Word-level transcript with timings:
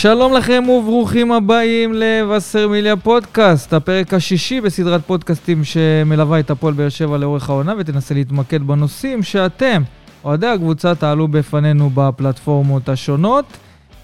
שלום 0.00 0.32
לכם 0.32 0.64
וברוכים 0.68 1.32
הבאים 1.32 1.92
לווסרמיליה 1.94 2.96
פודקאסט, 2.96 3.72
הפרק 3.72 4.14
השישי 4.14 4.60
בסדרת 4.60 5.00
פודקאסטים 5.06 5.64
שמלווה 5.64 6.40
את 6.40 6.50
הפועל 6.50 6.74
באר 6.74 6.88
שבע 6.88 7.18
לאורך 7.18 7.50
העונה 7.50 7.74
ותנסה 7.78 8.14
להתמקד 8.14 8.62
בנושאים 8.62 9.22
שאתם, 9.22 9.82
אוהדי 10.24 10.46
הקבוצה, 10.46 10.94
תעלו 10.94 11.28
בפנינו 11.28 11.90
בפלטפורמות 11.94 12.88
השונות. 12.88 13.44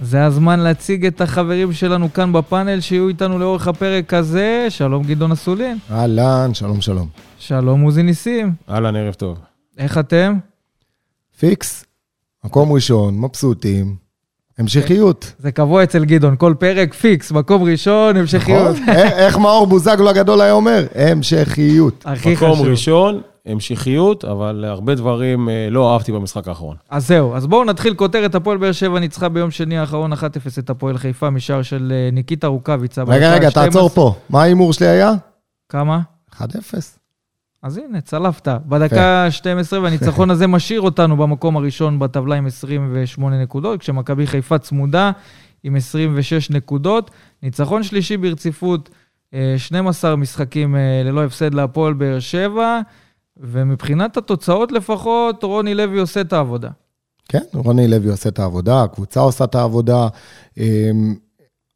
זה 0.00 0.24
הזמן 0.24 0.60
להציג 0.60 1.06
את 1.06 1.20
החברים 1.20 1.72
שלנו 1.72 2.12
כאן 2.12 2.32
בפאנל 2.32 2.80
שיהיו 2.80 3.08
איתנו 3.08 3.38
לאורך 3.38 3.68
הפרק 3.68 4.14
הזה. 4.14 4.66
שלום 4.68 5.02
גדעון 5.04 5.32
אסולין. 5.32 5.78
אהלן, 5.90 6.54
שלום 6.54 6.80
שלום. 6.80 7.08
שלום 7.38 7.80
עוזי 7.80 8.02
ניסים. 8.02 8.52
אהלן, 8.68 8.96
ערב 8.96 9.14
טוב. 9.14 9.38
איך 9.78 9.98
אתם? 9.98 10.38
פיקס, 11.38 11.84
מקום 12.44 12.72
ראשון, 12.72 13.20
מבסוטים, 13.20 14.03
המשכיות. 14.58 15.32
זה 15.38 15.52
קבוע 15.52 15.82
אצל 15.82 16.04
גדעון, 16.04 16.34
כל 16.38 16.54
פרק 16.58 16.94
פיקס, 16.94 17.32
מקום 17.32 17.62
ראשון, 17.62 18.16
המשכיות. 18.16 18.76
נכון? 18.76 18.88
א- 18.88 18.98
איך 18.98 19.38
מאור 19.38 19.66
בוזגלו 19.66 20.10
הגדול 20.10 20.40
היה 20.40 20.52
אומר? 20.52 20.86
המשכיות. 20.94 22.02
הכי 22.06 22.32
מקום 22.34 22.52
חשוב. 22.52 22.66
ראשון, 22.66 23.20
המשכיות, 23.46 24.24
אבל 24.24 24.64
הרבה 24.68 24.94
דברים 24.94 25.48
אה, 25.48 25.68
לא 25.70 25.92
אהבתי 25.92 26.12
במשחק 26.12 26.48
האחרון. 26.48 26.76
אז 26.90 27.06
זהו, 27.08 27.34
אז 27.34 27.46
בואו 27.46 27.64
נתחיל 27.64 27.94
כותרת. 27.94 28.34
הפועל 28.34 28.58
באר 28.58 28.72
שבע 28.72 28.98
ניצחה 29.00 29.28
ביום 29.28 29.50
שני 29.50 29.78
האחרון 29.78 30.12
1-0 30.12 30.16
את 30.58 30.70
הפועל 30.70 30.98
חיפה 30.98 31.30
משער 31.30 31.62
של 31.62 31.92
אה, 31.94 32.10
ניקיטה 32.12 32.46
רוקאביצה. 32.46 33.02
רגע, 33.02 33.34
רגע, 33.34 33.46
ה- 33.46 33.50
12. 33.50 33.64
תעצור 33.64 33.88
פה. 33.88 34.14
מה 34.30 34.42
ההימור 34.42 34.72
שלי 34.72 34.86
היה? 34.86 35.12
כמה? 35.68 36.00
1-0. 36.34 36.42
אז 37.64 37.78
הנה, 37.78 38.00
צלפת. 38.00 38.48
בדקה 38.66 39.24
ה-12, 39.24 39.72
והניצחון 39.82 40.30
הזה 40.30 40.46
משאיר 40.46 40.80
אותנו 40.80 41.16
במקום 41.16 41.56
הראשון 41.56 41.98
בטבלה 41.98 42.34
עם 42.34 42.46
28 42.46 43.42
נקודות, 43.42 43.80
כשמכבי 43.80 44.26
חיפה 44.26 44.58
צמודה 44.58 45.10
עם 45.62 45.76
26 45.76 46.50
נקודות. 46.50 47.10
ניצחון 47.42 47.82
שלישי 47.82 48.16
ברציפות, 48.16 48.90
אה, 49.34 49.54
12 49.56 50.16
משחקים 50.16 50.76
אה, 50.76 51.02
ללא 51.04 51.24
הפסד 51.24 51.54
להפועל 51.54 51.92
באר 51.92 52.20
שבע, 52.20 52.80
ומבחינת 53.36 54.16
התוצאות 54.16 54.72
לפחות, 54.72 55.42
רוני 55.42 55.74
לוי 55.74 55.98
עושה 55.98 56.20
את 56.20 56.32
העבודה. 56.32 56.70
כן, 57.28 57.42
רוני 57.54 57.88
לוי 57.88 58.10
עושה 58.10 58.28
את 58.28 58.38
העבודה, 58.38 58.82
הקבוצה 58.82 59.20
עושה 59.20 59.44
את 59.44 59.54
העבודה. 59.54 60.08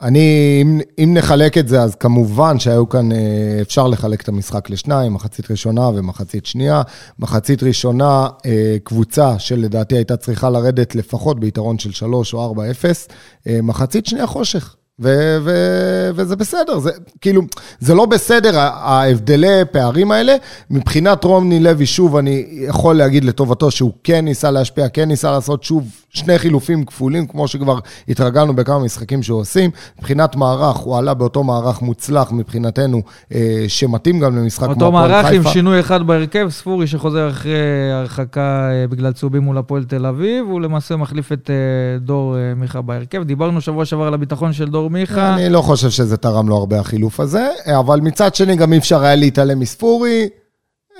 אני, 0.03 0.59
אם, 0.63 0.81
אם 0.99 1.15
נחלק 1.15 1.59
את 1.59 1.69
זה, 1.69 1.83
אז 1.83 1.95
כמובן 1.95 2.59
שהיו 2.59 2.89
כאן, 2.89 3.13
אה, 3.13 3.59
אפשר 3.63 3.87
לחלק 3.87 4.23
את 4.23 4.29
המשחק 4.29 4.71
לשניים, 4.71 5.15
מחצית 5.15 5.51
ראשונה 5.51 5.89
ומחצית 5.89 6.47
שנייה. 6.47 6.83
מחצית 7.19 7.63
ראשונה, 7.63 8.29
אה, 8.47 8.77
קבוצה 8.85 9.39
שלדעתי 9.39 9.97
הייתה 9.97 10.17
צריכה 10.17 10.51
לרדת 10.51 10.95
לפחות 10.95 11.41
ביתרון 11.41 11.79
של 11.79 11.93
3 11.93 12.35
או 12.35 12.45
4-0. 12.45 13.09
אה, 13.47 13.59
מחצית 13.63 14.07
שנייה 14.07 14.27
חושך. 14.27 14.77
ו- 15.01 15.37
ו- 15.41 16.11
וזה 16.15 16.37
בסדר, 16.37 16.79
זה 16.79 16.91
כאילו, 17.21 17.43
זה 17.81 17.95
לא 17.95 18.07
בסדר, 18.07 18.59
ההבדלי 18.59 19.65
פערים 19.73 20.11
האלה. 20.11 20.37
מבחינת 20.71 21.25
רוני 21.25 21.61
לוי, 21.61 21.87
שוב, 21.87 22.17
אני 22.17 22.47
יכול 22.69 22.97
להגיד 22.97 23.25
לטובתו 23.25 23.71
שהוא 23.71 23.93
כן 24.05 24.25
ניסה 24.25 24.51
להשפיע, 24.51 24.89
כן 24.89 25.09
ניסה 25.09 25.31
לעשות 25.31 25.63
שוב 25.63 25.85
שני 26.11 26.39
חילופים 26.39 26.85
כפולים, 26.85 27.27
כמו 27.27 27.49
שכבר 27.49 27.79
התרגלנו 28.09 28.57
בכמה 28.57 28.79
משחקים 28.79 29.23
שהוא 29.23 29.41
עושים. 29.41 29.71
מבחינת 29.99 30.37
מערך, 30.37 30.77
הוא 30.77 30.99
עלה 30.99 31.15
באותו 31.15 31.45
מערך 31.45 31.83
מוצלח 31.83 32.33
מבחינתנו, 32.33 33.03
אה, 33.35 33.65
שמתאים 33.69 34.21
גם 34.21 34.37
למשחק 34.37 34.65
כמו 34.65 34.75
אותו 34.75 34.89
הפועל 34.89 35.11
מערך 35.11 35.27
עם 35.27 35.39
חיפה. 35.43 35.51
שינוי 35.51 35.81
אחד 35.81 36.07
בהרכב, 36.07 36.49
ספורי 36.51 36.87
שחוזר 36.87 37.31
אחרי 37.31 37.93
הרחקה 37.93 38.71
אה, 38.73 38.87
בגלל 38.87 39.13
צהובים 39.13 39.43
מול 39.43 39.59
הפועל 39.59 39.85
תל 39.85 40.07
אביב, 40.07 40.47
הוא 40.47 40.61
למעשה 40.61 40.97
מחליף 40.97 41.33
את 41.33 41.51
אה, 41.51 41.99
דור 41.99 42.37
אה, 42.37 42.55
מיכה 42.57 42.81
בהרכב. 42.81 43.23
דיברנו 43.23 43.61
שבוע 43.61 43.85
שעבר 43.85 44.07
על 44.07 44.15
הביטחון 44.15 44.53
של 44.53 44.69
דור 44.69 44.88
מיכה. 44.91 45.35
אני 45.35 45.49
לא 45.49 45.63
חושב 45.63 45.91
שזה 45.91 46.17
תרם 46.17 46.49
לו 46.49 46.57
הרבה 46.57 46.81
החילוף 46.81 47.21
הזה, 47.21 47.49
אבל 47.79 48.01
מצד 48.01 48.35
שני 48.35 48.57
גם 48.57 48.73
אי 48.73 48.79
אפשר 48.79 49.05
היה 49.05 49.15
להתעלם 49.15 49.61
מספורי. 49.61 50.29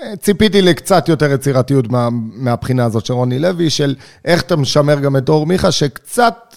אה, 0.03 0.15
ציפיתי 0.15 0.61
לקצת 0.61 1.09
יותר 1.09 1.31
יצירתיות 1.31 1.91
מה, 1.91 2.09
מהבחינה 2.33 2.85
הזאת 2.85 3.05
של 3.05 3.13
רוני 3.13 3.39
לוי, 3.39 3.69
של 3.69 3.95
איך 4.25 4.41
אתה 4.41 4.55
משמר 4.55 4.99
גם 4.99 5.17
את 5.17 5.23
דור 5.23 5.45
מיכה, 5.45 5.71
שקצת, 5.71 6.55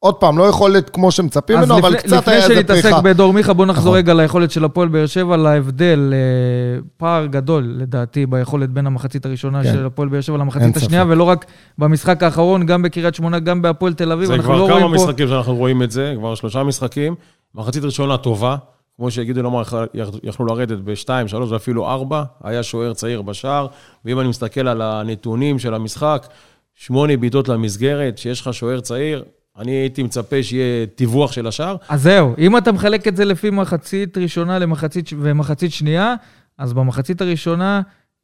עוד 0.00 0.14
פעם, 0.14 0.38
לא 0.38 0.44
יכולת 0.44 0.90
כמו 0.90 1.10
שמצפים 1.12 1.58
אז 1.58 1.64
ממנו, 1.64 1.78
אבל 1.80 1.88
לפני, 1.90 2.02
קצת 2.02 2.16
לפני 2.16 2.32
היה 2.34 2.42
איזה 2.42 2.54
שנתעסק 2.54 2.82
פריחה. 2.82 3.00
בדור 3.00 3.32
מיכה, 3.32 3.52
בוא 3.52 3.66
נחזור 3.66 3.84
נכון. 3.92 3.98
רגע 3.98 4.14
ליכולת 4.14 4.50
של 4.50 4.64
הפועל 4.64 4.88
באר 4.88 5.06
שבע, 5.06 5.36
להבדל, 5.36 6.12
אה, 6.14 6.80
פער 6.96 7.26
גדול 7.26 7.74
לדעתי 7.76 8.26
ביכולת 8.26 8.70
בין 8.70 8.86
המחצית 8.86 9.26
הראשונה 9.26 9.62
כן. 9.62 9.72
של 9.72 9.86
הפועל 9.86 10.08
באר 10.08 10.20
שבע 10.20 10.36
למחצית. 10.36 10.76
השנייה, 10.76 11.04
ולא 11.08 11.24
רק 11.24 11.46
במשחק 11.78 12.22
האחרון, 12.22 12.66
גם 12.66 12.82
בקריית 12.82 13.14
שמונה, 13.14 13.38
גם 13.38 13.62
בהפועל 13.62 13.92
תל 13.94 14.12
אביב. 14.12 14.26
זה 14.26 14.34
אנחנו 14.34 14.48
כבר 14.48 14.58
לא 14.58 14.66
כמה 14.66 14.74
רואים 14.80 14.96
פה... 14.96 15.04
משחקים 15.04 15.28
שאנחנו 15.28 15.56
רואים 15.56 15.82
את 15.82 15.90
זה, 15.90 16.14
כבר 16.16 16.34
שלושה 16.34 16.62
משחקים. 16.62 17.14
מחצית 17.54 17.84
ראשונה 17.84 18.16
טובה, 18.16 18.56
כמו 18.96 19.10
שגדעון 19.10 19.46
אמר, 19.46 19.62
יכ- 19.94 20.08
יכלו 20.22 20.46
לרדת 20.46 20.78
ב-2, 20.78 21.08
3 21.26 21.50
ואפילו 21.50 21.86
4, 21.90 22.22
היה 22.44 22.62
שוער 22.62 22.92
צעיר 22.94 23.22
בשער, 23.22 23.66
ואם 24.04 24.20
אני 24.20 24.28
מסתכל 24.28 24.68
על 24.68 24.82
הנתונים 24.82 25.58
של 25.58 25.74
המשחק, 25.74 26.26
שמונה 26.74 27.16
בעיטות 27.16 27.48
למסגרת, 27.48 28.18
שיש 28.18 28.40
לך 28.40 28.54
שוער 28.54 28.80
צעיר, 28.80 29.24
אני 29.58 29.70
הייתי 29.70 30.02
מצפה 30.02 30.42
שיהיה 30.42 30.86
טיווח 30.86 31.32
של 31.32 31.46
השער. 31.46 31.76
אז 31.88 32.02
זהו, 32.02 32.34
אם 32.38 32.56
אתה 32.56 32.72
מחלק 32.72 33.08
את 33.08 33.16
זה 33.16 33.24
לפי 33.24 33.50
מחצית 33.50 34.18
ראשונה 34.18 34.58
למחצית 34.58 35.10
ומחצית 35.20 35.72
שנייה, 35.72 36.14
אז 36.58 36.72
במחצית 36.72 37.20
הראשונה, 37.20 37.80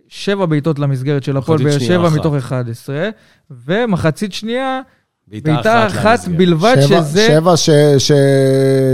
שבע 0.09 0.47
בעיטות 0.47 0.78
למסגרת 0.78 1.23
של 1.25 1.37
הפועל 1.37 1.65
באר 1.65 1.78
שבע. 1.78 2.11
מתוך 2.11 2.34
11, 2.34 3.09
ומחצית 3.50 4.33
שנייה, 4.33 4.81
בעיטה 5.29 5.87
אחת 5.87 6.19
למסגרת. 6.19 6.37
בלבד, 6.37 6.77
שבע, 6.81 7.03
שזה... 7.03 7.27
שבע 7.27 7.57
ש, 7.57 7.71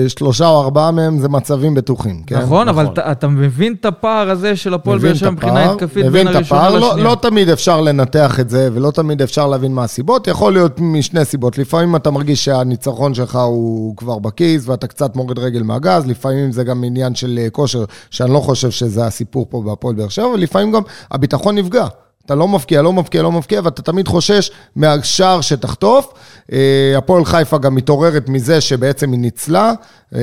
ששלושה 0.07 0.49
או 0.49 0.61
ארבעה 0.61 0.91
מהם 0.91 1.19
זה 1.19 1.29
מצבים 1.29 1.75
בטוחים, 1.75 2.23
כן? 2.27 2.39
נכון, 2.39 2.69
אבל 2.69 2.83
נכון. 2.83 2.93
אתה, 2.93 3.13
אתה 3.13 3.29
מבין 3.29 3.75
את 3.81 3.85
הפער 3.85 4.31
הזה 4.31 4.57
של 4.57 4.75
הפועל 4.75 4.99
מבין 4.99 5.09
באר 5.09 5.15
את 5.15 5.21
שבע 5.21 5.31
מבחינה 5.31 5.61
הפער, 5.61 5.73
התקפית 5.73 6.05
מבין 6.05 6.13
בין 6.13 6.29
את 6.29 6.35
הראשונה 6.35 6.61
הפער. 6.61 6.77
לשנייה. 6.77 6.97
לא, 6.97 7.11
לא 7.11 7.15
תמיד 7.15 7.49
אפשר 7.49 7.81
לנתח 7.81 8.41
את 8.41 8.51
זה, 8.51 8.69
ולא 8.73 8.91
תמיד 8.91 9.23
אפשר 9.23 9.47
להבין 9.47 9.75
מה 9.75 9.85
הסיבות. 9.85 10.27
יכול 10.27 10.53
להיות 10.53 10.81
משני 10.81 11.25
סיבות. 11.25 11.59
לפעמים 11.59 11.97
אתה 11.97 12.11
מרגיש 12.11 12.45
שהניצחון 12.45 13.15
שלך 13.15 13.37
הוא 13.37 13.97
כבר 13.97 14.19
בכיס, 14.19 14.69
ואתה 14.69 14.87
קצת 14.87 15.17
מוריד 15.17 15.39
רגל 15.39 15.62
מהגז. 15.62 16.07
לפעמים 16.07 16.53
זה 16.53 16.65
גם 16.65 16.85
עניין 16.85 17.15
של 17.15 17.39
אה, 17.43 17.51
כושר, 17.51 17.85
שאני 18.11 18.33
לא 18.33 18.39
חושב 18.39 18.71
שזה 18.71 19.07
הסיפור 19.07 19.47
פה 19.51 19.62
בהפועל 19.67 19.95
באר 19.95 20.09
שבע, 20.09 20.27
ולפעמים 20.27 20.73
גם 20.73 20.83
הביטחון 21.11 21.59
נפגע. 21.59 21.87
אתה 22.31 22.39
לא 22.39 22.49
מבקיע, 22.49 22.83
לא 22.83 22.93
מבקיע, 22.93 23.23
לא 23.23 23.33
מבקיע, 23.33 23.61
ואתה 23.65 23.83
תמיד 23.83 24.09
חושש 24.09 24.51
מהשער 24.77 25.41
שתחטוף. 25.41 26.13
אה, 26.53 26.95
הפועל 26.97 27.25
חיפה 27.25 27.59
גם 27.59 27.75
מתעוררת 27.75 28.29
מזה 28.29 28.61
שבעצם 28.61 29.13
היא 29.13 29.21
ניצלה, 29.21 29.73
אה, 30.15 30.21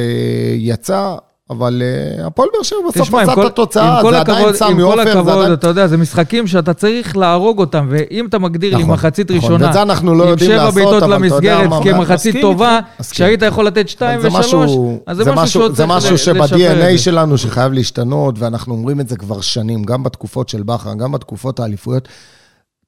יצאה, 0.56 1.16
אבל 1.49 1.81
אה, 2.19 2.27
הפועל 2.27 2.49
באר 2.53 2.63
שבע 2.63 2.77
בסוף 2.95 3.13
עשה 3.13 3.33
את 3.33 3.37
התוצאה, 3.37 4.01
זה 4.11 4.19
עדיין 4.19 4.53
סמי 4.53 4.69
עם 4.69 4.77
כל 4.77 4.99
עופר, 4.99 5.03
זה 5.13 5.19
הכבוד. 5.19 5.51
אתה 5.51 5.67
יודע, 5.67 5.87
זה 5.87 5.97
משחקים 5.97 6.47
שאתה 6.47 6.73
צריך 6.73 7.17
להרוג 7.17 7.59
אותם, 7.59 7.87
ואם 7.89 8.25
אתה 8.29 8.39
מגדיר 8.39 8.75
לי 8.77 8.83
נכון, 8.83 8.93
מחצית 8.93 9.31
נכון, 9.31 9.51
ראשונה, 9.51 9.73
זה 9.73 9.79
לא 10.13 10.23
יודעים 10.23 10.51
עם 10.51 10.57
שבע 10.57 10.69
בעיטות 10.71 11.03
למסגרת 11.03 11.69
כמחצית 11.83 12.35
טובה. 12.41 12.79
כשהיית 13.11 13.41
יכול 13.41 13.67
לתת 13.67 13.89
שתיים 13.89 14.21
זה 14.21 14.27
ושלוש, 14.27 14.45
משהו- 14.45 14.99
אז 15.07 15.17
זה 15.17 15.31
משהו 15.31 15.47
שעוד 15.47 15.71
זה 15.71 15.77
צריך 15.77 15.89
משהו 15.91 16.11
ל- 16.11 16.13
לשפר 16.13 16.43
את 16.43 16.49
שב-DNA 16.49 16.91
זה. 16.91 16.97
שלנו 16.97 17.37
שחייב 17.37 17.73
להשתנות, 17.73 18.35
ואנחנו 18.39 18.73
אומרים 18.73 18.99
את 18.99 19.09
זה 19.09 19.15
כבר 19.17 19.41
שנים, 19.41 19.83
גם 19.83 20.03
בתקופות 20.03 20.49
של 20.49 20.63
בכר, 20.63 20.93
גם 20.93 21.11
בתקופות 21.11 21.59
האליפויות. 21.59 22.07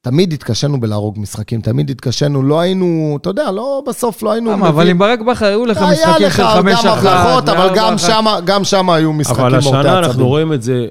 תמיד 0.02 0.34
התקשינו 0.34 0.80
בלהרוג 0.80 1.20
משחקים, 1.20 1.62
תמיד 1.62 1.90
התקשינו, 1.90 2.44
לא 2.44 2.60
היינו, 2.60 3.18
אתה 3.22 3.30
יודע, 3.30 3.52
לא, 3.52 3.84
בסוף 3.88 4.24
לא 4.24 4.32
היינו... 4.32 4.52
למה, 4.52 4.70
אבל 4.70 4.90
עם 4.90 4.98
ברק 4.98 5.20
בכר 5.20 5.46
היו 5.46 5.66
לך 5.66 5.78
היה 5.78 5.92
משחקים 5.92 6.26
לך 6.28 6.36
של 6.36 6.44
חמש 6.44 6.86
גם 6.86 6.92
אחת, 6.94 7.06
הבלחות, 7.06 7.50
אבל 7.50 7.70
גם. 7.76 7.98
שמה- 7.98 8.40
גם 8.46 8.64
שם 8.64 8.90
היו 8.90 9.14
משחקים 9.14 9.46
אבל 9.46 9.56
השנה 9.56 10.00
אנחנו. 10.00 10.28
רואים 10.28 10.54
את 10.54 10.62
זה 10.62 10.88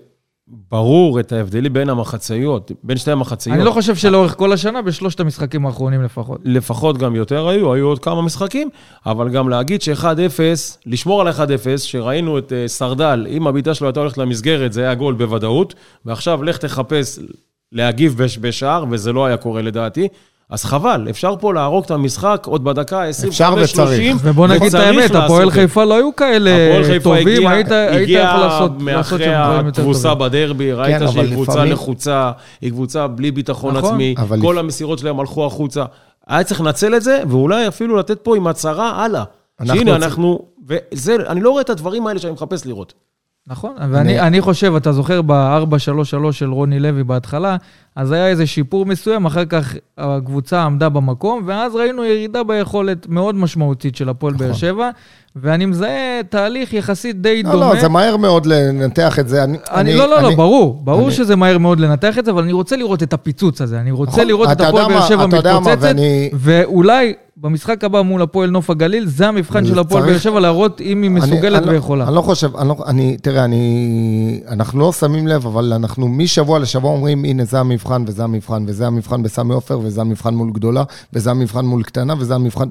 ברור, 0.71 1.21
את 1.21 1.33
ההבדלים 1.33 1.73
בין 1.73 1.89
המחציות, 1.89 2.73
בין 2.83 2.97
שתי 2.97 3.11
המחציות. 3.11 3.57
אני 3.57 3.65
לא 3.65 3.71
חושב 3.71 3.97
שלאורך 3.97 4.37
כל 4.37 4.53
השנה, 4.53 4.83
בשלושת 4.83 5.21
המשחקים 5.21 5.67
האחרונים 5.67 6.03
לפחות. 6.03 6.41
לפחות 6.45 6.99
גם 6.99 7.15
יותר 7.17 7.49
היו, 7.49 7.73
היו 7.75 7.87
עוד 7.87 7.99
כמה 7.99 8.23
משחקים, 8.23 8.69
אבל 9.07 9.29
גם 9.29 9.49
להגיד 9.49 9.83
ש-1-0, 9.83 10.41
לשמור 10.87 11.21
על 11.21 11.29
1-0, 11.29 11.33
שראינו 11.77 12.39
את 12.39 12.53
אה, 12.53 12.69
סרדל, 12.69 13.27
אם 13.31 13.47
הבעיטה 13.47 13.75
שלו 13.75 13.87
הייתה 13.89 14.01
הולכת 14.01 14.19
למסגרת, 14.19 14.73
זה 14.73 14.81
היה 14.83 14.95
גול 14.95 15.15
בוודאות, 15.15 15.75
ועכשיו 16.05 16.43
לך 16.43 16.57
תחפש 16.57 17.19
להגיב 17.73 18.23
בש- 18.23 18.39
בשער, 18.39 18.85
וזה 18.91 19.13
לא 19.13 19.27
היה 19.27 19.37
קורה 19.37 19.63
לדעתי. 19.63 20.09
אז 20.51 20.65
חבל, 20.65 21.07
אפשר 21.11 21.35
פה 21.41 21.55
להרוג 21.55 21.85
את 21.85 21.91
המשחק 21.91 22.43
עוד 22.47 22.65
בדקה 22.65 23.03
25-30. 23.09 23.29
אפשר 23.29 23.55
וצריך. 23.63 24.17
ובוא 24.23 24.47
נגיד 24.49 24.63
את 24.75 24.75
האמת, 24.75 25.11
הפועל 25.15 25.51
חיפה 25.51 25.85
לא 25.85 25.95
היו 25.95 26.17
כאלה 26.17 26.51
הפועל 26.69 26.85
חיפה 26.85 27.05
טובים, 27.19 27.47
היית 27.47 27.67
יכול 27.71 27.81
לעשות 28.41 28.41
לעשות 28.41 28.73
שם 28.79 28.85
מאחרי 28.85 29.19
דברים 29.27 29.67
יותר 29.67 29.81
התבוסה 29.83 30.09
טובים. 30.09 30.19
בדרבי, 30.29 30.73
ראית 30.73 31.03
אבל 31.03 31.13
שהיא 31.13 31.33
קבוצה 31.33 31.53
לפעמים- 31.53 31.73
לחוצה, 31.73 32.31
היא 32.61 32.71
קבוצה 32.71 33.07
בלי 33.07 33.31
ביטחון 33.31 33.77
נכון, 33.77 33.91
עצמי, 33.91 34.15
אבל 34.19 34.41
כל 34.41 34.59
המסירות 34.59 34.99
שלהם 34.99 35.21
הלכו 35.21 35.47
החוצה. 35.47 35.85
היה 36.29 36.45
צריך 36.45 36.61
לנצל 36.61 36.95
את 36.95 37.03
זה, 37.03 37.23
ואולי 37.29 37.69
אפילו 37.69 37.97
לתת 37.97 38.19
פה 38.23 38.37
עם 38.37 38.47
הצהרה 38.47 39.05
הלאה. 39.05 39.25
אנחנו 39.61 39.77
שהנה, 39.79 39.97
אנחנו... 39.97 40.39
וזה, 40.69 41.17
אני 41.29 41.41
לא 41.41 41.51
רואה 41.51 41.61
את 41.63 41.71
הדברים 41.71 42.07
האלה 42.07 42.19
שאני 42.21 42.33
מחפש 42.33 42.67
לראות. 42.67 42.95
נכון, 43.51 43.73
ואני 43.91 44.21
אני 44.21 44.41
חושב, 44.41 44.75
אתה 44.75 44.93
זוכר 44.93 45.23
ב-4-3-3 45.23 46.33
של 46.33 46.51
רוני 46.51 46.81
לוי 46.81 47.05
בהתחלה, 47.05 47.57
אז 47.97 48.13
היה 48.13 48.29
איזה 48.29 48.47
שיפור 48.47 48.87
מסוים, 48.87 49.27
אחר 49.27 49.45
כך 49.45 49.75
הקבוצה 49.99 50.63
עמדה 50.63 50.89
במקום, 50.89 51.43
ואז 51.47 51.75
ראינו 51.75 52.05
ירידה 52.05 52.43
ביכולת 52.43 53.07
מאוד 53.09 53.35
משמעותית 53.35 53.97
של 53.97 54.09
הפועל 54.09 54.35
נכון. 54.35 54.47
באר 54.47 54.55
שבע, 54.55 54.91
ואני 55.43 55.67
מזהה 55.67 55.91
תהליך 56.31 56.73
יחסית 56.75 57.21
די 57.23 57.43
לא, 57.43 57.53
דומה. 57.53 57.75
לא, 57.75 57.81
זה 57.81 57.89
מהר 57.89 58.17
מאוד 58.17 58.47
לנתח 58.47 59.19
את 59.19 59.29
זה. 59.29 59.45
אני, 59.45 59.59
אני, 59.71 59.95
לא, 59.95 60.09
לא, 60.09 60.23
לא, 60.23 60.27
אני- 60.29 60.37
ברור, 60.37 60.81
ברור 60.85 61.07
אני- 61.09 61.15
שזה 61.15 61.37
מהר 61.37 61.59
מאוד 61.59 61.81
לנתח 61.81 62.19
את 62.19 62.25
זה, 62.25 62.31
אבל 62.31 62.43
אני 62.43 62.53
רוצה 62.53 62.77
לראות 62.77 63.03
את 63.03 63.13
הפיצוץ 63.13 63.61
הזה. 63.61 63.81
אני 63.81 63.91
רוצה 63.91 64.13
נכון, 64.13 64.27
לראות 64.27 64.51
את 64.53 64.61
הפועל 64.61 64.89
באר 64.89 65.01
שבע 65.09 65.27
מתפוצצת, 65.27 65.77
ואני- 65.81 66.31
ואולי 66.35 67.13
במשחק 67.37 67.85
הבא 67.85 68.03
מול 68.03 68.23
הפועל 68.23 68.51
נוף 68.51 68.71
הגליל, 68.71 69.07
זה 69.07 69.29
המבחן 69.29 69.67
של 69.67 69.79
הפועל 69.79 70.03
באר 70.07 70.19
שבע, 70.19 70.41
להראות 70.41 70.81
אם 70.81 71.03
היא 71.03 71.11
אני- 71.11 71.21
מסוגלת 71.21 71.59
אני 71.59 71.67
לא- 71.67 71.73
ויכולה. 71.73 72.07
אני 72.09 72.15
לא 72.15 72.21
חושב, 72.23 72.57
אני 72.57 72.69
לא, 72.69 72.77
אני, 72.87 73.17
תראה, 73.23 73.45
אני, 73.45 74.41
אנחנו 74.49 74.81
לא 74.81 74.93
שמים 74.93 75.27
לב, 75.29 75.47
אבל 75.47 75.73
אנחנו 75.73 76.09
משבוע 76.09 76.59
לשבוע 76.59 76.91
אומרים, 76.93 77.25
הנה, 77.25 77.45
זה 77.45 77.61
המבחן 77.61 78.05
וזה 78.07 78.25
המבחן, 78.25 78.65
וזה 78.67 78.87
המבחן 78.87 79.23
בסמי 79.23 79.55
עופר, 79.55 79.79
וזה 79.83 80.01
המבחן 80.01 80.35
מול 80.35 80.51
גדולה, 80.53 80.83
וזה 81.13 81.31
המבחן 81.31 81.65
מול 81.65 81.83
קטנה, 81.83 82.15
וזה 82.19 82.35
המבחן... 82.35 82.69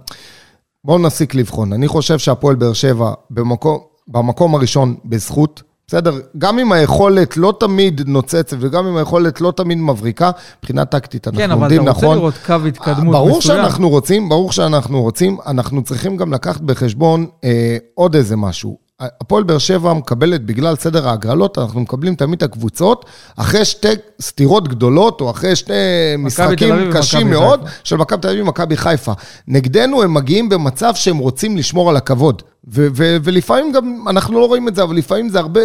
בואו 0.88 0.98
נפסיק 0.98 1.36
לבחון. 1.36 1.74
אני 1.74 1.88
חושב 1.88 2.20
שהפועל 2.20 2.56
באר 2.56 2.74
שבע 2.74 3.14
במקום, 3.30 3.78
במקום 4.08 4.56
הראשון 4.56 4.96
בזכות, 5.06 5.62
בסדר? 5.88 6.20
גם 6.38 6.60
אם 6.60 6.72
היכולת 6.72 7.38
לא 7.38 7.54
תמיד 7.60 8.02
נוצצת, 8.06 8.58
וגם 8.60 8.88
אם 8.88 8.98
היכולת 8.98 9.42
לא 9.42 9.54
תמיד 9.56 9.78
מבריקה, 9.78 10.32
מבחינה 10.60 10.86
טקטית 10.86 11.28
אנחנו 11.28 11.42
כן, 11.42 11.52
אבל 11.52 11.62
עומדים 11.62 11.82
אתה 11.82 11.90
נכון. 11.90 12.06
רוצה 12.06 12.16
לראות 12.20 12.34
קו 12.46 12.54
התקדמות 12.68 12.98
מסוים. 12.98 13.12
ברור 13.12 13.42
שאנחנו 13.42 13.90
רוצים, 13.90 14.30
ברור 14.30 14.52
שאנחנו 14.52 15.02
רוצים, 15.02 15.38
אנחנו 15.46 15.84
צריכים 15.84 16.18
גם 16.18 16.34
לקחת 16.34 16.62
בחשבון 16.62 17.28
אה, 17.44 17.78
עוד 17.94 18.16
איזה 18.16 18.36
משהו. 18.36 18.87
הפועל 19.00 19.44
באר 19.44 19.58
שבע 19.58 19.94
מקבלת, 19.94 20.46
בגלל 20.46 20.76
סדר 20.76 21.08
ההגרלות, 21.08 21.58
אנחנו 21.58 21.80
מקבלים 21.82 22.16
תמיד 22.16 22.38
את 22.38 22.44
הקבוצות, 22.44 23.06
אחרי 23.36 23.66
שתי 23.66 23.88
סתירות 24.22 24.68
גדולות, 24.68 25.22
או 25.22 25.30
אחרי 25.32 25.56
שני 25.56 25.76
משחקים 26.18 26.76
קשים 26.94 27.30
מאוד, 27.30 27.60
חיפה. 27.60 27.76
של 27.84 27.96
מכבי 27.96 28.22
תל 28.22 28.30
אביב 28.30 28.44
ומכבי 28.44 28.78
חיפה. 28.78 29.12
נגדנו 29.48 30.04
הם 30.04 30.14
מגיעים 30.14 30.50
במצב 30.50 30.96
שהם 30.96 31.18
רוצים 31.18 31.58
לשמור 31.58 31.90
על 31.90 31.98
הכבוד. 31.98 32.42
ו- 32.68 32.88
ו- 32.96 33.18
ולפעמים 33.24 33.72
גם, 33.72 34.06
אנחנו 34.10 34.40
לא 34.40 34.46
רואים 34.46 34.68
את 34.68 34.76
זה, 34.76 34.84
אבל 34.84 34.96
לפעמים 34.96 35.30
זה 35.30 35.40
הרבה... 35.40 35.62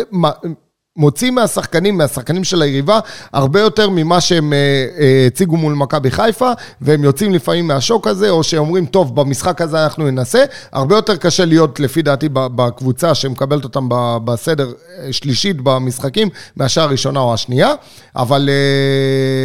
מוציא 0.97 1.31
מהשחקנים, 1.31 1.99
מהשחקנים 1.99 2.45
של 2.45 2.63
היריבה, 2.63 3.01
הרבה 3.33 3.61
יותר 3.61 3.91
ממה 3.91 4.21
שהם 4.21 4.53
אה, 4.53 4.59
אה, 5.01 5.27
הציגו 5.27 5.57
מול 5.57 5.75
מכבי 5.75 6.11
חיפה, 6.11 6.51
והם 6.81 7.05
יוצאים 7.05 7.33
לפעמים 7.33 7.67
מהשוק 7.67 8.07
הזה, 8.07 8.31
או 8.31 8.43
שאומרים, 8.43 8.87
טוב, 8.87 9.17
במשחק 9.17 9.61
הזה 9.61 9.85
אנחנו 9.85 10.11
ננסה. 10.11 10.45
הרבה 10.73 10.97
יותר 10.97 11.17
קשה 11.17 11.45
להיות, 11.45 11.81
לפי 11.81 12.03
דעתי, 12.03 12.29
בקבוצה 12.33 13.15
שמקבלת 13.15 13.65
אותם 13.65 13.89
בסדר 14.25 14.73
אה, 14.99 15.13
שלישית 15.13 15.57
במשחקים, 15.61 16.29
מאשר 16.57 16.83
הראשונה 16.83 17.21
או 17.21 17.35
השנייה, 17.35 17.75
אבל 18.17 18.49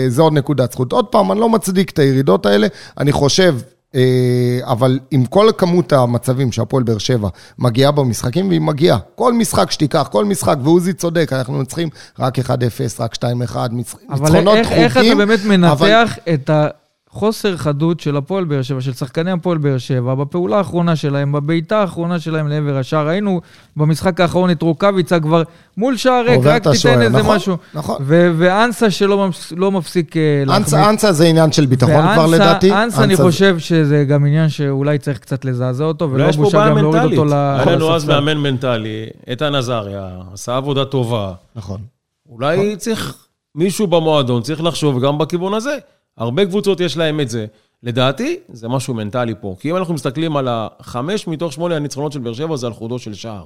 זו 0.07 0.23
עוד 0.23 0.33
נקודת 0.33 0.71
זכות. 0.71 0.91
עוד 0.91 1.05
פעם, 1.05 1.31
אני 1.31 1.39
לא 1.39 1.49
מצדיק 1.49 1.89
את 1.89 1.99
הירידות 1.99 2.45
האלה, 2.45 2.67
אני 2.97 3.11
חושב... 3.11 3.55
אה, 3.97 4.03
אבל 4.63 4.99
עם 5.11 5.25
כל 5.25 5.49
כמות 5.57 5.93
המצבים 5.93 6.51
שהפועל 6.51 6.83
באר 6.83 6.97
שבע 6.97 7.29
מגיעה 7.59 7.91
במשחקים, 7.91 8.47
והיא 8.49 8.61
מגיעה. 8.61 8.97
כל 9.15 9.33
משחק 9.33 9.71
שתיקח, 9.71 10.07
כל 10.11 10.25
משחק, 10.25 10.55
ועוזי 10.63 10.93
צודק, 10.93 11.33
אנחנו 11.33 11.53
מנצחים 11.53 11.89
רק 12.19 12.39
1-0, 12.39 12.49
רק 12.99 13.15
2-1, 13.15 13.23
אבל 13.55 13.71
ניצחונות 13.71 14.57
איך, 14.57 14.71
איך 14.71 14.97
אתה 14.97 15.15
באמת 15.15 15.39
אבל- 15.39 15.57
מנתח 15.57 16.17
את 16.33 16.49
החוסר 17.11 17.57
חדות 17.57 17.99
של 17.99 18.17
הפועל 18.17 18.45
באר 18.45 18.61
שבע, 18.61 18.81
של 18.81 18.93
שחקני 18.93 19.31
הפועל 19.31 19.57
באר 19.57 19.77
שבע, 19.77 20.15
בפעולה 20.15 20.57
האחרונה 20.57 20.95
שלהם, 20.95 21.31
בבעיטה 21.31 21.77
האחרונה 21.81 22.19
שלהם 22.19 22.47
לעבר 22.47 22.77
השער. 22.77 23.07
ראינו 23.07 23.41
במשחק 23.77 24.19
האחרון 24.21 24.51
את 24.51 24.61
רוקאביצה 24.61 25.19
כבר 25.19 25.43
מול 25.77 25.97
שער 25.97 26.23
ריק, 26.27 26.39
רק 26.43 26.57
תיתן 26.57 26.69
השוער, 26.69 27.01
איזה 27.01 27.17
נכון, 27.19 27.35
משהו. 27.35 27.57
נכון. 27.73 27.95
ו- 28.05 28.31
ואנסה 28.37 28.91
שלא 28.91 29.27
מפס- 29.29 29.53
לא 29.57 29.71
מפסיק 29.71 30.17
אה, 30.17 30.43
להחמיץ. 30.45 30.73
אנסה, 30.73 31.11
זה 31.11 31.25
עניין 31.25 31.51
של 31.51 31.65
ביטחון 31.65 31.91
כבר 32.13 32.21
ואנסה- 32.21 32.27
לדעתי. 32.35 32.71
אנסה, 32.73 33.03
אני 33.03 33.15
חושב 33.15 33.59
שזה 33.59 34.05
גם 34.09 34.25
עניין 34.25 34.49
שאולי 34.49 34.97
צריך 34.97 35.19
קצת 35.19 35.45
לזעזע 35.45 35.83
אותו, 35.83 36.11
ולא 36.11 36.31
בושה 36.31 36.69
גם 36.69 36.77
להוריד. 36.77 37.01
אותו 37.03 37.25
ל- 37.25 37.33
היה 37.33 37.65
לנו 37.65 37.95
אז. 37.95 38.05
מאמן 38.05 38.37
מנטלי, 38.37 39.05
איתן 39.27 39.55
עזריה, 39.55 40.07
עשה 40.33 40.57
עבודה 40.57 40.85
טובה. 40.85 41.33
נכון. 41.55 41.81
אולי 42.29 42.75
צריך, 42.75 43.15
מישהו 43.55 43.87
במועדון 43.87 44.41
צריך 44.41 44.63
לחשוב 44.63 45.05
גם 45.05 45.17
בכיוון 45.17 45.53
הזה. 45.53 45.77
הרבה 46.17 46.45
קבוצות 46.45 46.79
יש 46.79 46.97
להם 46.97 47.19
את 47.19 47.29
זה. 47.29 47.45
לדעתי, 47.83 48.39
זה 48.53 48.67
משהו 48.67 48.93
מנטלי 48.93 49.33
פה. 49.41 49.55
כי 49.59 49.71
אם 49.71 49.75
אנחנו 49.75 49.93
מסתכלים 49.93 50.37
על 50.37 50.47
החמש 50.51 51.27
מתוך 51.27 51.53
שמונה 51.53 51.75
הניצחונות 51.75 52.11
של 52.11 52.19
באר 52.19 52.33
שבע, 52.33 52.55
זה 52.55 52.67
על 52.67 52.73
חודו 52.73 52.99
של 52.99 53.13
שער. 53.13 53.43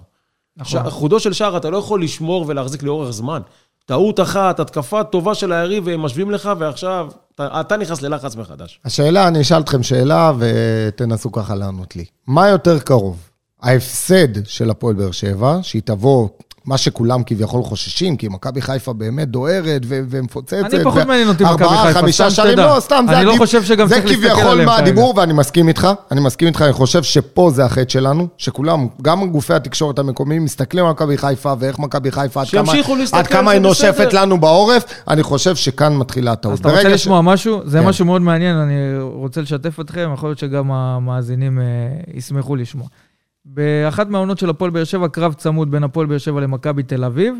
נכון. 0.57 0.81
ש- 0.85 0.91
חודו 0.93 1.19
של 1.19 1.33
שער, 1.33 1.57
אתה 1.57 1.69
לא 1.69 1.77
יכול 1.77 2.03
לשמור 2.03 2.45
ולהחזיק 2.47 2.83
לאורך 2.83 3.09
זמן. 3.11 3.41
טעות 3.85 4.19
אחת, 4.19 4.59
התקפה 4.59 5.03
טובה 5.03 5.35
של 5.35 5.51
היריב, 5.51 5.87
והם 5.87 6.01
משווים 6.01 6.31
לך, 6.31 6.49
ועכשיו 6.59 7.09
אתה, 7.35 7.61
אתה 7.61 7.77
נכנס 7.77 8.01
ללחץ 8.01 8.35
מחדש. 8.35 8.79
השאלה, 8.85 9.27
אני 9.27 9.41
אשאל 9.41 9.59
אתכם 9.61 9.83
שאלה 9.83 10.31
ותנסו 10.39 11.31
ככה 11.31 11.55
לענות 11.55 11.95
לי. 11.95 12.05
מה 12.27 12.49
יותר 12.49 12.79
קרוב? 12.79 13.29
ההפסד 13.61 14.45
של 14.45 14.69
הפועל 14.69 14.95
באר 14.95 15.11
שבע, 15.11 15.59
שהיא 15.61 15.81
תבוא, 15.85 16.27
מה 16.65 16.77
שכולם 16.77 17.23
כביכול 17.25 17.63
חוששים, 17.63 18.17
כי 18.17 18.27
מכבי 18.27 18.61
חיפה 18.61 18.93
באמת 18.93 19.27
דוהרת 19.27 19.81
ו- 19.85 19.99
ומפוצצת. 20.09 20.73
אני 20.73 20.83
פחות 20.83 21.07
מעניין 21.07 21.27
אותי 21.27 21.43
מכבי 21.43 21.63
ארבעה, 21.63 21.85
חיפה, 21.87 21.99
חמישה 21.99 22.23
סתם 22.29 22.35
שערים. 22.35 22.57
לא, 22.57 22.75
סתם, 22.79 23.05
זה 23.09 23.17
אני 23.17 23.25
לא 23.25 23.33
חושב 23.37 23.63
שגם 23.63 23.87
זה 23.87 24.01
כביכול 24.01 24.65
מה. 24.65 24.77
הדיבור, 24.77 25.13
ואני 25.17 25.33
מסכים 25.33 25.67
איתך, 25.67 25.87
אני 26.11 26.21
מסכים 26.21 26.47
איתך, 26.47 26.61
אני 26.61 26.73
חושב 26.73 27.03
שפה 27.03 27.51
זה 27.53 27.65
החטא 27.65 27.89
שלנו, 27.89 28.27
שכולם, 28.37 28.87
גם 29.01 29.29
גופי 29.31 29.53
התקשורת 29.53 29.99
המקומיים, 29.99 30.43
מסתכלים 30.43 30.85
על 30.85 30.91
מכבי 30.91 31.17
חיפה, 31.17 31.53
ואיך 31.59 31.79
מכבי 31.79 32.11
חיפה, 32.11 32.41
עד 32.41 32.47
כמה- 32.47 32.73
עד 33.11 33.27
כמה 33.27 33.51
היא. 33.51 33.59
נושפת 33.61 34.13
לנו 34.13 34.39
בעורף, 34.39 34.83
אני 35.07 35.23
חושב 35.23 35.55
שכאן 35.55 35.97
מתחילה 35.97 36.31
הטעות. 36.31 36.53
אז 36.53 36.59
אתה 36.59 36.69
רוצה 36.69 36.89
לשמוע 36.89 37.21
משהו? 37.21 37.61
זה 37.65 37.79
כן. 37.79 37.85
משהו 37.87 38.05
מאוד 38.05 38.21
מעניין, 38.21 38.55
אני 38.55 38.75
רוצה 38.99 39.41
לשתף 39.41 39.79
אתכם, 39.79 40.09
יכול 40.13 40.29
להיות 40.29 40.39
שגם 40.39 40.71
המאזינים 40.71 41.59
אה, 41.59 41.63
ישמחו 42.13 42.55
לשמוע. 42.55 42.87
באחת 43.45 44.09
מהעונות 44.09 44.39
של 44.39 44.49
הפועל 44.49 44.71
באר 44.71 44.83
שבע, 44.83 45.07
קרב 45.07 45.33
צמוד 45.33 45.71
בין 45.71 45.83
הפועל 45.83 46.07
באר 46.07 46.17
שבע 46.17 46.41
למכבי 46.41 46.83
תל 46.83 47.03
אביב. 47.03 47.35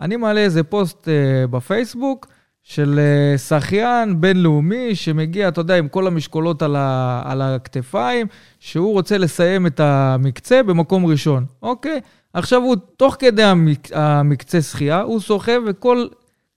אני 0.00 0.16
מעלה 0.16 0.40
איזה 0.40 0.62
פוסט 0.62 1.08
אה, 1.08 1.46
בפייסבוק 1.46 2.26
של 2.62 3.00
אה, 3.02 3.38
שחיין 3.38 4.20
בינלאומי 4.20 4.94
שמגיע, 4.94 5.48
אתה 5.48 5.60
יודע, 5.60 5.76
עם 5.78 5.88
כל 5.88 6.06
המשקולות 6.06 6.62
על, 6.62 6.76
ה, 6.76 7.22
על 7.24 7.42
הכתפיים, 7.42 8.26
שהוא 8.58 8.92
רוצה 8.92 9.18
לסיים 9.18 9.66
את 9.66 9.80
המקצה 9.80 10.62
במקום 10.62 11.06
ראשון, 11.06 11.44
אוקיי? 11.62 12.00
עכשיו 12.34 12.62
הוא, 12.62 12.76
תוך 12.96 13.16
כדי 13.18 13.42
המק, 13.42 13.88
המקצה 13.92 14.62
שחייה, 14.62 15.00
הוא 15.00 15.20
סוחב 15.20 15.60
וכל 15.66 16.06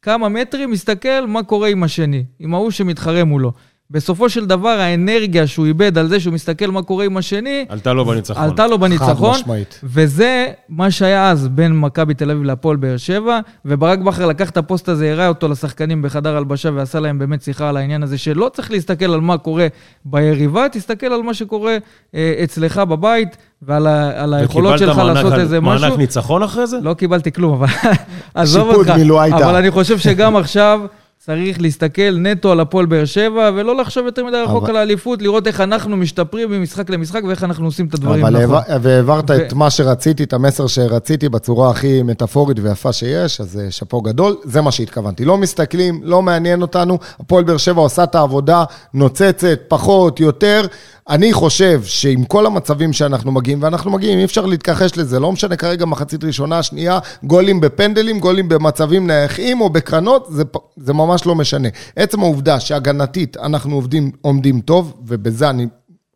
כמה 0.01 0.29
מטרים 0.29 0.71
מסתכל 0.71 1.27
מה 1.27 1.43
קורה 1.43 1.67
עם 1.67 1.83
השני, 1.83 2.25
עם 2.39 2.53
ההוא 2.53 2.71
שמתחרה 2.71 3.23
מולו. 3.23 3.51
בסופו 3.91 4.29
של 4.29 4.45
דבר, 4.45 4.69
האנרגיה 4.69 5.47
שהוא 5.47 5.65
איבד 5.65 5.97
על 5.97 6.07
זה 6.07 6.19
שהוא 6.19 6.33
מסתכל 6.33 6.67
מה 6.67 6.81
קורה 6.81 7.05
עם 7.05 7.17
השני, 7.17 7.65
עלתה 7.69 7.93
לו 7.93 8.05
בניצחון. 8.05 8.43
עלתה 8.43 8.67
לו 8.67 8.75
חד 8.75 8.81
בניצחון, 8.81 9.39
משמעית. 9.39 9.79
וזה 9.83 10.47
מה 10.69 10.91
שהיה 10.91 11.29
אז 11.29 11.47
בין 11.47 11.79
מכבי 11.79 12.13
תל 12.13 12.31
אביב 12.31 12.43
להפועל 12.43 12.77
באר 12.77 12.97
שבע, 12.97 13.39
וברק 13.65 13.99
בכר 13.99 14.25
לקח 14.25 14.49
את 14.49 14.57
הפוסט 14.57 14.89
הזה, 14.89 15.11
הראה 15.11 15.27
אותו 15.27 15.47
לשחקנים 15.47 16.01
בחדר 16.01 16.37
הלבשה 16.37 16.69
ועשה 16.73 16.99
להם 16.99 17.19
באמת 17.19 17.41
שיחה 17.41 17.69
על 17.69 17.77
העניין 17.77 18.03
הזה, 18.03 18.17
שלא 18.17 18.49
צריך 18.53 18.71
להסתכל 18.71 19.13
על 19.13 19.21
מה 19.21 19.37
קורה 19.37 19.67
ביריבה, 20.05 20.69
תסתכל 20.71 21.07
על 21.07 21.21
מה 21.21 21.33
שקורה 21.33 21.77
אה, 22.15 22.33
אצלך 22.43 22.77
בבית 22.77 23.37
ועל 23.61 23.87
ה, 23.87 24.23
על 24.23 24.33
היכולות 24.33 24.73
וקיבלת 24.73 24.89
שלך 24.89 24.97
מענק 24.97 25.15
לעשות 25.15 25.33
איזה 25.33 25.61
משהו. 25.61 25.87
מענק 25.87 25.99
ניצחון 25.99 26.43
אחרי 26.43 26.67
זה? 26.67 26.77
לא 26.81 26.93
קיבלתי 26.93 27.31
כלום, 27.31 27.53
אבל 27.53 27.67
עזוב 28.35 28.67
שיפוד 28.67 28.87
אותך. 28.87 28.97
מילואה 28.97 29.25
איתה. 29.25 29.37
אבל 29.37 29.55
אני 29.55 29.71
חושב 29.71 29.97
שגם 29.97 30.35
עכשיו 30.35 30.81
צריך 31.25 31.61
להסתכל 31.61 32.17
נטו 32.19 32.51
על 32.51 32.59
הפועל 32.59 32.85
באר 32.85 33.05
שבע, 33.05 33.49
ולא 33.55 33.75
לחשוב 33.77 34.05
יותר 34.05 34.25
מדי 34.25 34.37
רחוק 34.37 34.63
אבל- 34.63 34.69
על 34.69 34.77
האליפות, 34.77 35.21
לראות 35.21 35.47
איך 35.47 35.61
אנחנו 35.61 35.97
משתפרים 35.97 36.51
ממשחק 36.51 36.89
למשחק 36.89 37.21
ואיך 37.27 37.43
אנחנו 37.43 37.65
עושים 37.65 37.85
את 37.85 37.93
הדברים 37.93 38.25
אבל 38.25 38.43
נכון. 38.43 38.55
העבר- 38.55 38.79
והעברת 38.81 39.29
ו- 39.29 39.35
את 39.35 39.53
מה 39.53 39.69
שרציתי, 39.69 40.23
את 40.23 40.33
המסר 40.33 40.67
שרציתי 40.67 41.29
בצורה 41.29 41.69
הכי 41.69 42.03
מטאפורית 42.03 42.57
ויפה 42.61 42.93
שיש, 42.93 43.41
אז 43.41 43.59
אה, 43.59 43.71
שאפו 43.71 44.01
גדול, 44.01 44.35
זה 44.43 44.61
מה 44.61 44.71
שהתכוונתי. 44.71 45.25
לא 45.25 45.37
מסתכלים, 45.37 45.99
לא 46.03 46.21
מעניין 46.21 46.61
אותנו, 46.61 46.97
הפועל 47.19 47.43
באר 47.43 47.57
שבע 47.57 47.81
עושה 47.81 48.03
את 48.03 48.15
העבודה, 48.15 48.63
נוצצת, 48.93 49.59
פחות, 49.67 50.19
יותר. 50.19 50.65
אני 51.09 51.33
חושב 51.33 51.81
שעם 51.83 52.23
כל 52.23 52.45
המצבים 52.45 52.93
שאנחנו 52.93 53.31
מגיעים, 53.31 53.63
ואנחנו 53.63 53.91
מגיעים, 53.91 54.19
אי 54.19 54.25
אפשר 54.25 54.45
להתכחש 54.45 54.97
לזה, 54.97 55.19
לא 55.19 55.31
משנה 55.31 55.55
כרגע 55.55 55.85
מחצית 55.85 56.23
ראשונה, 56.23 56.63
שנייה, 56.63 56.99
גולים 57.23 57.61
בפנדלים, 57.61 58.19
גולים 58.19 58.49
במצבים 58.49 59.07
נייחים 59.07 59.61
או 59.61 59.69
בקרנות, 59.69 60.27
זה, 60.29 60.43
זה 60.77 60.93
ממש 60.93 61.25
לא 61.25 61.35
משנה. 61.35 61.69
עצם 61.95 62.19
העובדה 62.19 62.59
שהגנתית 62.59 63.37
אנחנו 63.37 63.75
עובדים, 63.75 64.11
עומדים 64.21 64.61
טוב, 64.61 64.93
ובזה 65.07 65.49
אני 65.49 65.67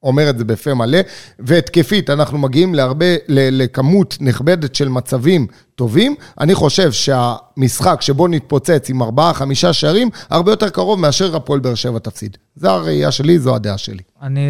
אומר 0.07 0.29
את 0.29 0.37
זה 0.37 0.45
בפה 0.45 0.73
מלא, 0.73 0.99
והתקפית, 1.39 2.09
אנחנו 2.09 2.37
מגיעים 2.37 2.75
להרבה, 2.75 3.05
לכמות 3.27 4.17
נכבדת 4.21 4.75
של 4.75 4.89
מצבים 4.89 5.47
טובים. 5.75 6.15
אני 6.39 6.55
חושב 6.55 6.91
שהמשחק 6.91 8.01
שבו 8.01 8.27
נתפוצץ 8.27 8.89
עם 8.89 9.01
ארבעה, 9.03 9.33
חמישה 9.33 9.73
שערים, 9.73 10.09
הרבה 10.29 10.51
יותר 10.51 10.69
קרוב 10.69 10.99
מאשר 10.99 11.35
הפועל 11.35 11.59
באר 11.59 11.75
שבע 11.75 11.99
תפסיד. 11.99 12.37
זו 12.55 12.69
הראייה 12.69 13.11
שלי, 13.11 13.39
זו 13.39 13.55
הדעה 13.55 13.77
שלי. 13.77 14.03
אני, 14.21 14.41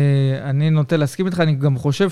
אני 0.44 0.70
נוטה 0.70 0.98
להסכים 0.98 1.26
איתך, 1.26 1.40
אני 1.40 1.56
גם 1.56 1.78
חושב 1.78 2.10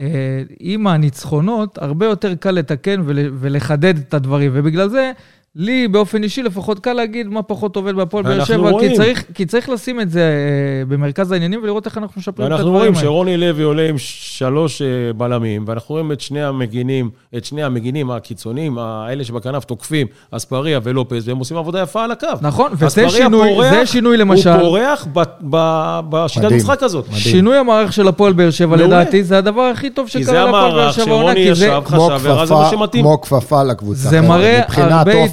אה, 0.00 0.42
עם 0.60 0.86
הניצחונות, 0.86 1.78
הרבה 1.78 2.06
יותר 2.06 2.34
קל 2.34 2.50
לתקן 2.50 3.02
ול, 3.04 3.18
ולחדד 3.40 3.96
את 3.98 4.14
הדברים, 4.14 4.50
ובגלל 4.54 4.88
זה... 4.88 5.12
לי 5.56 5.88
באופן 5.88 6.22
אישי 6.22 6.42
לפחות 6.42 6.78
קל 6.78 6.92
להגיד 6.92 7.26
מה 7.28 7.42
פחות 7.42 7.76
עובד 7.76 7.94
בהפועל 7.94 8.24
באר 8.24 8.44
שבע, 8.44 8.70
כי 8.80 8.96
צריך, 8.96 9.24
כי 9.34 9.46
צריך 9.46 9.68
לשים 9.68 10.00
את 10.00 10.10
זה 10.10 10.20
אה, 10.20 10.84
במרכז 10.88 11.32
העניינים 11.32 11.60
ולראות 11.62 11.86
איך 11.86 11.98
אנחנו 11.98 12.18
משפרים 12.20 12.52
את 12.52 12.58
הדברים 12.60 12.74
האלה. 12.74 12.88
אנחנו 12.88 13.02
רואים 13.02 13.26
שרוני 13.26 13.36
לוי 13.36 13.62
עולה 13.62 13.88
עם 13.88 13.94
שלוש 13.98 14.82
אה, 14.82 14.86
בלמים, 15.16 15.64
ואנחנו 15.66 15.92
רואים 15.92 16.12
את 16.12 16.20
שני 16.20 16.44
המגינים, 16.44 17.10
את 17.36 17.44
שני 17.44 17.62
המגינים 17.62 18.10
הקיצוניים, 18.10 18.78
האלה 18.78 19.24
שבכנף 19.24 19.64
תוקפים, 19.64 20.06
אספריה 20.30 20.80
ולופז, 20.82 21.28
והם 21.28 21.38
עושים 21.38 21.56
עבודה 21.56 21.80
יפה 21.82 22.04
על 22.04 22.10
הקו. 22.10 22.26
נכון, 22.40 22.72
וזה 22.78 23.10
שינוי, 23.10 23.54
פורח, 23.54 23.70
זה 23.70 23.86
שינוי 23.86 24.16
למשל. 24.16 24.50
הוא 24.50 24.60
פורח 24.60 25.06
ב, 25.12 25.22
ב, 25.50 26.00
בשיטת 26.08 26.52
המשחק 26.52 26.82
הזאת. 26.82 27.08
מדהים. 27.08 27.20
שינוי 27.20 27.56
המערך 27.56 27.92
של 27.92 28.08
הפועל 28.08 28.32
באר 28.32 28.50
שבע, 28.50 28.76
לדעתי, 28.76 29.24
זה 29.24 29.38
הדבר 29.38 29.62
הכי 29.62 29.90
טוב 29.90 30.08
שקרה 30.08 30.44
להפועל 30.44 30.72
באר 30.72 30.92
שבע 30.92 31.12
עונה, 31.12 31.34
כי 31.34 31.54
זה... 31.54 31.66
המערך 31.66 31.88
שרוני 31.88 32.10
ישב, 32.10 32.20
חשב, 32.20 32.20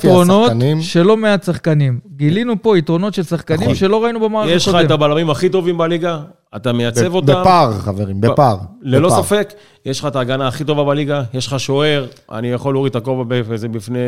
יתרונות 0.08 0.52
של 0.82 1.02
לא 1.04 1.18
מעט 1.18 1.44
שחקנים. 1.44 2.00
גילינו 2.16 2.54
פה 2.62 2.78
יתרונות 2.78 3.14
של 3.14 3.24
שחקנים 3.24 3.62
נכון. 3.62 3.76
שלא 3.76 4.04
ראינו 4.04 4.20
במערכת. 4.20 4.56
יש 4.56 4.68
לך 4.68 4.78
את 4.86 4.92
הבלמים 4.92 5.30
הכי 5.30 5.50
טובים 5.50 5.78
בליגה, 5.78 6.20
אתה 6.56 6.74
מייצב 6.74 7.16
אותם. 7.16 7.42
בפער, 7.42 7.74
חברים, 7.74 8.22
בפער. 8.22 8.58
ללא 8.82 9.10
ספק, 9.10 9.54
יש 9.86 10.00
לך 10.00 10.06
את 10.06 10.16
ההגנה 10.16 10.48
הכי 10.48 10.64
טובה 10.64 10.84
בליגה, 10.84 11.24
יש 11.34 11.48
לך 11.48 11.60
שוער, 11.60 12.06
אני 12.32 12.48
יכול 12.48 12.74
להוריד 12.74 12.90
את 12.90 12.96
הכובע 12.96 13.42
בפני 13.72 14.00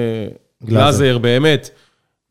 גלאזר, 0.64 1.18
באמת. 1.18 1.70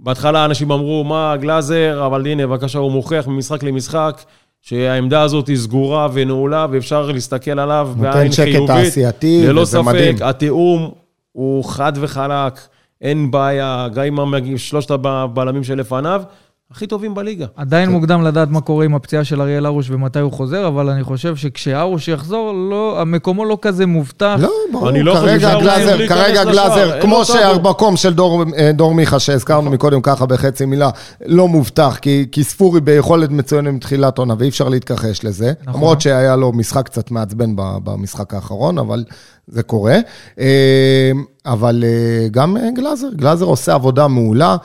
בהתחלה 0.00 0.44
אנשים 0.44 0.72
אמרו, 0.72 1.04
מה, 1.04 1.36
גלאזר, 1.36 2.06
אבל 2.06 2.26
הנה, 2.26 2.46
בבקשה, 2.46 2.78
הוא 2.78 2.92
מוכיח 2.92 3.26
ממשחק 3.26 3.62
למשחק. 3.62 4.22
שהעמדה 4.62 5.22
הזאת 5.22 5.46
היא 5.46 5.56
סגורה 5.56 6.08
ונעולה, 6.12 6.66
ואפשר 6.70 7.10
להסתכל 7.10 7.58
עליו 7.58 7.90
בעין 7.96 8.32
חיובית. 8.32 8.56
נותן 8.56 8.74
שקט 8.74 8.84
תעשייתי, 8.84 9.36
וזה 9.36 9.42
מדהים. 9.42 9.56
ללא 9.56 9.64
ספק, 9.64 10.22
התיאום 10.22 10.90
הוא 11.32 11.64
חד 11.64 11.92
וחלק. 11.96 12.60
אין 13.02 13.30
בעיה, 13.30 13.88
גם 13.94 14.34
עם 14.34 14.58
שלושת 14.58 14.90
הבלמים 14.90 15.64
שלפניו, 15.64 16.22
הכי 16.70 16.86
טובים 16.86 17.14
בליגה. 17.14 17.46
עדיין 17.56 17.90
מוקדם 17.90 18.22
לדעת 18.22 18.48
מה 18.50 18.60
קורה 18.60 18.84
עם 18.84 18.94
הפציעה 18.94 19.24
של 19.24 19.40
אריאל 19.40 19.66
הרוש 19.66 19.90
ומתי 19.90 20.18
הוא 20.18 20.32
חוזר, 20.32 20.68
אבל 20.68 20.90
אני 20.90 21.04
חושב 21.04 21.36
שכשהרוש 21.36 22.08
יחזור, 22.08 22.52
לא, 22.70 23.00
המקומו 23.00 23.44
לא 23.44 23.58
כזה 23.62 23.86
מובטח. 23.86 24.36
לא, 24.40 24.50
ברור, 24.72 24.90
לא 24.90 25.14
כרגע 25.14 25.60
גלאזר, 25.60 26.06
כרגע 26.08 26.44
גלאזר, 26.44 27.00
כמו 27.00 27.24
שהמקום 27.24 27.96
של 27.96 28.14
דור, 28.14 28.44
אה, 28.56 28.72
דור 28.72 28.94
מיכה, 28.94 29.18
שהזכרנו 29.18 29.70
מקודם 29.70 30.00
ככה 30.02 30.26
בחצי 30.26 30.64
מילה, 30.64 30.90
לא 31.26 31.48
מובטח, 31.48 31.98
כי, 32.02 32.26
כי 32.32 32.44
ספורי 32.44 32.80
ביכולת 32.80 33.30
מצוינת 33.30 33.74
מתחילת 33.74 34.18
עונה, 34.18 34.34
ואי 34.38 34.48
אפשר 34.48 34.68
להתכחש 34.68 35.24
לזה. 35.24 35.52
נכון. 35.62 35.74
למרות 35.74 36.00
שהיה 36.00 36.36
לו 36.36 36.52
משחק 36.52 36.86
קצת 36.86 37.10
מעצבן 37.10 37.50
במשחק 37.56 38.34
האחרון, 38.34 38.78
אבל 38.78 39.04
זה 39.48 39.62
קורה. 39.62 39.96
אה, 40.40 41.10
אבל 41.46 41.84
אה, 41.86 42.28
גם 42.30 42.56
אה, 42.56 42.70
גלאזר, 42.74 43.08
גלאזר 43.14 43.44
עושה 43.44 43.74
עבודה 43.74 44.08
מעולה. 44.08 44.56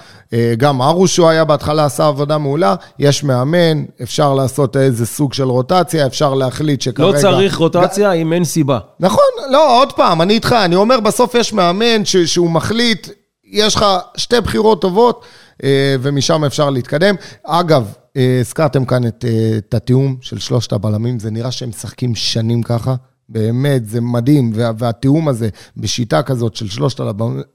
גם 0.57 0.81
ארוש, 0.81 1.15
שהוא 1.15 1.29
היה 1.29 1.43
בהתחלה, 1.43 1.85
עשה 1.85 2.07
עבודה 2.07 2.37
מעולה. 2.37 2.75
יש 2.99 3.23
מאמן, 3.23 3.83
אפשר 4.03 4.33
לעשות 4.33 4.77
איזה 4.77 5.05
סוג 5.05 5.33
של 5.33 5.43
רוטציה, 5.43 6.05
אפשר 6.05 6.33
להחליט 6.33 6.81
שכרגע... 6.81 7.11
לא 7.11 7.17
צריך 7.21 7.55
רוטציה 7.55 8.15
ג... 8.15 8.17
אם 8.17 8.33
אין 8.33 8.43
סיבה. 8.43 8.79
נכון, 8.99 9.23
לא, 9.51 9.79
עוד 9.79 9.93
פעם, 9.93 10.21
אני 10.21 10.33
איתך, 10.33 10.55
אני 10.65 10.75
אומר, 10.75 10.99
בסוף 10.99 11.35
יש 11.35 11.53
מאמן 11.53 12.05
ש... 12.05 12.17
שהוא 12.17 12.49
מחליט, 12.49 13.07
יש 13.45 13.75
לך 13.75 13.85
שתי 14.17 14.41
בחירות 14.41 14.81
טובות, 14.81 15.25
ומשם 16.01 16.43
אפשר 16.43 16.69
להתקדם. 16.69 17.15
אגב, 17.43 17.93
הזכרתם 18.41 18.85
כאן 18.85 19.07
את, 19.07 19.25
את 19.57 19.73
התיאום 19.73 20.15
של 20.21 20.39
שלושת 20.39 20.73
הבלמים, 20.73 21.19
זה 21.19 21.31
נראה 21.31 21.51
שהם 21.51 21.69
משחקים 21.69 22.15
שנים 22.15 22.63
ככה. 22.63 22.95
באמת, 23.29 23.85
זה 23.85 24.01
מדהים, 24.01 24.51
וה, 24.55 24.71
והתיאום 24.77 25.27
הזה 25.27 25.49
בשיטה 25.77 26.23
כזאת 26.23 26.55
של 26.55 26.67
שלושת 26.67 26.99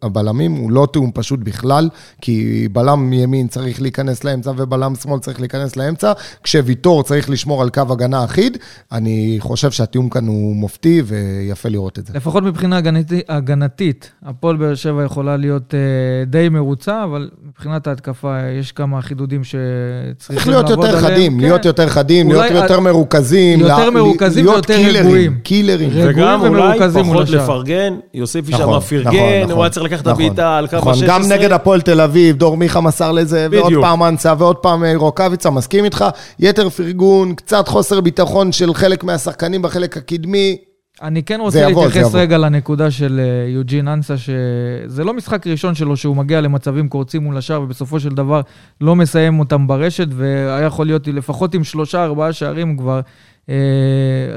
הבלמים 0.03 0.53
הוא 0.53 0.73
לא 0.73 0.89
תיאום 0.93 1.11
פשוט 1.15 1.41
בכלל, 1.43 1.89
כי 2.21 2.69
בלם 2.73 3.13
ימין 3.13 3.49
צריך 3.49 3.83
להיכנס 3.83 4.25
לאמצע 4.25 4.53
ובלם 4.57 4.95
שמאל 4.95 5.19
צריך 5.21 5.41
להיכנס 5.41 5.77
לאמצע, 5.77 6.13
כשוויטור 6.43 7.03
צריך 7.03 7.31
לשמור 7.31 7.63
על 7.63 7.71
קו 7.71 7.83
הגנה 7.91 8.25
אחיד. 8.25 8.57
אני 8.93 9.37
חושב 9.41 9.71
שהתיאום 9.71 10.09
כאן 10.09 10.27
הוא 10.27 10.57
מופתי 10.57 11.03
ויפה 11.07 11.69
לראות 11.69 11.99
את 11.99 12.07
זה. 12.07 12.13
לפחות 12.15 12.45
מבחינה 12.45 12.77
הגנתית, 12.77 13.25
הגנתית 13.29 14.11
הפועל 14.23 14.57
באר 14.57 14.75
שבע 14.75 15.05
יכולה 15.05 15.37
להיות 15.37 15.75
uh, 15.75 16.31
די 16.31 16.49
מרוצה, 16.49 17.05
אבל 17.05 17.31
מבחינת 17.49 17.87
ההתקפה 17.87 18.37
יש 18.61 18.73
כמה 18.73 19.03
חידודים 19.03 19.45
שצריכים 19.45 20.53
לעבוד 20.53 20.73
עליהם. 20.73 20.81
צריך 20.81 20.83
להיות 20.83 20.91
יותר 20.91 21.01
חדים, 21.01 21.33
כן. 21.33 21.41
להיות 21.41 21.65
יותר 21.65 21.89
חדים, 21.89 22.29
להיות 22.29 22.51
יותר 22.51 22.81
מרוכזים. 22.81 23.61
יותר 23.61 23.91
מרוכזים 23.91 24.47
ויותר 24.47 24.79
רגועים. 24.95 25.39
קילרים. 25.63 25.91
וגם 25.95 26.41
אולי 26.47 26.79
פחות 27.05 27.31
לפרגן, 27.31 27.95
יוסיפי 28.15 28.53
שם 28.53 28.63
נכון, 28.63 28.81
פרגן, 28.81 29.11
נכון, 29.43 29.51
הוא 29.51 29.63
היה 29.63 29.71
צריך 29.71 29.87
לקחת 29.87 30.01
את 30.01 30.07
נכון. 30.09 30.25
הבעיטה 30.25 30.59
על 30.59 30.67
קו 30.67 30.77
ה-16. 30.77 31.07
גם 31.07 31.23
נגד 31.29 31.53
הפועל 31.53 31.81
תל 31.81 32.01
אביב, 32.01 32.37
דור 32.37 32.57
מיכה 32.57 32.81
מסר 32.81 33.13
לזה, 33.13 33.47
ועוד 33.51 33.73
פעם 33.81 34.03
אנסה, 34.03 34.35
ועוד 34.39 34.57
פעם 34.57 34.85
אה, 34.85 34.93
רוקאביצה, 34.97 35.51
מסכים 35.51 35.85
איתך. 35.85 36.05
יתר 36.39 36.69
פרגון, 36.69 37.35
קצת 37.35 37.69
חוסר 37.69 38.01
ביטחון 38.01 38.53
של 38.53 38.75
חלק 38.75 39.05
מהשחקנים 39.05 39.63
בחלק 39.63 39.97
הקדמי. 39.97 40.57
אני 41.03 41.23
כן 41.23 41.41
רוצה 41.41 41.69
להתייחס 41.69 42.15
רגע 42.15 42.39
לנקודה 42.39 42.91
של 42.91 43.21
אה, 43.21 43.51
יוג'ין 43.51 43.89
אנסה, 43.89 44.15
שזה 44.19 45.05
לא 45.05 45.15
משחק 45.15 45.47
ראשון 45.47 45.75
שלו 45.75 45.97
שהוא 45.97 46.17
מגיע 46.17 46.41
למצבים 46.41 46.89
קורצים 46.89 47.23
מול 47.23 47.37
השאר, 47.37 47.63
ובסופו 47.63 48.01
של 48.01 48.09
דבר 48.09 48.41
לא 48.81 48.97
מסיים 48.97 49.41
אותם 49.41 49.67
ברשת, 49.67 50.07
והיה 50.11 50.67
יכול 50.67 50.87
להיות 50.87 51.09
לפחות 51.09 51.55
עם 51.55 51.65
שלושה, 51.65 52.05
ארבעה 52.05 52.33
שערים 52.33 52.77
כבר 52.77 53.01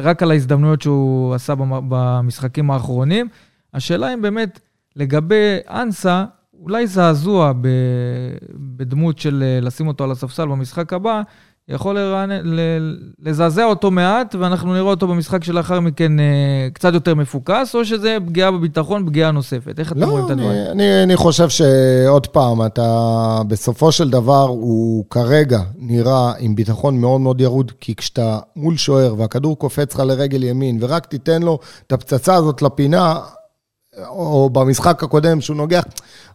רק 0.01 0.24
על 0.24 0.32
ההזדמנויות 0.32 0.82
שהוא 0.82 1.34
עשה 1.34 1.53
במשחקים 1.68 2.72
האחרונים. 2.72 3.27
השאלה 3.74 4.13
אם 4.13 4.22
באמת, 4.22 4.60
לגבי 4.96 5.58
אנסה, 5.70 6.25
אולי 6.62 6.88
זעזוע 6.88 7.53
בדמות 8.56 9.20
של 9.20 9.44
אה, 9.44 9.60
לשים 9.62 9.88
אותו 9.88 10.03
על 10.03 10.12
הספסל 10.12 10.46
במשחק 10.46 10.94
הבא, 10.94 11.22
יכול 11.68 11.98
לזעזע 13.20 13.63
אותו 13.63 13.91
מעט, 13.91 14.36
ואנחנו 14.39 14.74
נראה 14.74 14.82
אותו 14.82 15.08
במשחק 15.08 15.44
שלאחר 15.44 15.80
מכן 15.80 16.20
אה, 16.20 16.68
קצת 16.74 16.94
יותר 16.94 17.15
מפוקס, 17.15 17.75
או 17.75 17.86
שזה 17.86 18.18
פגיעה 18.25 18.51
בביטחון, 18.51 19.06
פגיעה 19.06 19.32
נוספת. 19.32 19.80
איך 19.80 19.91
אתם 19.91 20.10
רואים 20.10 20.25
את 20.25 20.30
הדברים? 20.30 20.51
לא, 20.65 20.72
אני, 20.72 21.03
אני 21.03 21.15
חושב 21.15 21.50
שעוד 21.50 22.27
פעם, 22.27 22.65
אתה, 22.65 23.41
בסופו 23.48 23.91
של 23.91 24.10
דבר, 24.10 24.48
הוא 24.48 25.06
כרגע 25.10 25.60
נראה 25.77 26.34
עם 26.39 26.56
ביטחון 26.56 26.98
מאוד 26.98 27.22
מאוד 27.22 27.41
ירוד, 27.41 27.72
כי 27.80 27.96
כשאתה 27.96 28.39
מול 28.56 28.77
שוער 28.77 29.15
והכדור 29.18 29.58
קופץ 29.58 29.96
לך 29.96 30.00
לרגל 30.00 30.44
ימין, 30.44 30.77
ורק 30.82 31.06
תיתן 31.06 31.41
לו 31.41 31.60
את 31.88 31.91
הפצצה 31.91 32.36
הזאת 32.36 32.62
לפינה, 32.62 33.20
או 34.07 34.50
במשחק 34.50 35.03
הקודם 35.03 35.41
שהוא 35.41 35.57
נוגח, 35.57 35.83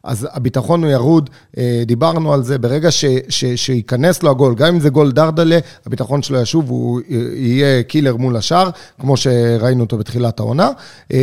אז 0.05 0.29
הביטחון 0.33 0.85
הוא 0.85 0.93
ירוד, 0.93 1.31
אה, 1.59 1.83
דיברנו 1.87 2.33
על 2.33 2.43
זה, 2.43 2.59
ברגע 2.59 2.91
ש, 2.91 3.05
ש, 3.29 3.45
שייכנס 3.45 4.23
לו 4.23 4.31
הגול, 4.31 4.55
גם 4.55 4.75
אם 4.75 4.81
זה 4.81 4.91
גול 4.91 5.13
דרדלה, 5.13 5.59
הביטחון 5.87 6.23
שלו 6.23 6.41
ישוב, 6.41 6.71
הוא 6.71 7.01
יהיה 7.35 7.83
קילר 7.83 8.17
מול 8.17 8.37
השאר, 8.37 8.71
כמו 9.01 9.17
שראינו 9.17 9.85
אותו 9.85 9.99
בתחילת 9.99 10.41
העונה. 10.41 10.71
אה, 11.13 11.19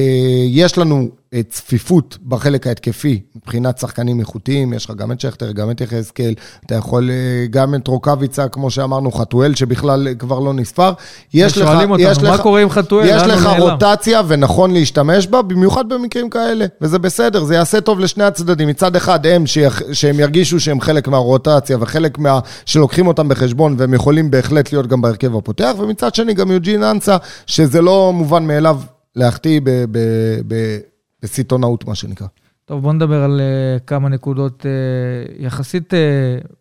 יש 0.48 0.78
לנו 0.78 1.10
צפיפות 1.42 2.18
בחלק 2.28 2.68
ההתקפי 2.68 3.22
מבחינת 3.36 3.78
שחקנים 3.78 4.20
איכותיים, 4.20 4.74
יש 4.74 4.86
לך 4.86 4.96
גם 4.96 5.12
את 5.12 5.20
שכטר, 5.20 5.52
גם 5.52 5.72
את 5.72 5.82
יחזקאל, 5.82 6.34
אתה 6.66 6.76
יכול 6.76 7.10
אה, 7.12 7.46
גם 7.50 7.76
את 7.76 7.88
רוקאביצה, 7.88 8.48
כמו 8.48 8.70
שאמרנו, 8.72 9.12
חתואל, 9.12 9.56
שבכלל 9.56 10.08
כבר 10.20 10.40
לא 10.40 10.54
נספר. 10.54 10.92
יש 11.34 11.58
לך, 11.58 11.70
אותנו, 11.70 12.00
יש 12.00 12.18
מה 12.18 12.34
לך, 12.34 12.42
קורה 12.42 12.62
עם 12.62 12.70
חתואל? 12.70 13.08
יש 13.08 13.22
לך 13.24 13.50
רוטציה 13.60 14.22
ונכון 14.28 14.72
להשתמש 14.74 15.28
בה, 15.28 15.42
במיוחד 15.42 15.90
במקרים 15.90 16.30
כאלה, 16.30 16.66
וזה 16.82 17.00
בסדר, 17.00 17.44
זה 17.44 17.56
יעשה 17.56 17.82
טוב 17.82 18.00
לשני 18.00 18.24
הצדדים. 18.24 18.68
מצד 18.68 18.96
אחד, 18.96 19.26
הם, 19.26 19.46
שיח, 19.46 19.82
שהם 19.94 20.20
ירגישו 20.20 20.60
שהם 20.60 20.82
חלק 20.82 21.08
מהרוטציה 21.08 21.78
וחלק 21.80 22.20
מה... 22.20 22.40
שלוקחים 22.66 23.08
אותם 23.08 23.30
בחשבון, 23.30 23.76
והם 23.78 23.94
יכולים 23.94 24.32
בהחלט 24.32 24.72
להיות 24.72 24.88
גם 24.88 25.02
בהרכב 25.02 25.36
הפותח, 25.36 25.74
ומצד 25.80 26.16
שני, 26.16 26.34
גם 26.34 26.52
יוג'ין 26.52 26.84
אנסה, 26.84 27.18
שזה 27.48 27.82
לא 27.82 28.14
מובן 28.14 28.48
מאליו 28.48 28.80
להחטיא 29.16 29.62
ב... 29.64 29.70
ב, 29.92 30.00
ב 30.48 30.78
בסיטונאות, 31.24 31.88
מה 31.88 31.96
שנקרא. 31.96 32.28
טוב, 32.66 32.82
בוא 32.82 32.94
נדבר 32.94 33.24
על 33.24 33.42
uh, 33.42 33.84
כמה 33.88 34.10
נקודות 34.10 34.66
uh, 34.66 35.44
יחסית 35.44 35.94
uh, 35.94 35.98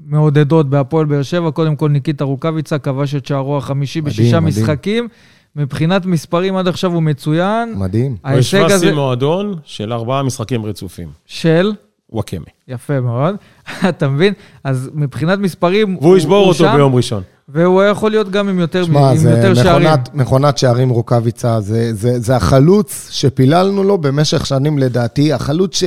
מעודדות 0.01 0.71
בהפועל 0.71 1.07
באר 1.07 1.23
שבע. 1.23 1.51
קודם 1.51 1.77
כל, 1.77 1.89
ניקיטה 1.89 2.25
רוקאביצה 2.25 2.79
כבש 2.79 3.15
את 3.15 3.27
שערו 3.27 3.57
החמישי 3.57 4.01
מדהים, 4.01 4.13
בשישה 4.13 4.41
מדהים. 4.41 4.65
משחקים. 4.65 5.09
מבחינת 5.57 6.07
מספרים 6.07 6.57
עד 6.57 6.69
עכשיו 6.69 6.93
הוא 6.93 7.03
מצוין. 7.03 7.75
מדהים. 7.77 8.17
הוא 8.25 8.31
השווה 8.33 8.67
הזה... 8.75 8.87
שיא 8.87 8.95
מועדון 8.95 9.55
של 9.65 9.93
ארבעה 9.93 10.23
משחקים 10.23 10.65
רצופים. 10.65 11.09
של? 11.27 11.73
וואקמה. 12.11 12.45
יפה 12.69 13.01
מאוד. 13.01 13.35
אתה 13.89 14.09
מבין? 14.09 14.35
אז 14.65 14.91
מבחינת 14.95 15.39
מספרים... 15.39 15.97
והוא 16.01 16.17
ישבור 16.17 16.49
אותו 16.49 16.59
שם, 16.59 16.73
ביום 16.75 16.95
ראשון. 16.95 17.23
והוא 17.55 17.83
יכול 17.83 18.11
להיות 18.11 18.31
גם 18.31 18.49
עם 18.49 18.59
יותר, 18.59 18.85
שמה, 18.85 19.11
עם 19.11 19.17
יותר 19.17 19.51
מכונת, 19.51 19.57
שערים. 19.57 19.89
מכונת 20.15 20.59
שערים 20.59 20.89
רוקאביצה, 20.89 21.61
זה, 21.61 21.95
זה, 21.95 22.21
זה 22.21 22.37
החלוץ 22.37 23.09
שפיללנו 23.11 23.85
לו 23.85 23.99
במשך 23.99 24.47
שנים 24.47 24.79
לדעתי, 24.79 25.33
החלוץ 25.33 25.77
ש... 25.77 25.85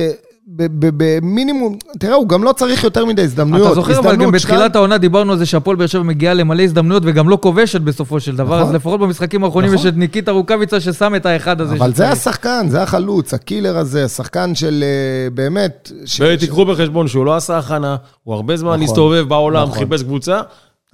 במינימום, 0.48 1.78
תראה, 1.98 2.14
הוא 2.14 2.28
גם 2.28 2.44
לא 2.44 2.52
צריך 2.52 2.84
יותר 2.84 3.04
מדי 3.04 3.22
הזדמנויות. 3.22 3.66
אתה 3.66 3.74
זוכר, 3.74 3.98
אבל 3.98 4.16
גם 4.16 4.30
בתחילת 4.32 4.58
שתיים. 4.58 4.70
העונה 4.74 4.98
דיברנו 4.98 5.32
על 5.32 5.38
זה 5.38 5.46
שהפועל 5.46 5.76
באר 5.76 5.86
שבע 5.86 6.02
מגיעה 6.02 6.34
למלא 6.34 6.62
הזדמנויות 6.62 7.02
וגם 7.06 7.28
לא 7.28 7.38
כובשת 7.42 7.80
בסופו 7.80 8.20
של 8.20 8.36
דבר, 8.36 8.56
נכון. 8.56 8.68
אז 8.68 8.74
לפחות 8.74 9.00
במשחקים 9.00 9.44
האחרונים 9.44 9.74
יש 9.74 9.80
נכון. 9.80 9.88
את 9.88 9.96
ניקיטה 9.96 10.30
רוקאביצה 10.30 10.80
ששם 10.80 11.14
את 11.14 11.26
האחד 11.26 11.60
הזה. 11.60 11.74
אבל 11.74 11.88
זה 11.88 11.94
שצריך. 11.94 12.12
השחקן, 12.12 12.66
זה 12.68 12.82
החלוץ, 12.82 13.34
הקילר 13.34 13.76
הזה, 13.78 14.04
השחקן 14.04 14.54
של 14.54 14.84
אה, 14.86 15.30
באמת... 15.30 15.92
ש- 16.04 16.16
ש- 16.16 16.20
ותיקחו 16.20 16.64
בחשבון 16.64 17.08
שהוא 17.08 17.26
לא 17.26 17.36
עשה 17.36 17.58
הכנה, 17.58 17.96
הוא 18.24 18.34
הרבה 18.34 18.56
זמן 18.56 18.70
נכון, 18.70 18.82
הסתובב 18.82 19.24
בעולם, 19.28 19.68
נכון. 19.68 19.78
חיפש 19.78 20.02
קבוצה. 20.02 20.40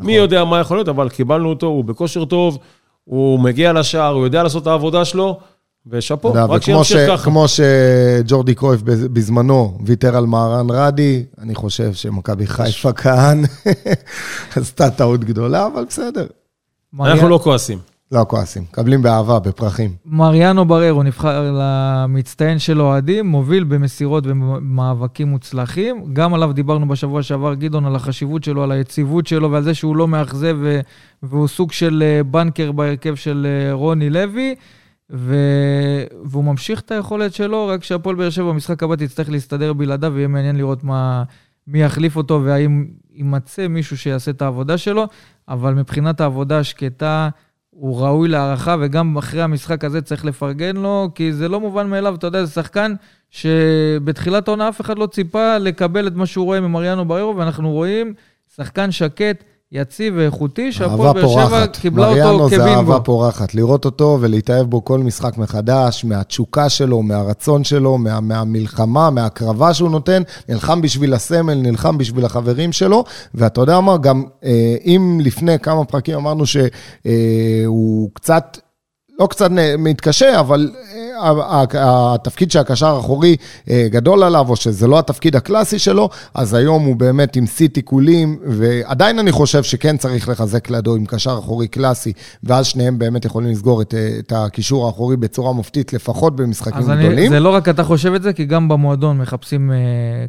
מי 0.00 0.12
יודע 0.12 0.44
מה 0.44 0.60
יכול 0.60 0.76
להיות, 0.76 0.88
אבל 0.88 1.08
קיבלנו 1.08 1.48
אותו, 1.48 1.66
הוא 1.66 1.84
בכושר 1.84 2.24
טוב, 2.24 2.58
הוא 3.04 3.40
מגיע 3.40 3.72
לשער, 3.72 4.14
הוא 4.14 4.24
יודע 4.24 4.42
לעשות 4.42 4.62
את 4.62 4.66
העבודה 4.66 5.04
שלו, 5.04 5.38
ושאפו, 5.86 6.32
רק 6.48 6.62
שימשיך 6.62 6.98
ש- 6.98 7.08
ככה. 7.08 7.24
כמו 7.24 7.44
שג'ורדי 7.48 8.54
קרויף 8.54 8.80
בז- 8.82 9.08
בזמנו 9.12 9.78
ויתר 9.86 10.16
על 10.16 10.26
מהרן 10.26 10.66
רדי, 10.70 11.24
אני 11.38 11.54
חושב 11.54 11.94
שמכבי 11.94 12.46
חיפה 12.46 12.92
כאן 12.92 13.42
עשתה 14.56 14.90
טעות 14.90 15.24
גדולה, 15.24 15.66
אבל 15.66 15.84
בסדר. 15.88 16.26
מריה- 16.92 17.12
אנחנו 17.12 17.28
לא 17.28 17.40
כועסים. 17.42 17.78
לא 18.12 18.24
כועסים, 18.28 18.62
מקבלים 18.62 19.02
באהבה, 19.02 19.38
בפרחים. 19.38 19.94
מריאנו 20.06 20.64
בררו 20.64 21.02
נבחר 21.02 21.50
למצטיין 21.54 22.58
של 22.58 22.80
אוהדים, 22.80 23.26
מוביל 23.26 23.64
במסירות 23.64 24.24
ומאבקים 24.26 25.28
מוצלחים. 25.28 26.04
גם 26.12 26.34
עליו 26.34 26.52
דיברנו 26.52 26.88
בשבוע 26.88 27.22
שעבר, 27.22 27.54
גדעון, 27.54 27.86
על 27.86 27.96
החשיבות 27.96 28.44
שלו, 28.44 28.62
על 28.62 28.72
היציבות 28.72 29.26
שלו 29.26 29.50
ועל 29.50 29.62
זה 29.62 29.74
שהוא 29.74 29.96
לא 29.96 30.08
מאכזב 30.08 30.56
ו- 30.60 30.80
והוא 31.22 31.48
סוג 31.48 31.72
של 31.72 32.02
אה, 32.06 32.22
בנקר 32.22 32.72
בהרכב 32.72 33.14
של 33.14 33.46
אה, 33.46 33.72
רוני 33.72 34.10
לוי. 34.10 34.54
ו... 35.10 35.36
והוא 36.24 36.44
ממשיך 36.44 36.80
את 36.80 36.90
היכולת 36.90 37.34
שלו, 37.34 37.66
רק 37.66 37.84
שהפועל 37.84 38.16
באר 38.16 38.30
שבע 38.30 38.48
במשחק 38.48 38.82
הבא 38.82 38.96
תצטרך 38.96 39.30
להסתדר 39.30 39.72
בלעדיו, 39.72 40.12
ויהיה 40.14 40.28
מעניין 40.28 40.56
לראות 40.56 40.84
מה... 40.84 41.22
מי 41.66 41.82
יחליף 41.82 42.16
אותו 42.16 42.40
והאם 42.44 42.86
יימצא 43.14 43.68
מישהו 43.68 43.98
שיעשה 43.98 44.30
את 44.30 44.42
העבודה 44.42 44.78
שלו. 44.78 45.06
אבל 45.48 45.74
מבחינת 45.74 46.20
העבודה 46.20 46.58
השקטה, 46.58 47.28
הוא 47.82 48.00
ראוי 48.00 48.28
להערכה, 48.28 48.76
וגם 48.80 49.16
אחרי 49.16 49.42
המשחק 49.42 49.84
הזה 49.84 50.02
צריך 50.02 50.24
לפרגן 50.24 50.76
לו, 50.76 51.10
כי 51.14 51.32
זה 51.32 51.48
לא 51.48 51.60
מובן 51.60 51.90
מאליו, 51.90 52.14
אתה 52.14 52.26
יודע, 52.26 52.44
זה 52.44 52.52
שחקן 52.52 52.94
שבתחילת 53.30 54.48
העונה 54.48 54.68
אף 54.68 54.80
אחד 54.80 54.98
לא 54.98 55.06
ציפה 55.06 55.58
לקבל 55.58 56.06
את 56.06 56.14
מה 56.14 56.26
שהוא 56.26 56.44
רואה 56.44 56.60
ממריאנו 56.60 57.04
בררו, 57.04 57.36
ואנחנו 57.36 57.70
רואים 57.70 58.14
שחקן 58.56 58.90
שקט, 58.90 59.44
יציב 59.72 60.14
ואיכותי, 60.16 60.72
שהפועל 60.72 61.12
באר 61.12 61.46
שבע. 61.46 61.66
קיבלה 61.66 62.10
מריאנו 62.10 62.30
אותו 62.30 62.48
זה 62.48 62.56
כבינגו. 62.56 62.78
אהבה 62.78 63.00
פורחת. 63.00 63.54
לראות 63.54 63.84
אותו 63.84 64.18
ולהתאהב 64.20 64.66
בו 64.70 64.84
כל 64.84 64.98
משחק 64.98 65.38
מחדש, 65.38 66.04
מהתשוקה 66.04 66.68
שלו, 66.68 67.02
מהרצון 67.02 67.64
שלו, 67.64 67.98
מה, 67.98 68.20
מהמלחמה, 68.20 69.10
מההקרבה 69.10 69.74
שהוא 69.74 69.90
נותן. 69.90 70.22
נלחם 70.48 70.82
בשביל 70.82 71.14
הסמל, 71.14 71.54
נלחם 71.54 71.98
בשביל 71.98 72.24
החברים 72.24 72.72
שלו. 72.72 73.04
ואתה 73.34 73.60
יודע 73.60 73.80
מה, 73.80 73.96
גם 73.96 74.24
אה, 74.44 74.76
אם 74.84 75.18
לפני 75.22 75.58
כמה 75.58 75.84
פרקים 75.84 76.14
אמרנו 76.14 76.44
שהוא 76.46 78.10
קצת... 78.14 78.58
לא 79.20 79.26
קצת 79.26 79.50
מתקשה, 79.78 80.40
אבל 80.40 80.70
אה, 81.22 81.64
התפקיד 82.14 82.50
שהקשר 82.50 82.86
האחורי 82.86 83.36
אה, 83.70 83.86
גדול 83.90 84.22
עליו, 84.22 84.46
או 84.48 84.56
שזה 84.56 84.86
לא 84.86 84.98
התפקיד 84.98 85.36
הקלאסי 85.36 85.78
שלו, 85.78 86.08
אז 86.34 86.54
היום 86.54 86.84
הוא 86.84 86.96
באמת 86.96 87.36
עם 87.36 87.46
שיא 87.46 87.68
תיקולים, 87.68 88.38
ועדיין 88.46 89.18
אני 89.18 89.32
חושב 89.32 89.62
שכן 89.62 89.96
צריך 89.96 90.28
לחזק 90.28 90.70
לידו 90.70 90.96
עם 90.96 91.04
קשר 91.06 91.38
אחורי 91.38 91.68
קלאסי, 91.68 92.12
ואז 92.44 92.66
שניהם 92.66 92.98
באמת 92.98 93.24
יכולים 93.24 93.50
לסגור 93.50 93.82
את, 93.82 93.94
אה, 93.94 94.16
את 94.18 94.32
הקישור 94.36 94.86
האחורי 94.86 95.16
בצורה 95.16 95.52
מופתית, 95.52 95.92
לפחות 95.92 96.36
במשחקים 96.36 96.78
אז 96.78 96.90
אני, 96.90 97.04
גדולים. 97.06 97.30
זה 97.30 97.40
לא 97.40 97.48
רק 97.54 97.68
אתה 97.68 97.84
חושב 97.84 98.14
את 98.14 98.22
זה, 98.22 98.32
כי 98.32 98.44
גם 98.44 98.68
במועדון 98.68 99.18
מחפשים 99.18 99.72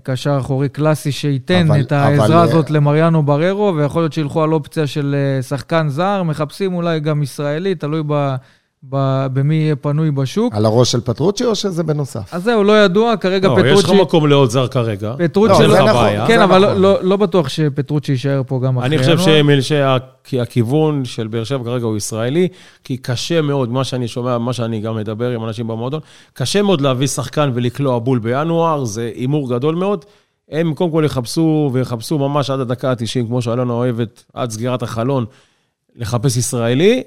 קשר 0.03 0.37
אחורי 0.39 0.69
קלאסי 0.69 1.11
שייתן 1.11 1.67
אבל- 1.71 1.81
את 1.81 1.91
העזרה 1.91 2.25
אבל, 2.25 2.49
הזאת 2.49 2.71
למריאנו 2.71 3.23
בררו, 3.23 3.73
ויכול 3.77 4.01
להיות 4.01 4.13
שילכו 4.13 4.43
על 4.43 4.53
אופציה 4.53 4.87
של 4.87 5.15
שחקן 5.41 5.89
זר, 5.89 6.23
מחפשים 6.23 6.73
אולי 6.73 6.99
גם 6.99 7.23
ישראלי, 7.23 7.75
תלוי 7.75 8.01
ב, 8.07 8.35
במי 8.89 9.55
יהיה 9.55 9.75
פנוי 9.75 10.11
בשוק. 10.11 10.53
על 10.55 10.65
הראש 10.65 10.91
של 10.91 11.01
פטרוצ'י, 11.01 11.45
או 11.45 11.55
שזה 11.55 11.83
בנוסף? 11.83 12.33
אז 12.33 12.43
זהו, 12.43 12.63
לא 12.63 12.83
ידוע, 12.83 13.17
כרגע 13.17 13.47
לא, 13.47 13.53
יש 13.59 13.79
לך 13.79 13.85
פטרוצ'י... 13.85 14.01
מקום 14.01 14.27
לעוד 14.27 14.49
זר 14.49 14.67
כרגע. 14.67 15.13
פטרוצ'י... 15.17 15.51
לא, 15.51 15.57
זה 15.57 15.67
לך 15.67 15.79
נכון. 15.79 16.03
בעיה. 16.03 16.27
כן, 16.27 16.37
זה 16.37 16.43
אבל 16.43 16.65
נכון. 16.65 16.81
לא, 16.81 17.03
לא 17.03 17.17
בטוח 17.17 17.49
שפטרוצ'י 17.49 18.11
יישאר 18.11 18.41
פה 18.47 18.59
גם 18.63 18.77
אחרי 18.77 18.87
אני 18.87 18.97
חושב 18.97 19.17
שהכיוון 20.23 21.05
של 21.05 21.27
באר 21.27 21.43
שבע 21.43 21.63
כרגע 21.63 21.85
הוא 21.85 21.97
ישראלי, 21.97 22.47
כי 22.83 22.97
קשה 22.97 23.41
מאוד, 23.41 23.69
מה 23.69 23.83
שאני 23.83 24.07
שומע, 24.07 24.37
מה 24.37 24.53
שאני 24.53 24.79
גם 24.79 24.95
מדבר 24.95 25.29
עם 25.29 25.43
אנשים 25.43 25.67
במועדון, 25.67 25.99
קשה 26.33 26.61
מאוד 26.61 26.81
להביא 26.81 27.07
שחקן 27.07 27.51
ולקלוע 27.53 27.99
בול 27.99 28.19
בינואר, 28.19 28.85
זה 28.85 29.11
הימור 29.15 29.49
גדול 29.49 29.75
מאוד. 29.75 30.05
הם 30.49 30.73
קודם 30.73 30.91
כל 30.91 31.03
יחפשו, 31.05 31.69
ויחפשו 31.73 32.17
ממש 32.17 32.49
עד 32.49 32.59
הדקה 32.59 32.89
ה-90, 32.89 33.27
כמו 33.27 33.41
שאלונה 33.41 33.73
אוהבת, 33.73 34.23
עד 34.33 34.51
סגירת 34.51 34.83
החלון, 34.83 35.25
לחפש 35.95 36.37
ישראלי, 36.37 37.03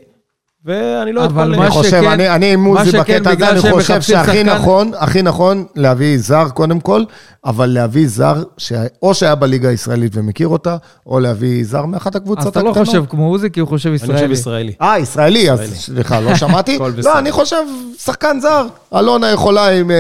ואני 0.67 1.13
לא 1.13 1.25
אבל 1.25 1.43
אתפלא. 1.43 1.57
מה 1.57 1.63
אני 1.65 1.71
חושב, 1.71 1.91
שכן- 1.91 2.07
אני, 2.11 2.29
אני 2.31 2.53
עם 2.53 2.61
מה 2.61 2.67
מוזי 2.69 2.91
שכן, 2.91 3.01
בקטע 3.01 3.31
הזה, 3.31 3.51
אני 3.51 3.73
חושב 3.73 4.01
שהכי 4.03 4.27
שחקן- 4.33 4.49
נכון, 4.49 4.91
הכי 4.99 5.23
נכון 5.23 5.65
להביא 5.77 6.19
זר 6.19 6.49
קודם 6.49 6.81
כל, 6.81 7.03
אבל 7.45 7.67
להביא 7.67 8.09
זר 8.09 8.43
שאו 8.59 9.15
שהיה 9.15 9.35
בליגה 9.35 9.69
הישראלית 9.69 10.13
ומכיר 10.15 10.49
אותה, 10.49 10.77
או 11.07 11.21
להביא 11.21 11.65
זר 11.65 11.87
מאחת 11.87 12.17
אז 12.17 12.23
הקבוצות 12.23 12.47
אתה 12.53 12.63
לא 12.63 12.69
הקטנות. 12.71 12.87
חושב 12.87 13.03
כמו 13.09 13.29
עוזי, 13.29 13.51
כי 13.51 13.61
הוא 13.61 13.69
חושב 13.69 13.89
אני 13.89 13.99
חושב 13.99 14.13
ישראלי. 14.13 14.33
ישראלי. 14.33 14.73
אה, 14.83 14.99
ישראלי, 14.99 15.51
אז 15.51 15.61
ישראלי. 15.61 15.77
סליחה, 15.77 16.21
לא 16.21 16.35
שמעתי. 16.43 16.79
לא, 17.05 17.19
אני 17.19 17.33
חושב, 17.33 17.57
שחקן 17.99 18.39
זר. 18.41 18.67
אלונה 18.95 19.31
יכולה 19.31 19.69
עם, 19.71 19.91
אה, 19.91 19.97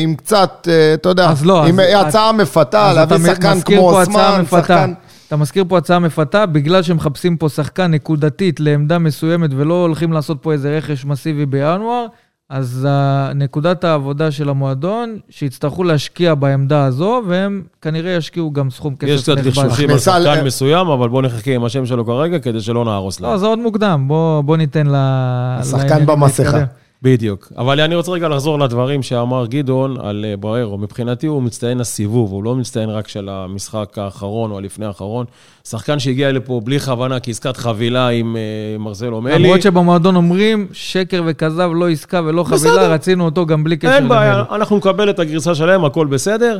עם 0.00 0.14
קצת, 0.14 0.68
אה, 0.70 0.94
אתה 0.94 1.08
יודע, 1.08 1.28
אז 1.30 1.44
לא, 1.44 1.64
עם 1.66 1.80
אז- 1.80 2.06
הצעה 2.06 2.32
מפתה, 2.32 2.90
אז 2.90 2.96
להביא 2.96 3.16
שחקן 3.26 3.60
כמו 3.60 3.98
אוסמן, 4.00 4.38
מפתה. 4.42 4.60
שחקן... 4.60 4.92
אתה 5.30 5.36
מזכיר 5.36 5.64
פה 5.68 5.78
הצעה 5.78 5.98
מפתה, 5.98 6.46
בגלל 6.46 6.82
שמחפשים 6.82 7.36
פה 7.36 7.48
שחקן 7.48 7.90
נקודתית 7.90 8.60
לעמדה 8.60 8.98
מסוימת 8.98 9.50
ולא 9.56 9.82
הולכים 9.82 10.12
לעשות 10.12 10.38
פה 10.42 10.52
איזה 10.52 10.76
רכש 10.78 11.04
מסיבי 11.04 11.46
בינואר, 11.46 12.06
אז 12.48 12.88
נקודת 13.34 13.84
העבודה 13.84 14.30
של 14.30 14.48
המועדון, 14.48 15.18
שיצטרכו 15.28 15.84
להשקיע 15.84 16.34
בעמדה 16.34 16.84
הזו, 16.84 17.22
והם 17.26 17.62
כנראה 17.82 18.12
ישקיעו 18.12 18.52
גם 18.52 18.70
סכום 18.70 18.96
כסף 18.96 19.12
יש 19.12 19.22
קצת 19.22 19.32
נכבד. 19.32 19.46
לחשושים 19.46 19.90
על 19.90 19.98
שחקן 19.98 20.44
מסוים, 20.44 20.86
אבל 20.86 21.08
בואו 21.08 21.22
נחכה 21.22 21.50
עם 21.50 21.64
השם 21.64 21.86
שלו 21.86 22.06
כרגע, 22.06 22.38
כדי 22.38 22.60
שלא 22.60 22.84
נהרוס 22.84 23.20
לא, 23.20 23.28
להם. 23.28 23.38
זה 23.38 23.46
עוד 23.46 23.58
מוקדם, 23.58 24.04
בוא, 24.06 24.40
בוא 24.40 24.56
ניתן 24.56 24.86
ל... 24.86 24.94
השחקן 24.94 26.06
במסכה. 26.06 26.64
בדיוק. 27.02 27.52
אבל 27.58 27.80
אני 27.80 27.94
רוצה 27.94 28.12
רגע 28.12 28.28
לחזור 28.28 28.58
לדברים 28.58 29.02
שאמר 29.02 29.46
גדעון 29.46 29.96
על 30.00 30.24
אה, 30.28 30.36
בררו. 30.36 30.78
מבחינתי 30.78 31.26
הוא 31.26 31.42
מצטיין 31.42 31.80
הסיבוב, 31.80 32.32
הוא 32.32 32.44
לא 32.44 32.54
מצטיין 32.54 32.90
רק 32.90 33.08
של 33.08 33.28
המשחק 33.28 33.98
האחרון 33.98 34.50
או 34.50 34.58
הלפני 34.58 34.86
האחרון. 34.86 35.26
שחקן 35.68 35.98
שהגיע 35.98 36.32
לפה 36.32 36.60
בלי 36.64 36.80
כוונה, 36.80 37.20
כעסקת 37.20 37.56
חבילה 37.56 38.08
עם 38.08 38.36
אה, 38.36 38.78
מרזלו 38.78 39.20
מלי. 39.20 39.34
למרות 39.38 39.62
שבמועדון 39.62 40.16
אומרים, 40.16 40.66
שקר 40.72 41.22
וכזב, 41.26 41.70
לא 41.74 41.90
עסקה 41.90 42.20
ולא 42.24 42.44
חבילה, 42.44 42.74
בסדר. 42.74 42.92
רצינו 42.92 43.24
אותו 43.24 43.46
גם 43.46 43.64
בלי 43.64 43.76
קשר 43.76 43.94
אין 43.94 44.08
בעיה, 44.08 44.38
למלי. 44.38 44.56
אנחנו 44.56 44.76
נקבל 44.76 45.10
את 45.10 45.18
הגרסה 45.18 45.54
שלהם, 45.54 45.84
הכל 45.84 46.06
בסדר. 46.06 46.58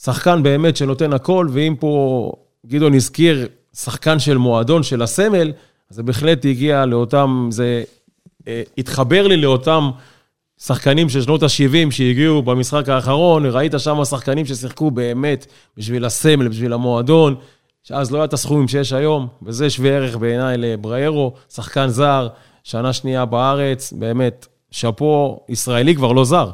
שחקן 0.00 0.42
באמת 0.42 0.76
שנותן 0.76 1.12
הכל, 1.12 1.46
ואם 1.50 1.74
פה 1.80 2.32
גדעון 2.66 2.94
הזכיר 2.94 3.48
שחקן 3.76 4.18
של 4.18 4.36
מועדון, 4.36 4.82
של 4.82 5.02
הסמל, 5.02 5.52
זה 5.90 6.02
בהחלט 6.02 6.44
הגיע 6.44 6.86
לאותם, 6.86 7.48
זה 7.50 7.82
התחבר 8.78 9.26
לי 9.26 9.36
לאותם 9.36 9.90
שחקנים 10.60 11.08
של 11.08 11.22
שנות 11.22 11.42
ה-70 11.42 11.90
שהגיעו 11.90 12.42
במשחק 12.42 12.88
האחרון, 12.88 13.46
ראית 13.46 13.72
שם 13.78 14.04
שחקנים 14.04 14.46
ששיחקו 14.46 14.90
באמת 14.90 15.46
בשביל 15.76 16.04
הסמל, 16.04 16.48
בשביל 16.48 16.72
המועדון, 16.72 17.34
שאז 17.82 18.10
לא 18.10 18.18
היה 18.18 18.24
את 18.24 18.32
הסכומים 18.32 18.68
שיש 18.68 18.92
היום, 18.92 19.28
וזה 19.42 19.70
שווה 19.70 19.90
ערך 19.90 20.16
בעיניי 20.16 20.56
לבריירו, 20.58 21.32
שחקן 21.54 21.88
זר, 21.88 22.28
שנה 22.64 22.92
שנייה 22.92 23.24
בארץ, 23.24 23.92
באמת, 23.92 24.46
שאפו, 24.70 25.40
ישראלי 25.48 25.94
כבר 25.94 26.12
לא 26.12 26.24
זר, 26.24 26.50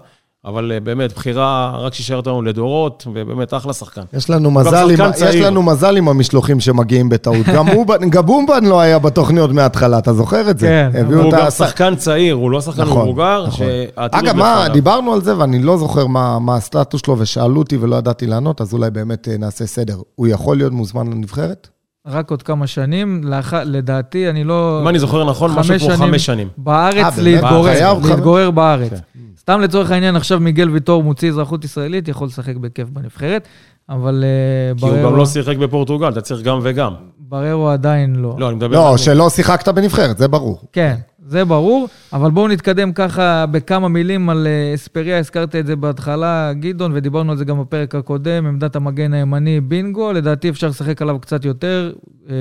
אבל 0.48 0.72
אה, 0.74 0.80
באמת, 0.80 1.12
בחירה 1.12 1.72
רק 1.78 1.94
שישאר 1.94 2.16
אותנו 2.16 2.42
לדורות, 2.42 3.06
ובאמת 3.12 3.54
אחלה 3.54 3.72
שחקן. 3.72 4.02
יש 4.12 4.30
לנו 4.30 4.50
מזל, 4.50 4.90
עם, 4.90 5.10
יש. 5.28 5.34
לנו 5.34 5.62
מזל 5.62 5.96
עם 5.96 6.08
המשלוחים 6.08 6.60
שמגיעים 6.60 7.08
בטעות. 7.08 7.46
גם 7.56 7.68
אובן- 7.68 8.10
גם 8.10 8.28
אובן 8.28 8.64
לא 8.64 8.80
היה 8.80 8.98
בתוכניות 8.98 9.50
מההתחלה, 9.52 9.98
אתה 9.98 10.12
זוכר 10.12 10.50
את 10.50 10.58
זה? 10.58 10.66
כן, 10.92 11.04
הוא 11.14 11.32
גם 11.32 11.38
הש- 11.46 11.54
שחקן 11.54 11.96
צעיר, 11.96 12.34
הוא 12.34 12.50
לא 12.50 12.60
שחקן 12.60 12.82
נכון, 12.82 13.02
מבוגר, 13.02 13.44
נכון. 13.46 13.66
אגב, 13.96 14.36
מה. 14.36 14.66
דיברנו 14.72 15.12
על 15.12 15.22
זה 15.22 15.38
ואני 15.38 15.62
לא 15.62 15.76
זוכר 15.76 16.06
מה, 16.06 16.38
מה 16.38 16.56
הסטטוס 16.56 17.00
שלו, 17.06 17.18
ושאלו 17.18 17.58
אותי 17.58 17.76
ולא 17.76 17.96
ידעתי 17.96 18.26
לענות, 18.26 18.60
אז 18.60 18.72
אולי 18.72 18.90
באמת 18.90 19.28
אה, 19.28 19.36
נעשה 19.38 19.66
סדר. 19.66 19.96
הוא 20.14 20.26
יכול 20.26 20.56
להיות 20.56 20.72
מוזמן 20.72 21.06
לנבחרת? 21.06 21.68
רק 22.06 22.30
עוד 22.30 22.42
כמה 22.42 22.66
שנים, 22.66 23.20
לאח... 23.24 23.54
לדעתי, 23.54 24.30
אני 24.30 24.44
לא... 24.44 24.78
אם 24.82 24.88
אני 24.88 24.98
זוכר 24.98 25.24
נכון, 25.30 25.50
משהו 25.58 25.78
כמו 25.78 25.96
חמש 25.96 26.26
שנים. 26.26 26.46
אה, 26.48 26.52
בארץ 26.56 26.94
באמת? 27.14 27.18
להתגורר, 27.18 27.72
חייב, 27.74 28.02
חייב. 28.02 28.06
להתגורר 28.16 28.50
בארץ. 28.50 28.90
כן. 28.90 28.96
סתם 29.38 29.60
לצורך 29.60 29.90
העניין, 29.90 30.16
עכשיו 30.16 30.40
מיגל 30.40 30.70
ויטור 30.70 31.02
מוציא 31.02 31.28
אזרחות 31.30 31.64
ישראלית, 31.64 32.08
יכול 32.08 32.26
לשחק 32.26 32.56
בכיף 32.56 32.88
בנבחרת, 32.88 33.48
אבל 33.88 34.24
אה, 34.24 34.78
כי 34.78 34.84
הוא 34.84 34.92
בררו- 34.92 35.10
גם 35.10 35.16
לא 35.16 35.26
שיחק 35.26 35.56
בפורטוגל, 35.56 36.08
אתה 36.08 36.20
צריך 36.20 36.42
גם 36.42 36.58
וגם. 36.62 36.92
בררו 37.18 37.68
עדיין 37.68 38.16
לא. 38.16 38.34
לא, 38.38 38.48
אני 38.48 38.56
מדבר... 38.56 38.90
לא, 38.90 38.96
שלא 38.96 39.30
שיחקת 39.30 39.68
בנבחרת, 39.68 40.18
זה 40.18 40.28
ברור. 40.28 40.60
כן, 40.72 40.96
זה 41.28 41.44
ברור, 41.44 41.88
אבל 42.12 42.30
בואו 42.30 42.48
נתקדם 42.48 42.92
ככה 42.92 43.46
בכמה 43.46 43.88
מילים 43.88 44.30
על 44.30 44.46
אה, 44.46 44.74
אספריה, 44.74 45.18
הזכרת 45.18 45.56
את 45.56 45.66
זה 45.66 45.76
בהתחלה, 45.76 46.52
גדעון, 46.60 46.92
ודיברנו 46.94 47.32
על 47.32 47.38
זה 47.38 47.44
גם 47.44 47.60
בפרק 47.60 47.94
הקודם, 47.94 48.46
עמדת 48.46 48.76
המגן 48.76 49.14
הימני 49.14 49.60
בינגו, 49.60 50.12
לדעתי 50.12 50.48
אפשר 50.48 50.68
לשחק 50.68 51.02
עליו 51.02 51.18
קצת 51.18 51.44
יותר. 51.44 51.92
אה, 52.30 52.34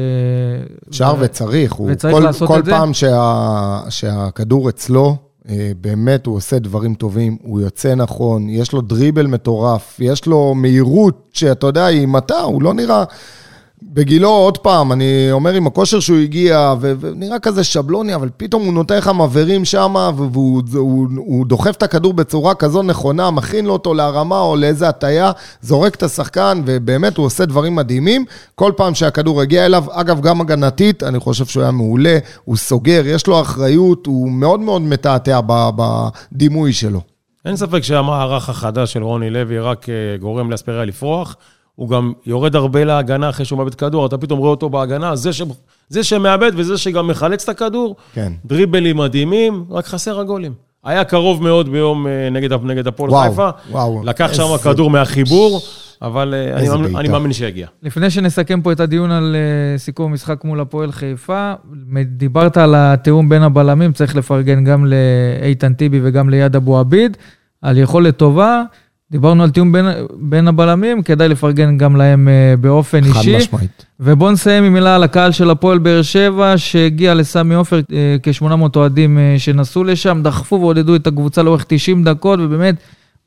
אפשר 0.89 1.13
ו... 1.17 1.21
וצריך. 1.21 1.79
וצריך 1.79 2.15
כל, 2.15 2.23
לעשות 2.23 2.47
כל 2.47 2.59
את 2.59 2.65
זה. 2.65 2.71
פעם 2.71 2.93
שה, 2.93 3.79
שהכדור 3.89 4.69
אצלו, 4.69 5.15
אה, 5.49 5.71
באמת 5.81 6.25
הוא 6.25 6.35
עושה 6.35 6.59
דברים 6.59 6.93
טובים, 6.95 7.37
הוא 7.41 7.61
יוצא 7.61 7.95
נכון, 7.95 8.49
יש 8.49 8.71
לו 8.71 8.81
דריבל 8.81 9.27
מטורף, 9.27 9.99
יש 9.99 10.25
לו 10.25 10.53
מהירות 10.55 11.29
שאתה 11.33 11.67
יודע, 11.67 11.85
היא 11.85 12.07
מטה, 12.07 12.39
הוא 12.39 12.61
לא 12.61 12.73
נראה... 12.73 13.03
בגילו, 13.83 14.29
עוד 14.29 14.57
פעם, 14.57 14.91
אני 14.91 15.31
אומר 15.31 15.53
עם 15.53 15.67
הכושר 15.67 15.99
שהוא 15.99 16.17
הגיע, 16.17 16.73
ונראה 16.79 17.39
כזה 17.39 17.63
שבלוני, 17.63 18.15
אבל 18.15 18.29
פתאום 18.37 18.65
הוא 18.65 18.73
נותן 18.73 18.97
לך 18.97 19.07
מבערים 19.07 19.65
שם, 19.65 19.95
והוא 20.17 20.61
הוא, 20.73 21.07
הוא 21.17 21.45
דוחף 21.45 21.75
את 21.75 21.83
הכדור 21.83 22.13
בצורה 22.13 22.55
כזו 22.55 22.81
נכונה, 22.83 23.31
מכין 23.31 23.65
לו 23.65 23.73
אותו 23.73 23.93
להרמה 23.93 24.41
או 24.41 24.55
לאיזה 24.55 24.89
הטיה, 24.89 25.31
זורק 25.61 25.95
את 25.95 26.03
השחקן, 26.03 26.61
ובאמת 26.65 27.17
הוא 27.17 27.25
עושה 27.25 27.45
דברים 27.45 27.75
מדהימים. 27.75 28.25
כל 28.55 28.71
פעם 28.77 28.95
שהכדור 28.95 29.41
הגיע 29.41 29.65
אליו, 29.65 29.83
אגב, 29.91 30.21
גם 30.21 30.41
הגנתית, 30.41 31.03
אני 31.03 31.19
חושב 31.19 31.45
שהוא 31.45 31.63
היה 31.63 31.71
מעולה, 31.71 32.17
הוא 32.45 32.57
סוגר, 32.57 33.01
יש 33.05 33.27
לו 33.27 33.41
אחריות, 33.41 34.05
הוא 34.05 34.31
מאוד 34.31 34.59
מאוד 34.59 34.81
מתעתע 34.81 35.39
בדימוי 35.47 36.73
שלו. 36.73 37.01
אין 37.45 37.55
ספק 37.55 37.83
שהמערך 37.83 38.49
החדש 38.49 38.93
של 38.93 39.03
רוני 39.03 39.29
לוי 39.29 39.59
רק 39.59 39.89
אה, 39.89 40.17
גורם 40.19 40.51
לאספריה 40.51 40.85
לפרוח. 40.85 41.35
הוא 41.77 41.89
גם 41.89 42.13
יורד 42.25 42.55
הרבה 42.55 42.83
להגנה 42.83 43.29
אחרי 43.29 43.45
שהוא 43.45 43.57
מאבד 43.59 43.75
כדור, 43.75 44.05
אתה 44.05 44.17
פתאום 44.17 44.39
רואה 44.39 44.51
אותו 44.51 44.69
בהגנה, 44.69 45.15
זה, 45.15 45.33
ש... 45.33 45.41
זה 45.89 46.03
שמאבד 46.03 46.51
וזה 46.55 46.77
שגם 46.77 47.07
מחלץ 47.07 47.43
את 47.43 47.49
הכדור, 47.49 47.95
כן. 48.13 48.33
דריבלים 48.45 48.97
מדהימים, 48.97 49.65
רק 49.69 49.85
חסר 49.85 50.19
הגולים. 50.19 50.53
היה 50.83 51.03
קרוב 51.03 51.43
מאוד 51.43 51.69
ביום 51.71 52.07
אה, 52.07 52.29
נגד, 52.31 52.53
נגד 52.53 52.87
הפועל 52.87 53.11
חיפה, 53.29 53.49
וואו. 53.71 54.01
לקח 54.03 54.33
שם 54.33 54.43
איזה- 54.43 54.63
כדור 54.63 54.89
מהחיבור, 54.89 55.61
אבל 56.01 56.33
אה, 56.33 56.53
אני 56.53 56.61
איזה 56.61 56.77
מאמין. 56.77 56.95
אני 56.95 57.07
מאמין 57.07 57.33
שיגיע. 57.33 57.67
לפני 57.83 58.09
שנסכם 58.09 58.61
פה 58.61 58.71
את 58.71 58.79
הדיון 58.79 59.11
על 59.11 59.35
אה, 59.35 59.77
סיכום 59.77 60.11
המשחק 60.11 60.43
מול 60.43 60.59
הפועל 60.59 60.91
חיפה, 60.91 61.53
דיברת 62.05 62.57
על 62.57 62.73
התיאום 62.77 63.29
בין 63.29 63.43
הבלמים, 63.43 63.93
צריך 63.93 64.15
לפרגן 64.15 64.63
גם 64.63 64.85
לאיתן 65.41 65.73
טיבי 65.73 65.99
וגם 66.03 66.29
ליד 66.29 66.55
אבו 66.55 66.79
עביד, 66.79 67.17
על 67.61 67.77
יכולת 67.77 68.17
טובה. 68.17 68.63
דיברנו 69.11 69.43
על 69.43 69.49
תיאום 69.49 69.71
בין, 69.71 69.85
בין 70.13 70.47
הבלמים, 70.47 71.03
כדאי 71.03 71.29
לפרגן 71.29 71.77
גם 71.77 71.95
להם 71.95 72.27
אה, 72.27 72.55
באופן 72.61 73.01
חד 73.03 73.17
אישי. 73.17 73.37
משמעית. 73.37 73.85
ובואו 73.99 74.31
נסיים 74.31 74.63
עם 74.63 74.73
מילה 74.73 74.95
על 74.95 75.03
הקהל 75.03 75.31
של 75.31 75.49
הפועל 75.49 75.77
באר 75.77 76.01
שבע, 76.01 76.53
שהגיע 76.57 77.13
לסמי 77.13 77.55
עופר, 77.55 77.79
אה, 77.93 78.15
כ-800 78.23 78.75
אוהדים 78.75 79.17
אה, 79.17 79.35
שנסעו 79.37 79.83
לשם, 79.83 80.19
דחפו 80.23 80.59
ועודדו 80.61 80.95
את 80.95 81.07
הקבוצה 81.07 81.43
לאורך 81.43 81.65
90 81.67 82.03
דקות, 82.03 82.39
ובאמת 82.39 82.75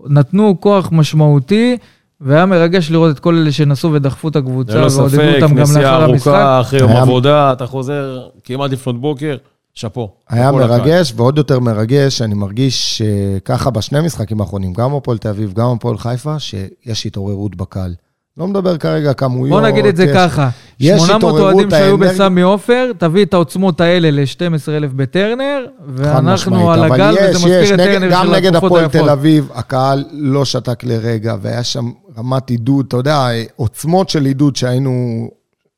נתנו 0.06 0.60
כוח 0.60 0.88
משמעותי, 0.92 1.76
והיה 2.20 2.46
מרגש 2.46 2.90
לראות 2.90 3.14
את 3.14 3.18
כל 3.18 3.34
אלה 3.34 3.52
שנסעו 3.52 3.92
ודחפו 3.92 4.28
את 4.28 4.36
הקבוצה, 4.36 4.74
ללא 4.74 4.86
ועודדו 4.92 5.08
ספק, 5.16 5.32
אותם 5.42 5.54
גם 5.54 5.62
נסיעה 5.62 5.98
לאחר 5.98 6.10
המשחק. 6.10 6.28
ארוכה, 6.28 6.60
אחרי 6.60 6.80
יום 6.80 6.90
עבודה, 6.90 7.52
אתה 7.52 7.66
חוזר 7.66 8.20
כמעט 8.44 8.70
לפנות 8.70 9.00
בוקר, 9.00 9.36
שאפו. 9.74 10.10
היה 10.28 10.50
לקהל. 10.52 10.68
מרגש, 10.68 11.12
ועוד 11.16 11.38
יותר 11.38 11.60
מרגש, 11.60 12.22
אני 12.22 12.34
מרגיש 12.34 13.02
שככה 13.02 13.70
בשני 13.70 14.00
משחקים 14.00 14.40
האחרונים, 14.40 14.72
גם 14.72 14.94
הפועל 14.94 15.18
תל 15.18 15.28
אביב, 15.28 15.52
גם 15.52 15.66
הפועל 15.70 15.98
חיפה, 15.98 16.38
שיש 16.38 17.06
התעוררות 17.06 17.56
בקהל. 17.56 17.94
לא 18.36 18.46
מדבר 18.46 18.76
כרגע 18.76 19.12
כמויות. 19.12 19.60
בוא 19.60 19.68
נגיד 19.68 19.84
את 19.86 19.96
זה 19.96 20.04
יש- 20.04 20.10
ככה, 20.14 20.48
יש 20.80 21.00
800 21.02 21.16
התעוררות, 21.16 21.42
אוהדים 21.54 21.70
שהיו 21.70 21.98
בסמי 21.98 22.42
עופר, 22.42 22.90
תביא 22.98 23.24
את 23.24 23.34
העוצמות 23.34 23.80
האלה 23.80 24.10
ל-12,000 24.10 24.94
בטרנר, 24.96 25.66
ואנחנו 25.86 26.70
על 26.70 26.84
הגל, 26.92 27.14
יש, 27.18 27.22
וזה 27.22 27.38
מזכיר 27.38 27.62
יש, 27.62 27.70
את 27.70 27.78
נגד- 27.80 27.92
טרנר 27.92 28.10
גם 28.10 28.26
של 28.26 28.32
נגד 28.32 28.46
התקופות 28.54 28.64
הפועל 28.72 28.84
היפות. 28.84 29.00
תל 29.02 29.10
אביב, 29.10 29.48
הקהל 29.54 30.04
לא 30.12 30.44
שתק 30.44 30.84
לרגע, 30.84 31.36
והיה 31.42 31.64
שם 31.64 31.90
רמת 32.18 32.50
עידוד, 32.50 32.84
אתה 32.88 32.96
יודע, 32.96 33.26
עוצמות 33.56 34.08
של 34.08 34.24
עידוד 34.24 34.56
שהיינו, 34.56 35.28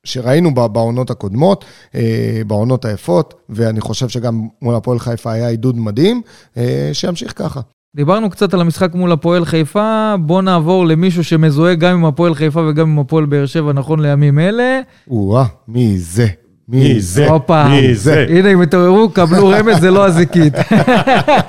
שראינו 0.06 0.54
בעונות 0.54 1.10
הקודמות, 1.10 1.64
אה, 1.94 2.42
בעונות 2.46 2.84
היפות, 2.84 3.34
ואני 3.48 3.80
חושב 3.80 4.08
שגם 4.08 4.48
מול 4.62 4.74
הפועל 4.74 4.98
חיפה 4.98 5.32
היה 5.32 5.48
עידוד 5.48 5.78
מדהים, 5.78 6.22
אה, 6.56 6.90
שימשיך 6.92 7.32
ככה. 7.36 7.60
דיברנו 7.96 8.30
קצת 8.30 8.54
על 8.54 8.60
המשחק 8.60 8.94
מול 8.94 9.12
הפועל 9.12 9.44
חיפה, 9.44 10.14
בואו 10.20 10.40
נעבור 10.40 10.86
למישהו 10.86 11.24
שמזוהה 11.24 11.74
גם 11.74 11.94
עם 11.94 12.04
הפועל 12.04 12.34
חיפה 12.34 12.60
וגם 12.60 12.90
עם 12.90 12.98
הפועל 12.98 13.26
באר 13.26 13.46
שבע 13.46 13.72
נכון 13.72 14.00
לימים 14.00 14.38
אלה. 14.38 14.80
או-אה, 15.10 15.44
מי 15.68 15.98
זה? 15.98 16.26
מי 16.68 17.00
זה? 17.00 17.28
הופה. 17.30 17.68
מי 17.68 17.94
זה? 17.94 18.26
הנה, 18.28 18.52
אם 18.52 18.62
התעוררו, 18.62 19.10
קבלו 19.10 19.48
רמז, 19.48 19.80
זה 19.80 19.90
לא 19.90 20.06
הזיקית. 20.06 20.54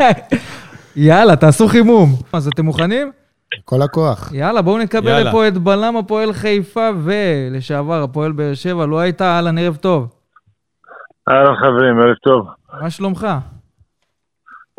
יאללה, 0.95 1.35
תעשו 1.35 1.67
חימום. 1.67 2.15
אז 2.33 2.47
אתם 2.47 2.65
מוכנים? 2.65 3.11
כל 3.65 3.81
הכוח. 3.81 4.31
יאללה, 4.33 4.61
בואו 4.61 4.77
נקבל 4.77 5.07
יאללה. 5.07 5.29
לפה 5.29 5.47
את 5.47 5.57
בלם 5.57 5.97
הפועל 5.97 6.33
חיפה 6.33 6.89
ולשעבר 7.03 8.03
הפועל 8.03 8.31
באר 8.31 8.53
שבע. 8.53 8.85
לא 8.85 8.99
הייתה, 8.99 9.25
אהלן, 9.25 9.57
ערב 9.57 9.75
טוב. 9.75 10.07
אהלן 11.29 11.55
חברים, 11.55 11.99
ערב 11.99 12.15
טוב. 12.23 12.47
מה 12.81 12.89
שלומך? 12.89 13.27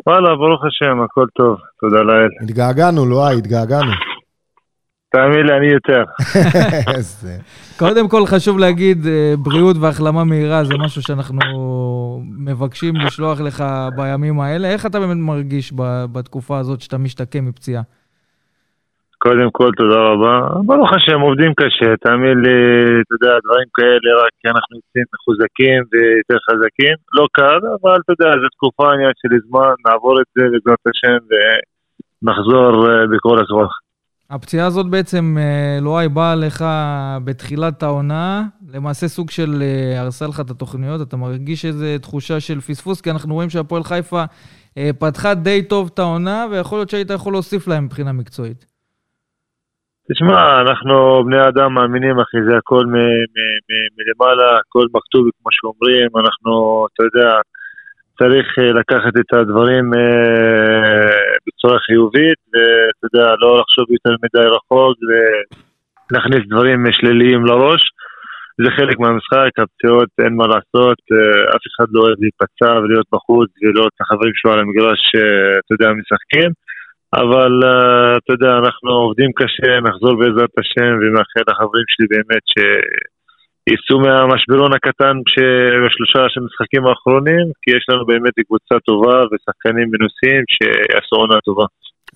וואלה, 0.07 0.35
ברוך 0.35 0.61
השם, 0.65 1.01
הכל 1.01 1.25
טוב, 1.37 1.57
תודה 1.79 2.01
לאל. 2.03 2.29
התגעגענו, 2.43 3.05
לא, 3.05 3.29
התגעגענו. 3.31 3.91
תאמין 5.09 5.45
לי, 5.47 5.57
אני 5.57 5.67
יותר. 5.67 6.03
קודם 7.79 8.09
כל 8.09 8.25
חשוב 8.25 8.59
להגיד 8.59 9.07
אה, 9.07 9.33
בריאות 9.39 9.77
והחלמה 9.79 10.23
מהירה, 10.23 10.63
זה 10.63 10.73
משהו 10.79 11.01
שאנחנו 11.01 11.41
מבקשים 12.37 12.95
לשלוח 12.95 13.41
לך 13.41 13.63
בימים 13.95 14.39
האלה. 14.39 14.67
איך 14.67 14.85
אתה 14.85 14.99
באמת 14.99 15.17
מרגיש 15.17 15.73
ב- 15.75 16.05
בתקופה 16.11 16.57
הזאת 16.57 16.81
שאתה 16.81 16.97
משתקם 16.97 17.45
מפציעה? 17.45 17.81
קודם 19.17 19.49
כל, 19.51 19.69
תודה 19.77 19.99
רבה. 20.09 20.35
ברוך 20.65 20.93
השם, 20.93 21.19
עובדים 21.21 21.53
קשה, 21.59 21.97
תאמין 22.03 22.37
לי, 22.45 22.57
אתה 23.01 23.13
יודע, 23.15 23.33
דברים 23.45 23.69
כאלה, 23.77 24.09
רק 24.21 24.31
כי 24.39 24.47
אנחנו 24.53 24.71
יוצאים 24.77 25.05
מחוזקים 25.13 25.79
ויותר 25.91 26.37
חזקים. 26.47 26.95
לא 27.17 27.25
קל, 27.31 27.61
אבל 27.75 27.97
אתה 28.01 28.11
יודע, 28.13 28.31
זו 28.41 28.47
תקופה, 28.57 28.93
עניין 28.93 29.11
של 29.21 29.29
זמן, 29.47 29.73
נעבור 29.87 30.21
את 30.21 30.25
זה 30.35 30.43
בעזרת 30.51 30.83
השם 30.89 31.17
ונחזור 31.29 32.89
אה, 32.89 33.07
בכל 33.07 33.39
הכוח. 33.43 33.79
הפציעה 34.29 34.67
הזאת 34.67 34.85
בעצם, 34.89 35.35
אה, 35.39 35.77
לואי, 35.81 36.09
באה 36.09 36.35
לך 36.35 36.65
בתחילת 37.23 37.83
העונה, 37.83 38.43
למעשה 38.73 39.07
סוג 39.07 39.29
של 39.29 39.61
אה, 39.61 40.01
הרסה 40.01 40.27
לך 40.27 40.39
את 40.39 40.49
התוכניות, 40.49 41.01
אתה 41.01 41.17
מרגיש 41.17 41.65
איזו 41.65 41.85
תחושה 42.01 42.39
של 42.39 42.61
פספוס, 42.61 43.01
כי 43.01 43.11
אנחנו 43.11 43.33
רואים 43.33 43.49
שהפועל 43.49 43.83
חיפה 43.83 44.23
פתחה 44.99 45.33
די 45.33 45.63
טוב 45.63 45.89
את 45.93 45.99
העונה, 45.99 46.45
ויכול 46.51 46.77
להיות 46.77 46.89
שהיית 46.89 47.09
יכול 47.09 47.33
להוסיף 47.33 47.67
להם 47.67 47.85
מבחינה 47.85 48.11
מקצועית. 48.11 48.74
תשמע, 50.11 50.61
אנחנו 50.61 51.23
בני 51.25 51.47
אדם 51.47 51.73
מאמינים, 51.73 52.19
אחי, 52.19 52.37
זה 52.49 52.57
הכל 52.57 52.85
מלמעלה, 53.97 54.57
הכל 54.57 54.85
מכתוב, 54.93 55.23
כמו 55.37 55.49
שאומרים, 55.51 56.09
אנחנו, 56.21 56.85
אתה 56.93 57.03
יודע, 57.03 57.31
צריך 58.19 58.47
אה, 58.59 58.71
לקחת 58.79 59.13
את 59.19 59.33
הדברים 59.33 59.93
אה, 59.93 61.17
בצורה 61.47 61.79
חיובית, 61.79 62.39
ואתה 62.53 63.03
יודע, 63.07 63.35
לא 63.41 63.59
לחשוב 63.59 63.85
יותר 63.91 64.15
מדי 64.23 64.47
רחוק 64.55 64.97
ולהכניס 65.07 66.43
דברים 66.49 66.85
שליליים 66.91 67.45
לראש. 67.45 67.83
זה 68.63 68.69
חלק 68.77 68.99
מהמשחק, 68.99 69.51
הפציעות, 69.57 70.09
אין 70.23 70.33
מה 70.35 70.47
לעשות, 70.47 70.99
אה, 71.13 71.55
אף 71.55 71.63
אחד 71.69 71.87
לא 71.91 72.01
אוהב 72.01 72.17
להיפצע 72.23 72.71
ולהיות 72.79 73.07
בחוץ 73.13 73.49
ולראות 73.61 73.91
את 73.95 74.01
החברים 74.01 74.33
שלו 74.35 74.51
על 74.53 74.59
המגרש, 74.59 75.01
אתה 75.59 75.73
יודע, 75.73 75.89
משחקים. 75.99 76.51
אבל 77.21 77.53
uh, 77.63 78.17
אתה 78.17 78.31
יודע, 78.35 78.51
אנחנו 78.63 78.89
עובדים 79.05 79.31
קשה, 79.39 79.71
נחזור 79.87 80.13
בעזרת 80.19 80.53
השם, 80.61 80.91
ומאחל 81.01 81.43
לחברים 81.49 81.85
שלי 81.91 82.05
באמת 82.13 82.45
שייסעו 82.53 83.97
מהמשברון 84.05 84.71
הקטן 84.73 85.15
בשלושה 85.83 86.21
של 86.31 86.39
המשחקים 86.41 86.83
האחרונים, 86.87 87.45
כי 87.61 87.69
יש 87.77 87.83
לנו 87.89 88.05
באמת 88.05 88.33
קבוצה 88.47 88.75
טובה 88.85 89.17
ושחקנים 89.29 89.87
מנוסים 89.93 90.41
שיעשו 90.53 91.15
עונה 91.15 91.39
טובה. 91.45 91.65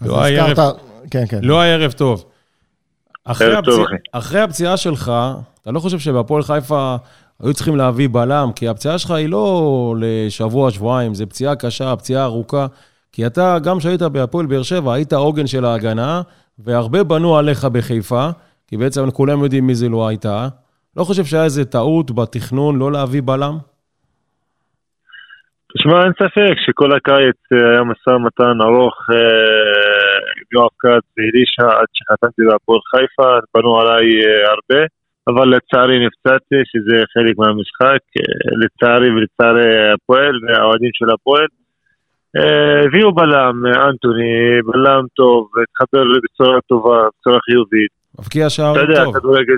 לא 0.07 0.23
היה 0.23 0.45
הזכרת- 0.45 0.75
כן, 1.11 1.23
כן. 1.29 1.39
לא 1.43 1.61
היה 1.61 1.75
ערב 1.75 1.91
טוב. 1.91 2.25
אחרי, 3.25 3.47
ערב 3.47 3.69
אחי. 3.69 3.95
אחרי 4.11 4.41
הפציעה 4.41 4.77
שלך, 4.77 5.11
אתה 5.61 5.71
לא 5.71 5.79
חושב 5.79 5.99
שבהפועל 5.99 6.43
חיפה 6.43 6.95
היו 7.43 7.53
צריכים 7.53 7.75
להביא 7.75 8.09
בלם? 8.11 8.49
כי 8.55 8.67
הפציעה 8.67 8.97
שלך 8.99 9.11
היא 9.11 9.29
לא 9.29 9.95
לשבוע, 9.99 10.71
שבועיים, 10.71 11.13
זו 11.13 11.25
פציעה 11.29 11.55
קשה, 11.55 11.95
פציעה 11.95 12.23
ארוכה. 12.23 12.65
כי 13.19 13.27
אתה, 13.27 13.57
גם 13.65 13.77
כשהיית 13.79 14.01
בהפועל 14.01 14.45
באר 14.45 14.63
שבע, 14.63 14.93
היית 14.93 15.13
העוגן 15.13 15.47
של 15.47 15.65
ההגנה, 15.65 16.21
והרבה 16.59 17.03
בנו 17.03 17.37
עליך 17.37 17.65
בחיפה, 17.65 18.25
כי 18.67 18.77
בעצם 18.77 19.11
כולם 19.11 19.43
יודעים 19.43 19.67
מי 19.67 19.75
זה 19.75 19.89
לא 19.89 20.07
הייתה. 20.07 20.47
לא 20.97 21.03
חושב 21.03 21.23
שהיה 21.23 21.43
איזה 21.43 21.65
טעות 21.65 22.11
בתכנון 22.11 22.79
לא 22.79 22.91
להביא 22.91 23.21
בלם? 23.25 23.55
תשמע, 25.73 26.03
אין 26.03 26.13
ספק 26.21 26.55
שכל 26.65 26.91
הקיץ 26.97 27.39
אה, 27.53 27.69
היה 27.71 27.83
משא 27.83 28.09
ומתן 28.09 28.55
ארוך 28.61 28.95
אה, 29.13 30.19
יואב 30.53 30.73
כץ 30.81 31.05
ואלישע 31.17 31.67
עד 31.79 31.89
שחתמתי 31.93 32.41
בהפועל 32.49 32.79
חיפה, 32.91 33.29
פנו 33.51 33.79
עליי 33.79 34.05
אה, 34.25 34.51
הרבה, 34.53 34.81
אבל 35.29 35.47
לצערי 35.55 35.97
נפצעתי, 36.05 36.59
שזה 36.71 36.97
חלק 37.13 37.35
מהמשחק, 37.37 38.01
לצערי 38.61 39.09
ולצערי 39.09 39.91
הפועל 39.93 40.33
והאוהדים 40.43 40.91
של 40.93 41.09
הפועל. 41.13 41.47
אה, 42.37 42.85
הביאו 42.85 43.15
בלם, 43.15 43.65
אנטוני, 43.65 44.33
בלם 44.65 45.03
טוב, 45.15 45.47
התחבר 45.63 46.03
בצורה 46.23 46.59
טובה, 46.67 46.97
בצורה 47.19 47.39
חיובית. 47.45 47.91
מבקיע 48.19 48.49
שער 48.49 48.71
אתה 48.71 48.79
יודע, 48.91 49.03
טוב. 49.03 49.17
כדורגל... 49.19 49.53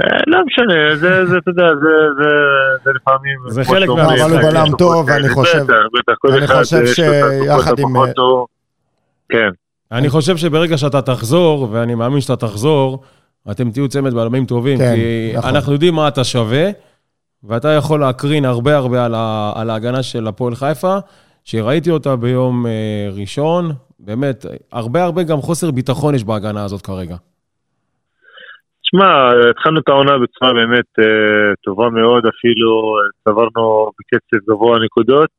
אה, 0.00 0.18
לא 0.26 0.38
משנה, 0.46 0.96
זה, 0.96 1.26
זה, 1.26 1.38
אתה 1.38 1.50
יודע, 1.50 1.66
זה, 1.74 1.88
זה, 2.22 2.28
זה 2.84 2.90
לפעמים... 2.96 3.38
זה 3.48 3.64
חלק 3.64 3.88
מהמשחק. 3.88 4.20
אבל 4.20 4.32
הוא 4.32 4.50
בלם 4.50 4.76
טוב, 4.78 5.06
כאלה. 5.08 5.28
חושב- 5.28 5.62
בטח, 5.64 5.74
בטח, 5.98 6.12
כל 6.18 6.28
אני 6.32 6.46
חושב 6.46 6.86
שיחד 6.86 7.78
עם- 7.78 8.12
טוב. 8.16 8.46
כן. 9.28 9.48
אני 9.92 10.08
חושב 10.08 10.36
שברגע 10.36 10.78
שאתה 10.78 11.02
תחזור, 11.02 11.68
ואני 11.72 11.94
מאמין 11.94 12.20
שאתה 12.20 12.36
תחזור, 12.36 13.02
אתם 13.50 13.70
תהיו 13.70 13.88
צמד 13.88 14.14
בלמים 14.14 14.46
טובים, 14.46 14.78
כן, 14.78 14.94
כי 14.94 15.32
נכון. 15.36 15.50
אנחנו 15.50 15.72
יודעים 15.72 15.94
מה 15.94 16.08
אתה 16.08 16.24
שווה, 16.24 16.70
ואתה 17.44 17.68
יכול 17.68 18.00
להקרין 18.00 18.44
הרבה 18.44 18.76
הרבה 18.76 19.04
על, 19.04 19.14
ה, 19.14 19.52
על 19.56 19.70
ההגנה 19.70 20.02
של 20.02 20.26
הפועל 20.26 20.54
חיפה, 20.54 20.96
שראיתי 21.44 21.90
אותה 21.90 22.16
ביום 22.16 22.66
אה, 22.66 23.08
ראשון, 23.20 23.64
באמת, 23.98 24.46
הרבה 24.72 25.04
הרבה 25.04 25.22
גם 25.22 25.38
חוסר 25.38 25.70
ביטחון 25.70 26.14
יש 26.14 26.24
בהגנה 26.24 26.64
הזאת 26.64 26.82
כרגע. 26.82 27.16
תשמע, 28.82 29.28
התחלנו 29.50 29.80
את 29.80 29.88
העונה 29.88 30.18
בצורה 30.18 30.52
באמת 30.52 30.90
אה, 30.98 31.54
טובה 31.64 31.90
מאוד, 31.90 32.22
אפילו 32.26 32.96
אה, 32.98 33.02
צברנו 33.24 33.90
בקצב 33.98 34.44
גבוה 34.50 34.78
נקודות. 34.84 35.30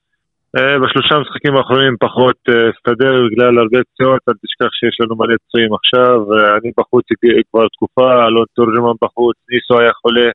אה, 0.58 0.80
בשלושה 0.80 1.16
המשחקים 1.16 1.56
האחרונים 1.56 1.96
פחות 2.00 2.40
אה, 2.50 2.70
הסתדר 2.70 3.14
בגלל 3.26 3.60
הרבה 3.60 3.80
פציעות, 3.88 4.22
אל 4.30 4.34
תשכח 4.44 4.72
שיש 4.78 4.96
לנו 5.02 5.16
מלא 5.16 5.36
פצועים 5.44 5.72
עכשיו, 5.80 6.16
אה, 6.34 6.52
אני 6.58 6.70
בחוץ 6.78 7.06
כבר 7.52 7.68
תקופה, 7.76 8.26
אלון 8.26 8.46
תורג'מן 8.56 8.98
בחוץ, 9.04 9.38
ניסו 9.50 9.80
היה 9.80 9.94
חולה. 10.02 10.30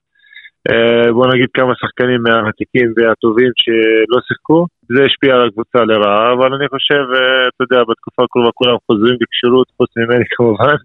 אה, 0.70 1.12
בוא 1.12 1.26
נגיד 1.33 1.48
כמה 1.54 1.72
שחקנים 1.81 2.20
מהוותיקים 2.22 2.88
והטובים 2.96 3.52
שלא 3.62 4.18
שיחקו, 4.28 4.66
זה 4.94 5.00
השפיע 5.07 5.35
על 5.35 5.48
הקבוצה 5.48 5.78
לרעה, 5.85 6.33
אבל 6.33 6.54
אני 6.54 6.68
חושב, 6.68 7.04
אה, 7.14 7.48
אתה 7.48 7.62
יודע, 7.64 7.81
בתקופה 7.88 8.22
הקרובה 8.24 8.50
כולם 8.54 8.76
חוזרים 8.87 9.16
בכשירות, 9.20 9.66
חוץ 9.76 9.90
ממני 9.96 10.24
כמובן, 10.35 10.76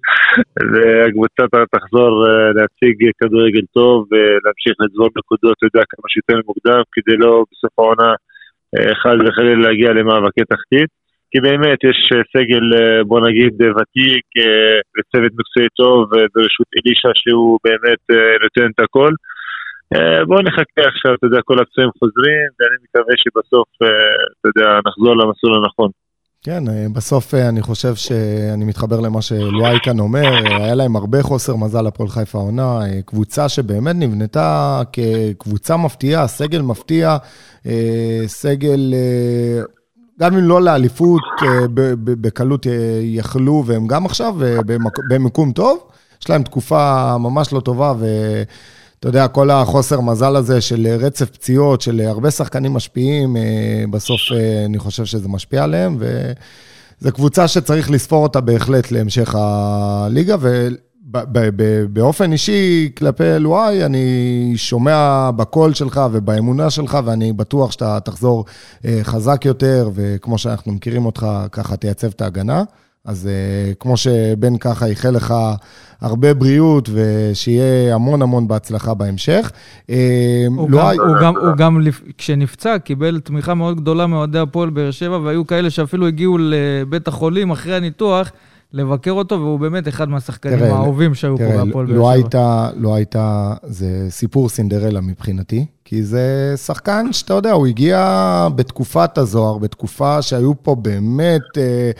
והקבוצה 0.71 1.43
תחזור 1.75 2.11
אה, 2.27 2.49
להציג 2.57 2.95
כדורגל 3.19 3.65
טוב 3.77 3.97
ולהמשיך 4.11 4.73
לצבור 4.79 5.09
נקודות, 5.17 5.55
אתה 5.57 5.65
יודע, 5.69 5.83
כמה 5.91 6.07
שיותר 6.13 6.37
מוקדם, 6.47 6.81
כדי 6.93 7.15
לא 7.23 7.43
בסוף 7.51 7.73
העונה 7.79 8.11
חס 9.01 9.17
וחלילה 9.25 9.61
להגיע 9.67 9.89
למאבקי 9.93 10.43
תחתית. 10.53 10.89
כי 11.31 11.39
באמת 11.39 11.79
יש 11.83 11.99
סגל, 12.33 12.65
בוא 13.07 13.19
נגיד, 13.27 13.53
ותיק 13.75 14.25
וצוות 14.95 15.31
מקצועי 15.39 15.67
טוב 15.77 16.09
בראשות 16.35 16.67
אלישע 16.77 17.11
שהוא 17.15 17.59
באמת 17.65 18.03
נותן 18.43 18.71
את 18.71 18.79
הכל. 18.79 19.11
אה, 19.93 20.25
בואו 20.27 20.41
נחכה 20.41 20.81
עכשיו, 20.91 21.13
אתה 21.15 21.27
יודע, 21.27 21.39
כל 21.45 21.59
הפצועים 21.61 21.89
חוזרים, 21.99 22.47
ואני 22.59 22.77
מקווה 22.83 23.13
שבסוף, 23.17 23.67
אה, 23.83 23.87
אתה 24.39 24.49
יודע, 24.49 24.69
נחזור 24.87 25.13
למסלול 25.17 25.63
הנכון. 25.63 25.89
כן, 26.45 26.63
אה, 26.69 26.85
בסוף 26.93 27.33
אני 27.33 27.61
חושב 27.61 27.95
שאני 27.95 28.65
מתחבר 28.65 28.99
למה 28.99 29.21
שלואי 29.21 29.77
כאן 29.83 29.99
אומר, 29.99 30.31
היה 30.45 30.75
להם 30.75 30.95
הרבה 30.95 31.23
חוסר 31.23 31.55
מזל 31.55 31.87
הפועל 31.87 32.09
חיפה 32.09 32.37
העונה, 32.37 32.81
אה, 32.81 33.01
קבוצה 33.05 33.49
שבאמת 33.49 33.95
נבנתה 33.95 34.81
כקבוצה 34.93 35.77
מפתיעה, 35.77 36.27
סגל 36.27 36.61
מפתיע, 36.61 37.17
סגל, 38.27 38.93
גם 40.19 40.33
אם 40.33 40.43
לא 40.43 40.61
לאליפות, 40.61 41.21
בקלות 42.03 42.65
יכלו, 43.01 43.63
והם 43.65 43.87
גם 43.87 44.05
עכשיו 44.05 44.33
במק- 44.65 44.99
במיקום 45.09 45.51
טוב, 45.51 45.83
יש 46.21 46.29
להם 46.29 46.43
תקופה 46.43 47.15
ממש 47.17 47.53
לא 47.53 47.59
טובה, 47.59 47.93
ו... 47.99 48.05
אתה 49.03 49.09
יודע, 49.09 49.27
כל 49.27 49.49
החוסר 49.49 50.01
מזל 50.01 50.35
הזה 50.35 50.61
של 50.61 50.87
רצף 50.99 51.29
פציעות, 51.29 51.81
של 51.81 52.01
הרבה 52.01 52.31
שחקנים 52.31 52.73
משפיעים, 52.73 53.37
אה, 53.37 53.83
בסוף 53.89 54.21
אה, 54.31 54.65
אני 54.65 54.79
חושב 54.79 55.05
שזה 55.05 55.27
משפיע 55.27 55.63
עליהם, 55.63 55.97
וזו 55.99 57.11
קבוצה 57.11 57.47
שצריך 57.47 57.91
לספור 57.91 58.23
אותה 58.23 58.41
בהחלט 58.41 58.91
להמשך 58.91 59.35
הליגה, 59.35 60.35
ובאופן 61.27 62.31
אישי 62.31 62.91
כלפי 62.97 63.39
לואי, 63.39 63.85
אני 63.85 64.53
שומע 64.55 65.29
בקול 65.35 65.73
שלך 65.73 66.01
ובאמונה 66.11 66.69
שלך, 66.69 66.97
ואני 67.05 67.33
בטוח 67.33 67.71
שאתה 67.71 67.99
תחזור 67.99 68.45
אה, 68.85 68.99
חזק 69.03 69.45
יותר, 69.45 69.89
וכמו 69.93 70.37
שאנחנו 70.37 70.71
מכירים 70.71 71.05
אותך, 71.05 71.27
ככה 71.51 71.77
תייצב 71.77 72.07
את 72.07 72.21
ההגנה. 72.21 72.63
אז 73.05 73.29
uh, 73.29 73.75
כמו 73.79 73.97
שבן 73.97 74.57
ככה 74.57 74.85
איחל 74.85 75.09
לך 75.09 75.33
הרבה 76.01 76.33
בריאות, 76.33 76.89
ושיהיה 76.93 77.95
המון 77.95 78.21
המון 78.21 78.47
בהצלחה 78.47 78.93
בהמשך. 78.93 79.51
Uh, 79.87 79.91
הוא 80.47 80.71
לא 80.71 80.77
גם- 80.77 80.87
הי- 80.87 80.97
הוא 80.97 81.15
גם, 81.21 81.37
הוא 81.37 81.55
גם, 81.57 81.77
כשנפצע, 82.17 82.77
קיבל 82.77 83.19
תמיכה 83.19 83.53
מאוד 83.53 83.77
גדולה 83.81 84.07
מאוהדי 84.07 84.39
הפועל 84.39 84.69
באר 84.69 84.91
שבע, 84.91 85.17
והיו 85.17 85.47
כאלה 85.47 85.69
שאפילו 85.69 86.07
הגיעו 86.07 86.37
לבית 86.39 87.07
החולים 87.07 87.51
אחרי 87.51 87.75
הניתוח 87.75 88.31
לבקר 88.73 89.11
אותו, 89.11 89.35
והוא 89.35 89.59
באמת 89.59 89.87
אחד 89.87 90.09
מהשחקנים 90.09 90.59
תראה, 90.59 90.71
האהובים 90.71 91.15
שהיו 91.15 91.37
פה 91.37 91.43
תראה, 91.43 91.65
בהפועל 91.65 91.87
לא 91.87 91.93
באר 91.93 92.01
שבע. 92.01 92.11
הייתה, 92.11 92.69
לא 92.75 92.95
הייתה, 92.95 93.53
זה 93.63 94.05
סיפור 94.09 94.49
סינדרלה 94.49 95.01
מבחינתי, 95.01 95.65
כי 95.85 96.03
זה 96.03 96.53
שחקן 96.57 97.13
שאתה 97.13 97.33
יודע, 97.33 97.51
הוא 97.51 97.67
הגיע 97.67 98.47
בתקופת 98.55 99.17
הזוהר, 99.17 99.57
בתקופה 99.57 100.21
שהיו 100.21 100.63
פה 100.63 100.75
באמת 100.75 101.57
אה, 101.57 101.91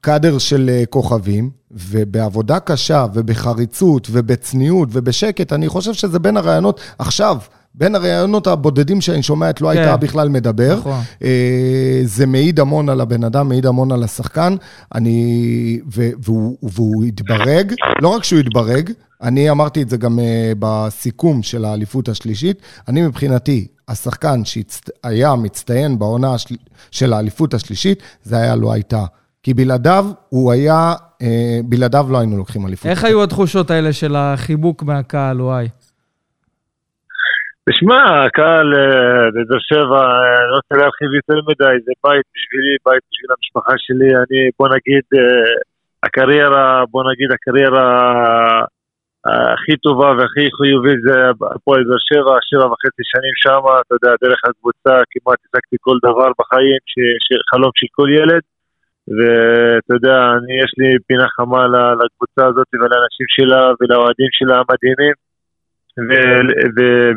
קאדר 0.00 0.38
של 0.38 0.70
אה, 0.72 0.82
כוכבים, 0.90 1.50
ובעבודה 1.70 2.60
קשה, 2.60 3.06
ובחריצות, 3.14 4.08
ובצניעות, 4.10 4.88
ובשקט, 4.92 5.52
אני 5.52 5.68
חושב 5.68 5.92
שזה 5.92 6.18
בין 6.18 6.36
הרעיונות, 6.36 6.80
עכשיו, 6.98 7.38
בין 7.76 7.94
הרעיונות 7.94 8.46
הבודדים 8.46 9.00
שאני 9.00 9.22
שומע 9.22 9.50
את 9.50 9.60
לא 9.60 9.72
כן. 9.72 9.78
הייתה 9.78 9.96
בכלל 9.96 10.28
מדבר. 10.28 10.76
נכון. 10.78 11.00
אה, 11.22 12.00
זה 12.04 12.26
מעיד 12.26 12.60
המון 12.60 12.88
על 12.88 13.00
הבן 13.00 13.24
אדם, 13.24 13.48
מעיד 13.48 13.66
המון 13.66 13.92
על 13.92 14.02
השחקן, 14.02 14.56
אני, 14.94 15.80
ו, 15.94 16.08
והוא, 16.24 16.56
והוא 16.62 17.04
התברג, 17.04 17.72
לא 18.02 18.08
רק 18.08 18.24
שהוא 18.24 18.40
התברג, 18.40 18.90
אני 19.22 19.50
אמרתי 19.50 19.82
את 19.82 19.90
זה 19.90 19.96
גם 19.96 20.18
אה, 20.18 20.52
בסיכום 20.58 21.42
של 21.42 21.64
האליפות 21.64 22.08
השלישית, 22.08 22.62
אני 22.88 23.02
מבחינתי, 23.02 23.66
השחקן 23.88 24.42
שהיה 24.44 25.34
מצטיין 25.34 25.98
בעונה 25.98 26.34
השל... 26.34 26.56
של 26.90 27.12
האליפות 27.12 27.54
השלישית, 27.54 28.02
זה 28.24 28.36
היה 28.36 28.56
לא 28.56 28.72
הייתה. 28.72 29.04
כי 29.42 29.54
בלעדיו, 29.54 30.06
הוא 30.28 30.52
היה, 30.52 30.94
אה, 31.22 31.60
בלעדיו 31.64 32.06
לא 32.10 32.18
היינו 32.18 32.36
לוקחים 32.36 32.66
אליפות. 32.66 32.86
איך 32.86 33.04
היו 33.04 33.22
התחושות 33.22 33.70
האלה 33.70 33.92
של 33.92 34.16
החיבוק 34.16 34.82
מהקהל, 34.82 35.40
וואי? 35.40 35.68
תשמע, 37.70 38.24
הקהל 38.24 38.68
אה, 38.74 39.30
בבאר 39.34 39.58
שבע, 39.70 40.02
אה, 40.18 40.46
לא 40.50 40.56
רוצה 40.56 40.74
להרחיב 40.80 41.10
יותר 41.14 41.38
מדי, 41.48 41.76
זה 41.86 41.92
בית 42.04 42.26
בשבילי, 42.34 42.74
בית 42.86 43.02
בשביל 43.10 43.30
המשפחה 43.34 43.74
שלי. 43.84 44.10
אני, 44.22 44.40
בוא 44.58 44.68
נגיד, 44.74 45.04
אה, 45.16 45.52
הקריירה, 46.02 46.84
בוא 46.90 47.02
נגיד, 47.10 47.28
הקריירה 47.32 47.86
הכי 49.54 49.76
טובה 49.84 50.10
והכי 50.16 50.46
חיובית 50.56 51.00
זה 51.06 51.14
הפועל 51.56 51.82
באר 51.88 52.02
שבע, 52.08 52.34
שבע 52.48 52.66
וחצי 52.70 53.04
שנים 53.12 53.34
שם, 53.44 53.62
אתה 53.80 53.94
יודע, 53.96 54.12
דרך 54.24 54.40
הקבוצה 54.48 54.94
כמעט 55.10 55.38
השגתי 55.44 55.76
כל 55.80 55.96
דבר 56.06 56.28
בחיים, 56.38 56.80
חלום 57.50 57.72
של 57.78 57.86
כל 57.96 58.08
ילד. 58.18 58.44
ואתה 59.16 59.92
יודע, 59.96 60.16
אני, 60.36 60.54
יש 60.64 60.72
לי 60.78 60.88
פינה 61.06 61.28
חמה 61.36 61.62
לקבוצה 62.00 62.42
הזאת 62.50 62.70
ולאנשים 62.74 63.28
שלה 63.36 63.62
ולאוהדים 63.78 64.30
שלה 64.38 64.54
המדהימים. 64.62 65.16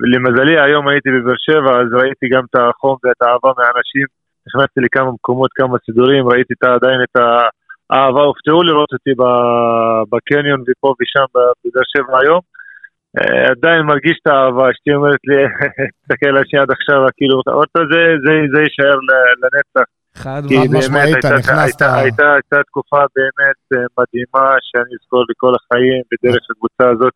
ולמזלי 0.02 0.60
היום 0.60 0.88
הייתי 0.88 1.10
בבאר 1.12 1.36
שבע, 1.38 1.72
אז 1.82 1.88
ראיתי 2.02 2.26
גם 2.34 2.44
את 2.50 2.56
החום 2.56 2.98
ואת 3.04 3.22
האהבה 3.22 3.52
מהאנשים. 3.58 4.06
נכנסתי 4.48 4.80
לכמה 4.82 5.12
מקומות, 5.12 5.52
כמה 5.56 5.78
סידורים, 5.86 6.28
ראיתי 6.28 6.54
את, 6.54 6.64
עדיין 6.64 7.00
את 7.04 7.16
האהבה, 7.92 8.22
הופתעו 8.22 8.64
לראות 8.64 8.92
אותי 8.94 9.14
בקניון 10.12 10.60
ופה 10.68 10.94
ושם 11.02 11.28
בבאר 11.34 11.84
שבע 11.94 12.20
היום. 12.22 12.42
אה, 13.18 13.52
עדיין 13.52 13.82
מרגיש 13.82 14.18
את 14.22 14.28
האהבה, 14.28 14.72
אשתי 14.72 14.94
אומרת 14.94 15.20
לי, 15.30 15.36
תסתכל 16.00 16.38
על 16.38 16.44
שנייה 16.48 16.64
עד 16.64 16.72
עכשיו, 16.72 17.00
כאילו, 17.18 17.42
אמרת, 17.48 17.74
זה, 17.92 18.02
זה, 18.26 18.34
זה 18.54 18.60
יישאר 18.62 18.98
לנצח. 19.42 19.88
חד 20.16 20.42
משמעית, 20.78 21.18
אתה 21.20 21.30
נכנסת- 21.40 21.82
הייתה, 21.82 22.58
תקופה 22.68 23.02
באמת 23.16 23.62
אה, 23.74 23.86
מדהימה 23.98 24.48
שאני 24.68 24.92
אזכור 25.02 25.24
לכל 25.30 25.54
החיים, 25.60 26.02
ודרך 26.10 26.44
הקבוצה 26.52 26.90
הזאת 26.94 27.14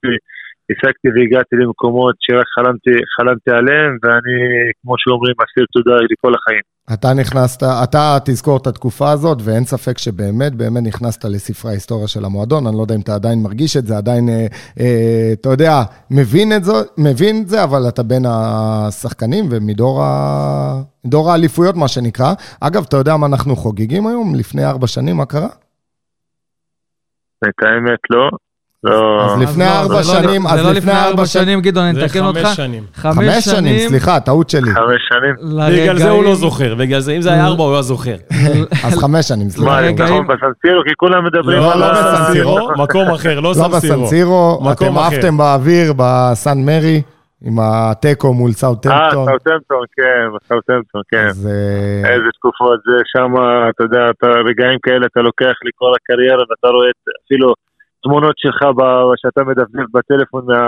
השגתי 0.72 1.08
והגעתי 1.16 1.56
למקומות 1.56 2.16
שרק 2.20 2.48
חלמתי, 2.56 2.96
חלמתי 3.16 3.52
עליהם, 3.60 3.92
ואני, 4.04 4.38
כמו 4.82 4.96
שאומרים, 4.98 5.36
אסיר 5.44 5.66
תודה 5.74 5.96
לכל 6.12 6.34
החיים. 6.38 6.74
אתה 6.94 7.14
נכנסת, 7.14 7.64
אתה 7.84 8.18
תזכור 8.26 8.58
את 8.58 8.68
התקופה 8.68 9.12
הזאת, 9.12 9.38
ואין 9.46 9.64
ספק 9.64 9.98
שבאמת, 9.98 10.56
באמת 10.56 10.84
נכנסת 10.88 11.26
לספרי 11.26 11.72
ההיסטוריה 11.72 12.08
של 12.08 12.26
המועדון. 12.26 12.68
אני 12.68 12.78
לא 12.78 12.82
יודע 12.82 12.96
אם 12.96 13.02
אתה 13.02 13.16
עדיין 13.16 13.40
מרגיש 13.44 13.78
את 13.78 13.86
זה, 13.86 13.98
עדיין, 13.98 14.30
אה, 14.30 14.48
אה, 14.80 15.34
אתה 15.34 15.50
יודע, 15.50 15.74
מבין 16.12 16.52
את, 16.58 16.64
זה, 16.64 16.74
מבין 16.98 17.42
את 17.42 17.48
זה, 17.48 17.64
אבל 17.64 17.82
אתה 17.90 18.04
בין 18.04 18.24
השחקנים 18.28 19.46
ומדור 19.52 20.04
ה... 20.04 21.32
האליפויות, 21.32 21.76
מה 21.76 21.88
שנקרא. 21.88 22.34
אגב, 22.62 22.84
אתה 22.90 22.98
יודע 22.98 23.18
מה 23.18 23.28
אנחנו 23.28 23.56
חוגגים 23.56 24.08
היום? 24.08 24.36
לפני 24.36 24.66
ארבע 24.66 24.88
שנים, 24.88 25.18
מה 25.18 25.26
קרה? 25.26 25.50
את 27.50 27.64
האמת 27.64 28.00
לא. 28.10 28.30
לא... 28.84 29.26
אז 29.26 29.42
לפני 29.42 29.64
לא, 29.64 29.70
ארבע 29.70 30.02
זה 30.02 30.14
לא 30.14 30.22
שנים, 30.22 30.48
אז 30.48 30.60
זה 30.60 30.64
לא 30.64 30.72
לפני 30.72 30.92
ארבע 30.92 31.26
שנים- 31.26 31.62
גדעון, 31.62 31.86
אני 31.86 32.00
זה 32.00 32.06
אתקן 32.06 32.26
אותך. 32.26 32.40
חמש 32.40 32.56
שנים. 32.56 32.84
חמש 32.96 33.44
שנים, 33.46 33.90
סליחה, 33.90 34.20
טעות 34.20 34.50
שלי. 34.50 34.72
חמש 34.72 35.02
שנים. 35.10 35.58
בגלל 35.74 35.98
זה 35.98 36.10
הוא 36.10 36.24
לא 36.24 36.36
זוכר, 36.36 36.76
בגלל 36.76 37.00
זה 37.00 37.12
אם 37.12 37.22
זה 37.22 37.34
היה 37.34 37.46
ארבע 37.46 37.64
הוא 37.64 37.74
היה 37.74 37.82
זוכר. 37.82 38.16
אז 38.88 38.98
חמש 39.00 39.28
שנים, 39.28 39.50
סליחה. 39.50 39.72
מה, 39.72 39.82
ניצחון 39.82 40.28
בסנסירו? 40.28 40.84
כי 40.88 40.94
כולם 40.98 41.26
מדברים 41.26 41.60
לא, 41.60 41.74
על... 41.74 41.80
לא 41.80 41.86
ה- 41.86 42.24
בסנסירו. 42.24 42.58
מקום 42.84 43.10
אחר, 43.12 43.40
לא 43.40 43.50
לא 43.50 43.54
סמסירו. 43.54 44.02
בסנסירו, 44.02 44.60
מקום 44.62 44.88
אתם. 44.98 44.98
עפתם 44.98 45.38
באוויר 45.38 45.94
בסן 45.98 46.58
מרי, 46.66 47.02
עם 47.46 47.58
התיקו 47.62 48.34
מול 48.34 48.50
אה, 48.50 48.56
סאוטהמפטון. 48.56 49.26
סאוטהמפטון, 49.26 49.84
כן, 49.96 50.24
סאוטהמפטון, 50.50 51.02
כן. 51.12 51.28
אה, 51.46 52.10
איזה 52.14 52.26
תקופות 52.38 52.80
זה, 52.86 52.98
שם, 53.14 53.32
אתה 53.70 53.84
יודע, 53.84 54.00
אתה, 54.18 54.28
רגעים 54.50 54.80
כאלה 54.84 55.06
אתה 55.12 55.20
לוקח 55.22 55.56
לכל 55.68 55.92
הקריירה 55.98 56.44
ואתה 56.50 56.68
רואה 56.68 56.90
אפילו 57.26 57.54
תמונות 58.04 58.36
שלך 58.38 58.60
שאתה 59.16 59.44
מדפדף 59.44 59.88
בטלפון 59.94 60.46
מה, 60.48 60.64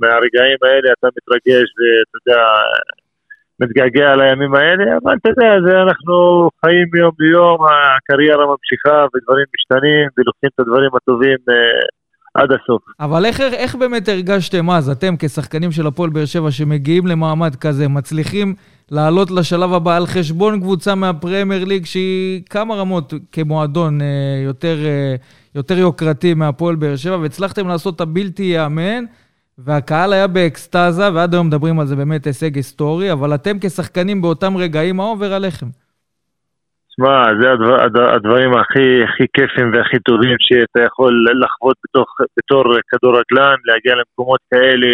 מהרגעים 0.00 0.58
האלה, 0.62 0.88
אתה 0.98 1.08
מתרגש 1.16 1.66
ואתה 1.76 2.16
יודע, 2.18 2.42
מתגעגע 3.60 4.16
לימים 4.16 4.54
האלה, 4.54 4.84
אבל 5.02 5.14
אתה 5.16 5.28
יודע, 5.28 5.50
זה 5.66 5.82
אנחנו 5.82 6.14
חיים 6.64 6.86
מיום 6.92 7.12
ליום, 7.18 7.58
הקריירה 7.64 8.44
ממשיכה 8.46 9.06
ודברים 9.14 9.46
משתנים 9.54 10.08
ולוקחים 10.18 10.50
את 10.54 10.60
הדברים 10.60 10.90
הטובים 10.96 11.38
אה, 11.50 11.54
עד 12.34 12.52
הסוף. 12.52 12.82
אבל 13.00 13.24
איך, 13.24 13.40
איך 13.40 13.74
באמת 13.74 14.08
הרגשתם 14.08 14.70
אז, 14.70 14.90
אתם 14.90 15.14
כשחקנים 15.18 15.70
של 15.72 15.86
הפועל 15.86 16.10
באר 16.10 16.24
שבע 16.24 16.50
שמגיעים 16.50 17.06
למעמד 17.06 17.56
כזה, 17.56 17.88
מצליחים 17.88 18.54
לעלות 18.90 19.30
לשלב 19.30 19.72
הבא 19.72 19.96
על 19.96 20.06
חשבון 20.06 20.60
קבוצה 20.60 20.94
מהפרמייר 20.94 21.64
ליג 21.64 21.84
שהיא 21.84 22.42
כמה 22.50 22.74
רמות 22.74 23.12
כמועדון 23.32 24.00
אה, 24.00 24.06
יותר, 24.44 24.76
אה, 24.84 25.14
יותר 25.54 25.78
יוקרתי 25.78 26.34
מהפועל 26.34 26.76
באר 26.76 26.96
שבע, 26.96 27.16
והצלחתם 27.16 27.68
לעשות 27.68 27.96
את 27.96 28.00
הבלתי 28.00 28.42
ייאמן, 28.42 29.04
והקהל 29.58 30.12
היה 30.12 30.26
באקסטזה, 30.26 31.12
ועד 31.14 31.34
היום 31.34 31.46
מדברים 31.46 31.80
על 31.80 31.86
זה 31.86 31.96
באמת 31.96 32.26
הישג 32.26 32.56
היסטורי, 32.56 33.12
אבל 33.12 33.34
אתם 33.34 33.56
כשחקנים 33.60 34.22
באותם 34.22 34.56
רגעים, 34.56 34.96
מה 34.96 35.02
עובר 35.02 35.32
עליכם? 35.32 35.66
שמע, 36.96 37.22
זה 37.40 37.52
הדבר, 37.52 37.82
הד- 37.84 38.14
הדברים 38.16 38.50
הכי, 38.60 38.88
הכי 39.04 39.26
כיפים 39.34 39.68
והכי 39.72 39.98
טובים 39.98 40.36
שאתה 40.38 40.80
יכול 40.86 41.12
לחוות 41.42 41.76
בתוך, 41.84 42.08
בתור 42.38 42.64
כדורגלן, 42.90 43.56
להגיע 43.68 43.92
למקומות 44.00 44.40
כאלה, 44.50 44.90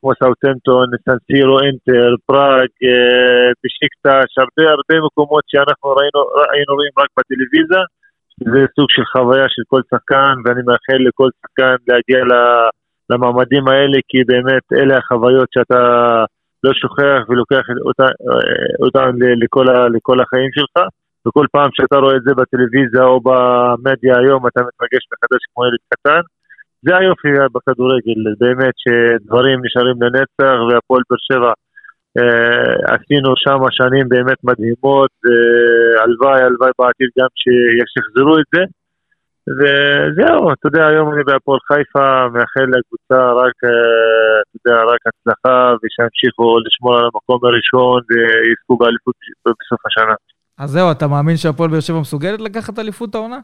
כמו 0.00 0.10
סאוטנטון, 0.20 0.86
סנסירו, 1.04 1.56
אינטר, 1.66 2.08
פראג, 2.26 2.70
אה, 2.86 3.48
בשיקטש, 3.62 4.30
הרבה 4.42 4.64
הרבה 4.74 4.94
מקומות 5.06 5.44
שאנחנו 5.50 5.88
ראינו, 5.98 6.20
היינו 6.52 6.72
רואים 6.78 6.94
רק 7.02 7.10
בטלוויזיה. 7.16 7.82
זה 8.44 8.60
סוג 8.76 8.86
של 8.90 9.04
חוויה 9.12 9.46
של 9.48 9.62
כל 9.66 9.80
שחקן, 9.90 10.34
ואני 10.44 10.62
מאחל 10.66 10.98
לכל 11.08 11.28
שחקן 11.40 11.74
להגיע 11.88 12.20
למעמדים 13.10 13.68
האלה, 13.68 13.98
כי 14.08 14.18
באמת 14.24 14.66
אלה 14.72 14.98
החוויות 14.98 15.48
שאתה 15.54 15.80
לא 16.64 16.72
שוכח 16.74 17.20
ולוקח 17.28 17.62
אותה- 17.88 18.14
אותן 18.80 19.08
ל- 19.20 19.44
לכל, 19.44 19.66
לכל 19.94 20.20
החיים 20.20 20.50
שלך. 20.52 20.76
וכל 21.28 21.46
פעם 21.52 21.70
שאתה 21.72 21.96
רואה 21.96 22.16
את 22.16 22.22
זה 22.22 22.34
בטלוויזיה 22.34 23.04
או 23.04 23.20
במדיה 23.20 24.14
היום, 24.18 24.46
אתה 24.46 24.60
מתרגש 24.68 25.02
מחדש 25.12 25.42
כמו 25.54 25.66
ילד 25.66 25.82
קטן. 25.94 26.20
זה 26.82 26.96
היופי 26.96 27.28
בכדורגל, 27.54 28.20
באמת 28.40 28.74
שדברים 28.84 29.60
נשארים 29.64 30.02
לנצח, 30.02 30.56
והפועל 30.68 31.02
באר 31.10 31.18
שבע 31.28 31.52
עשינו 32.94 33.30
שם 33.36 33.58
שנים 33.70 34.08
באמת 34.08 34.40
מדהימות, 34.44 35.10
והלוואי, 35.24 36.42
הלוואי 36.42 36.70
בעתיד 36.78 37.10
גם 37.18 37.30
שישחזרו 37.40 38.38
את 38.38 38.48
זה. 38.54 38.62
וזהו, 39.58 40.52
אתה 40.52 40.66
יודע, 40.68 40.86
היום 40.86 41.14
אני 41.14 41.24
בהפועל 41.24 41.58
חיפה, 41.68 42.28
מאחל 42.34 42.66
לקבוצה 42.74 43.20
רק, 43.32 43.56
אה, 43.64 44.40
אתה 44.42 44.56
יודע, 44.58 44.82
רק 44.92 45.00
הצלחה, 45.08 45.74
ושימשיכו 45.80 46.58
לשמור 46.66 46.98
על 46.98 47.04
המקום 47.04 47.40
הראשון 47.44 48.00
ויזכו 48.08 48.76
באליפות 48.76 49.14
בסוף 49.46 49.80
השנה. 49.86 50.14
אז 50.58 50.70
זהו, 50.70 50.90
אתה 50.90 51.06
מאמין 51.06 51.36
שהפועל 51.36 51.70
באר 51.70 51.80
שבע 51.80 52.00
מסוגלת 52.00 52.40
לקחת 52.40 52.78
אליפות 52.78 53.14
העונה? 53.14 53.38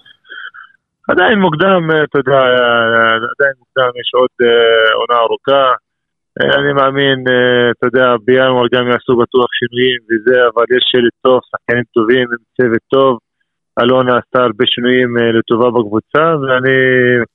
עדיין 1.09 1.39
מוקדם, 1.39 1.91
אה, 1.91 2.05
אתה 2.05 2.19
יודע, 2.19 2.41
אה, 2.41 3.15
עדיין 3.35 3.55
מוקדם, 3.59 3.91
יש 4.01 4.11
עוד 4.15 4.35
אה, 4.43 4.95
עונה 4.95 5.21
ארוכה. 5.21 5.73
אה, 6.41 6.55
אני 6.61 6.73
מאמין, 6.73 7.19
אה, 7.29 7.71
אתה 7.71 7.87
יודע, 7.87 8.07
בינואר 8.25 8.67
גם 8.75 8.85
יעשו 8.91 9.13
בטוח 9.23 9.49
שינויים 9.59 10.01
וזה, 10.09 10.39
אבל 10.55 10.65
יש 10.77 10.85
שלט 10.93 11.17
טוב, 11.23 11.41
שחקנים 11.51 11.85
טובים, 11.95 12.27
עם 12.33 12.43
צוות 12.57 12.85
טוב. 12.89 13.19
אלונה 13.81 14.19
עשתה 14.19 14.39
הרבה 14.43 14.65
שינויים 14.67 15.19
אה, 15.19 15.33
לטובה 15.33 15.71
בקבוצה, 15.71 16.25
ואני, 16.41 16.77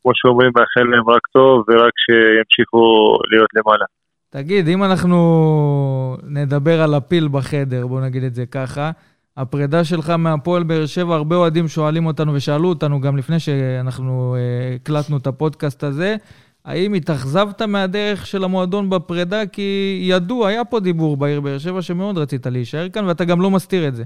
כמו 0.01 0.12
שאומרים, 0.15 0.51
מאחל 0.55 0.89
להם 0.91 1.09
רק 1.09 1.27
טוב, 1.33 1.63
ורק 1.67 1.93
שימשיכו 2.05 2.83
להיות 3.31 3.49
למעלה. 3.55 3.85
תגיד, 4.29 4.67
אם 4.67 4.83
אנחנו 4.83 5.17
נדבר 6.23 6.81
על 6.81 6.93
הפיל 6.93 7.27
בחדר, 7.31 7.88
בוא 7.88 8.01
נגיד 8.01 8.23
את 8.23 8.35
זה 8.35 8.45
ככה, 8.45 8.91
הפרידה 9.38 9.83
שלך 9.83 10.09
מהפועל 10.09 10.63
באר 10.63 10.85
שבע, 10.85 11.15
הרבה 11.15 11.35
אוהדים 11.35 11.67
שואלים 11.67 12.05
אותנו 12.05 12.33
ושאלו 12.33 12.69
אותנו 12.69 13.01
גם 13.01 13.17
לפני 13.17 13.39
שאנחנו 13.39 14.35
הקלטנו 14.75 15.17
את 15.17 15.27
הפודקאסט 15.27 15.83
הזה, 15.83 16.15
האם 16.69 16.93
התאכזבת 16.93 17.62
מהדרך 17.62 18.25
של 18.25 18.43
המועדון 18.43 18.89
בפרידה? 18.89 19.41
כי 19.53 19.99
ידוע, 20.01 20.47
היה 20.47 20.65
פה 20.65 20.79
דיבור 20.79 21.17
בעיר 21.17 21.41
באר 21.41 21.58
שבע 21.58 21.82
שמאוד 21.82 22.17
רצית 22.17 22.45
להישאר 22.45 22.89
כאן, 22.89 23.05
ואתה 23.05 23.25
גם 23.25 23.41
לא 23.41 23.49
מסתיר 23.49 23.88
את 23.88 23.95
זה. 23.95 24.03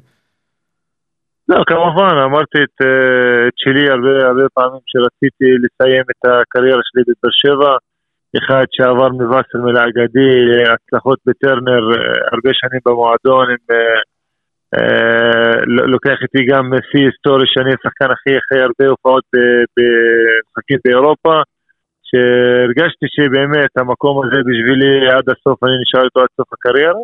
לא, 1.49 1.63
כמובן, 1.67 2.15
אמרתי 2.25 2.57
את, 2.63 2.85
אה, 2.85 3.47
את 3.47 3.53
שלי 3.55 3.89
הרבה, 3.89 4.27
הרבה 4.27 4.45
פעמים 4.53 4.83
שרציתי 4.85 5.49
לסיים 5.63 6.05
את 6.11 6.21
הקריירה 6.25 6.81
שלי 6.83 7.03
בבאר 7.07 7.31
שבע. 7.31 7.77
אחד 8.37 8.65
שעבר 8.71 9.09
מווסרמיל 9.09 9.77
האגדי, 9.77 10.33
הצלחות 10.73 11.19
בטרנר, 11.25 11.83
אה, 11.91 12.13
הרבה 12.31 12.49
שנים 12.53 12.81
במועדון, 12.85 13.45
עם, 13.49 13.63
אה, 13.71 13.99
אה, 14.75 15.55
לוקח 15.65 16.17
איתי 16.23 16.45
גם 16.51 16.65
שיא 16.91 17.05
היסטורי 17.05 17.45
שאני 17.47 17.69
השחקן 17.69 18.11
הכי 18.11 18.31
הכי 18.37 18.59
הרבה 18.61 18.85
הופעות 18.93 19.23
במשחקים 19.75 20.79
באירופה, 20.85 21.41
שהרגשתי 22.13 23.05
שבאמת 23.15 23.71
המקום 23.77 24.15
הזה 24.23 24.39
בשבילי 24.47 25.09
עד 25.15 25.25
הסוף, 25.33 25.63
אני 25.63 25.75
נשאר 25.81 26.03
איתו 26.05 26.19
עד 26.19 26.31
סוף 26.37 26.49
הקריירה. 26.53 27.03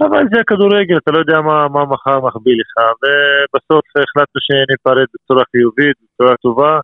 אבל 0.00 0.24
זה 0.32 0.40
כדורגל, 0.46 0.96
אתה 0.96 1.10
לא 1.10 1.18
יודע 1.18 1.40
מה, 1.40 1.68
מה 1.68 1.82
מחר 1.84 2.20
מחביא 2.20 2.56
לך, 2.60 2.74
ובסוף 3.00 3.84
החלטנו 4.02 4.38
שניפרד 4.46 5.08
בצורה 5.14 5.44
חיובית, 5.50 5.96
בצורה 6.02 6.36
טובה, 6.36 6.78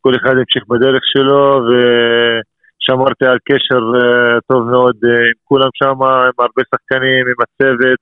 כל 0.00 0.12
אחד 0.16 0.34
ימשיך 0.40 0.64
בדרך 0.68 1.02
שלו, 1.12 1.42
ושמרתי 1.66 3.24
על 3.26 3.38
קשר 3.48 3.82
uh, 4.00 4.40
טוב 4.48 4.70
מאוד 4.70 4.96
uh, 5.04 5.08
עם 5.08 5.38
כולם 5.44 5.72
שם, 5.74 6.02
עם 6.02 6.36
הרבה 6.38 6.62
שחקנים, 6.70 7.22
עם 7.30 7.38
הצוות, 7.44 8.00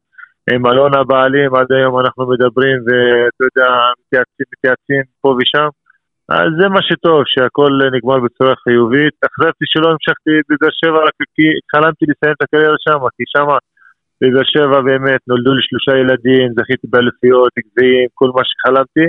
עם 0.53 0.67
אלון 0.67 0.95
הבעלים, 0.95 1.55
עד 1.55 1.73
היום 1.73 2.01
אנחנו 2.01 2.23
מדברים, 2.29 2.77
ואתה 2.87 3.43
יודע, 3.49 3.71
מתייעצים 4.53 5.03
פה 5.21 5.29
ושם. 5.39 5.69
אז 6.39 6.49
זה 6.59 6.67
מה 6.75 6.83
שטוב, 6.89 7.21
שהכל 7.33 7.73
נגמר 7.95 8.19
בצורה 8.25 8.55
חיובית. 8.65 9.15
אכזבתי 9.27 9.65
שלא 9.73 9.89
המשכתי 9.93 10.35
בבאר 10.49 10.75
שבע, 10.81 11.01
רק 11.07 11.17
כי 11.35 11.47
חלמתי 11.73 12.05
לסיים 12.11 12.35
את 12.37 12.43
הקריירה 12.43 12.79
שם, 12.87 13.01
כי 13.17 13.25
שמה... 13.35 13.57
בבאר 14.21 14.47
שבע 14.55 14.79
באמת 14.89 15.23
נולדו 15.31 15.53
לי 15.57 15.63
שלושה 15.69 15.93
ילדים, 16.01 16.47
זכיתי 16.57 16.87
באלופיות, 16.93 17.53
גביעים, 17.67 18.09
כל 18.19 18.31
מה 18.37 18.43
שחלמתי. 18.49 19.07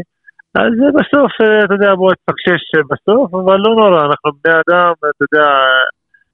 אז 0.62 0.74
בסוף, 0.98 1.32
אתה 1.66 1.74
יודע, 1.74 1.92
בוא 1.96 2.12
תפקשש 2.20 2.64
בסוף, 2.92 3.28
אבל 3.34 3.58
לא 3.66 3.72
נורא, 3.80 4.00
אנחנו 4.08 4.30
בני 4.44 4.54
אדם, 4.62 4.92
אתה 5.12 5.24
יודע, 5.26 5.48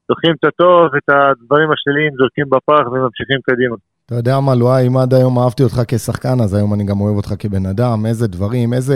לוקחים 0.10 0.34
את 0.40 0.44
הטוב, 0.50 0.86
את 1.00 1.08
הדברים 1.16 1.70
השליליים, 1.72 2.12
זורקים 2.20 2.48
בפח 2.54 2.86
וממשיכים 2.92 3.40
קדימה. 3.50 3.76
אתה 4.08 4.16
יודע 4.16 4.40
מה, 4.40 4.56
לואי, 4.56 4.88
אם 4.88 4.98
עד 4.98 5.14
היום 5.14 5.40
אהבתי 5.40 5.64
אותך 5.64 5.82
כשחקן, 5.88 6.38
אז 6.44 6.54
היום 6.54 6.74
אני 6.74 6.84
גם 6.90 7.02
אוהב 7.02 7.16
אותך 7.16 7.34
כבן 7.40 7.66
אדם, 7.66 8.06
איזה 8.06 8.28
דברים, 8.28 8.74
איזה... 8.74 8.96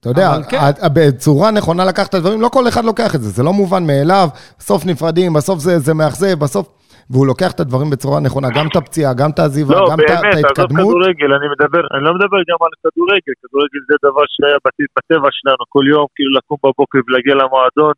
אתה 0.00 0.08
יודע, 0.08 0.28
כן. 0.50 0.58
בצורה 0.94 1.50
נכונה 1.50 1.84
לקחת 1.84 2.08
את 2.08 2.14
הדברים, 2.14 2.40
לא 2.40 2.48
כל 2.48 2.68
אחד 2.68 2.84
לוקח 2.84 3.14
את 3.14 3.20
זה, 3.20 3.28
זה 3.28 3.42
לא 3.42 3.52
מובן 3.52 3.86
מאליו, 3.86 4.28
בסוף 4.58 4.86
נפרדים, 4.86 5.32
בסוף 5.32 5.58
זה, 5.58 5.78
זה 5.78 5.94
מאכזב, 5.94 6.38
בסוף... 6.44 6.66
והוא 7.10 7.26
לוקח 7.26 7.50
את 7.52 7.60
הדברים 7.60 7.90
בצורה 7.90 8.20
נכונה, 8.20 8.48
גם 8.56 8.66
את 8.70 8.76
הפציעה, 8.76 9.14
גם 9.20 9.30
את 9.30 9.38
העזיבה, 9.38 9.74
לא, 9.74 9.86
גם 9.90 9.98
את 10.00 10.04
באמת, 10.08 10.34
עזוב 10.34 10.46
ההתקדמות. 10.46 10.86
כדורגל, 10.90 11.30
אני 11.38 11.46
מדבר, 11.54 11.82
אני 11.94 12.02
לא 12.06 12.12
מדבר 12.18 12.40
גם 12.50 12.60
על 12.66 12.72
כדורגל, 12.82 13.32
כדורגל 13.42 13.80
זה 13.88 13.94
דבר 14.06 14.24
שהיה 14.34 14.58
בטבע 14.96 15.28
שלנו, 15.38 15.62
כל 15.74 15.84
יום, 15.92 16.06
כאילו 16.14 16.30
לקום 16.38 16.58
בבוקר 16.64 16.98
ולהגיע 17.06 17.34
למועדון, 17.42 17.94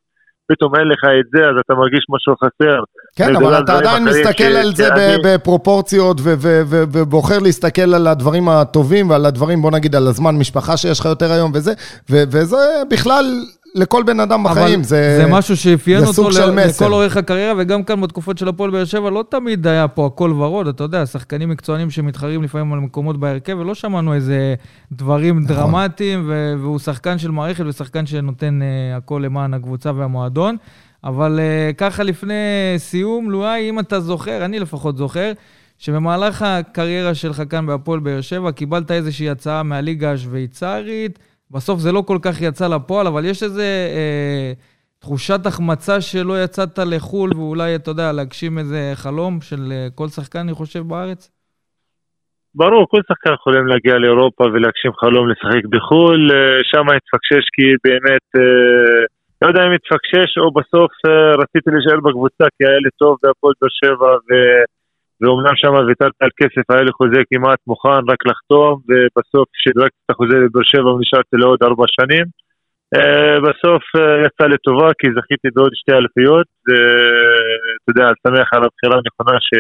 פתאום 0.52 0.72
אין 0.76 0.88
לך 0.88 1.04
את 1.04 1.30
זה, 1.34 1.48
אז 1.48 1.54
אתה 1.66 1.74
מרגיש 1.74 2.04
משהו 2.14 2.34
חסר. 2.37 2.80
כן, 3.16 3.37
אבל 3.37 3.54
על 3.54 3.64
אתה 3.64 3.78
עדיין 3.78 4.04
מסתכל 4.04 4.52
ש- 4.52 4.56
על 4.56 4.74
זה 4.74 4.87
שאני- 4.87 5.16
בפרופורציות 5.24 6.16
ו- 6.20 6.34
ו- 6.38 6.62
ו- 6.66 6.84
ובוחר 6.92 7.38
להסתכל 7.38 7.94
על 7.94 8.07
הדברים 8.07 8.49
הטובים 8.49 9.11
ועל 9.11 9.26
הדברים, 9.26 9.62
בוא 9.62 9.70
נגיד, 9.70 9.96
על 9.96 10.07
הזמן 10.07 10.36
משפחה 10.36 10.76
שיש 10.76 11.01
לך 11.01 11.07
יותר 11.07 11.32
היום 11.32 11.51
וזה, 11.55 11.72
וזה 12.11 12.57
בכלל 12.90 13.24
לכל 13.79 14.03
בן 14.03 14.20
אדם 14.20 14.45
בחיים, 14.45 14.83
זה... 14.83 15.18
זה 15.22 15.26
משהו 15.31 15.57
שאפיין 15.57 16.05
אותו. 16.05 16.29
לכל 16.57 16.93
אורך 16.93 17.16
הקריירה, 17.16 17.55
וגם 17.59 17.83
כאן 17.83 18.01
בתקופות 18.01 18.39
של 18.39 18.49
הפועל 18.49 18.70
באר 18.70 18.85
שבע 18.85 19.11
לא 19.11 19.24
תמיד 19.29 19.66
היה 19.66 19.89
פה 19.89 20.07
הכל 20.07 20.33
ורוד, 20.33 20.68
אתה 20.68 20.85
יודע, 20.85 21.07
שחקנים 21.07 21.49
מקצוענים 21.49 21.91
שמתחרים 21.91 22.43
לפעמים 22.43 22.72
על 22.72 22.81
מקומות 22.81 23.20
בהרכב, 23.20 23.59
ולא 23.59 23.74
שמענו 23.74 24.14
איזה 24.14 24.55
דברים 24.93 25.39
נכון. 25.39 25.57
דרמטיים, 25.57 26.24
ו- 26.26 26.55
והוא 26.61 26.79
שחקן 26.79 27.18
של 27.18 27.31
מערכת 27.31 27.64
ושחקן 27.66 28.07
שנותן 28.07 28.61
אה, 28.62 28.97
הכל 28.97 29.22
למען 29.24 29.55
הקבוצה 29.55 29.93
והמועדון. 29.97 30.57
אבל 31.05 31.41
אה, 31.41 31.70
ככה 31.72 32.03
לפני 32.03 32.35
סיום, 32.76 33.31
לואי, 33.31 33.70
אם 33.70 33.79
אתה 33.79 34.01
זוכר, 34.01 34.45
אני 34.45 34.59
לפחות 34.59 34.97
זוכר, 34.97 35.33
שבמהלך 35.79 36.43
הקריירה 36.43 37.14
שלך 37.14 37.43
כאן 37.51 37.66
בהפועל 37.66 38.01
באר 38.01 38.20
שבע, 38.20 38.53
קיבלת 38.53 38.91
איזושהי 38.91 39.31
הצעה 39.31 39.62
מהליגה 39.62 40.12
השוויצרית, 40.12 41.18
בסוף 41.51 41.78
זה 41.80 41.92
לא 41.92 42.03
כל 42.07 42.18
כך 42.22 42.40
יצא 42.40 42.68
לפועל, 42.68 43.07
אבל 43.07 43.24
יש 43.24 43.42
איזה 43.42 43.68
אה, 43.96 44.53
תחושת 44.99 45.46
החמצה 45.46 46.01
שלא 46.01 46.44
יצאת 46.44 46.78
לחו"ל, 46.78 47.30
ואולי, 47.36 47.74
אתה 47.74 47.90
יודע, 47.90 48.12
להגשים 48.12 48.59
איזה 48.59 48.92
חלום 48.94 49.40
של 49.40 49.62
אה, 49.72 49.86
כל 49.94 50.09
שחקן, 50.09 50.38
אני 50.38 50.53
חושב, 50.53 50.80
בארץ? 50.80 51.30
ברור, 52.55 52.86
כל 52.90 53.01
שחקן 53.09 53.32
יכולים 53.34 53.66
להגיע 53.66 53.99
לאירופה 53.99 54.44
ולהגשים 54.44 54.92
חלום 55.01 55.28
לשחק 55.30 55.64
בחו"ל, 55.72 56.20
אה, 56.34 56.59
שם 56.70 56.86
התפקשש 56.96 57.44
כי 57.55 57.66
באמת, 57.84 58.26
אה, 58.38 59.01
לא 59.42 59.49
יודע 59.49 59.62
אם 59.66 59.72
התפקשש 59.76 60.30
או 60.38 60.51
בסוף 60.59 60.92
רציתי 61.42 61.70
להישאר 61.70 62.01
בקבוצה 62.07 62.44
כי 62.55 62.62
היה 62.68 62.78
לי 62.84 62.90
טוב 62.99 63.16
בהפועל 63.22 63.55
באר 63.61 63.70
שבע 63.80 64.11
ואומנם 65.20 65.56
שם 65.56 65.72
ויתרתי 65.86 66.20
על 66.20 66.32
כסף, 66.40 66.64
היה 66.70 66.82
לי 66.82 66.92
חוזה 66.92 67.20
כמעט 67.30 67.60
מוכן 67.66 68.02
רק 68.10 68.20
לחתום 68.30 68.74
ובסוף 68.88 69.48
שדרגתי 69.62 70.00
את 70.04 70.10
החוזה 70.10 70.36
לבאר 70.36 70.62
שבע 70.62 70.90
ונשארתי 70.92 71.36
לעוד 71.36 71.58
ארבע 71.62 71.84
שנים. 71.96 72.26
אה, 72.94 73.36
בסוף 73.46 73.82
אה, 73.96 74.26
יצא 74.26 74.44
לטובה 74.52 74.88
כי 74.98 75.06
זכיתי 75.16 75.48
בעוד 75.54 75.72
שתי 75.74 75.92
אלפיות, 75.92 76.48
ואתה 76.66 77.88
יודע, 77.90 78.04
אני 78.08 78.18
שמח 78.24 78.48
על 78.54 78.62
הבחירה 78.64 78.96
הנכונה 79.00 79.36
ש... 79.46 79.50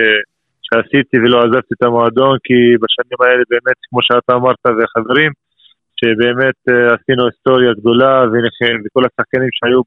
שעשיתי 0.66 1.16
ולא 1.18 1.38
עזבתי 1.44 1.72
את 1.76 1.82
המועדון, 1.82 2.36
כי 2.46 2.58
בשנים 2.82 3.20
האלה 3.24 3.42
באמת, 3.52 3.78
כמו 3.88 4.00
שאתה 4.02 4.32
אמרת 4.38 4.62
וחברים, 4.76 5.32
שבאמת 5.98 6.58
אה, 6.70 6.94
עשינו 6.94 7.22
היסטוריה 7.26 7.72
גדולה, 7.80 8.14
וכל 8.82 9.02
השחקנים 9.08 9.50
שהיו 9.56 9.80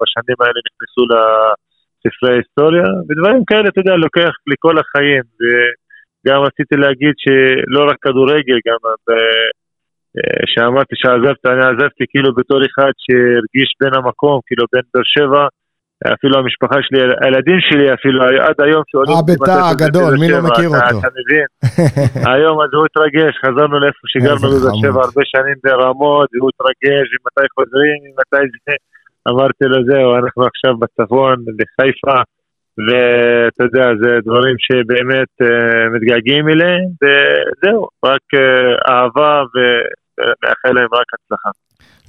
בשנים 0.00 0.38
האלה 0.42 0.58
נכנסו 0.66 1.02
לספרי 2.06 2.32
ההיסטוריה, 2.34 2.86
ודברים 3.06 3.44
כאלה, 3.48 3.68
אתה 3.68 3.80
יודע, 3.80 3.94
לוקח 3.96 4.32
לכל 4.52 4.74
החיים. 4.82 5.24
וגם 5.40 6.40
רציתי 6.48 6.76
להגיד 6.76 7.14
שלא 7.24 7.80
רק 7.90 7.96
כדורגל, 8.02 8.58
גם 8.66 8.78
ב- 9.06 9.50
אה, 10.18 10.42
שאמרתי 10.52 10.94
שעזבתי, 11.00 11.46
אני 11.52 11.64
עזבתי 11.72 12.04
כאילו 12.10 12.34
בתור 12.38 12.60
אחד 12.68 12.92
שהרגיש 13.04 13.68
בין 13.80 13.94
המקום, 13.98 14.36
כאילו 14.46 14.64
בין 14.72 14.84
באר 14.94 15.06
שבע, 15.14 15.44
אפילו 16.14 16.34
המשפחה 16.38 16.78
שלי, 16.84 17.00
הילדים 17.22 17.58
שלי 17.68 17.86
אפילו, 17.94 18.18
עד 18.46 18.58
היום 18.66 18.82
שעולים... 18.88 19.14
אה, 19.16 19.22
ביתר 19.28 19.62
הגדול, 19.72 20.12
מי 20.20 20.28
לא 20.34 20.40
מכיר 20.48 20.68
אותו? 20.68 20.98
אתה 21.00 21.08
מבין? 21.18 21.46
היום 22.32 22.56
אז 22.62 22.70
הוא 22.76 22.84
התרגש, 22.88 23.32
חזרנו 23.44 23.74
לאיפה 23.82 24.04
שגרנו 24.12 24.46
בבאר. 24.54 24.76
שבע 24.82 25.00
הרבה 25.06 25.22
שנים 25.32 25.56
ברמות, 25.64 26.28
והוא 26.32 26.50
התרגש, 26.52 27.06
ומתי 27.12 27.46
חוזרים, 27.56 27.98
ומתי 28.06 28.44
זה. 28.66 28.74
אמרתי 29.28 29.64
לו, 29.64 29.84
זהו, 29.90 30.14
אנחנו 30.16 30.42
עכשיו 30.46 30.72
בצפון, 30.78 31.36
בחיפה, 31.58 32.18
ואתה 32.86 33.64
יודע, 33.64 33.86
זה 34.02 34.10
דברים 34.24 34.56
שבאמת 34.58 35.32
אה, 35.42 35.88
מתגעגעים 35.94 36.48
אליהם, 36.48 36.84
וזהו, 37.02 37.88
רק 38.04 38.20
אה, 38.34 38.92
אהבה 38.94 39.42
ומאחל 39.54 40.72
להם 40.80 40.88
רק 40.92 41.06
הצלחה. 41.14 41.50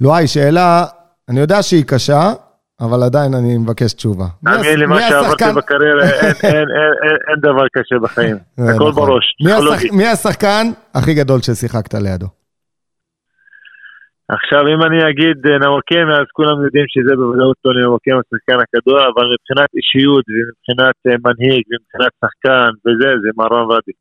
לואי, 0.00 0.26
שאלה, 0.26 0.84
אני 1.28 1.40
יודע 1.40 1.62
שהיא 1.62 1.84
קשה, 1.86 2.22
אבל 2.80 3.02
עדיין 3.02 3.34
אני 3.34 3.58
מבקש 3.58 3.92
תשובה. 3.92 4.24
תאמין 4.44 4.78
לי, 4.80 4.86
מה 4.86 5.00
שעברתי 5.00 5.44
בקריירה, 5.56 6.04
אין- 6.44 7.40
דבר 7.42 7.66
קשה 7.72 7.98
בחיים. 8.02 8.36
זה 8.56 8.74
הכל 8.74 8.88
נכון. 8.88 8.94
בראש. 8.94 9.24
מי 9.92 10.06
השחקן 10.06 10.66
הכי 10.94 11.14
גדול 11.14 11.40
ששיחקת 11.42 11.94
לידו? 11.94 12.26
עכשיו, 14.34 14.62
אם 14.72 14.80
אני 14.86 15.10
אגיד 15.10 15.36
אה, 15.46 15.58
נווקם, 15.58 16.06
אז 16.20 16.26
כולם 16.32 16.64
יודעים 16.64 16.84
שזה 16.88 17.16
בוודאות 17.16 17.56
טוני 17.62 17.82
נווקם, 17.82 18.16
השחקן 18.20 18.58
הכדור, 18.64 18.98
אבל 19.00 19.24
מבחינת 19.34 19.70
אישיות 19.76 20.24
ומבחינת 20.30 20.96
אה, 21.06 21.14
מנהיג 21.24 21.62
ומבחינת 21.68 22.12
שחקן 22.20 22.70
וזה, 22.82 23.08
זה 23.22 23.28
מרון 23.36 23.66
רדי. 23.72 23.96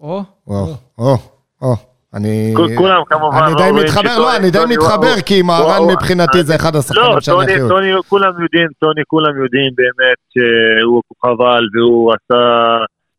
או, 0.00 0.20
או, 0.46 0.74
או, 0.98 1.14
או. 1.62 1.74
אני... 2.14 2.54
כולם 2.76 3.02
כמובן 3.10 3.38
אני 3.46 3.54
די 3.54 3.70
מתחבר, 3.82 4.18
לא, 4.18 4.36
אני 4.36 4.50
די 4.50 4.64
מתחבר, 4.68 5.14
כי 5.26 5.42
מהרן 5.42 5.82
מבחינתי 5.92 6.42
זה 6.42 6.54
אחד 6.54 6.74
לא, 6.74 6.78
השחקנים 6.78 7.20
שאני 7.20 7.36
טוני, 7.36 7.52
הכי 7.52 7.60
אוהב. 7.60 7.68
טוני, 7.68 7.90
כולם 8.08 8.32
יודעים, 8.42 8.68
טוני, 8.78 9.02
כולם 9.06 9.42
יודעים 9.42 9.70
באמת 9.76 10.20
שהוא 10.32 11.02
כוכב 11.08 11.40
על 11.40 11.64
והוא 11.74 12.12
עשה 12.16 12.42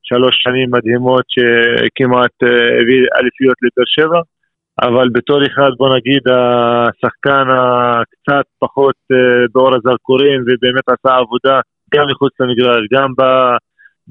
שלוש 0.03 0.35
שנים 0.43 0.71
מדהימות 0.71 1.25
שכמעט 1.33 2.35
אה, 2.43 2.47
הביא 2.79 3.01
אליפיות 3.17 3.57
לבאר 3.63 3.87
שבע, 3.95 4.21
אבל 4.87 5.07
בתור 5.09 5.39
אחד, 5.47 5.71
בוא 5.77 5.89
נגיד, 5.95 6.23
השחקן 6.27 7.45
הקצת 7.57 8.45
פחות 8.59 8.99
אה, 9.11 9.45
באור 9.53 9.75
הזרקורים 9.75 10.39
ובאמת 10.41 10.85
עשה 10.93 11.15
עבודה 11.15 11.59
גם 11.93 12.05
מחוץ 12.11 12.33
למגרש, 12.39 12.83
גם 12.93 13.09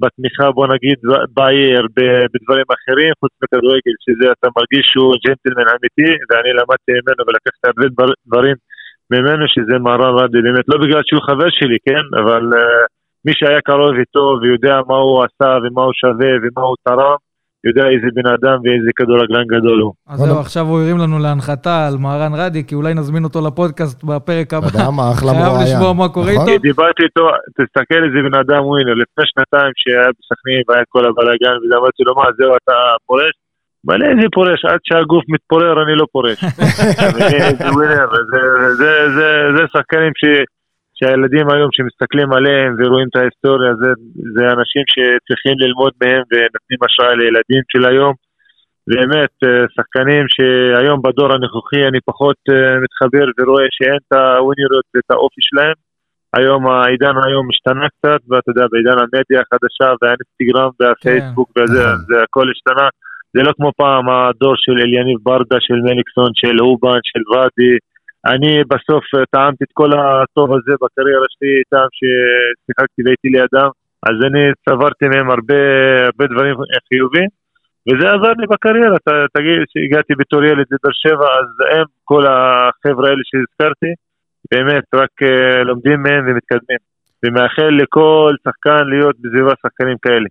בתמיכה, 0.01 0.51
בוא 0.51 0.67
נגיד, 0.75 0.99
בעיר, 1.37 1.83
בדברים 2.33 2.69
אחרים, 2.77 3.13
חוץ 3.21 3.33
מכדורגל, 3.43 3.95
שזה 4.05 4.27
אתה 4.33 4.49
מרגיש 4.57 4.85
שהוא 4.93 5.15
ג'נטלמן 5.25 5.69
אמיתי, 5.75 6.11
ואני 6.29 6.51
למדתי 6.59 6.93
ממנו 6.99 7.21
ולקחתי 7.27 7.65
הרבה 7.71 7.87
דבר- 7.95 8.19
דברים 8.27 8.57
ממנו, 9.13 9.45
שזה 9.55 9.79
מהרן 9.85 10.15
רדי, 10.21 10.41
באמת, 10.43 10.65
לא 10.69 10.77
בגלל 10.83 11.03
שהוא 11.07 11.23
חבר 11.29 11.51
שלי, 11.59 11.79
כן, 11.87 12.05
אבל 12.21 12.43
uh, 12.61 12.87
מי 13.25 13.33
שהיה 13.39 13.61
קרוב 13.61 13.95
איתו 14.03 14.25
ויודע 14.43 14.81
מה 14.89 14.97
הוא 14.97 15.25
עשה 15.25 15.51
ומה 15.63 15.83
הוא 15.83 15.93
שווה 16.03 16.33
ומה 16.43 16.63
הוא 16.69 16.77
תרם, 16.85 17.21
יודע 17.67 17.85
איזה 17.95 18.07
בן 18.15 18.27
אדם 18.27 18.57
ואיזה 18.65 18.91
כדורגלן 18.97 19.45
גדול 19.55 19.81
הוא. 19.81 19.93
אז 20.09 20.19
זהו, 20.21 20.39
עכשיו 20.41 20.65
הוא 20.67 20.81
הרים 20.81 20.99
לנו 20.99 21.19
להנחתה 21.19 21.87
על 21.87 21.95
מהרן 21.99 22.33
רדי, 22.35 22.65
כי 22.67 22.75
אולי 22.75 22.95
נזמין 22.95 23.25
אותו 23.25 23.41
לפודקאסט 23.47 24.05
בפרק 24.05 24.55
הבא. 24.55 24.67
אתה 24.69 24.77
יודע 24.79 24.91
מה, 24.91 25.11
אחלה 25.13 25.31
חייב 25.33 25.45
מרואיין. 25.47 25.67
לשמוע 25.67 25.93
מה 25.93 26.09
קורה 26.09 26.33
נכון? 26.33 26.49
איתו. 26.49 26.63
דיברתי 26.63 27.03
איתו, 27.03 27.27
תסתכל 27.59 28.01
איזה 28.07 28.19
בן 28.29 28.35
אדם 28.35 28.63
ווינר, 28.67 28.95
לפני 29.03 29.25
שנתיים 29.31 29.73
שהיה 29.77 30.07
בסכנין 30.19 30.61
והיה 30.69 30.85
כל 30.89 31.05
הבלאגן, 31.09 31.57
ואמרתי 31.71 32.03
לו, 32.07 32.15
מה, 32.15 32.25
זהו, 32.39 32.53
אתה 32.57 32.73
פורש? 33.07 33.31
לי, 33.89 34.07
איזה 34.13 34.27
פורש? 34.35 34.65
עד 34.65 34.79
שהגוף 34.85 35.25
מתפורר 35.29 35.83
אני 35.83 35.95
לא 36.01 36.07
פורש. 36.13 36.39
זה 39.57 39.63
שחקנים 39.73 40.13
ש- 40.21 40.45
שהילדים 40.99 41.47
היום 41.51 41.71
שמסתכלים 41.73 42.33
עליהם 42.33 42.71
ורואים 42.79 43.09
את 43.11 43.17
ההיסטוריה, 43.17 43.71
זה, 43.81 43.91
זה 44.35 44.45
אנשים 44.57 44.85
שצריכים 44.93 45.55
ללמוד 45.63 45.93
מהם 46.01 46.23
ונותנים 46.31 46.81
השראה 46.87 47.15
לילדים 47.21 47.63
של 47.73 47.83
היום. 47.91 48.15
באמת, 48.91 49.35
אה, 49.45 49.65
שחקנים 49.75 50.25
שהיום 50.35 50.99
בדור 51.05 51.33
הנוכחי 51.33 51.83
אני 51.89 52.01
פחות 52.11 52.39
אה, 52.51 52.81
מתחבר 52.85 53.27
ורואה 53.37 53.67
שאין 53.77 53.99
את 54.03 54.13
הווינריות 54.13 54.87
ואת 54.95 55.11
האופי 55.11 55.43
שלהם. 55.49 55.79
היום 56.37 56.61
העידן 56.67 57.17
היום 57.27 57.47
השתנה 57.53 57.87
קצת, 57.95 58.21
ואתה 58.29 58.49
יודע, 58.51 58.65
בעידן 58.71 58.99
המדיה 59.03 59.41
החדשה 59.43 59.89
והאינסטגרם 59.99 60.71
והפייסבוק 60.81 61.49
וזה, 61.57 61.85
נכון. 61.85 62.05
זה 62.09 62.17
הכל 62.23 62.47
השתנה. 62.53 62.89
זה 63.35 63.41
לא 63.47 63.53
כמו 63.57 63.71
פעם 63.77 64.05
הדור 64.09 64.55
של 64.57 64.77
אליניב 64.85 65.19
ברדה, 65.23 65.59
של 65.61 65.79
מליקסון, 65.87 66.31
של 66.41 66.57
אובן, 66.61 67.01
של 67.11 67.23
ואדי. 67.31 67.75
אני 68.27 68.65
בסוף 68.73 69.05
אה, 69.15 69.25
טעמתי 69.31 69.65
את 69.65 69.73
כל 69.73 69.91
הטוב 69.99 70.49
הזה 70.53 70.73
בקריירה 70.83 71.27
שלי 71.35 71.55
איתם, 71.59 71.87
ששיחקתי 71.99 73.03
והייתי 73.05 73.29
לידם, 73.29 73.71
אז 74.09 74.17
אני 74.27 74.43
צברתי 74.65 75.09
מהם 75.09 75.31
הרבה, 75.31 75.61
הרבה 76.05 76.25
דברים 76.33 76.55
חיובים. 76.89 77.29
וזה 77.87 78.07
עזר 78.15 78.33
לי 78.41 78.47
בקריירה, 78.53 78.99
ת, 78.99 79.09
תגיד 79.35 79.59
שהגעתי 79.73 80.13
בתור 80.19 80.45
ילד 80.45 80.67
לבאר 80.73 80.95
שבע, 81.03 81.29
אז 81.39 81.49
הם, 81.73 81.85
כל 82.05 82.25
החבר'ה 82.27 83.09
האלה 83.09 83.23
שהזכרתי, 83.29 83.91
באמת 84.53 84.85
רק 84.95 85.15
uh, 85.23 85.65
לומדים 85.65 86.03
מהם 86.03 86.25
ומתקדמים. 86.27 86.79
ומאחל 87.23 87.71
לכל 87.83 88.35
שחקן 88.45 88.85
להיות 88.89 89.17
בסביבה 89.21 89.53
שחקנים 89.63 89.97
כאלה. 90.03 90.29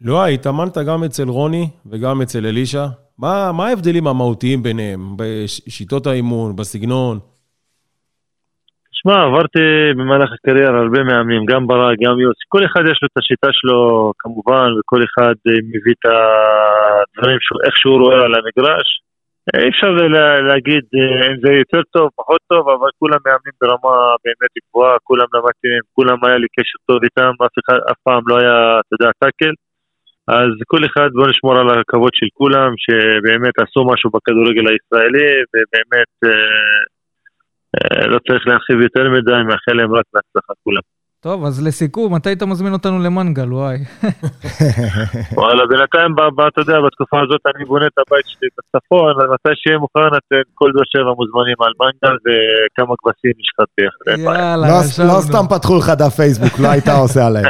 לא, 0.00 0.26
התאמנת 0.26 0.78
גם 0.78 1.04
אצל 1.04 1.28
רוני 1.28 1.70
וגם 1.90 2.22
אצל 2.22 2.46
אלישע. 2.46 2.84
מה, 3.18 3.52
מה 3.56 3.66
ההבדלים 3.66 4.06
המהותיים 4.06 4.62
ביניהם? 4.62 5.00
בשיטות 5.18 6.06
האימון, 6.06 6.56
בסגנון? 6.56 7.18
שמע, 8.92 9.16
עברתי 9.24 9.58
במהלך 9.98 10.30
הקריירה 10.34 10.78
הרבה 10.78 11.00
מאמנים, 11.08 11.42
גם 11.50 11.66
ברק, 11.66 11.96
גם 12.04 12.20
יוסי. 12.20 12.44
כל 12.48 12.62
אחד 12.66 12.80
יש 12.90 12.98
לו 13.02 13.08
את 13.12 13.16
השיטה 13.18 13.48
שלו, 13.52 14.12
כמובן, 14.18 14.68
וכל 14.78 15.00
אחד 15.08 15.34
אה, 15.48 15.58
מביא 15.72 15.94
את 15.98 16.04
הדברים, 16.12 17.38
שהוא- 17.44 17.62
איך 17.66 17.74
שהוא 17.80 17.98
רואה 18.04 18.20
על 18.26 18.32
המגרש. 18.38 18.88
אה, 19.48 19.60
אי 19.62 19.68
אפשר 19.68 19.90
לה- 20.14 20.40
להגיד 20.48 20.84
אה, 20.96 21.26
אם 21.30 21.36
זה 21.44 21.50
יותר 21.62 21.82
טוב, 21.94 22.06
פחות 22.16 22.40
טוב, 22.52 22.62
אבל 22.68 22.90
כולם 23.00 23.20
מאמנים 23.26 23.54
ברמה 23.62 23.94
באמת 24.24 24.52
גבוהה, 24.64 24.96
כולם 25.08 25.28
למדתי 25.34 25.68
כולם 25.96 26.18
היה 26.24 26.38
לי 26.42 26.48
קשר 26.56 26.78
טוב 26.88 26.98
איתם, 27.06 27.30
אף 27.46 27.54
אחד 27.60 27.78
אף 27.90 27.98
פעם 28.06 28.22
לא 28.30 28.34
היה, 28.40 28.56
אתה 28.80 28.92
יודע, 28.96 29.10
טאקל. 29.22 29.52
אז 30.28 30.50
כל 30.66 30.82
אחד, 30.86 31.08
בוא 31.12 31.28
נשמור 31.28 31.58
על 31.58 31.80
הכבוד 31.80 32.10
של 32.14 32.26
כולם, 32.34 32.70
שבאמת 32.84 33.54
עשו 33.58 33.80
משהו 33.92 34.10
בכדורגל 34.10 34.66
הישראלי, 34.70 35.28
ובאמת... 35.50 36.12
אה, 36.24 36.82
אה, 37.76 38.06
לא 38.06 38.18
צריך 38.28 38.46
להרחיב 38.46 38.80
יותר 38.80 39.10
מדי, 39.10 39.42
מאחל 39.48 39.72
להם 39.72 39.92
רק 39.94 40.04
בהצלחה 40.14 40.52
כולם. 40.64 40.82
טוב, 41.20 41.44
אז 41.44 41.66
לסיכום, 41.66 42.14
מתי 42.14 42.32
אתה 42.32 42.46
מזמין 42.46 42.72
אותנו 42.72 42.98
למנגל, 42.98 43.52
וואי. 43.52 43.78
וואלה, 45.38 45.66
בינתיים, 45.66 46.10
אתה 46.48 46.60
יודע, 46.60 46.80
בתקופה 46.86 47.20
הזאת 47.22 47.40
אני 47.56 47.64
בונה 47.64 47.86
את 47.86 47.98
הבית 47.98 48.26
שלי 48.26 48.48
בצפון, 48.58 49.10
אז 49.10 49.26
מתי 49.34 49.54
שיהיה 49.54 49.78
מוכן, 49.78 50.08
אתם 50.18 50.42
כל 50.54 50.70
באר 50.74 50.82
שבע 50.92 51.12
מוזמנים 51.18 51.58
על 51.60 51.72
מנגל 51.80 52.16
וכמה 52.24 52.94
כבשים 52.98 53.32
נשחט 53.40 53.68
ביחד. 53.78 54.04
אין 54.10 54.24
בעיה. 54.24 54.50
יאללה, 54.50 54.68
לא-. 54.68 55.14
לא 55.14 55.20
סתם 55.20 55.44
פתחו 55.50 55.78
לך 55.78 55.88
דף 55.98 56.14
פייסבוק, 56.16 56.54
לא 56.62 56.68
היית 56.68 56.88
עושה 56.88 57.26
עליהם. 57.26 57.46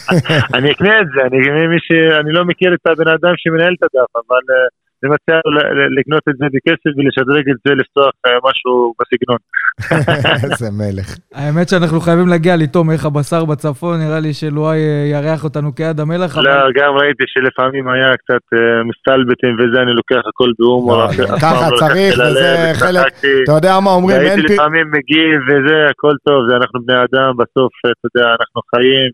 אני 0.56 0.72
אקנה 0.72 1.00
את 1.00 1.06
זה, 1.14 1.20
אני 1.26 1.38
מי 1.72 1.80
ש... 1.86 1.88
אני 2.20 2.32
לא 2.32 2.44
מכיר 2.44 2.74
את 2.74 2.86
הבן 2.86 3.08
אדם 3.08 3.34
שמנהל 3.36 3.74
את 3.78 3.82
הדף, 3.82 4.10
אבל 4.16 4.42
אה, 4.52 4.66
אני 5.02 5.10
מציע 5.14 5.36
לקנות 5.98 6.22
את 6.28 6.34
זה 6.38 6.46
בכסף 6.54 6.90
ולשדרג 6.96 7.44
את 7.50 7.56
זה, 7.66 7.74
לפתוח 7.74 8.12
אה, 8.26 8.38
משהו 8.48 8.94
בסגנון. 8.98 9.38
איזה 10.44 10.70
מלך. 10.80 11.08
האמת 11.34 11.68
שאנחנו 11.68 12.00
חייבים 12.00 12.28
להגיע 12.28 12.56
לטום 12.56 12.90
איך 12.90 13.04
הבשר 13.04 13.44
בצפון, 13.44 14.00
נראה 14.00 14.20
לי 14.20 14.32
שלואי 14.32 14.78
אה, 14.78 15.06
יארח 15.12 15.44
אותנו 15.44 15.74
כיד 15.74 16.00
המלך, 16.00 16.36
אבל... 16.36 16.44
לא, 16.44 16.70
גם 16.74 16.92
ראיתי 17.00 17.24
שלפעמים 17.26 17.88
היה 17.88 18.10
קצת 18.16 18.44
אה, 18.54 18.82
מסתלבטים 18.90 19.54
וזה, 19.58 19.82
אני 19.82 19.92
לוקח 19.92 20.22
הכל 20.28 20.50
בהומור. 20.58 20.96
לא, 20.96 21.38
ככה 21.42 21.66
צריך, 21.78 22.14
וזה 22.14 22.70
חלק-. 22.74 23.12
אתה 23.44 23.52
יודע 23.52 23.80
מה 23.84 23.90
אומרים, 23.90 24.20
אין 24.20 24.40
פי... 24.46 24.54
לפעמים 24.54 24.86
מגיב 24.96 25.38
וזה, 25.48 25.76
הכל 25.90 26.14
טוב, 26.26 26.40
אנחנו 26.60 26.80
בני 26.86 26.98
אדם, 26.98 27.30
בסוף, 27.40 27.72
אתה 27.84 28.06
יודע, 28.08 28.28
אנחנו 28.38 28.60
חיים 28.74 29.10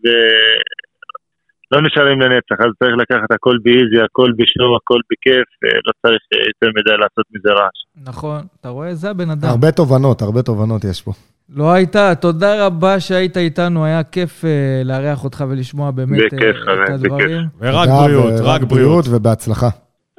ולא 1.71 1.81
נשארים 1.81 2.21
לנצח, 2.21 2.55
אז 2.59 2.71
צריך 2.79 2.95
לקחת 2.97 3.31
הכל 3.31 3.57
באיזי, 3.63 3.99
הכל 4.05 4.31
בשואו, 4.37 4.77
הכל 4.77 4.99
בכיף, 5.11 5.47
אה, 5.63 5.79
לא 5.85 5.91
צריך 6.01 6.21
אה, 6.33 6.39
יותר 6.47 6.69
מדי 6.79 6.97
לעשות 7.01 7.25
מזה 7.33 7.49
רעש. 7.49 8.07
נכון, 8.09 8.41
אתה 8.59 8.69
רואה? 8.69 8.93
זה 8.93 9.09
הבן 9.09 9.29
אדם. 9.29 9.49
הרבה 9.49 9.71
תובנות, 9.71 10.21
הרבה 10.21 10.41
תובנות 10.41 10.83
יש 10.83 11.01
פה. 11.01 11.11
לא 11.55 11.71
הייתה, 11.71 12.15
תודה 12.15 12.65
רבה 12.65 12.99
שהיית 12.99 13.37
איתנו, 13.37 13.85
היה 13.85 14.03
כיף 14.03 14.45
אה, 14.45 14.81
לארח 14.85 15.23
אותך 15.23 15.43
ולשמוע 15.49 15.91
באמת 15.91 16.19
בכיף, 16.33 16.55
חבר, 16.65 16.83
את 16.83 16.89
הדברים. 16.89 17.41
ורק 17.59 17.89
תודה, 17.89 18.01
בריאות, 18.03 18.33
ורק 18.39 18.61
רק 18.61 18.63
בריאות. 18.63 19.05
ובהצלחה. 19.09 19.69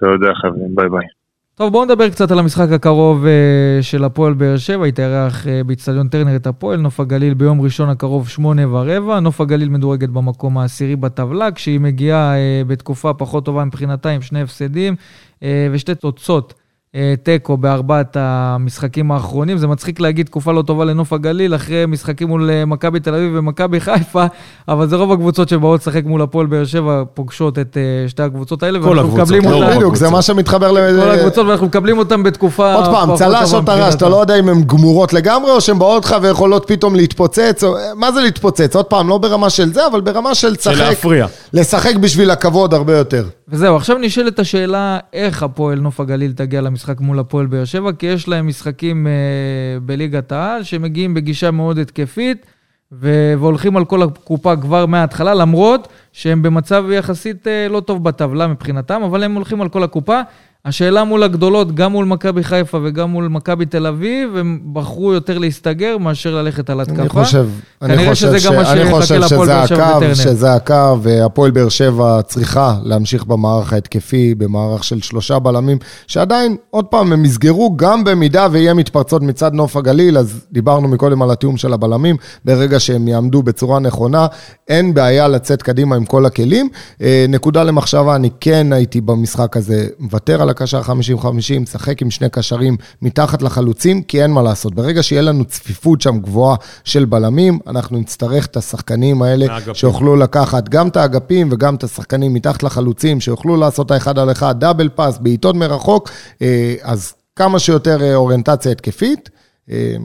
תודה 0.01 0.35
חברים, 0.35 0.75
ביי 0.75 0.89
ביי. 0.89 1.16
טוב, 1.59 1.73
בואו 1.73 1.85
נדבר 1.85 2.09
קצת 2.09 2.31
על 2.31 2.39
המשחק 2.39 2.73
הקרוב 2.73 3.27
אה, 3.27 3.83
של 3.83 4.05
הפועל 4.05 4.35
באר 4.35 4.57
שבע. 4.57 4.89
יתארח 4.89 5.47
אה, 5.47 5.65
באיצטדיון 5.65 6.09
טרנר 6.09 6.37
את 6.37 6.47
הפועל, 6.47 6.81
נוף 6.81 7.01
הגליל 7.01 7.35
ביום 7.35 7.61
ראשון 7.61 7.89
הקרוב, 7.89 8.29
שמונה 8.29 8.69
ורבע. 8.69 9.21
נוף 9.21 9.41
הגליל 9.41 9.69
מדורגת 9.69 10.09
במקום 10.09 10.59
העשירי 10.59 10.97
בטבלה, 10.97 11.53
כשהיא 11.53 11.81
מגיעה 11.81 12.37
אה, 12.37 12.63
בתקופה 12.67 13.15
פחות 13.15 13.45
טובה 13.45 13.65
מבחינתה, 13.65 14.09
עם 14.09 14.23
שני 14.23 14.41
הפסדים 14.41 14.97
אה, 15.43 15.69
ושתי 15.73 15.95
תוצאות. 15.95 16.55
אה, 16.97 17.15
תיקו 17.23 17.57
בארבעת 17.57 18.17
המשחקים 18.21 19.11
האחרונים. 19.13 19.59
זה 19.59 19.67
מצחיק 19.67 20.01
להגיד 20.01 20.27
תקופה 20.27 20.53
לא 20.53 20.63
טובה 20.63 20.85
לנוף 20.85 21.13
הגליל, 21.13 21.55
אחרי 21.55 21.85
משחקים 21.89 22.29
מול 22.29 22.51
אה, 22.51 22.65
מכבי 22.65 23.01
תל 23.01 23.15
אביב 23.15 23.33
ומכבי 23.35 23.81
חיפה, 23.81 24.25
אבל 24.69 24.89
זה 24.89 24.97
רוב 24.97 25.13
הקבוצות 25.13 25.49
שבאות 25.49 25.81
לשחק 25.81 26.05
מול 26.05 26.23
הפועל 26.23 26.47
באר 26.47 26.65
שבע, 26.65 27.03
פוגשות 27.15 27.59
את 27.59 27.77
אה, 27.77 28.09
שתי 28.09 28.23
הקבוצות 28.23 28.63
האלה, 28.63 28.79
כל 28.83 28.99
הקבוצות, 28.99 29.31
לא 29.31 29.37
אותן- 29.37 29.53
רוב 29.53 29.75
בדיוק, 29.75 29.97
זה 29.97 30.11
מה 30.11 30.23
שמתחבר 30.23 30.73
ל... 30.73 31.01
כל 31.03 31.11
הקבוצות, 31.11 31.47
ואנחנו 31.47 31.67
מקבלים 31.67 31.99
אותם 31.99 32.23
בתקופה... 32.23 32.75
עוד 32.75 32.85
פעם, 32.85 33.17
צל"ש 33.17 33.55
או 33.55 33.63
טר"ש, 33.63 33.95
אתה. 33.95 34.09
לא 34.09 34.17
יודע 34.17 34.39
אם 34.39 34.49
הן 34.49 34.63
גמורות 34.63 35.13
לגמרי, 35.13 35.51
או 35.51 35.61
שהן 35.61 35.79
באות 35.79 36.05
לך 36.05 36.17
ויכולות 36.23 36.65
פתאום 36.67 36.95
להתפוצץ, 36.95 37.65
או... 37.65 37.75
מה 37.97 38.13
זה 38.13 38.21
להתפוצץ? 38.21 38.77
עוד 38.77 38.85
פעם, 38.85 39.09
לא 39.09 39.19
ברמה 39.19 39.51
של 39.51 39.73
זה, 39.73 39.87
אבל 39.87 40.01
ברמה 40.01 40.35
של 40.35 40.47
של 40.47 40.53
לשחק, 40.71 40.89
להפריע. 40.89 41.27
לשחק 41.53 41.97
בשביל 41.97 42.31
הכבוד 42.31 42.75
הרבה 42.75 42.97
יותר. 42.99 43.25
וזהו, 43.49 43.77
עכשיו 43.77 43.99
נשאלת 43.99 44.39
השאלה 44.39 44.99
איך 45.13 45.43
הפועל 45.43 45.79
נוף 45.81 46.01
הגליל 46.01 46.33
תגיע 46.33 46.61
למשחק 46.61 47.01
מול 47.01 47.19
הפועל 47.19 47.47
באר 47.47 47.65
שבע, 47.65 47.93
כי 47.93 48.07
יש 48.07 48.29
להם 48.29 48.47
משחקים 48.47 49.07
אה, 49.07 49.13
בליגת 49.83 50.33
העל 50.33 50.63
שמגיעים 50.63 51.15
בגישה 51.15 51.51
מאוד 51.51 51.79
התקפית, 51.79 52.47
ו- 52.93 53.35
והולכים 53.39 53.77
על 53.77 53.85
כל 53.85 54.03
הקופה 54.03 54.57
כבר 54.57 54.87
מההתחלה, 54.87 55.35
למרות 55.35 55.89
שהם 56.13 56.43
במצב 56.43 56.85
יחסית 56.93 57.47
אה, 57.47 57.69
לא 57.69 57.81
טוב 57.81 58.05
בטבלה 58.05 58.47
מבחינתם, 58.47 59.03
אבל 59.03 59.23
הם 59.23 59.35
הולכים 59.35 59.61
על 59.61 59.69
כל 59.69 59.83
הקופה. 59.83 60.21
השאלה 60.67 61.05
מול 61.05 61.23
הגדולות, 61.23 61.75
גם 61.75 61.93
מול 61.93 62.05
מכבי 62.05 62.45
חיפה 62.45 62.79
וגם 62.85 63.11
מול 63.11 63.29
מכבי 63.29 63.67
תל 63.67 63.87
אביב, 63.87 64.37
הם 64.37 64.61
בחרו 64.73 65.13
יותר 65.13 65.39
להסתגר 65.39 65.99
מאשר 65.99 66.35
ללכת 66.35 66.71
על 66.71 66.81
התקפה. 66.81 67.01
אני 67.01 67.09
חושב, 67.09 67.47
אני 67.83 68.09
חושב, 68.09 68.53
מה 68.57 68.73
אני 68.73 68.91
חושב 68.91 69.23
שזה 69.23 69.63
הקו. 69.63 70.15
שזה 70.15 70.55
הקו, 70.55 70.99
והפועל 71.03 71.51
באר 71.51 71.69
שבע 71.69 72.23
צריכה 72.23 72.77
להמשיך 72.83 73.25
במערך 73.25 73.73
ההתקפי, 73.73 74.35
במערך 74.35 74.85
של 74.85 75.01
שלושה 75.01 75.39
בלמים, 75.39 75.79
שעדיין, 76.07 76.57
עוד 76.71 76.85
פעם, 76.85 77.13
הם 77.13 77.25
יסגרו 77.25 77.77
גם 77.77 78.05
במידה 78.05 78.49
ויהיה 78.51 78.75
מתפרצות 78.75 79.23
מצד 79.23 79.55
נוף 79.55 79.77
הגליל, 79.77 80.19
אז 80.19 80.47
דיברנו 80.53 80.89
מקודם 80.89 81.23
על 81.23 81.31
התיאום 81.31 81.57
של 81.57 81.73
הבלמים, 81.73 82.17
ברגע 82.45 82.81
שהם 82.81 83.09
יעמדו 83.09 83.43
בצורה 83.43 83.79
נכונה, 83.79 84.27
אין 84.69 84.95
בעיה 84.95 85.29
לצאת 85.29 85.63
קדימה 85.63 85.97
עם 85.97 86.05
כל 86.05 86.27
הכלים. 86.27 86.69
אה, 87.03 87.27
נקודה 87.29 87.63
למחשבה, 87.63 88.17
אני 88.17 88.31
כן 88.41 88.73
הייתי 88.73 89.01
במשחק 89.01 89.57
הזה 89.57 89.87
מוותר 89.99 90.43
על 90.43 90.56
הקשר 90.57 90.81
50-50, 90.83 91.59
משחק 91.61 92.03
עם 92.03 92.11
שני 92.11 92.29
קשרים 92.29 92.77
מתחת 93.03 93.43
לחלוצים, 93.43 94.03
כי 94.03 94.23
אין 94.23 94.31
מה 94.31 94.43
לעשות. 94.43 94.75
ברגע 94.75 95.03
שיהיה 95.03 95.23
לנו 95.23 95.45
צפיפות 95.45 96.01
שם 96.01 96.19
גבוהה 96.19 96.57
של 96.85 97.05
בלמים, 97.05 97.59
אנחנו 97.67 97.99
נצטרך 97.99 98.47
את 98.47 98.57
השחקנים 98.57 99.23
האלה 99.23 99.53
האגפים. 99.53 99.75
שיוכלו 99.75 100.17
לקחת 100.17 100.69
גם 100.69 100.89
את 100.89 100.97
האגפים 100.97 101.49
וגם 101.53 101.75
את 101.75 101.85
השחקנים 101.85 102.35
מתחת 102.35 102.63
לחלוצים, 102.63 103.21
שיוכלו 103.21 103.57
לעשות 103.57 103.91
האחד 103.91 104.19
על 104.19 104.31
אחד, 104.31 104.61
דאבל 104.61 104.89
פאס, 104.89 105.19
בעיטות 105.19 105.57
מרחוק, 105.57 106.11
אה, 106.43 106.75
אז 106.83 107.15
כמה 107.37 107.59
שיותר 107.59 108.03
אה, 108.03 108.15
אוריינטציה 108.15 108.73
התקפית. 108.73 109.31
אה, 109.71 109.97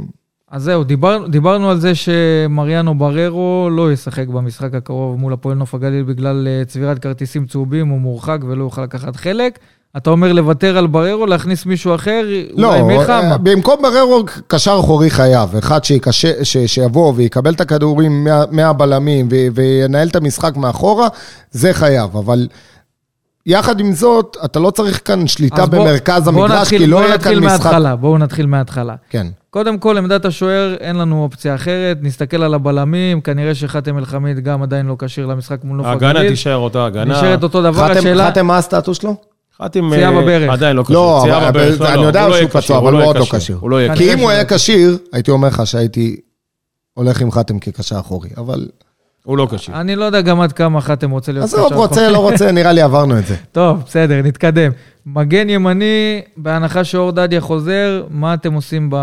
אז 0.52 0.64
זהו, 0.64 0.84
דיבר, 0.84 1.28
דיברנו 1.28 1.70
על 1.70 1.80
זה 1.80 1.96
שמריאנו 1.96 2.98
בררו 2.98 3.70
לא 3.72 3.92
ישחק 3.92 4.28
במשחק 4.28 4.74
הקרוב 4.74 5.20
מול 5.20 5.34
הפועל 5.34 5.58
נוף 5.58 5.76
הגליל 5.76 6.04
בגלל 6.04 6.48
צבירת 6.68 7.00
כרטיסים 7.00 7.46
צהובים, 7.46 7.88
הוא 7.88 8.00
מורחק 8.00 8.40
ולא 8.48 8.64
יוכל 8.64 8.84
לקחת 8.84 9.16
חלק. 9.16 9.60
אתה 9.98 10.10
אומר 10.10 10.34
לוותר 10.34 10.78
על 10.78 10.88
בררו, 10.88 11.26
להכניס 11.26 11.66
מישהו 11.66 11.96
אחר, 11.96 12.22
לא, 12.56 12.68
אולי 12.68 12.98
מיכה? 12.98 13.20
אה? 13.32 13.38
במקום 13.38 13.76
בררו, 13.82 14.24
קשר 14.48 14.78
אחורי 14.80 15.10
חייב. 15.10 15.56
אחד 15.56 15.84
שיקשה, 15.84 16.46
ש, 16.46 16.58
שיבוא 16.58 17.14
ויקבל 17.16 17.54
את 17.54 17.62
הכדורים 17.62 18.24
מה- 18.24 18.44
מהבלמים 18.52 19.28
ו- 19.32 19.36
וינהל 19.56 20.08
את 20.08 20.16
המשחק 20.16 20.58
מאחורה, 20.58 21.08
זה 21.52 21.74
חייב. 21.74 22.18
אבל 22.18 22.48
יחד 23.46 23.80
עם 23.80 23.92
זאת, 23.92 24.38
אתה 24.46 24.60
לא 24.60 24.70
צריך 24.72 25.02
כאן 25.06 25.28
שליטה 25.28 25.66
בוא- 25.66 25.80
במרכז 25.86 26.24
בוא 26.30 26.44
המגרש, 26.44 26.60
נתחיל- 26.62 26.80
כי 26.82 26.88
לא 26.88 26.98
יהיה 26.98 27.18
כאן 27.20 27.40
משחק... 27.40 27.74
בואו 28.00 28.18
נתחיל 28.18 28.46
מההתחלה. 28.46 28.96
כן. 29.10 29.28
קודם 29.50 29.78
כל, 29.78 29.98
עמדת 29.98 30.26
השוער, 30.26 30.76
אין 30.80 30.96
לנו 30.96 31.24
אופציה 31.24 31.56
אחרת. 31.56 31.98
נסתכל 32.02 32.44
על 32.44 32.54
הבלמים, 32.54 33.22
כנראה 33.22 33.56
שחאתם 33.56 33.98
אל-חמיד 33.98 34.40
גם 34.40 34.64
עדיין 34.64 34.86
לא 34.86 34.96
כשיר 35.00 35.26
למשחק 35.26 35.64
מול 35.64 35.78
נוף 35.78 35.86
הגליל. 35.88 36.18
ההגנה 36.18 36.30
תישאר 36.30 36.56
אותה 36.58 36.86
הגנה. 36.86 37.06
נשארת 37.18 37.44
אותו 37.44 37.62
דבר, 37.62 37.88
חתם, 37.90 38.00
השאלה... 38.00 38.28
חתם, 38.28 38.48
מה 38.48 38.58
הסטטוס 38.58 38.98
שלו? 39.02 39.31
חתם, 39.64 39.90
פציעה 39.92 40.12
אה, 40.16 40.22
בברך. 40.22 40.50
עדיין 40.50 40.76
לא. 40.76 40.84
לא, 40.90 41.20
פציעה 41.22 41.38
אבל- 41.38 41.52
בברך, 41.52 41.76
אבל 41.82 41.86
לא, 41.88 41.94
אני 41.94 42.02
לא, 42.02 42.08
יודע 42.08 42.22
הוא 42.24 42.30
לא 42.32 42.38
שהוא 42.38 42.50
פצוע, 42.50 42.78
אבל 42.78 42.92
הוא 42.94 43.00
לא 43.02 43.06
עוד 43.06 43.18
לא 43.18 43.26
כשיר. 43.32 43.58
הוא 43.62 43.70
לא 43.70 43.82
יהיה 43.82 43.96
כנראה 43.96 43.98
כשיר. 44.04 44.14
כי 44.16 44.20
אם 44.20 44.24
הוא 44.24 44.30
היה 44.30 44.46
כשיר, 44.46 44.98
הייתי 45.14 45.32
אומר 45.32 45.48
לך 45.48 45.68
שהייתי 45.68 46.16
הולך 46.94 47.22
עם 47.22 47.32
חתם 47.32 47.60
כקשר 47.60 48.00
אחורי, 48.00 48.30
אבל... 48.38 48.68
הוא 49.26 49.38
לא 49.38 49.48
כשיר. 49.56 49.76
אני 49.82 49.96
לא 49.96 50.06
יודע 50.06 50.22
גם 50.22 50.42
עד 50.42 50.52
כמה 50.52 50.82
חאתם 50.82 51.12
רוצה 51.12 51.32
להיות 51.32 51.44
עזוב, 51.44 51.66
קשר 51.66 51.76
רוצה, 51.76 52.10
לא 52.10 52.18
רוצה, 52.18 52.52
נראה 52.58 52.72
לי 52.72 52.82
עברנו 52.82 53.20
את 53.20 53.26
זה. 53.26 53.36
טוב, 53.52 53.84
בסדר, 53.88 54.22
נתקדם. 54.24 54.72
מגן 55.06 55.50
ימני, 55.50 56.22
בהנחה 56.38 56.84
שאור 56.84 57.12
דדיה 57.12 57.42
חוזר, 57.42 58.04
מה 58.10 58.34
אתם 58.34 58.54
עושים 58.54 58.90
ב... 58.90 58.96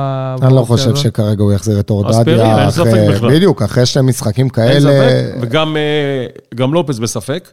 אני 0.43 0.55
לא 0.55 0.63
חושב? 0.63 0.97
שכרגע 0.97 1.43
הוא 1.43 1.53
יחזיר 1.53 1.81
את 1.81 1.91
אור 1.91 2.23
דדיה. 2.23 2.63
אין 2.63 2.71
ספק 2.71 2.87
אחרי- 2.87 3.09
בכלל. 3.09 3.31
בדיוק, 3.37 3.63
אחרי 3.63 3.87
שני 3.87 4.03
משחקים 4.03 4.47
אין 4.47 4.51
כאלה. 4.51 4.81
ספק. 4.81 5.37
וגם 5.41 5.77
אה, 5.77 6.27
לופס 6.73 6.99
בספק. 6.99 7.49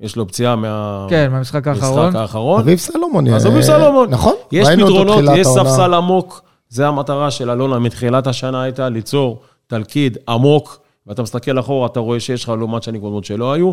יש 0.00 0.16
לו 0.16 0.28
פציעה 0.28 0.56
מה... 0.56 1.06
כן, 1.10 1.28
מהמשחק 1.32 1.68
האחרון. 1.68 2.08
משחק 2.08 2.20
האחרון. 2.20 2.60
אביב 2.60 2.78
סלומון. 2.78 3.28
אז 3.28 3.46
אה, 3.46 3.52
אביב 3.52 3.62
סלומון. 3.62 4.10
נכון. 4.10 4.34
יש 4.52 4.68
פתרונות, 4.68 5.24
יש. 5.36 5.46
ספסל 5.46 5.94
עמוק. 5.94 6.42
זה 6.68 6.88
המטרה 6.88 7.30
של 7.30 7.50
אלונה 7.50 7.78
מתחילת 7.78 8.26
השנה 8.26 8.62
הייתה 8.62 8.88
ליצור 8.88 9.40
תלכיד 9.66 10.18
עמוק, 10.28 10.80
ואתה 11.06 11.22
מסתכל 11.22 11.58
אחורה, 11.58 11.86
אתה 11.86 12.00
רואה 12.00 12.20
שיש 12.20 12.44
לך 12.44 12.48
לעומת 12.58 12.82
שנים 12.82 13.00
קודמות 13.00 13.24
שלא 13.24 13.52
היו. 13.52 13.72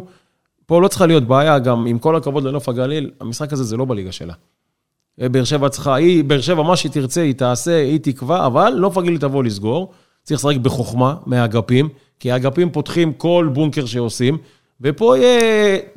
פה 0.66 0.82
לא 0.82 0.88
צריכה 0.88 1.06
להיות 1.06 1.24
בעיה, 1.24 1.60
גם 1.60 1.86
עם 1.88 2.00
כל 2.00 2.16
הכבוד 2.16 2.44
לנוף 2.44 2.70
הגליל, 2.70 3.12
המשחק 3.20 3.54
הזה 3.54 3.64
זה 3.64 3.78
לא 3.78 3.86
בליגה 3.86 4.12
שלה. 4.12 4.34
אה, 5.22 5.30
באר 5.30 5.44
שבע 5.44 5.70
צריכה, 5.70 5.96
היא, 5.96 6.24
באר 6.24 6.42
שבע, 6.42 6.64
מה 6.64 6.76
שהיא 6.76 6.92
תרצה, 6.92 7.22
היא 7.22 7.34
תעשה, 7.34 7.78
היא 7.78 8.00
תקבע, 8.04 8.46
אבל 8.46 8.74
נוף 8.80 8.98
הגליל 8.98 9.18
תבוא 9.18 9.44
לסגור. 9.44 9.92
צריך 10.24 10.40
לשחק 10.40 10.58
בחוכמה 10.58 11.16
מהאגפים, 11.26 11.90
כי 12.20 12.32
האגפים 12.32 12.72
פותחים 12.72 13.14
כל 13.14 13.50
בונקר 13.54 13.86
שעושים, 13.86 14.38
ופה 14.84 15.18
יהיה 15.18 15.40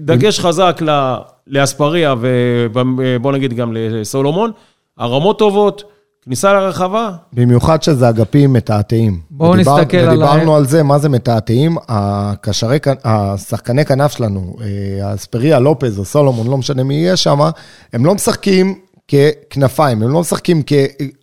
דגש 0.01 0.41
חזק 0.41 0.79
ל- 0.83 1.15
לאספריה, 1.47 2.15
ובוא 2.21 3.33
נגיד 3.33 3.53
גם 3.55 3.73
לסולומון. 3.75 4.51
הרמות 4.99 5.39
טובות, 5.39 5.85
כניסה 6.25 6.53
לרחבה, 6.53 7.11
במיוחד 7.33 7.83
שזה 7.83 8.09
אגפים 8.09 8.53
מתעתעים. 8.53 9.21
בואו 9.31 9.51
ודיבר- 9.53 9.79
נסתכל 9.81 9.97
על 9.97 10.09
ה- 10.09 10.27
ודיברנו 10.27 10.57
על 10.57 10.67
זה, 10.67 10.83
מה 10.83 10.99
זה 10.99 11.09
מתעתעים. 11.09 11.77
הקשרי, 11.89 12.79
השחקני 13.05 13.85
כנף 13.85 14.13
שלנו, 14.13 14.57
אה, 14.61 15.15
אספריה, 15.15 15.59
לופז 15.59 15.99
או 15.99 16.05
סולומון, 16.05 16.47
לא 16.47 16.57
משנה 16.59 16.83
מי 16.83 16.95
יהיה 16.95 17.17
שם, 17.17 17.39
הם 17.93 18.07
לא 18.07 18.15
משחקים 18.15 18.75
ככנפיים, 19.09 20.03
הם 20.03 20.13
לא 20.13 20.21
משחקים 20.21 20.63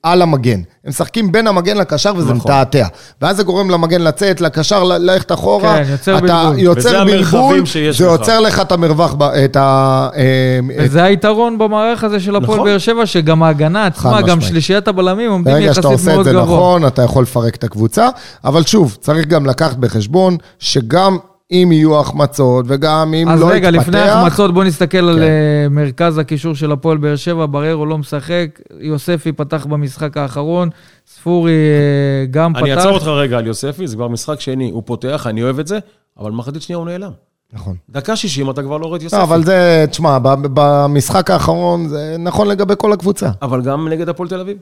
על 0.03 0.21
המגן, 0.21 0.51
הם 0.85 0.89
משחקים 0.89 1.31
בין 1.31 1.47
המגן 1.47 1.77
לקשר 1.77 2.13
וזה 2.17 2.33
נכון. 2.33 2.51
מתעתע. 2.51 2.87
ואז 3.21 3.37
זה 3.37 3.43
גורם 3.43 3.69
למגן 3.69 4.01
לצאת, 4.01 4.41
לקשר 4.41 4.83
ללכת 4.83 5.31
אחורה. 5.31 5.75
כן, 5.83 5.91
יוצר 5.91 6.17
אתה 6.17 6.21
בלבול. 6.25 6.59
יוצר 6.59 7.03
בלבול, 7.05 7.63
זה 7.91 8.05
לך. 8.05 8.11
יוצר 8.11 8.39
לך 8.39 8.61
את 8.61 8.71
המרווח, 8.71 9.13
ב- 9.13 9.23
את 9.23 9.55
ה... 9.55 10.09
אה, 10.15 10.21
את- 10.69 10.89
וזה 10.89 11.03
היתרון 11.03 11.57
במערך 11.57 12.03
הזה 12.03 12.19
של 12.19 12.35
הפועל 12.35 12.53
נכון. 12.59 12.69
באר 12.69 12.77
שבע, 12.77 13.05
שגם 13.05 13.43
ההגנה 13.43 13.85
עצמה, 13.85 14.21
גם 14.21 14.37
משמעית. 14.37 14.43
שלישיית 14.43 14.87
הבלמים 14.87 15.31
עומדים 15.31 15.53
ברגע 15.53 15.73
שאתה 15.73 15.87
יחסית 15.87 15.99
עושה 15.99 16.09
את 16.11 16.15
מאוד 16.15 16.25
זה 16.25 16.31
גבוה. 16.31 16.43
נכון, 16.43 16.87
אתה 16.87 17.01
יכול 17.01 17.23
לפרק 17.23 17.55
את 17.55 17.63
הקבוצה, 17.63 18.09
אבל 18.43 18.63
שוב, 18.63 18.97
צריך 19.01 19.27
גם 19.27 19.45
לקחת 19.45 19.75
בחשבון 19.77 20.37
שגם 20.59 21.17
אם 21.51 21.69
יהיו 21.71 21.99
החמצות 21.99 22.65
וגם 22.67 23.13
אם 23.13 23.29
אז 23.29 23.41
לא 23.41 23.49
רגע, 23.49 23.71
לפני 23.71 23.97
יתפתח, 23.97 24.15
ההחמצות, 24.15 24.53
בוא 24.53 24.63
נסתכל 24.63 24.97
על 24.97 25.15
כן. 25.15 25.21
אה, 25.21 25.67
מרכז 25.69 26.17
הקישור 26.17 26.55
של 26.55 26.71
הפועל 26.71 26.97
באר 26.97 27.15
שבע, 27.15 27.45
בררו 27.49 27.85
לא 27.85 27.97
משחק, 27.97 28.59
יוספי 28.79 29.31
פתח 29.31 29.65
במשחק 29.65 30.17
האחרון, 30.17 30.69
ספורי 31.07 31.51
אה, 31.51 32.25
גם 32.31 32.53
פתח. 32.53 32.63
אני 32.63 32.73
אעצור 32.73 32.91
אותך 32.91 33.07
רגע 33.07 33.37
על 33.37 33.47
יוספי, 33.47 33.87
זה 33.87 33.95
כבר 33.95 34.07
משחק 34.07 34.39
שני, 34.39 34.69
הוא 34.69 34.83
פותח, 34.85 35.27
אני 35.27 35.43
אוהב 35.43 35.59
את 35.59 35.67
זה, 35.67 35.79
אבל 36.19 36.31
מחצית 36.31 36.61
שנייה 36.61 36.77
הוא 36.77 36.85
נעלם. 36.85 37.11
נכון. 37.53 37.75
דקה 37.89 38.15
60 38.15 38.49
אתה 38.49 38.63
כבר 38.63 38.77
לא 38.77 38.85
רואה 38.85 38.97
את 38.97 39.03
יוספי. 39.03 39.17
לא, 39.17 39.23
אבל 39.23 39.43
זה, 39.43 39.85
תשמע, 39.89 40.17
במשחק 40.53 41.31
האחרון 41.31 41.87
זה 41.87 42.15
נכון 42.19 42.47
לגבי 42.47 42.73
כל 42.77 42.93
הקבוצה. 42.93 43.29
אבל 43.41 43.61
גם 43.61 43.87
נגד 43.87 44.09
הפועל 44.09 44.29
תל 44.29 44.39
אביב. 44.39 44.57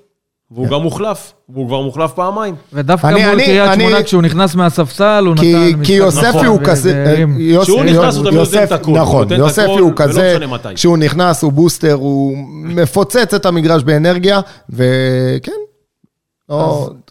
והוא 0.51 0.65
כן. 0.67 0.73
גם 0.73 0.81
מוחלף, 0.81 1.33
והוא 1.49 1.67
כבר 1.67 1.81
מוחלף 1.81 2.11
פעמיים. 2.13 2.55
ודווקא 2.73 3.07
אני- 3.07 3.21
מול 3.21 3.31
אני- 3.33 3.45
קריית 3.45 3.69
אני- 3.71 3.83
שמונה, 3.83 4.03
כשהוא 4.03 4.21
נכנס 4.21 4.55
מהספסל, 4.55 5.23
הוא 5.27 5.35
כי, 5.35 5.53
נתן 5.73 5.83
כי 5.83 5.93
יוספי 5.93 6.27
נכון, 6.29 6.45
הוא 6.45 6.59
כזה, 6.63 7.25
כשהוא 7.61 7.83
נכנס, 7.83 8.15
הוא 8.15 8.23
תמיד 8.25 8.39
נותן 8.39 8.63
את 8.63 8.71
הכול, 8.71 8.93
הוא 8.93 9.01
נכון, 9.01 9.23
נותן 9.23 9.35
את 9.35 9.39
יוספי 9.39 9.61
הכול, 9.61 9.81
הוא 9.81 9.91
כזה. 9.95 10.37
כשהוא 10.75 10.97
נכנס 10.97 11.43
הוא 11.43 11.51
בוסטר, 11.51 11.93
הוא 11.93 12.37
מפוצץ 12.63 13.33
את 13.33 13.45
המגרש 13.45 13.83
באנרגיה, 13.83 14.39
וכן, 14.69 15.51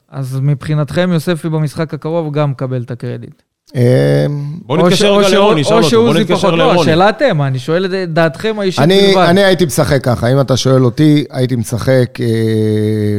אז 0.08 0.38
מבחינתכם, 0.42 1.10
יוספי 1.12 1.48
במשחק 1.48 1.94
הקרוב 1.94 2.32
גם 2.34 2.50
מקבל 2.50 2.82
את 2.82 2.90
הקרדיט. 2.90 3.42
אה, 3.76 4.26
בוא 4.62 4.76
או 4.78 4.82
ש- 4.82 4.92
נתקשר 4.92 5.08
או 5.08 5.16
רגע 5.16 5.28
ש- 5.28 5.32
לרוני, 5.32 5.64
שאל 5.64 5.72
או 5.72 5.76
אותו, 5.78 5.82
בוא 5.82 5.90
שעוזי 5.90 6.20
נתקשר 6.20 6.36
פחות, 6.36 6.50
לא, 6.50 6.58
לרוני. 6.58 6.80
השאלה 6.80 7.08
אתם, 7.10 7.42
אני 7.42 7.58
שואל 7.58 7.84
את 7.86 8.12
דעתכם 8.12 8.56
האישית 8.58 8.80
אני, 8.80 9.00
בלבד. 9.14 9.26
אני 9.28 9.44
הייתי 9.44 9.64
משחק 9.64 10.04
ככה, 10.04 10.32
אם 10.32 10.40
אתה 10.40 10.56
שואל 10.56 10.84
אותי, 10.84 11.24
הייתי 11.30 11.56
משחק 11.56 12.18
אה, 12.20 13.18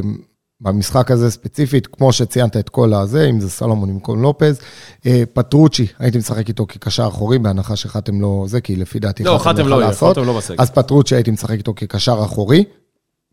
במשחק 0.61 1.11
הזה 1.11 1.31
ספציפית, 1.31 1.87
כמו 1.87 2.13
שציינת 2.13 2.57
את 2.57 2.69
כל 2.69 2.93
הזה, 2.93 3.25
אם 3.29 3.39
זה 3.39 3.49
סלומון 3.49 3.89
במקום 3.89 4.21
לופז. 4.21 4.59
אה, 5.05 5.23
פטרוצ'י, 5.33 5.87
הייתי 5.99 6.17
משחק 6.17 6.47
איתו 6.47 6.65
כקשר 6.67 7.07
אחורי, 7.07 7.39
בהנחה 7.39 7.75
שחתם 7.75 8.21
לא 8.21 8.43
זה, 8.47 8.61
כי 8.61 8.75
לפי 8.75 8.99
דעתי 8.99 9.23
לא, 9.23 9.37
חתם 9.37 9.67
לא 9.67 9.75
יהיה, 9.75 9.87
לעשות. 9.87 10.17
חתם 10.17 10.27
לא 10.27 10.37
בסגל. 10.37 10.55
אז 10.59 10.69
פטרוצ'י 10.69 11.15
הייתי 11.15 11.31
משחק 11.31 11.57
איתו 11.57 11.73
כקשר 11.75 12.19
אחורי. 12.25 12.63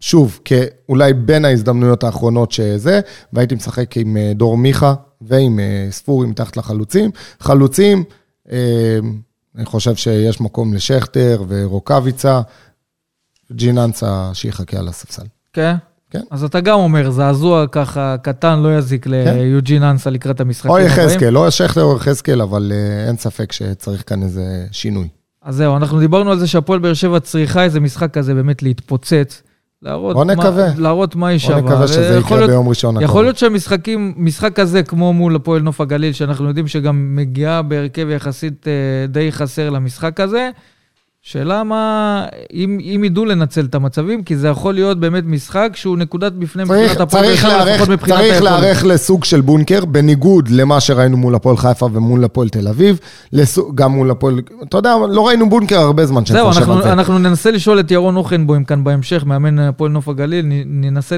שוב, 0.01 0.41
אולי 0.89 1.13
בין 1.13 1.45
ההזדמנויות 1.45 2.05
האחרונות 2.05 2.53
שזה, 2.53 3.01
והייתי 3.33 3.55
משחק 3.55 3.97
עם 3.97 4.17
אה, 4.17 4.33
דור 4.35 4.57
מיכה 4.57 4.95
ועם 5.21 5.61
אה, 5.61 5.87
ספורי 5.91 6.27
מתחת 6.27 6.57
לחלוצים. 6.57 7.11
חלוצים, 7.41 8.05
אה, 8.53 8.99
אני 9.57 9.65
חושב 9.65 9.95
שיש 9.95 10.41
מקום 10.41 10.75
לשכטר 10.75 11.45
ורוקאביצה, 11.49 12.41
ג'יננסה 13.53 14.31
שיחכה 14.33 14.79
על 14.79 14.89
הספסל. 14.89 15.23
כן? 15.53 15.75
כן. 16.11 16.21
אז 16.31 16.45
אתה 16.45 16.61
גם 16.61 16.79
אומר, 16.79 17.11
זעזוע 17.11 17.67
ככה 17.73 18.17
קטן 18.23 18.59
לא 18.59 18.79
יזיק 18.79 19.07
ליוג'ין 19.07 19.83
אנסה 19.83 20.11
לקראת 20.11 20.41
המשחקים 20.41 20.71
או 20.71 20.79
הבאים. 20.79 20.91
יחזקאל, 20.91 21.39
או 21.39 21.51
שכטר 21.51 21.83
או 21.83 21.97
יחזקאל, 21.97 22.43
אבל 22.43 22.73
אין 23.09 23.17
ספק 23.17 23.53
שצריך 23.53 24.03
כאן 24.07 24.23
איזה 24.23 24.67
שינוי. 24.73 25.09
אז 25.43 25.57
זהו, 25.57 25.77
אנחנו 25.77 26.01
דיברנו 26.01 26.31
על 26.31 26.39
זה 26.39 26.47
שהפועל 26.47 26.79
באר 26.79 26.95
שבע 26.95 27.21
צריכה 27.21 27.65
איזה 27.65 27.81
משחק 27.81 28.15
כזה 28.15 28.35
באמת 28.35 28.63
להתפוצץ. 28.63 29.43
להראות 29.83 30.15
בוא 30.17 30.25
מה- 30.25 30.33
נקווה. 30.35 30.67
להראות 30.79 31.17
מה 31.17 31.29
היא 31.29 31.39
בוא 31.41 31.47
שווה. 31.49 31.61
נקווה 31.61 31.89
שזה 31.89 32.19
יקרה 32.21 32.37
להיות- 32.39 32.51
ביום 32.51 32.69
ראשון 32.69 32.97
הקרוב. 32.97 33.11
יכול 33.11 33.25
להיות 33.25 33.37
שהמשחקים, 33.39 34.15
משחק 34.17 34.53
כזה 34.57 34.83
כמו 34.83 35.13
מול 35.13 35.37
הפועל 35.37 35.63
נוף 35.63 35.81
הגליל, 35.81 36.13
שאנחנו 36.13 36.49
יודעים 36.49 36.67
שגם 36.67 37.17
מגיעה 37.17 37.63
בהרכב 37.63 38.09
יחסית 38.11 38.69
אה, 38.69 38.73
די 39.09 39.33
חסר 39.33 39.71
למשחק 39.71 40.21
הזה, 40.21 40.51
שאלה 41.29 41.65
מה, 41.65 42.25
אם, 42.55 42.79
אם 42.81 43.05
ידעו 43.05 43.25
לנצל 43.25 43.65
את 43.65 43.75
המצבים, 43.75 44.23
כי 44.23 44.37
זה 44.37 44.49
יכול 44.49 44.75
להיות 44.75 45.01
באמת 45.01 45.25
משחק 45.27 45.71
שהוא 45.75 45.99
נקודת 45.99 46.33
בפני 46.33 46.65
צריך, 46.67 46.81
מבחינת 46.81 47.01
הפועל 47.01 47.25
להיערך, 47.25 47.69
לפחות 47.69 47.89
מבחינת 47.89 48.19
צריך. 48.19 48.43
להיערך 48.43 48.85
לסוג 48.85 49.25
של 49.25 49.41
בונקר, 49.41 49.85
בניגוד 49.85 50.49
למה 50.49 50.81
שראינו 50.81 51.17
מול 51.17 51.35
הפועל 51.35 51.57
חיפה 51.57 51.89
ומול 51.93 52.25
הפועל 52.25 52.49
תל 52.49 52.69
אביב, 52.69 52.99
לסוג, 53.33 53.77
גם 53.77 53.93
מול 53.93 54.11
הפועל, 54.11 54.41
אתה 54.69 54.77
יודע, 54.77 54.95
לא 55.09 55.27
ראינו 55.27 55.51
בונקר 55.51 55.79
הרבה 55.79 56.07
זמן 56.07 56.27
שאני 56.27 56.43
חושב 56.43 56.61
אנחנו, 56.61 56.75
על 56.75 56.83
זה. 56.83 56.93
אנחנו 56.93 57.19
ננסה 57.19 57.51
לשאול 57.51 57.81
את 57.81 57.91
ירון 57.91 58.17
הוכנבוים 58.17 58.65
כאן 58.65 58.85
בהמשך, 58.85 59.25
מאמן 59.27 59.59
הפועל 59.59 59.91
נוף 59.91 60.09
הגליל, 60.09 60.47
ננסה 60.67 61.17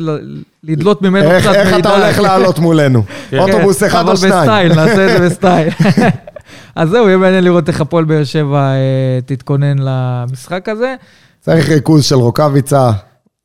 לדלות 0.64 1.02
ממנו 1.02 1.30
איך, 1.30 1.46
קצת 1.46 1.54
איך 1.54 1.74
מידע. 1.74 1.78
אתה 1.78 2.04
הולך 2.04 2.18
לעלות 2.18 2.59
מולנו? 2.59 3.02
אוטובוס 3.38 3.80
כן, 3.80 3.86
אחד 3.86 4.00
אבל 4.00 4.11
או 4.11 4.16
שניים? 4.16 4.40
ב 4.40 4.45
style, 4.45 4.74
נעשה 4.74 5.06
את 5.06 5.20
זה 5.20 5.28
ב 5.28 5.34
style. 5.34 5.68
אז 6.74 6.88
זהו, 6.90 7.06
יהיה 7.06 7.16
מעניין 7.16 7.44
לראות 7.44 7.68
איך 7.68 7.80
הפועל 7.80 8.04
באר 8.04 8.24
שבע 8.24 8.60
אה, 8.60 9.18
תתכונן 9.26 9.76
למשחק 9.78 10.68
הזה. 10.68 10.94
צריך 11.40 11.68
ריכוז 11.68 12.04
של 12.04 12.14
רוקאביצה 12.14 12.90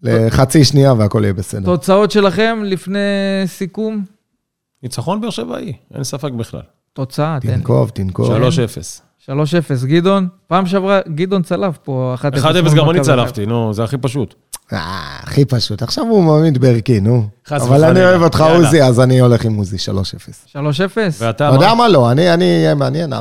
לחצי 0.01 0.63
שנייה 0.65 0.93
והכל 0.93 1.19
יהיה 1.23 1.33
בסדר. 1.33 1.65
תוצאות 1.65 2.11
שלכם 2.11 2.59
לפני 2.65 2.99
סיכום? 3.45 4.03
ניצחון 4.83 5.21
באר 5.21 5.29
שבעי, 5.29 5.73
אין 5.93 6.03
ספק 6.03 6.31
בכלל. 6.31 6.61
תוצאה, 6.93 7.37
תן. 7.41 7.55
תנקוב, 7.55 7.89
תנקוב. 7.89 8.29
3-0. 8.31 8.31
3-0, 9.25 9.31
גדעון. 9.85 10.27
פעם 10.47 10.65
שעברה, 10.65 10.99
גדעון 11.15 11.41
צלף 11.43 11.77
פה 11.77 12.15
1-0. 12.17 12.21
1-0 12.21 12.25
מול 12.63 12.77
גם 12.77 12.89
אני 12.89 13.01
צלפתי, 13.01 13.45
נו, 13.45 13.73
זה 13.73 13.83
הכי 13.83 13.97
פשוט. 13.97 14.35
אה, 14.73 15.19
הכי 15.23 15.45
פשוט. 15.45 15.81
עכשיו 15.81 16.03
הוא 16.03 16.23
מעמיד 16.23 16.57
בערכי, 16.57 16.99
נו. 16.99 17.27
חס 17.47 17.61
אבל 17.61 17.83
אני. 17.83 18.05
אוהב 18.05 18.21
אותך. 18.21 18.43
עוזי, 18.55 18.83
אז 18.83 18.99
אני 18.99 19.19
הולך 19.19 19.45
עם 19.45 19.55
עוזי, 19.55 19.77
3-0. 19.77 19.79
3-0? 20.51 20.57
ואתה, 21.19 21.29
אתה 21.29 21.55
יודע 21.55 21.73
מה? 21.73 21.87
לא, 21.87 22.11
אני 22.11 22.33
אני 22.33 22.45
אהיה 22.57 22.75
מעניין 22.75 23.13
4-0. 23.13 23.15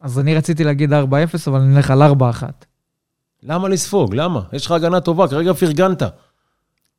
אז 0.00 0.18
אני 0.18 0.34
רציתי 0.36 0.64
להגיד 0.64 0.92
4-0, 0.92 0.96
אבל 1.46 1.60
אני 1.60 1.76
אלך 1.76 1.90
על 1.90 2.02
4-1. 2.02 2.04
למה 3.42 3.68
לספוג? 3.68 4.14
למה? 4.14 4.40
יש 4.52 4.66
לך 4.66 4.72
הגנה 4.72 5.00
טובה, 5.00 5.28
כרגע 5.28 5.52
פרגנת. 5.52 6.02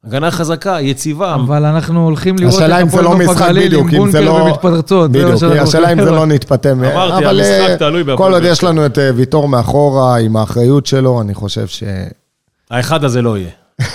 הגנה 0.05 0.31
חזקה, 0.31 0.81
יציבה. 0.81 1.35
אבל 1.35 1.65
אנחנו 1.65 2.05
הולכים 2.05 2.35
לראות 2.37 2.53
השאלה 2.53 2.81
אם 2.81 2.85
את 2.85 2.91
זה 2.91 2.99
הפועל 2.99 3.13
לא 3.17 3.23
נוף 3.23 3.29
משחק 3.31 3.41
הגליל 3.45 3.73
עם 3.75 3.85
בדיוק, 3.87 4.05
אם 4.05 4.11
זה 4.11 4.19
בונקר 4.21 4.39
לא... 4.39 4.43
ומתפרצות. 4.43 5.11
בדיוק, 5.11 5.31
השאלה 5.61 5.91
אם 5.93 6.03
זה. 6.03 6.11
לא 6.11 6.25
נתפתה. 6.25 6.73
מ- 6.73 6.83
אמרתי, 6.83 7.25
אבל 7.25 7.39
המשחק 7.39 7.69
אה, 7.69 7.77
תלוי 7.77 8.03
בהפועל 8.03 8.29
כל 8.29 8.33
עוד 8.33 8.43
יש. 8.43 8.63
לנו 8.63 8.85
את 8.85 8.99
אה, 8.99 9.09
ויטור 9.15 9.47
מאחורה 9.47 10.17
עם 10.17 10.37
האחריות 10.37 10.85
שלו, 10.85 11.21
אני 11.21 11.33
חושב 11.33 11.67
ש... 11.67 11.83
האחד 12.71 13.03
הזה 13.03 13.21
לא 13.21 13.37
יהיה. 13.37 13.49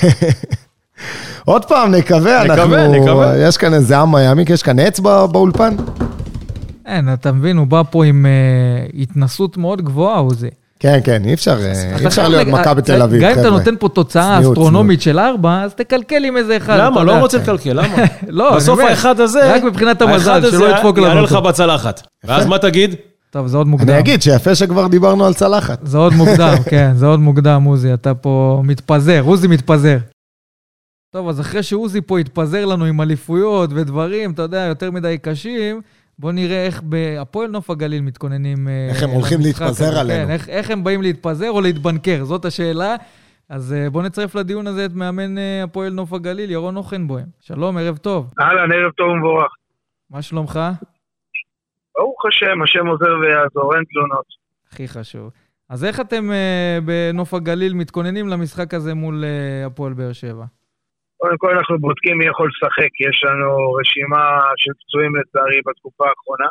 עוד 1.45 1.65
פעם, 1.65 1.95
נקווה, 1.95 2.45
נקווה, 2.45 2.55
אנחנו... 2.85 2.93
נקווה. 3.03 3.39
יש 3.39 3.57
כאן 3.57 3.75
איזה 3.75 3.99
עם 3.99 4.13
מיאמיק, 4.15 4.51
יש 4.51 4.63
כאן 4.63 4.79
עץ 4.79 5.01
בא- 5.01 5.27
באולפן? 5.27 5.77
אין, 6.87 7.13
אתה 7.13 7.33
מבין, 7.33 7.57
הוא 7.57 7.67
בא 7.67 7.83
פה 7.91 8.05
עם 8.05 8.27
אה, 8.27 8.31
התנסות 9.03 9.57
מאוד 9.57 9.83
גבוהה, 9.83 10.19
עוזי. 10.19 10.49
כן, 10.81 10.99
כן, 11.05 11.23
אי 11.25 11.35
אפשר 11.35 11.59
אה, 11.65 11.97
אי 12.01 12.07
אפשר 12.07 12.29
להיות 12.29 12.47
לג- 12.47 12.53
מכבי 12.53 12.81
אה, 12.81 12.87
תל 12.87 13.03
אביב, 13.03 13.23
גם 13.23 13.29
אם 13.29 13.33
אתה 13.33 13.41
חבר'ה. 13.43 13.59
נותן 13.59 13.75
פה 13.79 13.89
תוצאה 13.89 14.41
אסטרונומית 14.41 15.03
של 15.03 15.19
ארבע, 15.19 15.63
אז 15.63 15.75
תקלקל 15.75 16.25
עם 16.25 16.37
איזה 16.37 16.57
אחד. 16.57 16.77
למה? 16.81 17.05
לא. 17.05 17.19
רוצה 17.19 17.39
לקלקל, 17.39 17.73
למה? 17.73 17.97
לא, 18.29 18.49
אני 18.49 18.57
בסוף 18.57 18.81
האחד 18.81 19.21
הזה... 19.21 19.55
רק 19.55 19.63
מבחינת 19.63 20.03
המזל, 20.03 20.31
האחד 20.31 20.45
הזה 20.45 20.57
שלא 20.57 20.67
ידפוק 20.77 20.99
לנו 20.99 21.07
יעלה 21.07 21.21
לך. 21.23 21.33
בצלחת. 21.33 22.03
ואז 22.25 22.47
מה 22.47 22.59
תגיד? 22.59 22.95
טוב, 23.31 23.47
זה 23.47 23.57
עוד 23.57 23.67
מוקדם. 23.67 23.89
אני 23.89 23.99
אגיד 23.99 24.23
שיפה 24.23 24.55
שכבר 24.55 24.87
דיברנו 24.87 25.27
על 25.27 25.35
צלחת. 25.35 25.79
זה 25.83 25.99
עוד 25.99 26.13
מוקדם, 26.13 26.55
כן, 26.71 26.91
זה 26.95 27.07
עוד 27.07 27.21
מוקדם, 27.21 27.63
עוזי, 27.63 27.95
אתה 27.95 28.15
פה 28.15 28.63
מתפזר, 28.65 29.23
עוזי 29.25 29.49
מתפזר. 29.49 29.97
טוב, 31.11 31.29
אז 31.29 31.41
אחרי 31.41 31.63
שעוזי 31.63 32.01
פה 32.01 32.19
התפזר 32.19 32.67
לנו 32.67 32.85
עם 32.85 33.01
אליפויות 33.01 33.71
ודברים, 33.73 34.31
אתה 34.31 34.43
יודע, 34.43 34.61
יותר 34.61 34.91
מדי 34.91 35.19
קשים, 35.23 35.81
בוא 36.19 36.33
נראה 36.33 36.67
איך 36.67 36.83
בהפועל 36.83 37.51
נוף 37.51 37.71
הגליל 37.71 38.03
מתכוננים 38.03 38.69
אה, 38.69 38.89
איך 38.91 39.03
הם 39.03 39.11
הולכים 39.11 39.41
להתפזר 39.41 39.89
הזה. 39.89 40.01
עלינו. 40.01 40.27
כן, 40.27 40.31
איך, 40.31 40.49
איך 40.49 40.71
הם 40.71 40.85
באים 40.85 41.03
להתפזר 41.03 41.51
או 41.51 41.61
להתבנקר, 41.61 42.25
זאת 42.25 42.45
השאלה. 42.45 42.97
אז 43.49 43.73
אה, 43.73 43.91
בוא 43.91 44.03
נצרף 44.03 44.35
לדיון 44.35 44.67
הזה 44.67 44.85
את 44.85 44.93
מאמן 44.95 45.39
אה, 45.39 45.63
הפועל 45.63 45.93
נוף 45.93 46.13
הגליל, 46.13 46.51
ירון 46.51 46.77
אוכנבוים. 46.77 47.27
שלום, 47.41 47.77
ערב 47.77 47.97
טוב. 47.97 48.33
אהלן, 48.41 48.73
ערב 48.73 48.93
טוב 48.97 49.09
ומבורך. 49.09 49.53
מה 50.11 50.23
שלומך? 50.23 50.61
ברוך 52.01 52.27
השם, 52.27 52.63
השם 52.63 52.87
עוזר 52.87 53.13
ויעזור, 53.21 53.75
אין 53.75 53.85
תלונות. 53.91 54.29
הכי 54.73 54.89
חשוב. 54.89 55.31
אז 55.73 55.85
איך 55.85 56.01
אתם 56.01 56.25
אה, 56.33 56.79
בנוף 56.87 57.35
הגליל 57.35 57.75
מתכוננים 57.75 58.27
למשחק 58.29 58.75
הזה 58.75 58.95
מול 58.95 59.25
אה, 59.25 59.67
הפועל 59.67 59.93
באר 59.93 60.13
שבע? 60.13 60.45
קודם 61.21 61.39
כל 61.43 61.51
אנחנו 61.57 61.79
בודקים 61.79 62.19
מי 62.19 62.27
יכול 62.27 62.49
לשחק, 62.53 62.93
יש 63.09 63.17
לנו 63.27 63.73
רשימה 63.79 64.25
של 64.57 64.73
פצועים 64.81 65.13
לצערי 65.17 65.61
בתקופה 65.67 66.05
האחרונה. 66.09 66.49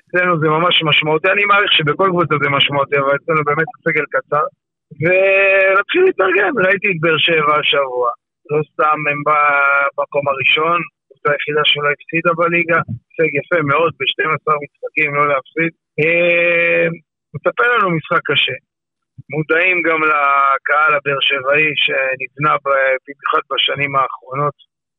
אצלנו 0.00 0.40
זה 0.40 0.48
ממש 0.56 0.74
משמעותי, 0.88 1.28
אני 1.32 1.44
מעריך 1.44 1.72
שבכל 1.72 2.08
קבוצה 2.12 2.34
זה 2.42 2.48
משמעותי, 2.56 2.96
אבל 2.98 3.14
אצלנו 3.18 3.40
באמת 3.48 3.68
סגל 3.84 4.06
קצר. 4.14 4.44
ונתחיל 5.02 6.02
להתארגן, 6.06 6.52
ראיתי 6.64 6.88
את 6.90 6.98
באר 7.02 7.18
שבע 7.26 7.54
השבוע. 7.60 8.08
לא 8.50 8.58
סתם 8.72 8.98
הם 9.10 9.20
במקום 9.26 10.24
הראשון, 10.28 10.80
קבוצה 11.20 11.32
היחידה 11.32 11.60
שלא 11.64 11.88
הפסידה 11.94 12.32
בליגה, 12.38 12.76
הישג 12.76 13.30
יפה 13.38 13.62
מאוד, 13.62 13.92
ב-12 13.98 14.46
משחקים 14.62 15.14
לא 15.14 15.28
להפסיד. 15.28 15.72
אה, 16.00 16.86
מצפה 17.34 17.64
לנו 17.72 17.90
משחק 17.96 18.22
קשה. 18.24 18.56
מודעים 19.30 19.82
גם 19.82 20.00
לקהל 20.10 20.92
הבאר 20.94 21.20
שבעי 21.20 21.72
שנבנה 21.84 22.56
במיוחד 22.64 23.42
בשנים 23.50 23.96
האחרונות, 23.96 24.56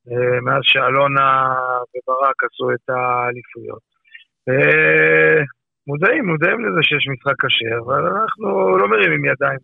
אה, 0.08 0.42
מאז 0.42 0.62
שאלונה 0.64 1.30
וברק 1.92 2.44
עשו 2.44 2.72
את 2.76 2.86
האליפויות. 2.90 3.84
אה, 4.50 5.42
מודעים, 5.88 6.26
מודעים 6.26 6.60
לזה 6.66 6.82
שיש 6.84 7.08
משחק 7.14 7.38
קשה, 7.40 7.72
אבל 7.86 8.02
אנחנו 8.08 8.78
לא 8.78 8.88
מרימים 8.88 9.26
ידיים. 9.26 9.62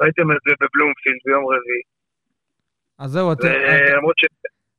ראיתם 0.00 0.32
את 0.32 0.40
זה 0.46 0.54
בבלומפילד 0.60 1.20
ביום 1.24 1.44
רביעי. 1.44 1.84
אז 2.98 3.10
זהו, 3.10 3.32
אתה, 3.32 3.48
למרות 3.96 4.18
ש... 4.18 4.24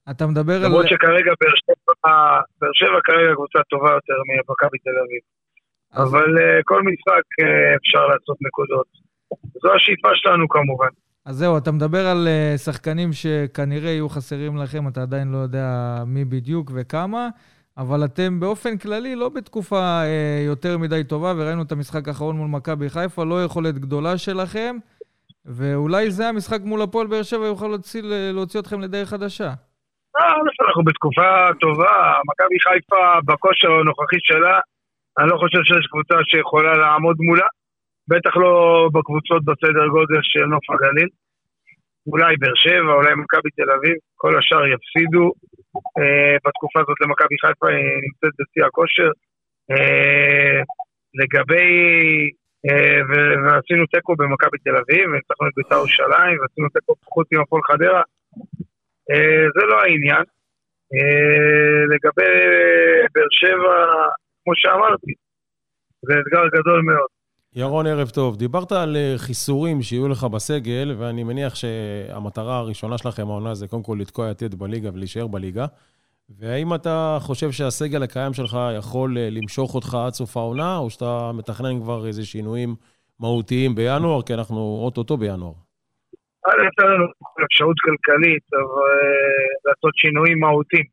אתה 0.10 0.28
מדבר 0.28 0.54
על... 0.54 0.66
למרות 0.66 0.86
שכרגע 0.88 1.32
באר 1.42 1.54
שבע, 1.66 2.12
באר 2.62 2.70
שבע 2.74 3.00
כרגע 3.04 3.34
קבוצה 3.36 3.60
טובה 3.70 3.92
יותר 3.92 4.14
ממכבי 4.28 4.78
תל 4.78 4.98
אביב. 5.06 5.22
אז- 5.94 6.10
אבל 6.10 6.38
אה, 6.40 6.60
כל 6.64 6.82
משחק 6.82 7.24
אה, 7.44 7.76
אפשר 7.76 8.08
לעשות 8.08 8.38
נקודות. 8.42 8.86
זו 9.64 9.74
השאיפה 9.76 10.10
שלנו 10.14 10.50
כמובן. 10.50 10.88
אז 11.26 11.36
זהו, 11.36 11.58
אתה 11.58 11.72
מדבר 11.72 12.08
על 12.08 12.28
אה, 12.28 12.58
שחקנים 12.58 13.14
שכנראה 13.14 13.90
יהיו 13.90 14.10
חסרים 14.10 14.58
לכם, 14.58 14.88
אתה 14.88 15.02
עדיין 15.02 15.32
לא 15.32 15.38
יודע 15.38 15.68
מי 16.08 16.26
בדיוק 16.26 16.72
וכמה, 16.76 17.30
אבל 17.78 18.06
אתם 18.06 18.40
באופן 18.40 18.78
כללי 18.78 19.16
לא 19.16 19.30
בתקופה 19.30 19.80
אה, 20.04 20.44
יותר 20.46 20.78
מדי 20.78 21.04
טובה, 21.04 21.34
וראינו 21.38 21.62
את 21.62 21.72
המשחק 21.72 22.08
האחרון 22.08 22.36
מול 22.36 22.48
מכבי 22.48 22.90
חיפה, 22.90 23.24
לא 23.26 23.44
יכולת 23.44 23.76
גדולה 23.80 24.18
שלכם, 24.18 24.78
ואולי 25.46 26.12
זה 26.12 26.30
המשחק 26.30 26.60
מול 26.64 26.82
הפועל 26.82 27.08
באר 27.08 27.24
שבע 27.24 27.46
יוכל 27.46 27.68
להוציא, 27.68 28.02
להוציא 28.34 28.60
אתכם 28.60 28.82
לדרך 28.82 29.10
חדשה. 29.10 29.54
אה, 30.20 30.34
אנחנו 30.68 30.84
בתקופה 30.84 31.30
טובה, 31.60 32.14
מכבי 32.30 32.60
חיפה 32.60 33.04
בכושר 33.26 33.72
הנוכחי 33.72 34.20
שלה, 34.20 34.60
אני 35.20 35.30
לא 35.30 35.38
חושב 35.38 35.62
שיש 35.64 35.86
קבוצה 35.92 36.16
שיכולה 36.30 36.74
לעמוד 36.78 37.16
מולה, 37.20 37.48
בטח 38.08 38.38
לא 38.38 38.54
בקבוצות 38.94 39.42
בסדר 39.46 39.88
גודל 39.88 40.20
של 40.22 40.46
נוף 40.46 40.66
הגליל. 40.70 41.10
אולי 42.08 42.36
באר 42.40 42.56
שבע, 42.56 42.94
אולי 42.94 43.14
מכבי 43.16 43.50
תל 43.58 43.72
אביב, 43.72 43.96
כל 44.16 44.38
השאר 44.38 44.68
יפסידו. 44.74 45.32
אה, 46.00 46.36
בתקופה 46.46 46.80
הזאת 46.80 46.98
למכבי 47.02 47.36
חיפה 47.44 47.68
היא 47.70 47.98
נמצאת 48.06 48.34
בשיא 48.40 48.66
הכושר. 48.66 49.12
אה, 49.72 50.60
לגבי, 51.20 51.70
אה, 52.66 53.00
ו- 53.10 53.36
ועשינו 53.44 53.86
תיקו 53.86 54.16
במכבי 54.16 54.58
תל 54.66 54.76
אביב, 54.82 55.04
וניצחנו 55.10 55.48
את 55.48 55.54
בית"ר 55.58 55.76
ירושלים, 55.76 56.36
ועשינו 56.40 56.68
תיקו 56.76 56.94
חוץ 57.14 57.28
עם 57.34 57.42
הפועל 57.42 57.62
חדרה. 57.70 58.04
אה, 59.12 59.46
זה 59.56 59.66
לא 59.66 59.82
העניין. 59.82 60.24
אה, 60.94 61.82
לגבי 61.92 62.34
באר 63.14 63.32
שבע, 63.32 63.76
כמו 64.44 64.54
שאמרתי, 64.56 65.12
זה 66.02 66.14
אתגר 66.14 66.60
גדול 66.60 66.82
מאוד. 66.82 67.08
ירון, 67.56 67.88
ערב 67.88 68.10
טוב. 68.10 68.38
דיברת 68.38 68.72
על 68.72 68.98
אה, 68.98 69.14
חיסורים 69.18 69.82
שיהיו 69.82 70.08
לך 70.08 70.24
בסגל, 70.24 70.96
ואני 70.98 71.24
מניח 71.24 71.56
שהמטרה 71.56 72.58
הראשונה 72.58 72.98
שלכם 72.98 73.28
העונה 73.28 73.54
זה 73.54 73.68
קודם 73.68 73.84
כל 73.84 73.98
לתקוע 74.00 74.32
יתד 74.32 74.56
בליגה 74.56 74.90
ולהישאר 74.94 75.28
בליגה. 75.28 75.66
והאם 76.30 76.74
אתה 76.74 77.18
חושב 77.22 77.52
שהסגל 77.52 78.04
הקיים 78.04 78.34
שלך 78.34 78.58
יכול 78.78 79.18
אה, 79.18 79.30
למשוך 79.30 79.76
אותך 79.76 79.98
עד 80.06 80.14
סוף 80.14 80.38
העונה, 80.38 80.78
או 80.78 80.90
שאתה 80.90 81.32
מתכנן 81.34 81.80
כבר 81.80 82.08
איזה 82.08 82.26
שינויים 82.26 82.76
מהותיים 83.20 83.76
בינואר, 83.76 84.22
כי 84.22 84.34
אנחנו 84.34 84.80
אוטוטו 84.84 85.18
בינואר? 85.18 85.54
הייתה 86.46 86.84
לנו 86.86 87.06
אפשרות 87.46 87.78
כלכלית 87.86 88.46
אה, 88.54 88.60
לעשות 89.66 89.94
שינויים 90.02 90.40
מהותיים. 90.40 90.88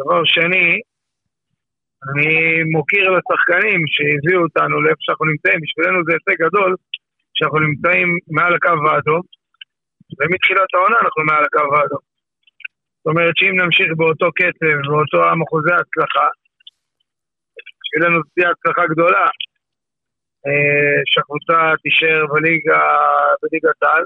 דבר 0.00 0.20
שני, 0.24 0.68
אני 2.08 2.30
מוקיר 2.74 3.04
לשחקנים 3.16 3.80
שהביאו 3.94 4.42
אותנו 4.42 4.74
לאיפה 4.82 5.02
שאנחנו 5.04 5.26
נמצאים, 5.32 5.58
בשבילנו 5.62 5.98
זה 6.06 6.12
הישג 6.14 6.36
גדול 6.44 6.70
שאנחנו 7.34 7.58
נמצאים 7.66 8.08
מעל 8.36 8.54
הקו 8.54 8.78
האדום, 8.88 9.22
ומתחילת 10.18 10.70
העונה 10.74 10.96
אנחנו 11.02 11.22
מעל 11.28 11.44
הקו 11.44 11.66
האדום. 11.76 12.02
זאת 12.98 13.06
אומרת 13.10 13.34
שאם 13.38 13.54
נמשיך 13.60 13.88
באותו 13.98 14.28
קצב, 14.38 14.78
באותו 14.90 15.18
אחוזי 15.44 15.74
הצלחה, 15.80 16.28
בשבילנו 17.78 18.16
זו 18.16 18.28
תהיה 18.34 18.50
הצלחה 18.50 18.84
גדולה, 18.92 19.24
אה, 19.24 19.45
שהקבוצה 21.10 21.72
תישאר 21.82 22.26
בליגה, 22.32 22.82
בליגת 23.42 23.82
העל. 23.82 24.04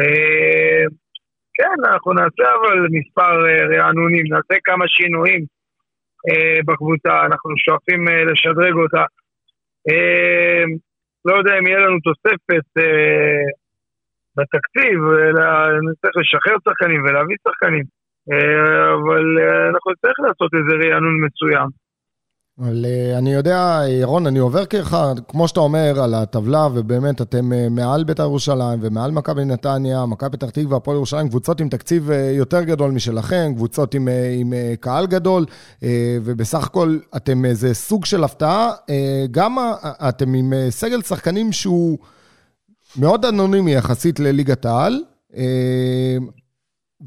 אה, 0.00 0.84
כן, 1.54 1.76
אנחנו 1.88 2.12
נעשה 2.12 2.46
אבל 2.56 2.78
מספר 2.98 3.34
אה, 3.48 3.64
רענונים, 3.76 4.24
נעשה 4.28 4.54
כמה 4.64 4.84
שינויים 4.88 5.44
אה, 6.28 6.60
בקבוצה, 6.66 7.20
אנחנו 7.26 7.50
שואפים 7.64 8.08
אה, 8.08 8.24
לשדרג 8.24 8.74
אותה. 8.74 9.04
אה, 9.88 10.64
לא 11.24 11.34
יודע 11.38 11.58
אם 11.58 11.66
יהיה 11.66 11.78
לנו 11.78 11.98
תוספת 12.00 12.66
אה, 12.78 13.44
בתקציב, 14.36 14.98
אלא 15.26 15.44
נצטרך 15.90 16.14
לשחרר 16.20 16.56
שחקנים 16.64 17.00
ולהביא 17.04 17.36
שחקנים, 17.48 17.84
אה, 18.32 18.94
אבל 18.94 19.24
אה, 19.42 19.68
אנחנו 19.68 19.92
נצטרך 19.92 20.16
לעשות 20.26 20.50
איזה 20.54 20.74
רענון 20.84 21.16
מסוים. 21.24 21.81
אבל 22.62 22.84
אה, 22.84 23.18
אני 23.18 23.32
יודע, 23.32 23.82
ירון, 23.88 24.26
אני 24.26 24.38
עובר 24.38 24.64
ככה, 24.64 25.12
כמו 25.28 25.48
שאתה 25.48 25.60
אומר, 25.60 26.02
על 26.02 26.14
הטבלה, 26.14 26.68
ובאמת 26.74 27.22
אתם 27.22 27.52
אה, 27.52 27.68
מעל 27.70 28.04
בית"ר 28.04 28.22
ירושלים 28.22 28.78
ומעל 28.82 29.10
מכבי 29.10 29.44
נתניה, 29.44 30.06
מכבי 30.06 30.30
פתח 30.30 30.50
תקווה, 30.50 30.76
הפועל 30.76 30.96
ירושלים, 30.96 31.28
קבוצות 31.28 31.60
עם 31.60 31.68
תקציב 31.68 32.10
אה, 32.10 32.30
יותר 32.30 32.62
גדול 32.62 32.90
משלכם, 32.90 33.52
קבוצות 33.56 33.94
עם, 33.94 34.08
אה, 34.08 34.34
עם 34.38 34.52
אה, 34.52 34.74
קהל 34.80 35.06
גדול, 35.06 35.46
אה, 35.82 36.18
ובסך 36.24 36.64
הכל 36.64 36.98
אתם 37.16 37.44
איזה 37.44 37.74
סוג 37.74 38.04
של 38.04 38.24
הפתעה. 38.24 38.70
אה, 38.90 39.24
גם 39.30 39.56
אתם 40.08 40.34
עם 40.34 40.52
אה, 40.52 40.66
סגל 40.70 41.02
שחקנים 41.02 41.52
שהוא 41.52 41.98
מאוד 42.96 43.24
אנונימי 43.24 43.74
יחסית 43.74 44.20
לליגת 44.20 44.66
העל. 44.66 45.00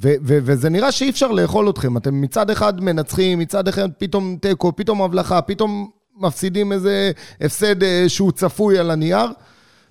ו- 0.04 0.20
ו- 0.28 0.42
וזה 0.46 0.70
נראה 0.70 0.92
שאי 0.92 1.10
אפשר 1.10 1.32
לאכול 1.32 1.70
אתכם. 1.70 1.98
אתם 1.98 2.22
מצד 2.22 2.50
אחד 2.50 2.74
מנצחים, 2.82 3.40
מצד 3.40 3.68
אחד 3.68 3.90
פתאום 4.00 4.24
תיקו, 4.42 4.76
פתאום 4.76 5.02
הבלחה, 5.02 5.42
פתאום 5.42 5.92
מפסידים 6.22 6.72
איזה 6.72 7.12
הפסד 7.42 7.84
אה, 7.84 8.04
שהוא 8.08 8.32
צפוי 8.32 8.80
על 8.80 8.92
הנייר. 8.92 9.28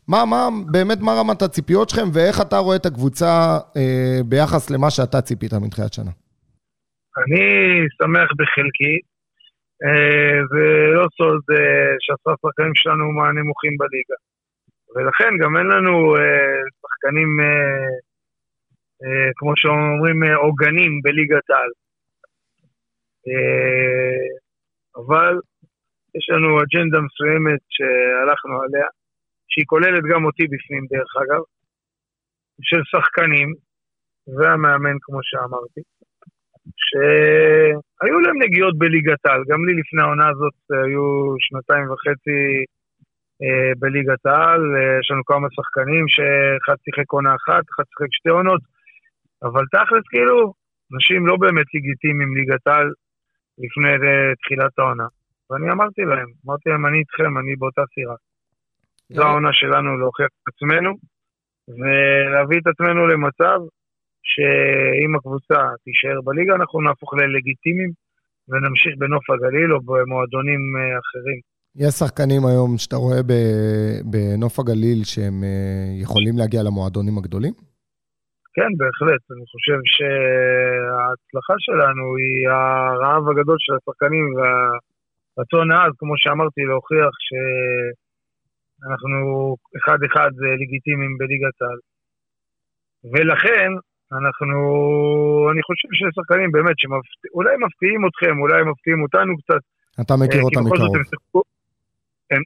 מה, 0.08 0.24
מה, 0.24 0.48
באמת, 0.72 0.98
מה 1.00 1.12
רמת 1.20 1.42
הציפיות 1.42 1.88
שלכם, 1.88 2.08
ואיך 2.14 2.40
אתה 2.40 2.58
רואה 2.58 2.76
את 2.76 2.86
הקבוצה 2.86 3.58
אה, 3.76 4.18
ביחס 4.28 4.70
למה 4.70 4.90
שאתה 4.90 5.20
ציפית 5.20 5.52
מתחילת 5.54 5.92
שנה? 5.92 6.10
אני 7.20 7.44
שמח 7.96 8.28
בחלקי, 8.38 8.94
אה, 9.84 10.38
ולא 10.50 11.06
סוד 11.16 11.42
אה, 11.56 11.94
שהשחקנים 12.04 12.36
שחקנים 12.42 12.74
שלנו 12.74 13.04
מהנמוכים 13.16 13.74
בליגה. 13.80 14.18
ולכן 14.94 15.32
גם 15.42 15.56
אין 15.56 15.66
לנו 15.66 15.94
אה, 16.16 16.60
שחקנים, 16.80 17.30
אה, 17.40 17.88
כמו 19.36 19.52
שאומרים, 19.56 20.24
אה, 20.24 20.36
עוגנים 20.36 21.00
בליגת 21.02 21.50
העל. 21.50 21.72
אה, 23.28 24.26
אבל 24.96 25.34
יש 26.16 26.30
לנו 26.30 26.48
אג'נדה 26.62 26.98
מסוימת 27.06 27.60
שהלכנו 27.74 28.62
עליה, 28.62 28.86
שהיא 29.48 29.66
כוללת 29.66 30.02
גם 30.12 30.24
אותי 30.24 30.44
בפנים 30.52 30.86
דרך 30.90 31.12
אגב, 31.22 31.42
של 32.62 32.82
שחקנים, 32.84 33.48
והמאמן 34.36 34.96
כמו 35.00 35.18
שאמרתי. 35.22 35.80
שהיו 36.86 38.20
להם 38.20 38.42
נגיעות 38.42 38.78
בליגת 38.78 39.26
העל. 39.26 39.42
גם 39.48 39.60
לי 39.66 39.72
לפני 39.80 40.02
העונה 40.02 40.28
הזאת 40.28 40.56
היו 40.70 41.34
שנתיים 41.38 41.90
וחצי 41.90 42.40
אה, 43.42 43.72
בליגת 43.78 44.26
העל. 44.26 44.62
אה, 44.76 44.98
יש 45.00 45.10
לנו 45.10 45.24
כמה 45.24 45.48
שחקנים 45.56 46.04
שאחד 46.08 46.76
שיחק 46.84 47.08
עונה 47.12 47.34
אחת, 47.34 47.64
אחד 47.74 47.84
שיחק 47.90 48.10
שתי 48.10 48.28
עונות, 48.28 48.60
אבל 49.44 49.64
תכלס 49.72 50.04
כאילו, 50.10 50.52
אנשים 50.94 51.26
לא 51.26 51.36
באמת 51.36 51.66
לגיטימיים 51.74 52.36
ליגת 52.36 52.66
העל 52.66 52.88
לפני 53.58 53.88
אה, 53.88 54.34
תחילת 54.42 54.78
העונה. 54.78 55.06
ואני 55.50 55.72
אמרתי 55.72 56.02
להם, 56.02 56.28
אמרתי 56.46 56.68
להם, 56.70 56.86
אני 56.86 56.98
איתכם, 56.98 57.38
אני 57.38 57.56
באותה 57.56 57.82
סירה. 57.94 58.16
זו 59.08 59.22
העונה 59.22 59.52
שלנו 59.52 59.98
להוכיח 59.98 60.26
את 60.26 60.54
עצמנו, 60.54 60.90
ולהביא 61.68 62.58
את 62.58 62.66
עצמנו 62.66 63.06
למצב 63.06 63.58
שאם 64.30 65.16
הקבוצה 65.16 65.58
תישאר 65.84 66.20
בליגה, 66.24 66.54
אנחנו 66.54 66.80
נהפוך 66.80 67.14
ללגיטימיים 67.14 67.90
ונמשיך 68.48 68.92
בנוף 68.98 69.30
הגליל 69.30 69.72
או 69.72 69.80
במועדונים 69.80 70.60
אה, 70.76 70.98
אחרים. 71.02 71.40
יש 71.76 71.94
שחקנים 71.94 72.46
היום 72.46 72.78
שאתה 72.78 72.96
רואה 72.96 73.20
בנוף 74.04 74.58
הגליל 74.58 75.04
שהם 75.04 75.44
אה, 75.44 76.02
יכולים 76.02 76.38
להגיע 76.38 76.62
למועדונים 76.62 77.18
הגדולים? 77.18 77.73
כן, 78.56 78.70
בהחלט. 78.78 79.22
אני 79.34 79.44
חושב 79.52 79.78
שההצלחה 79.94 81.54
שלנו 81.58 82.04
היא 82.20 82.48
הרעב 82.48 83.24
הגדול 83.28 83.56
של 83.64 83.74
השחקנים 83.78 84.26
והרצון 84.36 85.66
העז, 85.72 85.92
כמו 85.98 86.14
שאמרתי, 86.16 86.60
להוכיח 86.70 87.14
שאנחנו 87.26 89.20
אחד-אחד 89.78 90.30
לגיטימיים 90.60 91.12
בליגת 91.18 91.56
העל. 91.62 91.80
ולכן, 93.12 93.70
אנחנו, 94.18 94.58
אני 95.52 95.62
חושב 95.68 95.88
שיש 95.96 96.12
שחקנים 96.18 96.52
באמת 96.52 96.76
שאולי 96.78 97.54
מפתיעים 97.64 98.00
אתכם, 98.08 98.34
אולי 98.42 98.62
מפתיעים 98.70 99.02
אותנו 99.02 99.32
קצת. 99.40 99.62
אתה 100.00 100.14
מכיר 100.22 100.40
אה, 100.40 100.46
אותם 100.48 100.64
מקרוב. 100.66 100.96
הם 100.96 101.04
שיחקו, 101.10 101.42
הם, 102.30 102.42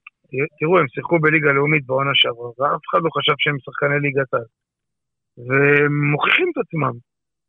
תראו, 0.58 0.78
הם 0.78 0.88
שיחקו 0.88 1.18
בליגה 1.18 1.52
לאומית 1.52 1.86
בעונה 1.86 2.10
שעברה, 2.14 2.48
ואף 2.58 2.82
אחד 2.88 3.00
לא 3.04 3.10
חשב 3.16 3.36
שהם 3.38 3.56
שחקני 3.64 3.98
ליגת 4.04 4.34
העל. 4.34 4.50
והם 5.46 6.10
מוכיחים 6.12 6.48
את 6.52 6.58
עצמם, 6.64 6.96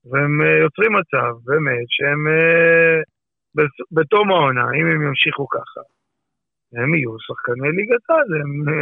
והם 0.10 0.42
אה, 0.42 0.58
יוצרים 0.64 0.92
מצב, 0.94 1.32
באמת, 1.46 1.88
שהם 1.96 2.28
אה, 2.28 3.00
בתום 3.92 4.32
העונה, 4.32 4.66
אם 4.80 4.86
הם 4.86 5.02
ימשיכו 5.08 5.48
ככה, 5.48 5.82
הם 6.74 6.94
יהיו 6.96 7.12
שחקני 7.20 7.68
ליגת 7.78 8.10
העל, 8.10 8.30
אה, 8.34 8.74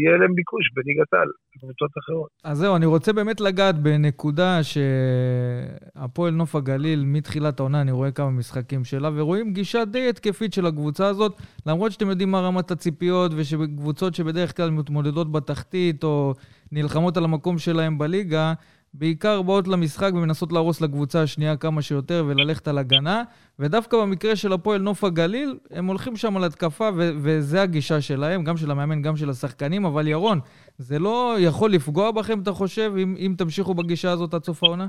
יהיה 0.00 0.18
להם 0.18 0.34
ביקוש 0.34 0.70
בליגת 0.74 1.12
העל, 1.12 1.28
בקבוצות 1.56 1.90
אחרות. 1.98 2.28
אז 2.44 2.58
זהו, 2.58 2.76
אני 2.76 2.86
רוצה 2.86 3.12
באמת 3.12 3.40
לגעת 3.40 3.78
בנקודה 3.78 4.58
שהפועל 4.62 6.34
נוף 6.34 6.54
הגליל, 6.54 7.04
מתחילת 7.06 7.60
העונה, 7.60 7.80
אני 7.80 7.92
רואה 7.92 8.10
כמה 8.10 8.30
משחקים 8.30 8.84
שלה, 8.84 9.10
ורואים 9.14 9.52
גישה 9.52 9.84
די 9.84 10.08
התקפית 10.08 10.52
של 10.52 10.66
הקבוצה 10.66 11.06
הזאת, 11.06 11.32
למרות 11.66 11.92
שאתם 11.92 12.10
יודעים 12.10 12.30
מה 12.30 12.40
רמת 12.40 12.70
הציפיות, 12.70 13.32
ושקבוצות 13.36 14.14
שבדרך 14.14 14.56
כלל 14.56 14.70
מתמודדות 14.70 15.32
בתחתית, 15.32 16.04
או 16.04 16.34
נלחמות 16.72 17.16
על 17.16 17.24
המקום 17.24 17.58
שלהם 17.58 17.98
בליגה, 17.98 18.52
בעיקר 18.94 19.42
באות 19.42 19.68
למשחק 19.68 20.10
ומנסות 20.14 20.52
להרוס 20.52 20.80
לקבוצה 20.80 21.22
השנייה 21.22 21.56
כמה 21.56 21.82
שיותר 21.82 22.24
וללכת 22.28 22.68
על 22.68 22.78
הגנה, 22.78 23.22
ודווקא 23.58 23.96
במקרה 24.02 24.36
של 24.36 24.52
הפועל 24.52 24.80
נוף 24.80 25.04
הגליל, 25.04 25.58
הם 25.70 25.86
הולכים 25.86 26.16
שם 26.16 26.36
על 26.36 26.44
התקפה, 26.44 26.90
ו- 26.96 27.12
וזה 27.22 27.62
הגישה 27.62 28.00
שלהם, 28.00 28.44
גם 28.44 28.56
של 28.56 28.70
המאמן, 28.70 29.02
גם 29.02 29.16
של 29.16 29.30
השחקנים, 29.30 29.84
אבל 29.84 30.08
ירון, 30.08 30.38
זה 30.78 30.98
לא 30.98 31.36
יכול 31.38 31.70
לפגוע 31.70 32.10
בכם, 32.10 32.40
אתה 32.42 32.50
חושב, 32.50 32.92
אם, 32.98 33.14
אם 33.18 33.34
תמשיכו 33.38 33.74
בגישה 33.74 34.10
הזאת 34.10 34.34
עד 34.34 34.44
סוף 34.44 34.64
העונה? 34.64 34.86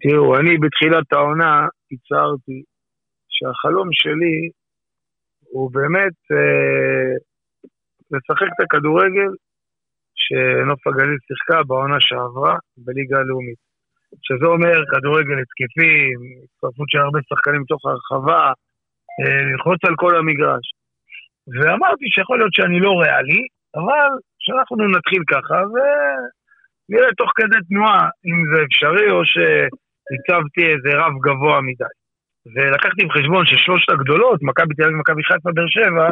תראו, 0.00 0.36
אני 0.36 0.58
בתחילת 0.58 1.12
העונה 1.12 1.66
הצהרתי 1.92 2.62
שהחלום 3.28 3.88
שלי 3.92 4.50
הוא 5.52 5.70
באמת 5.72 6.16
אה, 6.32 7.12
לשחק 8.10 8.48
את 8.54 8.64
הכדורגל 8.64 9.30
שנוף 10.26 10.86
הגליל 10.86 11.18
שיחקה 11.26 11.62
בעונה 11.68 11.96
שעברה 12.00 12.54
בליגה 12.84 13.18
הלאומית. 13.18 13.60
שזה 14.26 14.46
אומר 14.54 14.76
כדורגל 14.90 15.38
התקפי, 15.42 15.94
הצטרפות 16.44 16.88
של 16.90 16.98
הרבה 16.98 17.18
שחקנים 17.28 17.60
מתוך 17.60 17.80
הרחבה, 17.86 18.42
אה, 19.20 19.42
ללחוץ 19.48 19.80
על 19.88 19.94
כל 19.96 20.16
המגרש. 20.16 20.66
ואמרתי 21.54 22.04
שיכול 22.14 22.38
להיות 22.38 22.54
שאני 22.54 22.80
לא 22.80 22.92
ריאלי, 23.00 23.42
אבל 23.78 24.08
שאנחנו 24.44 24.76
נתחיל 24.96 25.22
ככה, 25.32 25.58
ונראה 25.72 27.10
תוך 27.20 27.30
כדי 27.36 27.60
תנועה 27.68 28.02
אם 28.26 28.36
זה 28.50 28.58
אפשרי 28.66 29.10
או 29.10 29.20
שהצבתי 29.32 30.62
איזה 30.72 30.90
רף 31.00 31.14
גבוה 31.26 31.60
מדי. 31.60 31.94
ולקחתי 32.54 33.02
בחשבון 33.06 33.46
ששלושת 33.46 33.90
הגדולות, 33.90 34.38
מכבי 34.42 34.74
תל 34.74 34.82
אביב, 34.82 34.96
מכבי 34.96 35.22
חיפה, 35.24 35.50
באר 35.54 35.68
שבע, 35.68 36.06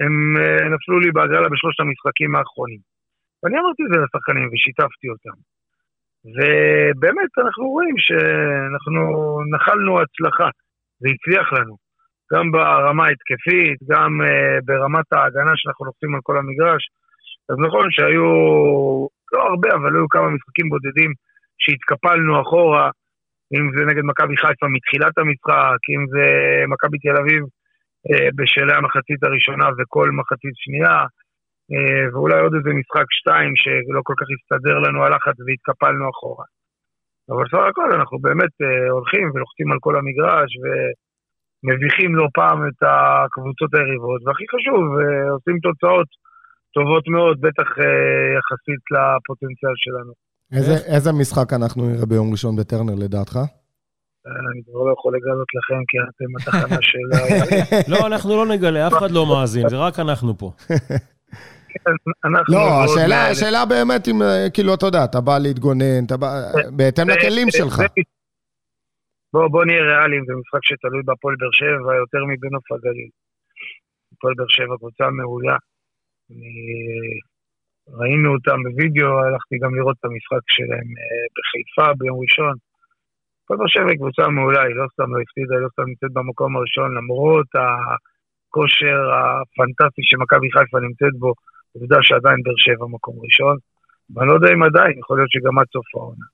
הם 0.00 0.14
אה, 0.40 0.68
נפלו 0.74 1.00
לי 1.00 1.10
בהגרלה 1.10 1.48
בשלושת 1.48 1.80
המשחקים 1.80 2.36
האחרונים. 2.36 2.91
ואני 3.42 3.56
אמרתי 3.60 3.82
את 3.82 3.90
זה 3.92 3.98
לשחקנים 4.04 4.48
ושיתפתי 4.52 5.08
אותם. 5.14 5.36
ובאמת 6.34 7.32
אנחנו 7.44 7.64
רואים 7.74 7.94
שאנחנו 8.06 9.02
נחלנו 9.54 10.00
הצלחה, 10.00 10.48
זה 11.00 11.08
הצליח 11.14 11.52
לנו. 11.52 11.76
גם 12.32 12.50
ברמה 12.52 13.04
ההתקפית, 13.06 13.78
גם 13.90 14.12
uh, 14.20 14.64
ברמת 14.64 15.08
ההגנה 15.12 15.52
שאנחנו 15.56 15.84
לוחצים 15.86 16.14
על 16.14 16.20
כל 16.22 16.36
המגרש. 16.38 16.82
אז 17.50 17.56
נכון 17.66 17.86
שהיו, 17.90 18.28
לא 19.32 19.40
הרבה, 19.50 19.68
אבל 19.74 19.96
היו 19.96 20.08
כמה 20.08 20.30
משחקים 20.30 20.68
בודדים 20.68 21.10
שהתקפלנו 21.62 22.42
אחורה, 22.42 22.90
אם 23.54 23.64
זה 23.74 23.84
נגד 23.90 24.04
מכבי 24.10 24.36
חיפה 24.36 24.66
מתחילת 24.76 25.18
המשחק, 25.18 25.80
אם 25.94 26.02
זה 26.12 26.26
מכבי 26.72 26.98
תל 26.98 27.16
אביב 27.22 27.42
uh, 27.44 28.30
בשלהי 28.36 28.76
המחצית 28.76 29.20
הראשונה 29.24 29.66
וכל 29.78 30.08
מחצית 30.18 30.54
שנייה. 30.54 30.96
אה, 31.72 32.04
ואולי 32.12 32.38
עוד 32.44 32.54
איזה 32.54 32.70
משחק 32.80 33.08
שתיים 33.18 33.52
שלא 33.62 34.00
כל 34.08 34.16
כך 34.20 34.28
הסתדר 34.34 34.76
לנו 34.84 34.98
הלחץ 35.04 35.36
והתקפלנו 35.44 36.04
אחורה. 36.12 36.46
אבל 37.30 37.44
בסך 37.44 37.64
הכל 37.70 37.88
אנחנו 37.98 38.16
באמת 38.26 38.54
אה, 38.64 38.90
הולכים 38.96 39.24
ולוחצים 39.30 39.68
על 39.72 39.78
כל 39.84 39.94
המגרש 39.98 40.50
ומביכים 40.62 42.10
לא 42.20 42.26
פעם 42.38 42.58
את 42.68 42.80
הקבוצות 42.90 43.70
היריבות, 43.74 44.20
והכי 44.24 44.46
חשוב, 44.54 44.82
אה, 45.00 45.30
עושים 45.34 45.56
תוצאות 45.66 46.10
טובות 46.76 47.04
מאוד, 47.14 47.36
בטח 47.40 47.68
יחסית 48.36 48.82
לפוטנציאל 48.94 49.76
שלנו. 49.84 50.12
איזה, 50.56 50.74
איזה 50.94 51.10
משחק 51.12 51.52
אנחנו 51.52 51.82
נראה 51.90 52.06
ביום 52.06 52.32
ראשון 52.32 52.56
בטרנר 52.56 52.94
לדעתך? 53.04 53.36
אני 54.26 54.62
כבר 54.64 54.82
לא 54.86 54.92
יכול 54.92 55.12
לגלות 55.16 55.48
לכם, 55.56 55.80
כי 55.88 55.96
אתם 56.08 56.30
התחנה 56.38 56.78
של... 56.90 57.06
לא, 57.92 58.06
אנחנו 58.06 58.36
לא 58.36 58.46
נגלה, 58.46 58.86
אף 58.86 58.92
אחד 58.92 59.10
לא 59.10 59.26
מאזין, 59.26 59.68
זה 59.68 59.76
רק 59.76 59.98
אנחנו 59.98 60.38
פה. 60.38 60.50
לא, 62.48 62.84
השאלה, 62.84 63.28
השאלה 63.30 63.66
באמת 63.66 64.08
אם, 64.08 64.22
אה, 64.22 64.50
כאילו, 64.54 64.74
אתה 64.74 64.86
יודע, 64.86 65.04
אתה 65.04 65.20
בא 65.20 65.38
להתגונן, 65.38 66.04
אתה 66.06 66.16
בא, 66.16 66.28
בהתאם 66.76 67.08
לכלים 67.08 67.48
שלך. 67.50 67.76
בוא, 69.32 69.48
בוא 69.48 69.64
נהיה 69.64 69.82
ריאליים, 69.82 70.24
זה 70.26 70.32
משחק 70.40 70.62
שתלוי 70.68 71.02
בהפועל 71.04 71.34
באר 71.40 71.52
שבע 71.52 71.94
יותר 72.02 72.22
מבנוף 72.30 72.72
הגליל. 72.72 73.10
הפועל 74.12 74.34
באר 74.36 74.50
שבע 74.56 74.74
קבוצה 74.78 75.10
מעולה. 75.10 75.56
ראינו 77.98 78.28
אותם 78.34 78.58
בווידאו, 78.64 79.10
הלכתי 79.24 79.56
גם 79.62 79.74
לראות 79.76 79.96
את 80.00 80.04
המשחק 80.04 80.44
שלהם 80.56 80.88
אה, 81.00 81.24
בחיפה 81.36 81.86
ביום 81.98 82.18
ראשון. 82.24 82.54
הפועל 83.44 83.58
באר 83.58 83.72
שבע 83.74 83.90
היא 83.90 83.98
קבוצה 84.02 84.28
מעולה, 84.28 84.62
היא 84.62 84.76
לא 84.80 84.86
סתם 84.92 85.08
לא 85.14 85.18
הפסידה, 85.22 85.54
היא 85.54 85.64
לא 85.64 85.70
סתם 85.74 85.86
נמצאת 85.90 86.12
במקום 86.16 86.50
הראשון, 86.56 86.88
למרות 86.98 87.50
הכושר 88.52 89.00
הפנטסטי 89.18 90.02
שמכבי 90.08 90.48
חיפה 90.54 90.78
נמצאת 90.86 91.14
בו. 91.18 91.32
עובדה 91.74 91.98
שעדיין 92.02 92.38
באר 92.44 92.58
שבע 92.64 92.86
מקום 92.96 93.14
ראשון, 93.24 93.56
ואני 94.12 94.28
לא 94.28 94.34
יודע 94.34 94.50
אם 94.54 94.62
עדיין, 94.62 94.98
יכול 94.98 95.16
להיות 95.18 95.30
שגם 95.30 95.58
עד 95.58 95.66
סוף 95.72 95.86
העונה. 95.94 96.26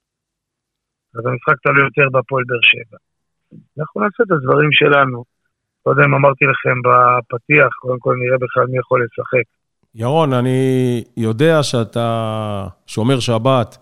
אז 1.14 1.22
המשחק 1.26 1.56
תלוי 1.62 1.84
יותר 1.88 2.06
בהפועל 2.12 2.44
באר 2.48 2.64
שבע. 2.70 2.98
אנחנו 3.78 4.00
נעשה 4.00 4.22
את 4.26 4.30
הדברים 4.30 4.72
שלנו. 4.72 5.24
קודם 5.82 6.14
אמרתי 6.14 6.44
לכם 6.52 6.76
בפתיח, 6.86 7.70
קודם 7.82 7.98
כל 7.98 8.14
נראה 8.22 8.38
בכלל 8.44 8.66
מי 8.70 8.78
יכול 8.78 9.04
לשחק. 9.04 9.46
ירון, 9.94 10.32
אני 10.32 11.04
יודע 11.16 11.62
שאתה 11.62 12.08
שומר 12.86 13.20
שבת 13.20 13.78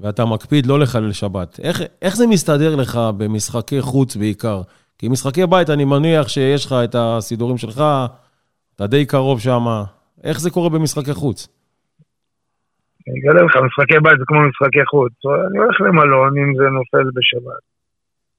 ואתה 0.00 0.24
מקפיד 0.24 0.66
לא 0.66 0.78
לחלל 0.78 1.12
שבת. 1.12 1.60
איך, 1.60 1.80
איך 2.02 2.16
זה 2.16 2.26
מסתדר 2.26 2.76
לך 2.76 2.98
במשחקי 3.18 3.80
חוץ 3.80 4.16
בעיקר? 4.16 4.62
כי 5.00 5.08
משחקי 5.08 5.46
בית, 5.50 5.70
אני 5.70 5.84
מניח 5.84 6.28
שיש 6.28 6.66
לך 6.66 6.72
את 6.84 6.94
הסידורים 6.98 7.58
שלך, 7.58 7.78
אתה 8.76 8.86
די 8.86 9.06
קרוב 9.06 9.40
שם. 9.40 9.64
איך 10.24 10.40
זה 10.40 10.50
קורה 10.50 10.68
במשחקי 10.70 11.14
חוץ? 11.14 11.38
אני 13.06 13.16
אגלה 13.20 13.42
לך, 13.46 13.54
משחקי 13.56 13.98
בית 14.04 14.18
זה 14.18 14.24
כמו 14.26 14.40
משחקי 14.48 14.84
חוץ. 14.92 15.12
אני 15.46 15.58
הולך 15.58 15.80
למלון 15.80 16.32
אם 16.42 16.50
זה 16.58 16.66
נופל 16.78 17.06
בשבת. 17.16 17.62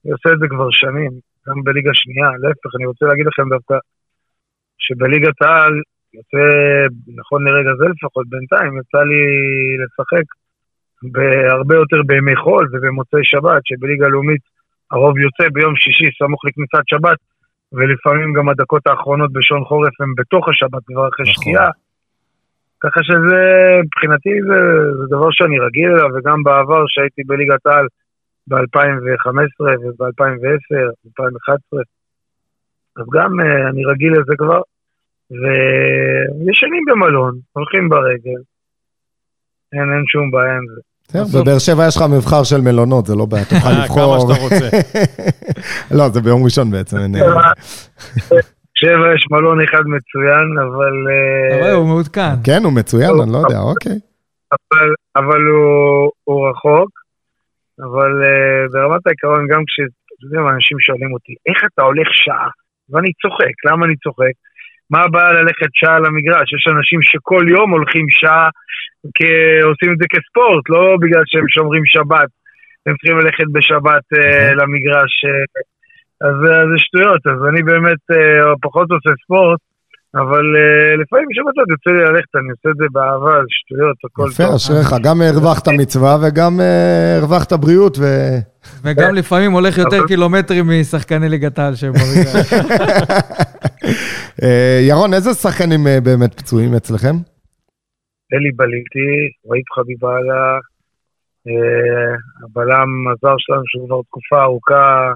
אני 0.02 0.12
עושה 0.12 0.28
את 0.34 0.38
זה 0.42 0.46
כבר 0.52 0.68
שנים, 0.70 1.12
גם 1.46 1.56
בליגה 1.64 1.94
שנייה. 1.94 2.28
להפך, 2.42 2.70
אני 2.76 2.86
רוצה 2.90 3.04
להגיד 3.06 3.26
לכם 3.26 3.46
דווקא 3.54 3.76
שבליגת 4.84 5.38
העל, 5.42 5.74
יוצא, 6.14 6.44
נכון 7.20 7.40
לרגע 7.48 7.72
זה 7.78 7.86
לפחות, 7.94 8.24
בינתיים, 8.32 8.72
יצא 8.80 9.02
לי 9.10 9.22
לשחק 9.82 10.26
בהרבה 11.14 11.74
יותר 11.82 12.00
בימי 12.06 12.36
חול 12.36 12.64
ובמוצאי 12.72 13.24
שבת, 13.30 13.62
שבליגה 13.68 14.06
לאומית 14.08 14.51
הרוב 14.92 15.18
יוצא 15.18 15.44
ביום 15.52 15.76
שישי 15.76 16.08
סמוך 16.18 16.40
לכניסת 16.44 16.84
שבת, 16.86 17.18
ולפעמים 17.72 18.32
גם 18.32 18.48
הדקות 18.48 18.86
האחרונות 18.86 19.32
בשעון 19.32 19.64
חורף 19.64 20.00
הם 20.00 20.14
בתוך 20.16 20.48
השבת 20.48 20.82
כבר 20.86 21.08
אחרי 21.08 21.26
נכון. 21.30 21.42
שקיעה. 21.42 21.70
ככה 22.80 23.00
שזה, 23.02 23.42
מבחינתי 23.84 24.30
זה, 24.48 24.58
זה 24.98 25.04
דבר 25.16 25.28
שאני 25.30 25.58
רגיל 25.58 25.90
אליו, 25.92 26.08
וגם 26.14 26.42
בעבר 26.42 26.84
שהייתי 26.88 27.22
בליגת 27.26 27.66
העל 27.66 27.86
ב-2015 28.46 29.60
וב-2010, 29.60 30.74
2011, 31.06 31.80
אז 32.96 33.06
גם 33.12 33.40
uh, 33.40 33.70
אני 33.70 33.84
רגיל 33.84 34.12
לזה 34.12 34.34
כבר, 34.38 34.60
וישנים 35.30 36.84
במלון, 36.88 37.34
הולכים 37.52 37.88
ברגל, 37.88 38.40
אין, 39.72 39.92
אין 39.92 40.04
שום 40.06 40.30
בעיה 40.30 40.56
עם 40.56 40.66
זה. 40.74 40.80
בבאר 41.14 41.58
שבע 41.58 41.86
יש 41.88 41.96
לך 41.96 42.02
מבחר 42.02 42.42
של 42.44 42.60
מלונות, 42.60 43.06
זה 43.06 43.14
לא 43.16 43.26
בעיה, 43.26 43.44
תוכל 43.44 43.68
אה, 43.68 43.84
לבחור. 43.84 44.18
כמה 44.18 44.20
שאתה 44.20 44.44
רוצה. 44.44 44.68
לא, 45.98 46.08
זה 46.08 46.20
ביום 46.20 46.44
ראשון 46.44 46.70
בעצם. 46.70 46.96
שבע 48.74 49.14
יש 49.14 49.26
מלון 49.30 49.58
אחד 49.60 49.84
מצוין, 49.86 50.48
אבל... 50.66 50.94
אה, 51.10 51.60
אבל 51.60 51.72
הוא 51.74 51.86
מעודכן. 51.86 52.34
כן, 52.44 52.60
הוא 52.64 52.72
מצוין, 52.72 53.10
אני 53.22 53.32
לא 53.32 53.38
יודע, 53.38 53.58
אוקיי. 53.58 53.98
אבל 55.16 55.42
הוא 56.24 56.48
רחוק, 56.48 56.90
אבל 57.86 58.12
אה, 58.24 58.68
ברמת 58.72 59.06
העיקרון, 59.06 59.46
גם 59.52 59.62
כשאנשים 59.68 60.76
שואלים 60.80 61.12
אותי, 61.12 61.34
איך 61.48 61.58
אתה 61.68 61.82
הולך 61.82 62.08
שעה? 62.12 62.48
ואני 62.90 63.12
צוחק, 63.22 63.54
למה 63.68 63.86
אני 63.86 63.96
צוחק? 63.96 64.34
מה 64.90 65.00
הבעיה 65.04 65.32
ללכת 65.32 65.70
שעה 65.72 65.98
למגרש? 65.98 66.48
יש 66.56 66.64
אנשים 66.76 67.00
שכל 67.02 67.44
יום 67.48 67.70
הולכים 67.70 68.06
שעה, 68.10 68.48
עושים 69.68 69.90
את 69.92 69.98
זה 70.00 70.06
כספורט, 70.14 70.64
לא 70.68 70.96
בגלל 71.02 71.22
שהם 71.26 71.48
שומרים 71.48 71.84
שבת. 71.86 72.30
הם 72.86 72.94
צריכים 72.96 73.18
ללכת 73.18 73.48
בשבת 73.52 74.06
uh, 74.14 74.54
למגרש. 74.58 75.14
Uh, 75.24 75.72
אז 76.26 76.36
אה, 76.48 76.62
זה 76.70 76.76
שטויות, 76.84 77.22
אז 77.32 77.38
אני 77.48 77.62
באמת 77.62 78.02
אה, 78.12 78.52
פחות 78.62 78.86
עושה 78.90 79.10
ספורט, 79.24 79.60
אבל 80.14 80.44
אה, 80.60 80.96
לפעמים 81.02 81.28
שבתות 81.36 81.68
יוצא 81.74 81.90
לי 81.90 82.02
ללכת, 82.04 82.32
אני 82.40 82.50
עושה 82.54 82.68
את 82.70 82.76
זה 82.80 82.86
באהבה, 82.92 83.34
זה 83.42 83.46
שטויות, 83.48 83.96
הכל 84.04 84.26
יפה, 84.30 84.44
טוב. 84.44 84.54
אשריך, 84.54 84.94
גם 85.02 85.22
הרווחת 85.22 85.68
מצווה 85.68 86.16
וגם 86.22 86.60
אה, 86.60 87.16
הרווחת 87.18 87.52
בריאות 87.52 87.98
ו... 87.98 88.04
וגם 88.84 89.14
לפעמים 89.14 89.52
הולך 89.52 89.78
יותר 89.78 90.06
קילומטרים 90.06 90.64
משחקני 90.80 91.28
ליגת 91.28 91.58
העל 91.58 91.74
שהם. 91.74 91.92
אה, 94.42 94.80
ירון, 94.88 95.14
איזה 95.14 95.34
שחקנים 95.34 95.86
אה, 95.86 95.98
באמת 96.00 96.34
פצועים 96.34 96.74
אצלכם? 96.74 97.31
אלי 98.32 98.52
בליטי, 98.52 99.14
רועי 99.44 99.62
חביבאללה, 99.74 100.58
אה, 101.48 102.14
הבלם 102.44 102.88
הזר 103.08 103.34
שלנו 103.38 103.62
שהוא 103.66 103.86
כבר 103.88 104.02
תקופה 104.02 104.42
ארוכה 104.42 105.12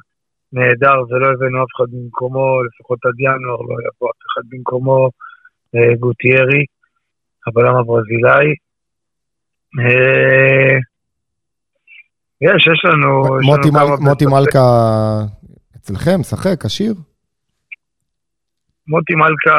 נהדר 0.53 0.99
ולא 1.09 1.27
הבאנו 1.33 1.63
אף 1.65 1.69
אחד 1.77 1.91
במקומו, 1.93 2.63
לפחות 2.65 2.99
עד 3.05 3.21
ינואר 3.21 3.61
לא 3.69 3.77
יבוא 3.87 4.09
אף 4.11 4.23
אחד 4.27 4.43
במקומו, 4.51 5.11
אה, 5.75 5.97
גוטיירי, 6.01 6.65
הבלם 7.47 7.75
הברזילאי. 7.77 8.49
אה, 9.81 10.77
יש, 12.41 12.67
יש 12.73 12.85
לנו... 12.85 13.23
מוטי. 14.01 14.27
מלכה 14.27 14.69
אצלכם, 15.77 16.21
משחק, 16.21 16.67
כשיר? 16.67 16.95
מוטי 18.89 19.15
מלכה 19.15 19.59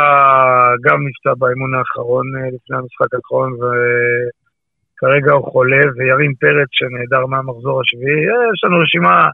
גם 0.86 1.08
נפצע 1.08 1.34
באימון 1.40 1.76
האחרון 1.76 2.26
אה, 2.36 2.48
לפני 2.56 2.78
המשחק 2.78 3.14
האחרון, 3.14 3.52
וכרגע 3.54 5.32
הוא 5.32 5.52
חולה, 5.52 5.82
וירין 5.96 6.34
פרץ 6.40 6.70
שנעדר 6.72 7.26
מהמחזור 7.26 7.82
השביעי. 7.82 8.24
אה, 8.30 8.54
יש 8.54 8.64
לנו 8.64 8.78
רשימה 8.84 9.30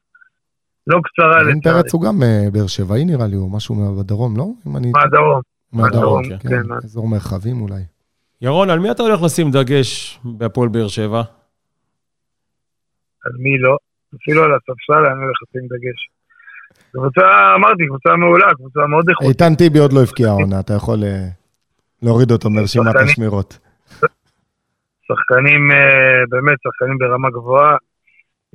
לא 0.88 1.00
קצרה 1.04 1.44
לצערי. 1.44 1.62
פרץ 1.62 1.94
הוא 1.94 2.02
גם 2.02 2.24
אה, 2.24 2.46
באר 2.54 2.68
שבעי 2.68 3.06
נראה 3.06 3.28
לי, 3.28 3.36
או 3.36 3.50
משהו 3.50 3.76
בדרום, 4.00 4.38
לא? 4.38 4.48
אם 4.68 4.78
אני... 4.78 4.92
מהדרום. 4.92 5.42
מהדרום, 5.74 6.22
מהדרום, 6.22 6.40
כן, 6.40 6.50
כן. 6.50 6.74
אזור 6.84 7.08
מרחבים 7.08 7.62
אולי. 7.62 7.84
ירון, 8.42 8.70
על 8.70 8.80
מי 8.80 8.92
אתה 8.92 9.04
הולך 9.04 9.22
לשים 9.24 9.52
דגש 9.52 10.20
בהפועל 10.24 10.70
באר 10.70 10.88
שבע? 10.88 11.22
על 13.26 13.32
מי 13.40 13.58
לא? 13.58 13.78
אפילו 14.16 14.44
על 14.44 14.52
הספסל 14.54 15.06
אני 15.12 15.24
הולך 15.24 15.38
לשים 15.44 15.68
דגש. 15.68 16.00
קבוצה, 16.94 17.56
אמרתי, 17.56 17.88
קבוצה 17.88 18.16
מעולה, 18.16 18.54
קבוצה 18.54 18.88
מאוד 18.88 19.10
איכותית. 19.10 19.30
איתן 19.30 19.56
טיבי 19.56 19.80
עוד 19.80 19.94
לא 19.94 20.02
הבקיע 20.04 20.28
העונה, 20.28 20.60
אתה 20.60 20.74
יכול 20.74 21.04
אה, 21.04 21.28
להוריד 22.02 22.32
אותו 22.32 22.50
מרשימת. 22.50 22.96
השמירות. 22.96 23.60
שחקנים, 25.08 25.72
אה, 25.72 26.24
באמת, 26.30 26.58
שחקנים 26.64 26.98
ברמה 26.98 27.30
גבוהה. 27.30 27.76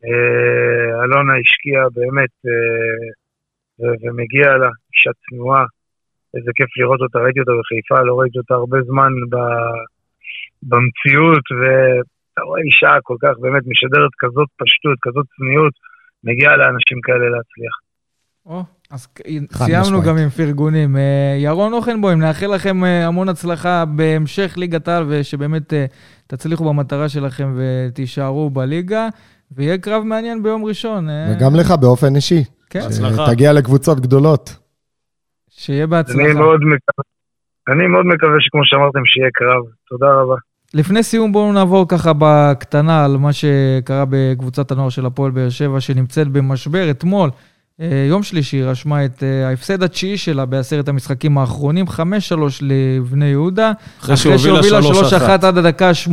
אה, 0.05 1.05
אלונה 1.05 1.32
השקיעה 1.41 1.84
באמת, 1.95 2.34
ומגיע 4.03 4.49
לה, 4.61 4.70
אישה 4.93 5.11
צנועה. 5.22 5.64
איזה 6.34 6.51
כיף 6.55 6.70
לראות 6.76 7.01
אותה, 7.01 7.18
ראיתי 7.18 7.41
אותה 7.41 7.53
בחיפה, 7.61 8.05
לא 8.09 8.14
ראיתי 8.20 8.39
אותה 8.39 8.55
הרבה 8.55 8.78
זמן 8.89 9.12
ב- 9.32 9.84
במציאות, 10.70 11.45
ואתה 11.59 12.41
רואה 12.47 12.61
אישה 12.68 12.93
כל 13.03 13.16
כך 13.22 13.34
באמת 13.41 13.62
משדרת 13.72 14.12
כזאת 14.18 14.49
פשטות, 14.61 14.99
כזאת 15.03 15.26
צניעות, 15.36 15.74
מגיע 16.24 16.51
לאנשים 16.57 16.99
כאלה 17.07 17.26
להצליח. 17.34 17.88
או, 18.47 18.62
אז 18.91 19.09
סיימנו 19.53 19.82
משמעית. 19.82 20.05
גם 20.05 20.16
עם 20.16 20.28
פרגונים. 20.28 20.97
אה, 20.97 21.36
ירון 21.39 21.72
אוכנבוים, 21.72 22.18
נאחל 22.18 22.47
לכם 22.47 22.84
אה, 22.84 23.07
המון 23.07 23.28
הצלחה 23.28 23.84
בהמשך 23.84 24.55
ליגת 24.57 24.89
העל, 24.89 25.05
ושבאמת 25.09 25.72
אה, 25.72 25.86
תצליחו 26.26 26.64
במטרה 26.64 27.09
שלכם 27.09 27.57
ותישארו 27.57 28.51
בליגה, 28.51 29.09
ויהיה 29.53 29.78
קרב 29.78 30.03
מעניין 30.03 30.43
ביום 30.43 30.64
ראשון. 30.64 31.09
וגם 31.30 31.55
לך 31.55 31.70
באופן 31.70 32.16
אישי. 32.16 32.45
כן, 32.70 32.80
בהצלחה. 32.80 33.26
שתגיע 33.26 33.53
לקבוצות 33.53 34.01
גדולות. 34.01 34.57
שיהיה 35.51 35.84
אני 35.84 35.91
בהצלחה. 35.91 36.34
מאוד 36.34 36.61
מקווה, 36.61 37.05
אני 37.68 37.86
מאוד 37.86 38.07
מקווה 38.07 38.36
שכמו 38.41 38.61
שאמרתם, 38.64 39.01
שיהיה 39.05 39.28
קרב. 39.32 39.62
תודה 39.89 40.07
רבה. 40.07 40.34
לפני 40.74 41.03
סיום 41.03 41.32
בואו 41.32 41.53
נעבור 41.53 41.89
ככה 41.89 42.12
בקטנה 42.18 43.05
על 43.05 43.16
מה 43.16 43.32
שקרה 43.32 44.05
בקבוצת 44.11 44.70
הנוער 44.70 44.89
של 44.89 45.07
הפועל 45.07 45.30
באר 45.30 45.49
שבע, 45.49 45.80
שנמצאת 45.80 46.28
במשבר. 46.28 46.91
אתמול, 46.91 47.30
יום 48.09 48.22
שלישי, 48.22 48.62
רשמה 48.62 49.05
את 49.05 49.22
אה, 49.22 49.49
ההפסד 49.49 49.83
התשיעי 49.83 50.16
שלה 50.16 50.47
בעשרת 50.47 50.89
המשחקים 50.89 51.39
האחרונים, 51.39 51.87
5-3 51.89 52.01
לבני 52.61 53.24
יהודה. 53.24 53.72
אחרי 54.01 54.16
שהובילה 54.16 54.61
3-1. 55.20 55.22
עד 55.24 55.45
הדקה 55.45 55.89
ה-80. 55.89 56.11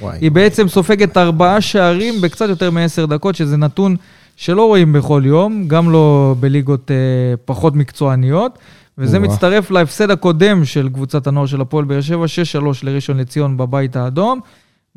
וואי. 0.00 0.18
היא 0.20 0.30
בעצם 0.30 0.68
סופגת 0.68 1.16
ארבעה 1.16 1.60
שערים 1.60 2.20
בקצת 2.20 2.48
יותר 2.48 2.70
מעשר 2.70 3.06
דקות, 3.06 3.34
שזה 3.34 3.56
נתון 3.56 3.96
שלא 4.36 4.66
רואים 4.66 4.92
בכל 4.92 5.22
יום, 5.24 5.68
גם 5.68 5.90
לא 5.90 6.34
בליגות 6.40 6.90
אה, 6.90 6.96
פחות 7.44 7.74
מקצועניות. 7.74 8.58
וזה. 8.98 9.18
מצטרף 9.18 9.70
להפסד 9.70 10.10
הקודם 10.10 10.64
של 10.64 10.88
קבוצת 10.88 11.26
הנוער 11.26 11.46
של 11.46 11.60
הפועל 11.60 11.84
באר 11.84 12.00
שבע, 12.00 12.24
6-3 12.60 12.64
לראשון 12.82 13.16
לציון 13.16 13.56
בבית 13.56 13.96
האדום, 13.96 14.40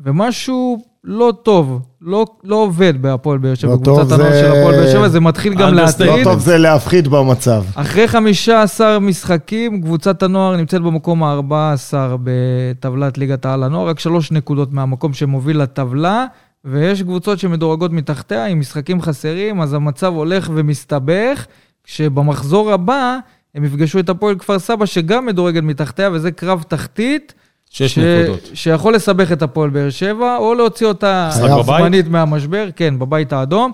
ומשהו 0.00 0.84
לא 1.04 1.32
טוב, 1.42 1.80
לא, 2.02 2.26
לא 2.44 2.56
עובד 2.56 3.02
בהפועל 3.02 3.38
באר 3.38 3.54
שבע, 3.54 3.70
לא 3.70 3.76
בקבוצת 3.76 4.00
טוב 4.02 4.12
הנוער 4.12 4.32
זה- 4.32 4.40
של 4.40 4.46
הפועל 4.52 4.74
באר 4.76 4.92
שבע, 4.92 5.08
זה 5.08 5.20
מתחיל 5.20 5.54
גם 5.54 5.68
Understatement. 5.68 5.72
לא 5.72 5.82
להטריד. 5.82 6.24
טוב 6.24 6.38
זה 6.38 6.58
להפחיד 6.58 7.08
במצב. 7.08 7.64
אחרי 7.74 8.08
15 8.08 8.98
משחקים, 8.98 9.82
קבוצת 9.82 10.22
הנוער 10.22 10.56
נמצאת 10.56 10.82
במקום 10.82 11.22
ה-14 11.24 11.94
בטבלת 12.24 13.18
ליגת 13.18 13.44
העל 13.46 13.62
הנוער, 13.62 13.88
רק 13.88 13.98
שלוש 13.98 14.32
נקודות 14.32 14.72
מהמקום 14.72 15.12
שמוביל 15.12 15.58
לטבלה, 15.62 16.26
ויש 16.64 17.02
קבוצות 17.02 17.38
שמדורגות 17.38 17.92
מתחתיה 17.92 18.46
עם 18.46 18.60
משחקים 18.60 19.02
חסרים, 19.02 19.60
אז 19.60 19.74
המצב 19.74 20.12
הולך 20.14 20.50
ומסתבך, 20.54 21.46
כשבמחזור 21.84 22.72
הבא 22.72 23.16
הם 23.54 23.64
יפגשו 23.64 23.98
את 23.98 24.08
הפועל 24.08 24.38
כפר 24.38 24.58
סבא, 24.58 24.86
שגם 24.86 25.26
מדורגת 25.26 25.62
מתחתיה, 25.62 26.10
וזה 26.12 26.30
קרב 26.30 26.64
תחתית. 26.68 27.34
שש 27.70 27.94
ש- 27.94 27.98
נקודות. 27.98 28.50
שיכול 28.54 28.94
לסבך 28.94 29.32
את 29.32 29.42
הפועל 29.42 29.70
באר 29.70 29.90
שבע, 29.90 30.36
או 30.36 30.54
להוציא 30.54 30.86
אותה? 30.86 31.30
זמנית 31.66 32.08
מהמשבר, 32.08 32.68
כן, 32.76 32.98
בבית 32.98 33.32
האדום. 33.32 33.72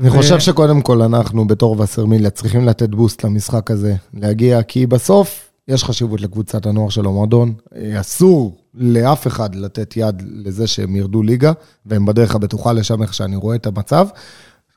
אני 0.00 0.08
ו- 0.08 0.12
חושב 0.12 0.38
שקודם 0.40 0.80
כל 0.80 1.02
אנחנו 1.02 1.46
בתור 1.46 1.80
וסרמיליה 1.80 2.30
צריכים 2.30 2.66
לתת 2.66 2.88
בוסט 2.88 3.24
למשחק 3.24 3.70
הזה, 3.70 3.94
להגיע, 4.14 4.62
כי 4.62 4.86
בסוף 4.86 5.50
יש 5.68 5.84
חשיבות 5.84 6.20
לקבוצת 6.20 6.66
הנוער 6.66 6.88
של 6.88 7.06
המועדון. 7.06 7.52
אה, 7.76 8.00
אסור 8.00 8.56
לאף 8.74 9.26
אחד 9.26 9.54
לתת 9.54 9.94
יד 9.96 10.22
לזה 10.44 10.66
שהם 10.66 10.96
ירדו 10.96 11.22
ליגה, 11.22 11.52
והם 11.86 12.06
בדרך 12.06 12.34
הבטוחה 12.34 12.72
לשם 12.72 13.02
איך 13.02 13.14
שאני 13.14 13.36
רואה 13.36 13.56
את 13.56 13.66
המצב. 13.66 14.06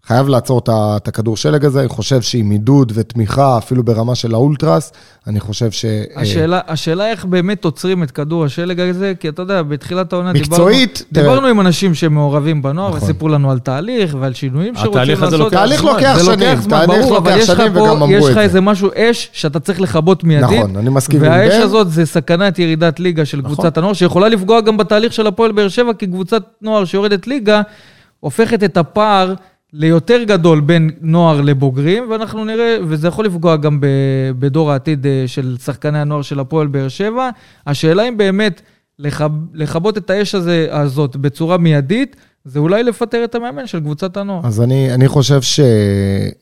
חייב 0.09 0.27
לעצור 0.27 0.61
את 0.97 1.07
הכדור 1.07 1.37
שלג 1.37 1.65
הזה, 1.65 1.79
אני 1.79 1.89
חושב 1.89 2.21
שעם 2.21 2.51
עידוד 2.51 2.91
ותמיכה, 2.95 3.57
אפילו 3.57 3.83
ברמה 3.83 4.15
של 4.15 4.33
האולטרס, 4.33 4.91
אני 5.27 5.39
חושב 5.39 5.71
ש... 5.71 5.85
השאלה, 6.15 6.59
השאלה 6.67 7.11
איך 7.11 7.25
באמת 7.25 7.65
עוצרים 7.65 8.03
את 8.03 8.11
כדור 8.11 8.45
השלג 8.45 8.79
הזה, 8.79 9.13
כי 9.19 9.29
אתה 9.29 9.41
יודע, 9.41 9.61
בתחילת 9.61 10.13
העונה 10.13 10.33
מקצועית, 10.33 11.03
דיברנו. 11.11 11.29
דיברנו 11.35 11.47
עם 11.47 11.61
אנשים 11.61 11.93
שמעורבים 11.93 12.61
בנוער, 12.61 12.89
נכון. 12.89 13.01
וסיפרו 13.03 13.27
לנו 13.29 13.51
על 13.51 13.59
תהליך 13.59 14.17
ועל 14.19 14.33
שינויים 14.33 14.75
שרוצים 14.75 14.91
התהליך 14.91 15.23
הזה 15.23 15.37
לעשות. 15.37 15.53
לוקח 15.53 15.57
תהליך 15.59 15.81
זמן. 15.81 15.91
לוקח 15.91 16.17
זה 16.17 16.23
שנים, 16.23 16.39
לוקח 16.39 16.61
זמן, 16.61 16.85
תהליך 16.85 17.05
ברור, 17.05 17.17
אבל 17.17 17.31
לוקח 17.31 17.43
יש 17.43 17.49
לך 17.49 17.57
שנים 17.57 17.71
וגם 17.71 17.85
אמרו 17.89 18.11
יש 18.11 18.23
את 18.23 18.29
לך 18.29 18.33
זה. 18.33 18.41
איזה 18.41 18.61
משהו 18.61 18.89
אש 18.95 19.29
שאתה 19.33 19.59
צריך 19.59 19.81
לכבות 19.81 20.23
מיידית. 20.23 20.59
נכון, 20.59 20.75
אני 20.75 20.89
מסכים 20.89 21.23
עם 21.23 21.31
והאש 21.31 21.53
בן. 21.53 21.61
הזאת 21.61 21.91
זה 21.91 22.05
סכנת 22.05 22.59
ירידת 22.59 22.99
ליגה 22.99 23.25
של 23.25 23.37
נכון. 23.37 23.53
קבוצת 23.53 23.77
הנוער, 23.77 23.93
שיכולה 23.93 24.29
לפגוע 24.29 24.61
גם 24.61 24.77
בתהליך 24.77 25.13
של 25.13 25.27
הפועל 25.27 25.51
באר 25.51 25.67
שבע, 25.67 25.93
כי 25.93 26.07
קבוצת 26.07 26.43
נוער 26.61 26.85
שיורדת 26.85 27.27
ליגה, 27.27 27.61
הופכת 28.19 28.63
את 28.63 28.77
הפער 28.77 29.33
ליותר 29.73 30.23
גדול 30.23 30.59
בין 30.59 30.89
נוער 31.01 31.41
לבוגרים, 31.41 32.09
ואנחנו 32.09 32.45
נראה, 32.45 32.77
וזה 32.87 33.07
יכול 33.07 33.25
לפגוע 33.25 33.55
גם 33.55 33.79
בדור 34.39 34.71
העתיד 34.71 35.05
אה, 35.05 35.23
של 35.27 35.55
שחקני 35.63 35.99
הנוער 35.99 36.21
של 36.21 36.39
הפועל 36.39 36.67
באר 36.67 36.87
שבע. 36.87 37.29
השאלה 37.67 38.07
אם 38.07 38.17
באמת 38.17 38.61
לכב, 38.99 39.31
לכבות 39.53 39.97
את 39.97 40.09
האש 40.09 40.35
הזה, 40.35 40.67
הזאת 40.71 41.15
בצורה 41.15 41.57
מיידית, 41.57 42.15
זה 42.45 42.59
אולי 42.59 42.83
לפטר 42.83 43.23
את 43.23 43.35
המאמן 43.35 43.67
של 43.67 43.79
קבוצת 43.79 44.17
הנוער. 44.17 44.47
אז 44.47 44.61
אני, 44.61 44.93
אני 44.93 45.07
חושב 45.07 45.41
ש... 45.41 45.59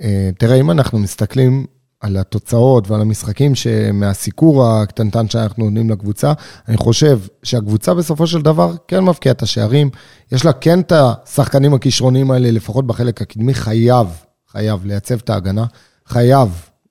אה, 0.01 0.29
תראה, 0.37 0.55
אם 0.55 0.71
אנחנו 0.71 0.99
מסתכלים 0.99 1.65
על 2.01 2.17
התוצאות 2.17 2.91
ועל 2.91 3.01
המשחקים 3.01 3.55
שמהסיקור 3.55 4.65
הקטנטן 4.67 5.29
שאנחנו 5.29 5.63
נותנים 5.65 5.89
לקבוצה, 5.89 6.33
אני 6.67 6.77
חושב 6.77 7.19
שהקבוצה 7.43 7.93
בסופו 7.93 8.27
של 8.27 8.41
דבר 8.41 8.73
כן 8.87 9.03
מבקיעה 9.03 9.33
את 9.33 9.41
השערים. 9.41 9.89
יש 10.31 10.45
לה 10.45 10.53
כן 10.53 10.79
את 10.79 10.93
השחקנים 10.95 11.73
הכישרוניים 11.73 12.31
האלה, 12.31 12.51
לפחות 12.51 12.87
בחלק 12.87 13.21
הקדמי, 13.21 13.53
חייב, 13.53 14.07
חייב 14.51 14.85
לייצב 14.85 15.15
את 15.23 15.29
ההגנה. 15.29 15.65
חייב, 16.07 16.49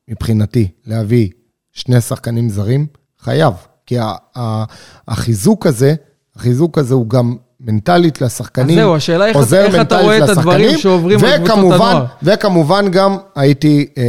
מבחינתי, 0.09 0.69
להביא 0.87 1.29
שני 1.73 2.01
שחקנים 2.01 2.49
זרים. 2.49 2.87
חייב. 3.21 3.55
כי 3.87 3.97
החיזוק 5.09 5.67
הזה, 5.67 5.95
החיזוק 6.37 6.79
הזה 6.79 6.95
הוא 6.95 7.09
גם 7.09 7.37
מנטלית 7.61 8.21
לשחקנים. 8.21 8.79
אז 8.79 8.85
זהו, 8.85 8.97
השאלה 8.97 9.27
איך- 9.27 9.37
עוזר 9.37 9.57
איך 9.65 9.75
אתה 9.75 9.79
מנטלית 9.79 10.03
רואה 10.05 10.25
את 10.25 10.29
הדברים 10.29 10.79
שעוברים 10.79 11.19
על 11.25 11.37
קבוצות 11.39 11.51
וכמובן- 11.59 11.75
הנוער. 11.75 12.07
וכמובן 12.23 12.89
גם 12.91 13.17
הייתי 13.37 13.87
אה, 13.99 14.03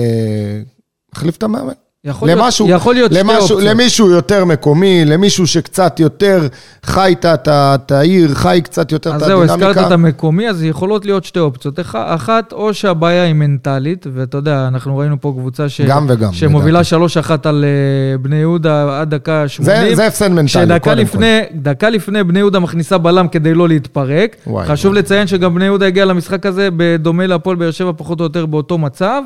מחליף 1.18 1.38
את 1.38 1.44
המאמן. 1.44 1.74
יכול 2.04 2.28
להיות- 2.28 2.40
למשהו, 2.42 2.70
יכול 2.70 2.96
להיות 2.96 3.12
שתי 3.12 3.20
למשהו, 3.24 3.42
אופציות. 3.42 3.64
למישהו 3.64 4.10
יותר 4.10 4.46
מקומי, 4.46 5.06
למישהו 5.06 5.48
שקצת 5.48 6.00
יותר 6.00 6.48
חי 6.84 7.16
את 7.28 7.92
העיר, 7.92 8.34
חי 8.36 8.62
קצת 8.64 8.92
יותר 8.92 9.10
את 9.10 9.16
אז 9.16 9.22
זהו, 9.22 9.42
הדינמיקה. 9.44 9.70
הזכרת 9.70 9.88
את 9.88 9.92
המקומי, 9.92 10.50
אז 10.50 10.64
יכולות 10.64 11.06
להיות 11.06 11.24
שתי 11.24 11.40
אופציות. 11.40 11.80
אח- 11.80 11.96
אחת, 11.96 12.52
או 12.54 12.74
שהבעיה 12.74 13.24
היא 13.24 13.34
מנטלית, 13.34 14.06
ואתה 14.14 14.38
יודע, 14.38 14.68
אנחנו 14.68 14.98
ראינו 14.98 15.22
פה 15.22 15.34
קבוצה 15.40 15.70
ש... 15.70 15.82
גם 15.82 16.06
וגם, 16.10 16.34
שמובילה 16.34 16.82
3-1 16.84 16.94
על 17.44 17.66
אה, 17.66 18.18
בני 18.18 18.36
יהודה 18.36 19.02
עד 19.02 19.10
דקה 19.16 19.48
80. 19.48 19.90
זה, 19.90 19.96
זה 19.96 20.08
הפסד 20.08 20.28
מנטלי, 20.28 20.48
שדקה 20.48 20.80
קודם 20.80 20.98
לפני, 20.98 21.40
דקה 21.56 21.90
לפני 21.90 22.24
בני 22.24 22.40
יהודה 22.40 22.60
מכניסה 22.60 22.98
בלם 22.98 23.28
כדי 23.28 23.54
לא 23.54 23.68
להתפרק. 23.68 24.36
וואי, 24.48 24.66
חשוב 24.68 24.92
וואי. 24.92 25.02
לציין 25.02 25.28
שגם 25.28 25.56
בני 25.56 25.66
יהודה 25.66 25.86
הגיע 25.88 26.06
למשחק 26.06 26.46
הזה 26.46 26.70
בדומה 26.78 27.28
להפועל 27.28 27.56
באר 27.56 27.72
שבע, 27.72 27.92
פחות 27.98 28.20
או 28.20 28.26
יותר 28.26 28.46
באותו 28.46 28.78
מצב, 28.78 29.22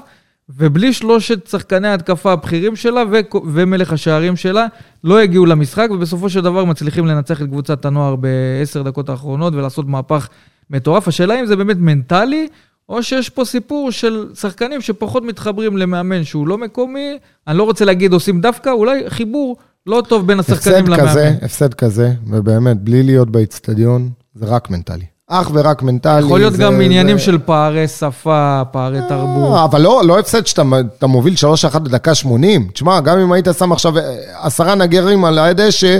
ובלי 0.57 0.93
שלושת 0.93 1.47
שחקני 1.47 1.87
ההתקפה 1.87 2.31
הבכירים 2.31 2.75
שלה 2.75 3.03
ו- 3.11 3.37
ומלך 3.53 3.93
השערים 3.93 4.35
שלה, 4.35 4.67
לא 5.03 5.19
הגיעו 5.19 5.45
למשחק, 5.45 5.87
ובסופו 5.91 6.29
של 6.29 6.41
דבר 6.41 6.65
מצליחים 6.65 7.05
לנצח 7.05 7.41
את 7.41 7.47
קבוצת 7.47 7.85
הנוער 7.85 8.15
בעשר 8.15 8.81
דקות 8.81 9.09
האחרונות 9.09 9.53
ולעשות 9.55 9.87
מהפך 9.87 10.29
מטורף. 10.69 11.07
השאלה 11.07 11.39
אם 11.39 11.45
זה 11.45 11.55
באמת 11.55 11.77
מנטלי, 11.79 12.47
או 12.89 13.03
שיש 13.03 13.29
פה 13.29 13.45
סיפור 13.45 13.91
של 13.91 14.29
שחקנים 14.35 14.81
שפחות 14.81 15.23
מתחברים 15.23 15.77
למאמן 15.77 16.23
שהוא 16.23 16.47
לא 16.47 16.57
מקומי, 16.57 17.17
אני 17.47 17.57
לא 17.57 17.63
רוצה 17.63 17.85
להגיד 17.85 18.13
עושים 18.13 18.41
דווקא, 18.41 18.69
אולי 18.69 19.09
חיבור 19.09 19.57
לא 19.87 20.03
טוב 20.07 20.27
בין 20.27 20.39
השחקנים 20.39 20.77
הפסד 20.77 20.87
למאמן. 20.87 21.09
כזה, 21.09 21.33
הפסד 21.41 21.73
כזה, 21.73 22.13
ובאמת, 22.27 22.77
בלי 22.77 23.03
להיות 23.03 23.29
באיצטדיון, 23.29 24.09
זה 24.35 24.45
רק 24.45 24.69
מנטלי. 24.69 25.05
אך 25.33 25.49
ורק 25.53 25.81
מנטלי. 25.83 26.19
יכול 26.25 26.39
להיות 26.39 26.53
זה- 26.53 26.63
גם 26.63 26.75
זה- 26.77 26.81
עניינים 26.83 27.19
של 27.19 27.37
פערי 27.45 27.87
שפה, 27.87 28.61
פערי 28.71 28.99
תרבות. 29.09 29.55
אה, 29.57 29.63
אבל 29.63 29.81
לא, 29.81 30.01
לא 30.05 30.19
הפסד 30.19 30.45
שאתה 30.47 30.61
אתה 30.97 31.07
מוביל 31.07 31.33
3-1 31.75 31.79
בדקה 31.79 32.15
80. 32.15 32.67
תשמע, 32.73 32.99
גם 32.99 33.19
אם 33.19 33.31
היית 33.31 33.47
שם 33.57 33.71
עכשיו 33.71 33.97
אה, 33.97 34.03
עשרה 34.41 34.75
נגרים 34.75 35.25
על 35.25 35.39
הדשא, 35.39 35.99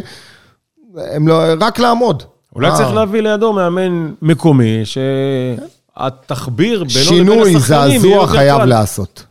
הם 0.97 1.27
לא, 1.27 1.41
רק 1.59 1.79
לעמוד. 1.79 2.23
אולי 2.55 2.69
אה, 2.69 2.75
צריך 2.75 2.93
להביא 2.93 3.21
לידו 3.21 3.53
מאמן 3.53 4.11
מקומי, 4.21 4.82
שהתחביר 5.97 6.84
בינו 6.84 6.89
לבין 6.93 7.03
שינוי, 7.17 7.55
השחקנים 7.55 7.82
יהיה 7.89 7.99
זעזוע 7.99 8.27
חייב. 8.27 8.61
לעשות. 8.61 9.23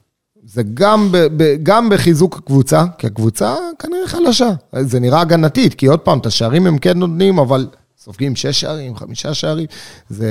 זה 0.45 0.63
גם, 0.75 1.09
ב, 1.13 1.17
ב, 1.37 1.57
גם 1.63 1.89
בחיזוק 1.89 2.37
הקבוצה, 2.39 2.85
כי 2.99 3.07
הקבוצה 3.07 3.55
כנראה 3.79 4.07
חלשה. 4.09 4.49
זה 4.81 5.01
נראה 5.01 5.21
הגנתית, 5.21 5.75
כי 5.75 5.87
עוד 5.87 5.99
פעם, 6.01 6.19
את 6.19 6.27
השערים 6.27 6.67
הם 6.67 6.79
כן 6.79 6.99
נותנים, 6.99 7.39
אבל 7.39 7.67
סופגים 8.01 8.37
שש 8.37 8.61
שערים, 8.61 8.97
חמישה 8.97 9.35
שערים. 9.35 9.67
זה, 10.09 10.29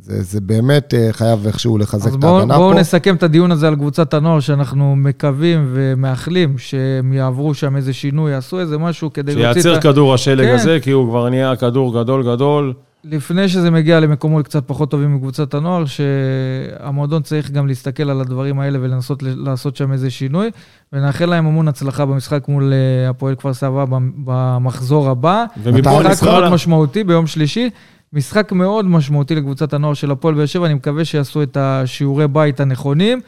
זה, 0.00 0.22
זה 0.22 0.40
באמת 0.40 0.94
אה, 0.94 1.08
חייב 1.12 1.46
איכשהו 1.46 1.78
לחזק 1.78 2.06
אז 2.06 2.14
את 2.14 2.20
בואו 2.20 2.38
ההגנה 2.38 2.58
בוא 2.58 2.74
פה. 2.74 2.80
נסכם 2.80 3.14
את 3.14 3.22
הדיון 3.22 3.52
הזה 3.52 3.68
על 3.68 3.76
קבוצת 3.76 4.14
הנוער, 4.14 4.40
שאנחנו 4.40 4.96
מקווים 4.96 5.70
ומאחלים 5.72 6.58
שהם 6.58 7.12
יעברו 7.12 7.54
שם 7.54 7.76
איזה 7.76 7.92
שינוי, 7.92 8.32
יעשו 8.32 8.60
איזה 8.60 8.78
משהו 8.78 9.12
כדי 9.12 9.34
להוציא 9.34 9.62
שייצר 9.62 9.78
את 9.78 9.84
ה... 9.84 9.92
כדור 9.92 10.14
השלג 10.14 10.46
כן. 10.46 10.54
הזה, 10.54 10.78
כי 10.82 10.90
הוא 10.90 11.08
כבר 11.08 11.28
נהיה 11.28 11.56
כדור 11.56 12.02
גדול 12.02 12.22
גדול. 12.34 12.74
לפני 13.04 13.48
שזה 13.48 13.70
מגיע 13.70 14.00
למקומות 14.00 14.44
קצת 14.44 14.64
פחות 14.66 14.90
טובים 14.90 15.14
מקבוצת 15.16 15.54
הנוער, 15.54 15.84
שהמועדון 15.84 17.22
צריך 17.22 17.50
גם 17.50 17.66
להסתכל 17.66 18.10
על 18.10 18.20
הדברים 18.20 18.60
האלה 18.60 18.78
ולנסות 18.82 19.22
לעשות 19.22 19.76
שם 19.76 19.92
איזה 19.92 20.10
שינוי, 20.10 20.50
ונאחל 20.92 21.26
להם 21.26 21.46
המון 21.46 21.68
הצלחה 21.68 22.06
במשחק 22.06 22.48
מול 22.48 22.72
אה, 22.72 23.10
הפועל 23.10 23.34
כפר 23.34 23.54
סבא 23.54 23.84
במ- 23.84 24.12
במחזור 24.24 25.10
הבא. 25.10 25.44
ומפה? 25.62 26.00
משחק 26.10 26.22
מאוד. 26.26 26.48
משמעותי 26.52 27.04
ביום 27.04 27.26
שלישי. 27.26 27.70
משחק 28.12 28.52
מאוד 28.52 28.86
משמעותי 28.86 29.34
לקבוצת 29.34 29.72
הנוער 29.72 29.94
של 29.94 30.10
הפועל 30.10 30.34
באר 30.34 30.46
שבע, 30.46 30.66
אני 30.66 30.74
מקווה 30.74 31.04
שיעשו 31.04 31.42
את 31.42 31.56
השיעורי 31.56 32.28
בית 32.28 32.60
הנכונים 32.60 33.20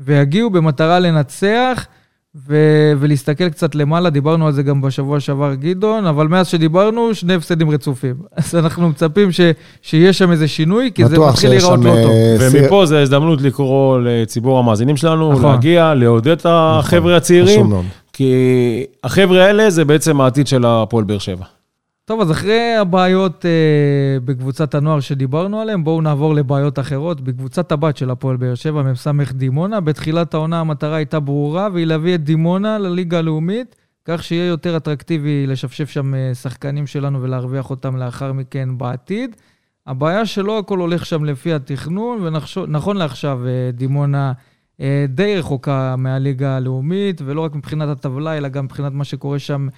ויגיעו 0.00 0.50
במטרה 0.50 0.98
לנצח 0.98 1.86
ו- 2.34 2.92
ולהסתכל 3.00 3.48
קצת 3.48 3.74
למעלה, 3.74 4.10
דיברנו 4.10 4.46
על 4.46 4.52
זה 4.52 4.62
גם 4.62 4.80
בשבוע 4.80 5.20
שעבר 5.20 5.54
גדעון, 5.54 6.06
אבל 6.06 6.28
מאז 6.28 6.48
שדיברנו, 6.48 7.14
שני 7.14 7.34
הפסדים 7.34 7.70
רצופים. 7.70 8.14
אז 8.36 8.54
אנחנו 8.54 8.88
מצפים 8.88 9.32
ש- 9.32 9.40
שיהיה 9.82 10.12
שם 10.12 10.30
איזה 10.30 10.48
שינוי, 10.48 10.90
כי 10.94 11.04
זה 11.04 11.18
מתחיל 11.18 11.50
להיראות 11.50 11.78
לא 11.84 11.90
טוב. 11.90 12.10
אה, 12.10 12.36
ומפה 12.40 12.86
זו 12.86 12.96
הזדמנות 12.96 13.42
לקרוא 13.42 13.98
לציבור 14.04 14.58
המאזינים 14.58 14.96
שלנו, 14.96 15.32
נכון. 15.32 15.52
להגיע, 15.52 15.94
לעודד 15.94 16.28
את 16.32 16.46
החבר'ה 16.48 17.16
הצעירים. 17.16 17.72
כי 18.12 18.34
החבר'ה 19.04 19.44
האלה 19.44 19.70
זה 19.70 19.84
בעצם 19.84 20.20
העתיד 20.20 20.46
של 20.46 20.64
הפועל 20.66 21.04
באר 21.04 21.18
שבע. 21.18 21.44
טוב, 22.10 22.20
אז 22.20 22.30
אחרי 22.30 22.76
הבעיות 22.76 23.46
אה, 23.46 24.20
בקבוצת 24.24 24.74
הנוער 24.74 25.00
שדיברנו 25.00 25.60
עליהן, 25.60 25.84
בואו 25.84 26.00
נעבור 26.00 26.34
לבעיות 26.34 26.78
אחרות. 26.78 27.20
בקבוצת 27.20 27.72
הבת 27.72 27.96
של 27.96 28.10
הפועל 28.10 28.36
באר 28.36 28.54
שבע, 28.54 28.82
מ"ס 28.82 29.06
דימונה, 29.32 29.80
בתחילת 29.80 30.34
העונה 30.34 30.60
המטרה 30.60 30.96
הייתה 30.96 31.20
ברורה, 31.20 31.68
והיא 31.72 31.86
להביא 31.86 32.14
את 32.14 32.24
דימונה 32.24 32.78
לליגה 32.78 33.18
הלאומית, 33.18 33.76
כך 34.04 34.22
שיהיה 34.22 34.46
יותר 34.46 34.76
אטרקטיבי 34.76 35.46
לשפשף 35.46 35.90
שם 35.90 36.14
אה, 36.14 36.34
שחקנים 36.34 36.86
שלנו 36.86 37.22
ולהרוויח 37.22 37.70
אותם 37.70 37.96
לאחר 37.96 38.32
מכן 38.32 38.78
בעתיד. 38.78 39.36
הבעיה 39.86 40.26
שלא 40.26 40.58
הכל 40.58 40.78
הולך 40.78 41.06
שם 41.06 41.24
לפי 41.24 41.52
התכנון, 41.52 42.18
ונכון 42.56 42.96
לעכשיו 42.96 43.40
אה, 43.46 43.70
דימונה 43.72 44.32
אה, 44.80 45.04
די 45.08 45.36
רחוקה 45.36 45.96
מהליגה 45.98 46.56
הלאומית, 46.56 47.20
ולא 47.24 47.40
רק 47.40 47.54
מבחינת 47.54 47.88
הטבלה, 47.88 48.36
אלא 48.36 48.48
גם 48.48 48.64
מבחינת 48.64 48.92
מה 48.92 49.04
שקורה 49.04 49.38
שם 49.38 49.68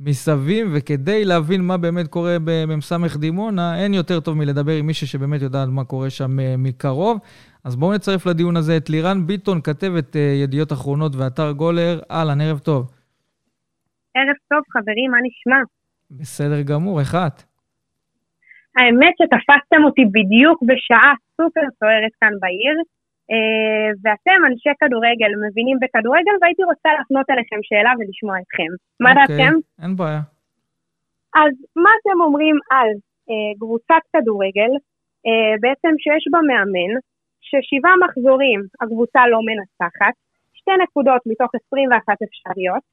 מסביב, 0.00 0.68
וכדי 0.74 1.24
להבין 1.24 1.60
מה 1.60 1.76
באמת 1.76 2.06
קורה 2.08 2.36
במ"ס 2.44 2.92
דימונה, 3.16 3.82
אין 3.82 3.94
יותר 3.94 4.20
טוב 4.20 4.36
מלדבר 4.36 4.72
עם 4.72 4.86
מישהו 4.86 5.06
שבאמת 5.06 5.42
יודעת 5.42 5.68
מה 5.68 5.84
קורה 5.84 6.10
שם 6.10 6.40
אה, 6.40 6.54
מקרוב. 6.58 7.18
אז 7.64 7.76
בואו 7.76 7.94
נצרף 7.94 8.26
לדיון 8.26 8.56
הזה 8.56 8.76
את 8.76 8.90
לירן 8.90 9.26
ביטון, 9.26 9.60
כתבת 9.60 10.16
אה, 10.16 10.20
ידיעות 10.20 10.72
אחרונות 10.72 11.12
ואתר 11.16 11.52
גולר. 11.52 12.00
אהלן, 12.10 12.40
ערב 12.40 12.58
טוב. 12.58 12.90
ערב 14.14 14.36
טוב, 14.48 14.62
חברים, 14.72 15.10
מה 15.10 15.18
נשמע? 15.26 15.60
בסדר 16.10 16.62
גמור, 16.62 17.00
איך 17.00 17.14
את? 17.14 17.42
האמת 18.76 19.14
שתפסתם 19.18 19.84
אותי 19.84 20.04
בדיוק 20.04 20.62
בשעה 20.62 21.12
סופר 21.36 21.66
סוערת 21.78 22.12
כאן 22.20 22.32
בעיר, 22.40 22.76
ואתם, 24.02 24.38
אנשי 24.48 24.72
כדורגל, 24.80 25.32
מבינים 25.44 25.76
בכדורגל, 25.82 26.34
והייתי 26.40 26.62
רוצה 26.62 26.88
להפנות 26.98 27.26
אליכם 27.30 27.60
שאלה 27.62 27.92
ולשמוע 27.98 28.36
אתכם. 28.42 28.70
מה 29.00 29.10
אוקיי, 29.10 29.22
דעתכם? 29.22 29.54
אין 29.82 29.96
בעיה. 29.96 30.22
אז 31.42 31.52
מה 31.76 31.90
אתם 31.98 32.20
אומרים 32.20 32.56
על 32.70 32.88
אה, 33.30 33.52
קבוצת 33.60 34.02
כדורגל, 34.12 34.72
אה, 35.26 35.52
בעצם 35.62 35.92
שיש 36.02 36.24
בה 36.32 36.40
מאמן, 36.48 36.92
ששבעה 37.46 37.96
מחזורים 38.04 38.60
הקבוצה 38.80 39.20
לא 39.32 39.40
מנצחת, 39.48 40.14
שתי 40.58 40.74
נקודות 40.82 41.22
מתוך 41.26 41.50
21 41.66 42.16
אפשריות, 42.26 42.84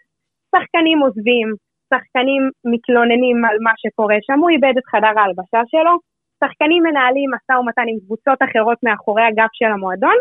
שחקנים 0.51 0.99
עוזבים, 1.05 1.47
שחקנים 1.89 2.43
מתלוננים 2.71 3.37
על 3.45 3.57
מה 3.65 3.73
שקורה 3.81 4.17
שם, 4.25 4.39
הוא 4.39 4.49
איבד 4.49 4.73
את 4.77 4.85
חדר 4.91 5.15
ההלבשה 5.19 5.61
שלו, 5.71 5.93
שחקנים 6.39 6.83
מנהלים 6.83 7.29
משא 7.35 7.59
ומתן 7.59 7.85
עם 7.87 7.99
קבוצות 8.05 8.39
אחרות 8.47 8.77
מאחורי 8.83 9.23
הגב 9.23 9.51
של 9.53 9.65
המועדון, 9.65 10.17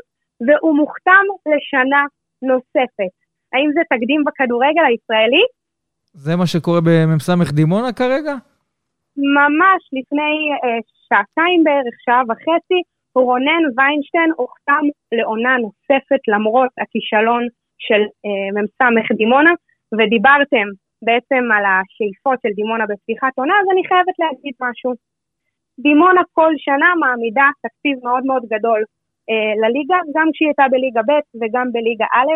והוא 0.47 0.77
מוכתם 0.77 1.25
לשנה 1.51 2.03
נוספת. 2.43 3.15
האם 3.53 3.71
זה 3.75 3.81
תקדים 3.93 4.25
בכדורגל 4.27 4.85
הישראלי? 4.89 5.45
זה 6.13 6.37
מה 6.37 6.47
שקורה 6.47 6.81
במ"ס 6.87 7.53
דימונה 7.53 7.93
כרגע? 7.93 8.35
ממש 9.39 9.81
לפני 9.97 10.35
אה, 10.65 10.81
שעתיים 11.09 11.65
בערך, 11.65 11.95
שעה 12.05 12.23
וחצי, 12.29 12.81
רונן 13.15 13.63
ויינשטיין 13.77 14.31
הוחתם 14.37 14.85
לעונה 15.13 15.57
נוספת 15.65 16.23
למרות 16.29 16.71
הכישלון 16.83 17.43
של 17.79 18.03
אה, 18.25 18.63
מ"ס 18.63 19.09
דימונה, 19.17 19.53
ודיברתם 19.99 20.67
בעצם 21.07 21.43
על 21.57 21.65
השאיפות 21.73 22.39
של 22.43 22.53
דימונה 22.61 22.85
בפתיחת 22.91 23.33
עונה, 23.41 23.55
אז 23.61 23.67
אני 23.73 23.83
חייבת 23.89 24.17
להגיד 24.23 24.55
משהו. 24.61 24.91
דימונה 25.79 26.21
כל 26.33 26.53
שנה 26.57 26.89
מעמידה 27.01 27.49
תקציב 27.63 27.97
מאוד 28.05 28.25
מאוד 28.25 28.43
גדול 28.53 28.81
אה, 29.31 29.53
לליגה, 29.63 29.99
גם 30.15 30.27
כשהיא 30.33 30.49
הייתה 30.49 30.67
בליגה 30.71 31.03
ב' 31.09 31.25
וגם 31.41 31.67
בליגה 31.73 32.07
א', 32.19 32.33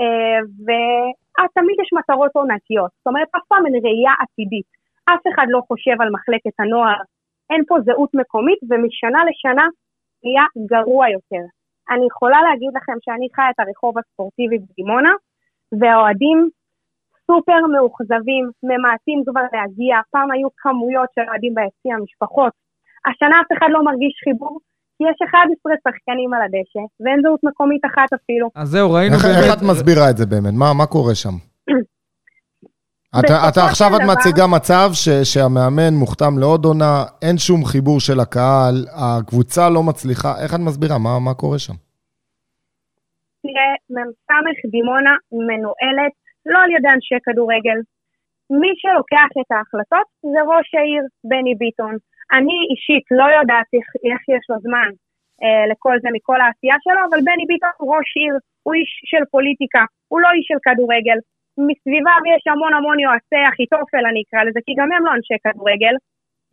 אה, 0.00 0.40
ותמיד 0.64 1.76
יש 1.82 1.90
מטרות 1.98 2.30
עונתיות, 2.34 2.90
זאת 2.98 3.06
אומרת 3.06 3.28
אף 3.36 3.44
פעם 3.48 3.66
אין 3.66 3.74
ראייה 3.74 4.12
עתידית. 4.22 4.70
אף 5.04 5.22
אחד 5.34 5.46
לא 5.48 5.60
חושב 5.68 5.96
על 6.00 6.10
מחלקת 6.16 6.54
הנוער, 6.58 7.00
אין 7.50 7.62
פה 7.68 7.76
זהות 7.86 8.10
מקומית, 8.14 8.58
ומשנה 8.68 9.20
לשנה 9.28 9.66
נהיה 10.24 10.46
גרוע 10.72 11.08
יותר. 11.16 11.44
אני 11.90 12.06
יכולה 12.06 12.42
להגיד 12.42 12.70
לכם 12.76 12.96
שאני 13.04 13.26
חיה 13.34 13.50
את 13.50 13.60
הרחוב 13.60 13.98
הספורטיבי 13.98 14.58
בדימונה, 14.58 15.12
והאוהדים 15.80 16.38
סופר 17.32 17.60
מאוכזבים, 17.74 18.44
ממעטים 18.68 19.18
כבר 19.28 19.46
להגיע, 19.54 19.94
פעם 20.14 20.28
היו 20.34 20.48
כמויות 20.62 21.08
של 21.14 21.24
אוהדים 21.28 21.54
ביציע, 21.58 21.94
משפחות. 22.04 22.52
השנה 23.08 23.36
אף 23.42 23.50
אחד 23.54 23.70
לא 23.74 23.80
מרגיש 23.88 24.14
חיבור, 24.24 24.54
כי 24.96 25.02
יש 25.10 25.18
11 25.28 25.72
שחקנים 25.84 26.30
על 26.34 26.42
הדשא, 26.46 26.84
ואין 27.02 27.18
זהות 27.22 27.42
מקומית 27.48 27.82
אחת 27.90 28.10
אפילו. 28.18 28.46
אז 28.54 28.68
זהו, 28.68 28.92
ראינו 28.92 29.14
איך, 29.14 29.24
איך. 29.24 29.54
את 29.56 29.62
מסבירה 29.70 30.10
את 30.10 30.16
זה 30.16 30.26
באמת? 30.32 30.54
מה, 30.60 30.68
מה 30.80 30.86
קורה 30.94 31.14
שם? 31.14 31.36
אתה, 33.18 33.36
אתה 33.48 33.60
עכשיו 33.70 33.90
את 33.96 34.02
מציגה 34.10 34.46
מצב 34.56 34.88
ש, 34.92 35.08
שהמאמן 35.30 35.94
מוכתם 36.02 36.38
לעוד 36.40 36.64
עונה, 36.64 36.94
אין 37.22 37.36
שום 37.38 37.64
חיבור 37.64 38.00
של 38.00 38.20
הקהל, 38.20 38.76
הקבוצה 39.04 39.70
לא 39.70 39.82
מצליחה, 39.82 40.32
איך 40.42 40.54
את 40.54 40.60
מסבירה? 40.68 40.98
מה, 40.98 41.18
מה 41.26 41.34
קורה 41.34 41.58
שם? 41.58 41.76
תראה, 43.42 43.72
מ"ס 43.90 44.70
דימונה 44.70 45.14
מנוהלת 45.32 46.21
לא 46.46 46.58
על 46.64 46.70
ידי 46.76 46.88
אנשי 46.88 47.18
כדורגל. 47.26 47.78
מי 48.60 48.72
שלוקח 48.80 49.30
את 49.40 49.50
ההחלטות 49.52 50.06
זה 50.32 50.40
ראש 50.52 50.68
העיר 50.78 51.02
בני 51.30 51.54
ביטון. 51.62 51.94
אני 52.36 52.58
אישית 52.70 53.06
לא 53.18 53.26
יודעת 53.36 53.68
איך, 53.76 53.86
איך 54.08 54.20
יש 54.34 54.44
לו 54.50 54.56
זמן 54.66 54.90
אה, 55.42 55.64
לכל 55.70 55.96
זה 56.02 56.08
מכל 56.16 56.38
העשייה 56.40 56.76
שלו, 56.84 57.00
אבל 57.08 57.20
בני 57.28 57.44
ביטון 57.50 57.74
הוא 57.78 57.96
ראש 57.96 58.10
עיר, 58.20 58.34
הוא 58.64 58.74
איש 58.74 58.90
של 59.10 59.22
פוליטיקה, 59.34 59.84
הוא 60.10 60.20
לא 60.24 60.28
איש 60.36 60.46
של 60.50 60.60
כדורגל. 60.66 61.18
מסביביו 61.68 62.22
יש 62.34 62.42
המון 62.52 62.72
המון 62.74 62.98
יועצי 63.04 63.42
אחיתופל, 63.50 64.04
אני 64.10 64.20
אקרא 64.24 64.42
לזה, 64.46 64.60
כי 64.66 64.72
גם 64.78 64.88
הם 64.92 65.02
לא 65.06 65.12
אנשי 65.16 65.38
כדורגל, 65.44 65.94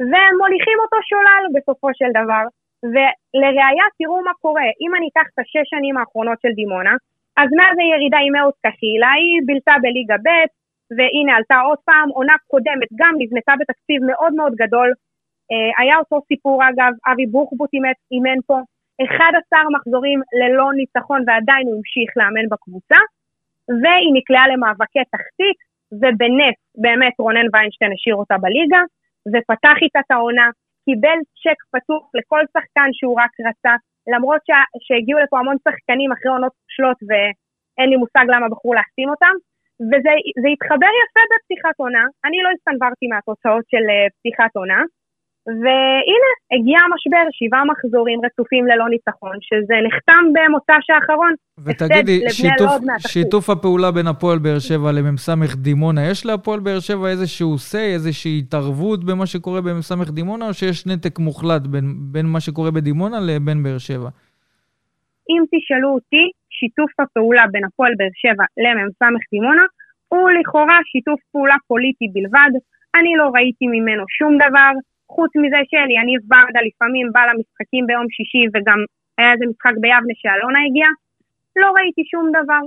והם 0.10 0.34
מוליכים 0.41 0.78
אותו 0.84 0.98
שולל 1.10 1.44
בסופו 1.56 1.90
של 1.99 2.11
דבר. 2.20 2.45
ולראיה, 2.91 3.86
תראו 3.98 4.18
מה 4.28 4.34
קורה. 4.44 4.68
אם 4.82 4.91
אני 4.95 5.07
אקח 5.11 5.28
את 5.34 5.40
השש 5.40 5.66
שנים 5.74 5.98
האחרונות 5.98 6.38
של 6.41 6.53
דימונה, 6.61 6.94
אז 7.40 7.49
מאז 7.57 7.76
הירידה 7.80 8.20
עם 8.26 8.36
אהוד 8.36 8.57
קחילה, 8.66 9.11
היא 9.20 9.41
בילתה 9.48 9.76
בליגה 9.84 10.18
ב', 10.26 10.48
והנה 10.95 11.32
עלתה 11.38 11.57
עוד 11.68 11.80
פעם, 11.88 12.07
עונה 12.18 12.36
קודמת, 12.52 12.90
גם 12.99 13.14
נבנתה 13.22 13.53
בתקציב 13.60 13.99
מאוד 14.10 14.34
מאוד 14.40 14.53
גדול. 14.61 14.90
אה, 15.52 15.72
היה 15.80 15.95
אותו 16.02 16.18
סיפור 16.28 16.57
אגב, 16.70 16.91
אבי 17.10 17.26
בוחבוט 17.26 17.70
אימן 18.11 18.40
פה, 18.48 18.57
11 19.06 19.60
מחזורים 19.76 20.20
ללא 20.40 20.68
ניצחון 20.80 21.22
ועדיין 21.28 21.66
הוא 21.68 21.76
המשיך 21.78 22.10
לאמן 22.20 22.45
בקבוצה, 22.52 22.99
והיא 23.82 24.11
נקלעה 24.18 24.48
למאבקי 24.48 25.03
תחתית, 25.14 25.60
ובנס 26.02 26.57
באמת 26.84 27.16
רונן 27.20 27.48
ויינשטיין 27.53 27.91
השאיר 27.94 28.16
אותה 28.16 28.38
בליגה, 28.44 28.82
ופתח 29.32 29.78
איתה 29.82 29.99
את 29.99 30.11
העונה, 30.11 30.48
קיבל 30.86 31.20
צ'ק 31.41 31.60
פתוח 31.74 32.03
לכל 32.18 32.41
שחקן 32.53 32.90
שהוא 32.98 33.16
רק 33.22 33.34
רצה, 33.48 33.74
למרות 34.14 34.41
שה, 34.48 34.61
שהגיעו 34.86 35.19
לפה 35.19 35.40
המון 35.40 35.57
שחקנים 35.64 36.11
אחרי 36.11 36.31
עונות 36.31 36.53
שלוט 36.73 36.99
ואין 37.07 37.90
לי 37.90 37.98
מושג 38.03 38.26
למה 38.34 38.48
בחרו 38.52 38.73
להחתים 38.73 39.10
אותם, 39.10 39.36
וזה 39.90 40.11
התחבר 40.53 40.91
יפה 41.02 41.23
בפתיחת 41.31 41.76
עונה, 41.77 42.03
אני 42.26 42.38
לא 42.45 42.49
הסתנוורתי 42.56 43.07
מהתוצאות 43.07 43.65
של 43.72 43.84
uh, 43.94 44.10
פתיחת 44.18 44.52
עונה, 44.56 44.81
והנה, 45.48 46.32
הגיע 46.53 46.80
המשבר, 46.86 47.26
שבעה 47.32 47.66
מחזורים 47.66 48.20
רצופים 48.26 48.66
ללא 48.68 48.90
ניצחון, 48.90 49.38
שזה 49.41 49.76
נחתם 49.88 50.24
במוצ"ש 50.34 50.90
האחרון. 50.90 51.34
ותגידי, 51.66 52.30
שיתוף, 52.30 52.72
שיתוף 53.07 53.49
הפעולה 53.49 53.91
בין 53.91 54.07
הפועל 54.07 54.40
באר 54.40 54.60
שבע 54.60 54.91
למ"ס 54.91 55.30
דימונה, 55.56 56.02
יש 56.11 56.26
להפועל 56.26 56.60
באר 56.60 56.80
שבע 56.80 57.07
איזשהו 57.07 57.56
say, 57.56 57.94
איזושהי 57.95 58.40
התערבות 58.40 59.03
במה 59.03 59.26
שקורה 59.26 59.61
במ"ס 59.61 59.91
דימונה, 59.91 60.48
או 60.48 60.53
שיש 60.53 60.88
נתק 60.88 61.20
מוחלט 61.20 61.61
בין, 61.61 61.86
בין 62.11 62.26
מה 62.26 62.40
שקורה 62.40 62.72
בדימונה 62.72 63.18
לבין 63.20 63.64
באר 63.64 63.78
שבע? 63.78 64.10
אם 65.30 65.41
תשאלו 65.52 65.90
אותי, 65.90 66.26
שיתוף 66.49 66.91
הפעולה 66.99 67.44
בין 67.52 67.64
הפועל 67.66 67.94
באר 67.98 68.14
שבע 68.16 68.45
למ"ס 68.57 69.24
דימונה 69.32 69.64
הוא 70.10 70.30
לכאורה 70.32 70.80
שיתוף 70.86 71.20
פעולה 71.32 71.56
פוליטי 71.68 72.07
בלבד. 72.14 72.52
אני 72.95 73.11
לא 73.18 73.30
ראיתי 73.36 73.68
ממנו 73.68 74.03
שום 74.18 74.36
דבר. 74.36 74.72
חוץ 75.15 75.31
מזה 75.41 75.61
שלי, 75.72 75.95
אני 76.03 76.14
ברדה 76.31 76.61
לפעמים 76.68 77.06
בא 77.15 77.23
למשחקים 77.30 77.84
ביום 77.88 78.07
שישי 78.15 78.44
וגם 78.53 78.80
היה 79.18 79.30
איזה 79.34 79.45
משחק 79.52 79.76
ביבנה 79.84 80.15
שאלונה 80.22 80.60
הגיעה, 80.65 80.91
לא 81.61 81.68
ראיתי 81.77 82.03
שום 82.11 82.26
דבר. 82.38 82.64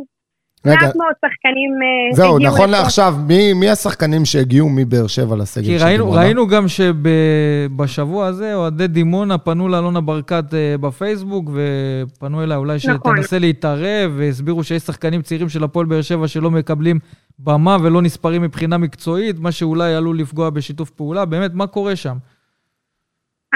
רגע, 0.66 0.76
מעט 0.80 0.96
מאוד 0.96 1.14
שחקנים 1.24 1.70
אה, 1.82 2.16
זהו, 2.16 2.36
הגיעו... 2.36 2.40
זהו, 2.40 2.54
נכון 2.54 2.70
לעכשיו, 2.70 3.14
מי, 3.26 3.52
מי 3.52 3.70
השחקנים 3.70 4.24
שהגיעו 4.24 4.68
מבאר 4.68 5.06
שבע 5.06 5.36
לסגל 5.36 5.78
של 5.78 5.84
ראינו, 5.84 6.04
דימונה? 6.04 6.20
ראינו 6.20 6.46
גם 6.46 6.64
שבשבוע 6.68 8.26
הזה 8.26 8.54
אוהדי 8.54 8.86
דימונה 8.86 9.38
פנו 9.38 9.68
לאלונה 9.68 10.00
ברקת 10.00 10.54
אה, 10.54 10.74
בפייסבוק, 10.80 11.50
ופנו 11.54 12.42
אליה 12.42 12.56
אולי 12.56 12.76
נכון. 12.88 13.16
שתנסה 13.16 13.38
להתערב, 13.38 14.12
והסבירו 14.16 14.64
שיש 14.64 14.82
שחקנים 14.82 15.22
צעירים 15.22 15.48
של 15.48 15.64
הפועל 15.64 15.86
באר 15.86 16.02
שבע 16.02 16.28
שלא 16.28 16.50
מקבלים 16.50 16.98
במה 17.38 17.76
ולא 17.82 18.02
נספרים 18.02 18.42
מבחינה 18.42 18.78
מקצועית, 18.78 19.38
מה 19.38 19.52
שאולי 19.52 19.94
עלול 19.94 20.18
לפגוע 20.18 20.50
בשיתוף 20.50 20.90
פעולה. 20.90 21.24
באמת, 21.24 21.54
מה 21.54 21.66
קורה 21.66 21.96
שם? 21.96 22.16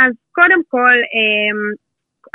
אז 0.02 0.12
קודם 0.32 0.60
כל, 0.73 0.97
אמ, 1.14 1.60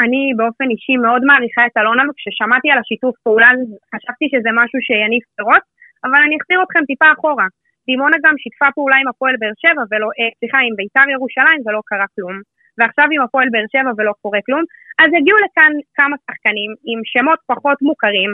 אני 0.03 0.21
באופן 0.37 0.67
אישי 0.73 0.95
מאוד 1.05 1.21
מעריכה 1.29 1.63
את 1.65 1.75
אלונה, 1.77 2.03
וכששמעתי 2.09 2.67
על 2.71 2.79
השיתוף 2.81 3.15
פעולה 3.23 3.49
חשבתי 3.93 4.25
שזה 4.31 4.49
משהו 4.59 4.79
שיניף 4.87 5.25
פירות, 5.35 5.63
אבל 6.05 6.19
אני 6.25 6.35
אחזיר 6.39 6.59
אתכם 6.63 6.83
טיפה 6.91 7.09
אחורה. 7.15 7.47
דימונה 7.89 8.17
גם 8.25 8.35
שיתפה 8.41 8.69
פעולה 8.75 8.97
עם 9.01 9.07
הפועל 9.07 9.35
באר 9.39 9.55
שבע, 9.63 9.83
ולא, 9.91 10.09
אה, 10.19 10.31
סליחה, 10.39 10.59
עם 10.67 10.73
ביתר 10.79 11.07
ירושלים 11.15 11.61
ולא 11.65 11.81
קרה 11.89 12.07
כלום. 12.15 12.35
ועכשיו 12.77 13.07
עם 13.13 13.21
הפועל 13.21 13.47
באר 13.53 13.67
שבע 13.73 13.91
ולא 13.97 14.13
קורה 14.21 14.41
כלום. 14.45 14.63
אז 15.01 15.09
הגיעו 15.17 15.37
לכאן 15.45 15.71
כמה 15.97 16.15
שחקנים 16.25 16.71
עם 16.89 16.99
שמות 17.11 17.39
פחות 17.51 17.77
מוכרים, 17.87 18.31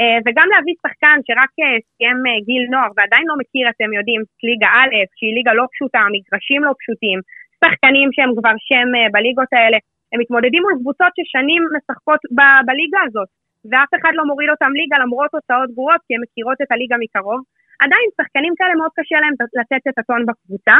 אה, 0.00 0.18
וגם 0.24 0.48
להביא 0.52 0.74
שחקן 0.82 1.16
שרק 1.26 1.52
אה, 1.62 1.78
סיים 1.96 2.18
גיל 2.46 2.64
נוער 2.72 2.90
ועדיין 2.96 3.26
לא 3.30 3.34
מכיר, 3.40 3.64
אתם 3.72 3.90
יודעים, 3.98 4.20
ליגה 4.46 4.70
א', 4.80 4.94
שהיא 5.16 5.34
ליגה 5.36 5.52
לא 5.60 5.64
פשוטה, 5.72 6.02
מגרשים 6.14 6.60
לא 6.68 6.72
פשוטים, 6.80 7.18
שחקנים 7.60 8.08
שהם 8.14 8.32
כבר 8.38 8.54
שם 8.68 8.88
אה, 8.96 9.08
בליגות 9.14 9.50
האלה, 9.56 9.78
הם 10.10 10.18
מתמודדים 10.22 10.62
מול 10.64 10.74
קבוצות 10.80 11.12
ששנים 11.16 11.62
משחקות 11.76 12.20
ב- 12.36 12.62
בליגה 12.66 13.00
הזאת, 13.06 13.28
ואף 13.70 13.90
אחד 13.98 14.12
לא 14.18 14.24
מוריד 14.30 14.50
אותם 14.54 14.72
ליגה 14.78 14.96
למרות 15.04 15.30
תוצאות 15.36 15.68
גרועות, 15.76 16.00
כי 16.04 16.12
הן 16.14 16.20
מכירות 16.24 16.58
את 16.62 16.70
הליגה 16.72 16.96
מקרוב. 17.04 17.40
עדיין 17.84 18.06
שחקנים 18.16 18.52
כאלה 18.58 18.74
מאוד 18.80 18.92
קשה 18.98 19.18
להם 19.22 19.34
לתת 19.60 19.82
את 19.88 19.96
הטון 20.00 20.20
בקבוצה, 20.28 20.76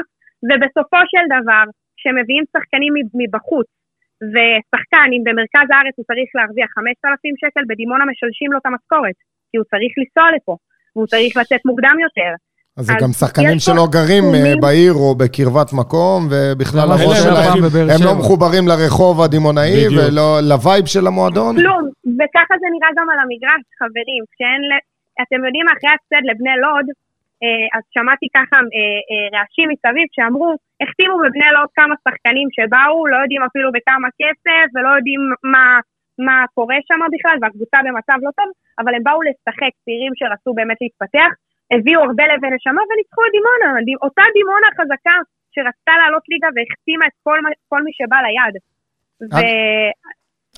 ובסופו 0.47 1.03
של 1.13 1.25
דבר, 1.35 1.65
כשמביאים 1.97 2.45
שחקנים 2.53 2.93
מבחוץ, 3.21 3.69
ושחקן, 4.33 5.09
אם 5.15 5.23
במרכז 5.27 5.69
הארץ 5.73 5.95
הוא 5.99 6.07
צריך 6.11 6.29
להרוויח 6.37 6.71
5,000 6.79 7.35
שקל, 7.43 7.63
בדימונה 7.69 8.05
משלשים 8.11 8.49
לו 8.53 8.59
את 8.59 8.67
המשכורת, 8.67 9.19
כי 9.49 9.55
הוא 9.59 9.67
צריך 9.73 9.93
לנסוע 9.99 10.27
לפה, 10.37 10.55
והוא 10.93 11.07
צריך 11.13 11.33
לצאת 11.41 11.63
מוקדם 11.71 11.97
יותר. 12.07 12.33
אז 12.79 12.85
זה 12.87 12.93
גם 13.03 13.13
שחקנים 13.21 13.59
שלא 13.67 13.85
גרים 13.97 14.25
אה, 14.35 14.55
בעיר 14.63 14.95
או 15.03 15.09
בקרבת 15.21 15.71
מקום, 15.81 16.19
ובכלל 16.31 16.89
הראש 16.93 17.19
שלהם, 17.27 17.59
הם 17.93 18.03
לא 18.09 18.13
מחוברים 18.21 18.65
לרחוב 18.71 19.15
הדימונאי 19.25 19.73
ולווייב 19.95 20.85
של 20.95 21.05
המועדון? 21.07 21.53
כלום, 21.61 21.83
וככה 22.19 22.55
זה 22.63 22.69
נראה 22.75 22.91
גם 22.99 23.07
על 23.13 23.19
המגרש, 23.23 23.63
חברים. 23.81 24.23
כשאין, 24.33 24.63
אתם 25.23 25.41
יודעים, 25.47 25.67
אחרי 25.73 25.91
ההפסד 25.91 26.23
לבני 26.31 26.55
לוד, 26.65 26.87
אה, 27.43 27.67
אז 27.75 27.83
שמעתי 27.95 28.27
ככה 28.37 28.57
אה, 28.77 29.27
רעשים 29.35 29.69
מסביב 29.73 30.09
שאמרו, 30.17 30.51
החתימו 30.83 31.15
בבני 31.23 31.49
לוד 31.57 31.71
כמה 31.79 31.95
שחקנים 32.05 32.49
שבאו, 32.57 32.97
לא 33.13 33.17
יודעים 33.23 33.43
אפילו 33.49 33.69
בכמה 33.77 34.09
כסף, 34.21 34.67
ולא 34.75 34.91
יודעים 34.97 35.23
מה, 35.55 35.67
מה 36.27 36.37
קורה 36.57 36.79
שם 36.89 37.01
בכלל, 37.15 37.37
והקבוצה 37.41 37.79
במצב 37.87 38.19
לא 38.27 38.31
טוב, 38.39 38.49
אבל 38.81 38.93
הם 38.97 39.03
באו 39.07 39.21
לשחק, 39.29 39.73
צעירים 39.85 40.13
שרצו 40.19 40.51
באמת 40.59 40.79
להתפתח. 40.85 41.33
הביאו 41.75 42.01
הרבה 42.07 42.25
לב 42.31 42.41
ונשמה 42.43 42.83
וניצחו 42.89 43.21
את 43.27 43.33
דימונה, 43.37 43.69
אותה 44.05 44.23
דימונה 44.39 44.69
חזקה 44.79 45.17
שרצתה 45.53 45.93
לעלות 46.01 46.25
ליגה 46.29 46.49
והחתימה 46.55 47.05
את 47.07 47.17
כל, 47.25 47.39
כל 47.69 47.81
מי 47.85 47.93
שבא 47.99 48.19
ליד. 48.27 48.55
ו... 49.33 49.37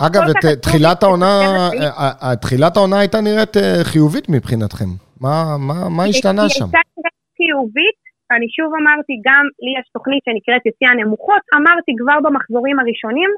אגב, 0.07 0.23
את 0.31 0.63
תחילת 0.63 1.03
העונה, 1.03 1.33
אה, 1.81 2.13
אה, 2.23 2.37
תחילת 2.37 2.77
העונה 2.77 2.99
הייתה 3.01 3.21
נראית 3.21 3.57
אה, 3.57 3.85
חיובית 3.91 4.27
מבחינתכם. 4.29 4.91
מה, 5.21 5.57
מה, 5.69 5.89
מה 5.97 6.05
השתנה 6.05 6.45
שם? 6.49 6.65
היא 6.65 6.75
הייתה 6.75 6.91
נראית 6.97 7.23
חיובית, 7.37 7.99
אני 8.35 8.49
שוב 8.57 8.69
אמרתי, 8.81 9.15
גם 9.27 9.45
לי 9.65 9.73
יש 9.79 9.87
תוכנית 9.97 10.23
שנקראת 10.27 10.63
יציאה 10.67 10.95
נמוכות, 11.01 11.43
אמרתי 11.59 11.93
כבר 12.01 12.19
במחזורים 12.25 12.77
הראשונים, 12.81 13.31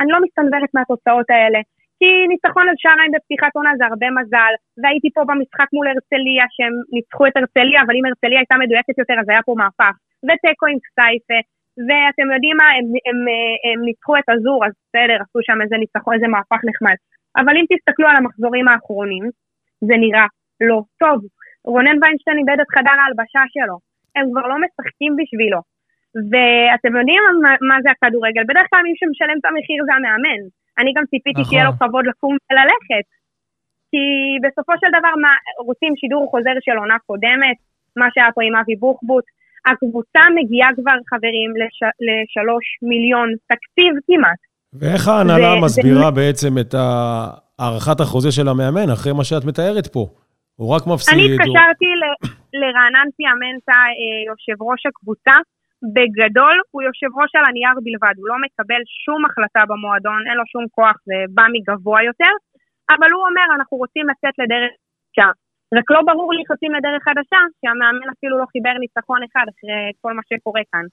אני 0.00 0.10
לא 0.14 0.18
מסתנוורת 0.24 0.70
מהתוצאות 0.74 1.28
האלה. 1.34 1.60
כי 1.98 2.10
ניצחון 2.32 2.68
על 2.68 2.76
שעריים 2.82 3.12
בפתיחת 3.14 3.52
עונה 3.56 3.72
זה 3.78 3.84
הרבה 3.90 4.08
מזל, 4.18 4.52
והייתי 4.80 5.08
פה 5.14 5.22
במשחק 5.28 5.68
מול 5.76 5.86
הרצליה 5.88 6.44
שהם 6.54 6.74
ניצחו 6.96 7.26
את 7.26 7.36
הרצליה, 7.36 7.78
אבל 7.84 7.94
אם 7.98 8.04
הרצליה 8.08 8.38
הייתה 8.40 8.56
מדויקת 8.62 8.98
יותר 8.98 9.16
אז 9.20 9.28
היה 9.28 9.42
פה 9.46 9.54
מהפך, 9.60 9.94
ותיקו 10.26 10.66
עם 10.72 10.78
סטייפה, 10.88 11.38
ואתם 11.86 12.26
יודעים 12.34 12.56
מה, 12.60 12.68
הם, 12.76 12.86
הם, 13.06 13.18
הם, 13.18 13.18
הם 13.66 13.78
ניצחו 13.88 14.14
את 14.20 14.28
הזור, 14.32 14.58
אז 14.66 14.72
בסדר, 14.84 15.18
עשו 15.24 15.38
שם 15.46 15.58
איזה 15.62 15.76
ניצחון, 15.82 16.14
איזה 16.14 16.28
מהפך 16.34 16.60
נחמד. 16.68 16.98
אבל 17.40 17.54
אם 17.58 17.66
תסתכלו 17.70 18.06
על 18.08 18.16
המחזורים 18.16 18.68
האחרונים, 18.68 19.24
זה 19.88 19.94
נראה 20.04 20.26
לא 20.68 20.78
טוב. 21.02 21.18
רונן 21.64 21.96
ויינשטיין 22.02 22.38
איבד 22.38 22.58
את 22.62 22.70
חדר 22.74 22.96
ההלבשה 23.00 23.42
שלו, 23.54 23.76
הם 24.16 24.24
כבר 24.30 24.46
לא 24.50 24.56
משחקים 24.64 25.12
בשבילו. 25.18 25.60
ואתם 26.30 26.92
יודעים 26.98 27.22
מה, 27.42 27.52
מה 27.68 27.76
זה 27.82 27.90
הכדורגל, 27.90 28.44
בדרך 28.48 28.66
כלל 28.70 28.82
מי 28.86 28.94
שמשלם 29.00 29.38
את 29.40 29.46
המחיר 29.48 29.80
זה 29.86 29.92
המאמן. 29.94 30.40
אני 30.78 30.90
גם 30.96 31.04
ציפיתי 31.10 31.40
נכון. 31.40 31.50
שיהיה 31.50 31.64
לו 31.64 31.72
כבוד 31.80 32.04
לקום 32.06 32.36
וללכת. 32.50 33.06
כי 33.90 34.04
בסופו 34.44 34.72
של 34.80 34.90
דבר, 34.98 35.12
מה, 35.22 35.32
רוצים 35.68 35.92
שידור 35.96 36.28
חוזר 36.30 36.56
של 36.60 36.76
עונה 36.82 36.98
קודמת, 37.06 37.58
מה 37.96 38.06
שהיה 38.12 38.32
פה 38.34 38.40
עם 38.46 38.56
אבי 38.56 38.76
בוחבוט. 38.76 39.24
הקבוצה 39.66 40.22
מגיעה 40.34 40.68
כבר, 40.78 40.96
חברים, 41.10 41.50
לש, 41.60 41.78
לשלוש 42.06 42.66
מיליון 42.82 43.28
תקציב 43.50 43.92
כמעט. 44.06 44.40
ואיך 44.78 45.08
ההנהלה 45.08 45.50
זה, 45.54 45.64
מסבירה 45.64 46.10
זה... 46.10 46.16
בעצם 46.20 46.58
את 46.60 46.74
הארכת 47.58 48.00
החוזה 48.00 48.32
של 48.32 48.48
המאמן, 48.48 48.90
אחרי 48.92 49.12
מה 49.12 49.24
שאת 49.24 49.44
מתארת 49.44 49.86
פה? 49.86 50.06
הוא 50.56 50.74
רק 50.74 50.82
מפסיד. 50.86 51.14
אני 51.14 51.24
התקשרתי 51.24 51.86
הוא... 51.86 52.30
לרענן 52.60 53.08
פיאמנטה, 53.16 53.72
אה, 53.72 54.18
יושב 54.28 54.62
ראש 54.62 54.82
הקבוצה, 54.86 55.36
בגדול 55.94 56.56
הוא 56.70 56.82
יושב 56.88 57.10
ראש 57.20 57.32
על 57.38 57.44
הנייר 57.48 57.76
בלבד, 57.84 58.14
הוא 58.20 58.28
לא 58.32 58.36
מקבל 58.44 58.82
שום 59.04 59.20
החלטה 59.26 59.62
במועדון, 59.70 60.20
אין 60.28 60.36
לו 60.40 60.46
שום 60.52 60.64
כוח, 60.76 60.96
זה 61.08 61.18
בא 61.36 61.46
מגבוה 61.54 61.98
יותר, 62.10 62.32
אבל 62.94 63.10
הוא 63.14 63.22
אומר, 63.28 63.46
אנחנו 63.56 63.76
רוצים 63.82 64.04
לצאת 64.10 64.34
לדרך 64.42 64.72
חדשה. 65.16 65.30
רק 65.74 65.90
לא 65.90 66.00
ברור 66.06 66.32
לי 66.32 66.40
איך 66.42 66.50
יוצאים 66.50 66.72
לדרך 66.78 67.02
חדשה, 67.08 67.40
שהמאמן 67.60 68.08
אפילו 68.18 68.38
לא 68.38 68.44
חיבר 68.52 68.74
ניצחון 68.80 69.20
אחד 69.28 69.46
אחרי 69.52 69.92
כל 70.02 70.12
מה 70.12 70.22
שקורה 70.28 70.62
כאן. 70.72 70.84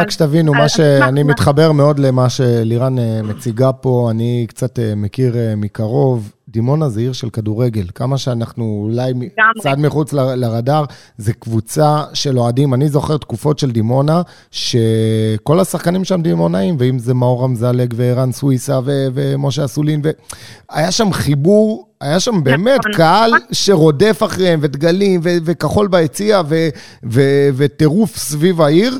רק 0.00 0.10
שתבינו, 0.10 0.52
מה 0.52 0.68
שאני 0.68 1.22
מתחבר 1.22 1.72
מאוד 1.72 1.98
למה 1.98 2.30
שלירן 2.30 2.98
אה, 2.98 3.20
מציגה 3.28 3.72
פה, 3.72 4.08
אני 4.10 4.46
קצת 4.48 4.78
אה, 4.78 4.92
מכיר 4.96 5.36
אה, 5.36 5.54
מקרוב. 5.56 6.32
דימונה 6.52 6.88
זה 6.88 7.00
עיר 7.00 7.12
של 7.12 7.30
כדורגל. 7.30 7.86
כמה 7.94 8.18
שאנחנו 8.18 8.88
אולי 8.90 9.12
קצת 9.58 9.78
מחוץ 9.78 10.12
לרדאר, 10.12 10.84
זה 11.18 11.32
קבוצה 11.32 12.02
של 12.12 12.38
אוהדים. 12.38 12.74
אני 12.74 12.88
זוכר 12.88 13.16
תקופות 13.16 13.58
של 13.58 13.70
דימונה, 13.70 14.22
שכל 14.50 15.60
השחקנים 15.60 16.04
שם 16.04 16.22
דימונאים, 16.22 16.76
ואם 16.78 16.98
זה 16.98 17.14
מאור 17.14 17.44
אמזלג 17.44 17.94
וערן 17.96 18.32
סוויסה 18.32 18.80
ומשה 18.86 19.64
אסולין, 19.64 20.02
והיה 20.72 20.90
שם 20.90 21.12
חיבור 21.12 21.88
היה 22.00 22.20
שם 22.20 22.44
באמת 22.44 22.80
נכון. 22.80 22.92
קהל 22.92 23.32
שרודף 23.52 24.22
אחריהם, 24.24 24.60
ודגלים, 24.62 25.20
וכחול 25.22 25.88
ביציע, 25.88 26.42
וטירוף 27.56 28.16
סביב 28.16 28.60
העיר, 28.60 28.98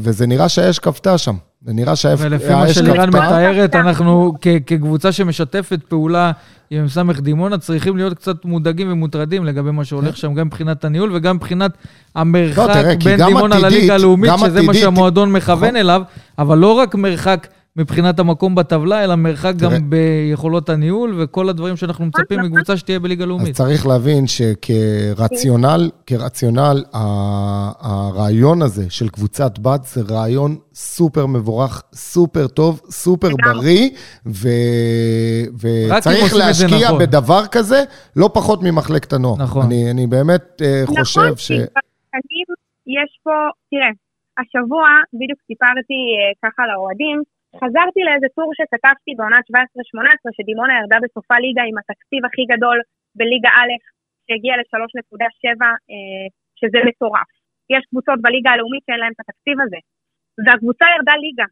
וזה 0.00 0.26
נראה 0.26 0.48
שהאש 0.48 0.78
כבתה 0.78 1.18
שם. 1.18 1.34
זה 1.64 1.72
נראה 1.72 1.96
שהאש 1.96 2.20
כבתה. 2.20 2.34
ולפי 2.34 2.54
מה 2.54 2.68
שלירן 2.72 3.08
מתארת, 3.08 3.74
אנחנו 3.74 4.34
כקבוצה 4.66 5.12
שמשתפת 5.12 5.80
פעולה 5.88 6.32
עם 6.70 6.88
סמך 6.88 7.20
דימונה, 7.20 7.58
צריכים 7.58 7.96
להיות 7.96 8.14
קצת 8.14 8.44
מודאגים 8.44 8.92
ומוטרדים 8.92 9.44
לגבי 9.44 9.70
מה 9.70 9.84
שהולך 9.84 10.16
שם, 10.16 10.34
גם 10.34 10.46
מבחינת 10.46 10.84
הניהול 10.84 11.10
וגם 11.14 11.36
מבחינת 11.36 11.70
המרחק 12.14 12.58
לא, 12.58 12.94
בין 13.04 13.26
דימונה 13.26 13.58
לליגה 13.58 13.94
הלאומית, 13.94 14.30
שזה 14.46 14.62
מה 14.62 14.74
שהמועדון 14.74 15.32
מכוון 15.32 15.64
נכון. 15.64 15.76
אליו, 15.76 16.02
אבל 16.38 16.58
לא 16.58 16.72
רק 16.72 16.94
מרחק... 16.94 17.46
מבחינת 17.76 18.18
המקום 18.18 18.54
בטבלה, 18.54 19.04
אלא 19.04 19.14
מרחק 19.14 19.52
גם 19.56 19.90
ביכולות 19.90 20.68
הניהול 20.68 21.14
וכל 21.22 21.48
הדברים 21.48 21.76
שאנחנו 21.76 22.06
מצפים 22.06 22.40
מקבוצה 22.40 22.76
שתהיה 22.76 22.98
בליגה 22.98 23.24
לאומית. 23.24 23.48
אז 23.48 23.56
צריך 23.56 23.86
להבין 23.86 24.24
שכרציונל, 24.26 25.90
כרציונל, 26.06 26.84
הרעיון 27.80 28.62
הזה 28.62 28.90
של 28.90 29.08
קבוצת 29.08 29.58
בת 29.58 29.84
זה 29.84 30.00
רעיון 30.14 30.56
סופר 30.74 31.26
מבורך, 31.26 31.82
סופר 31.94 32.46
טוב, 32.46 32.80
סופר 32.90 33.28
בריא, 33.44 33.90
וצריך 35.54 36.34
להשקיע 36.34 36.86
נכון. 36.86 36.98
בדבר 36.98 37.46
כזה 37.46 37.82
לא 38.16 38.30
פחות 38.34 38.60
ממחלקת 38.62 39.12
הנוער. 39.12 39.42
נכון. 39.42 39.66
אני, 39.66 39.90
אני 39.90 40.06
באמת 40.06 40.62
אה, 40.62 40.82
נכון, 40.82 40.96
חושב 40.96 41.36
ש... 41.36 41.50
נכון, 41.50 42.20
כי 42.30 42.38
יש 42.86 43.20
פה, 43.24 43.30
תראה, 43.70 43.90
השבוע 44.40 44.84
בדיוק 45.14 45.40
סיפרתי 45.46 46.00
אה, 46.16 46.50
ככה 46.50 46.62
לאוהדים, 46.72 47.22
חזרתי 47.60 48.00
לאיזה 48.06 48.28
טור 48.36 48.48
שכתבתי 48.58 49.10
בעונת 49.18 49.44
17-18, 49.44 49.54
שדימונה 50.36 50.72
ירדה 50.78 50.98
בסופה 51.04 51.36
ליגה 51.44 51.62
עם 51.68 51.76
התקציב 51.80 52.22
הכי 52.24 52.44
גדול 52.52 52.78
בליגה 53.18 53.50
א', 53.60 53.72
שהגיע 54.26 54.52
ל-3.7, 54.58 55.62
אה, 55.90 56.26
שזה 56.58 56.78
מטורף. 56.88 57.30
יש 57.74 57.82
קבוצות 57.90 58.18
בליגה 58.24 58.50
הלאומית 58.52 58.82
שאין 58.86 59.00
להן 59.00 59.12
את 59.14 59.20
התקציב 59.24 59.56
הזה. 59.64 59.80
והקבוצה 60.44 60.86
ירדה 60.94 61.16
ליגה. 61.24 61.48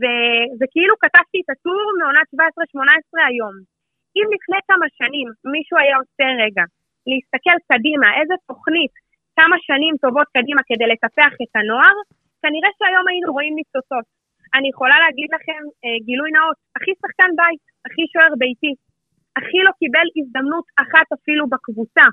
וזה 0.00 0.66
כאילו 0.74 0.94
כתבתי 1.02 1.38
את 1.42 1.48
הטור 1.52 1.84
מעונת 2.00 2.28
17-18 2.34 3.28
היום. 3.28 3.54
אם 4.16 4.26
לפני 4.34 4.60
כמה 4.70 4.86
שנים 4.98 5.26
מישהו 5.54 5.76
היה 5.82 5.96
עושה 6.02 6.26
רגע 6.44 6.64
להסתכל 7.08 7.56
קדימה, 7.70 8.08
איזה 8.18 8.34
תוכנית, 8.48 8.94
כמה 9.38 9.56
שנים 9.66 9.94
טובות 10.04 10.28
קדימה 10.36 10.62
כדי 10.68 10.86
לטפח 10.92 11.32
את 11.42 11.52
הנוער, 11.58 11.96
כנראה 12.42 12.70
שהיום 12.78 13.06
היינו 13.08 13.32
רואים 13.36 13.54
ניצוצות. 13.60 14.06
אני 14.54 14.68
יכולה 14.68 14.96
להגיד 15.04 15.28
לכם 15.36 15.62
אה, 15.84 15.98
גילוי 16.06 16.30
נאות, 16.36 16.56
הכי 16.76 16.92
שחקן 17.00 17.30
בית, 17.40 17.62
הכי 17.86 18.04
שוער 18.12 18.32
ביתי, 18.40 18.72
הכי 19.38 19.58
לא 19.66 19.72
קיבל 19.80 20.06
הזדמנות 20.18 20.66
אחת 20.82 21.06
אפילו 21.16 21.44
בקבוצה. 21.52 22.06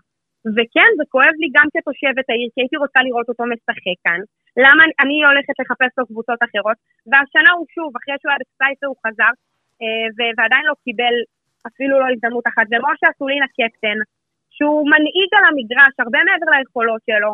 וכן, 0.56 0.90
זה 0.98 1.06
כואב 1.14 1.36
לי 1.42 1.50
גם 1.58 1.68
כתושבת 1.76 2.28
העיר, 2.30 2.50
כי 2.54 2.60
הייתי 2.62 2.78
רוצה 2.84 3.00
לראות 3.08 3.28
אותו 3.32 3.44
משחק 3.54 3.98
כאן. 4.06 4.20
למה 4.64 4.82
אני 5.04 5.18
הולכת 5.30 5.56
לחפש 5.62 5.92
לו 5.98 6.04
קבוצות 6.12 6.40
אחרות? 6.48 6.78
והשנה 7.10 7.52
הוא 7.58 7.66
שוב, 7.76 7.90
אחרי 8.00 8.16
שהוא 8.20 8.30
היה 8.32 8.42
בספייסר 8.44 8.88
הוא 8.92 9.00
חזר, 9.04 9.34
אה, 9.82 10.06
ועדיין 10.38 10.66
לא 10.70 10.76
קיבל 10.86 11.16
אפילו 11.70 11.94
לא 12.02 12.08
הזדמנות 12.14 12.46
אחת. 12.52 12.66
ומשה 12.72 13.08
אסולין 13.12 13.44
הקפטן, 13.48 13.98
שהוא 14.56 14.84
מנהיג 14.94 15.30
על 15.38 15.46
המגרש 15.50 15.94
הרבה 16.04 16.20
מעבר 16.28 16.50
ליכולות 16.56 17.02
שלו, 17.10 17.32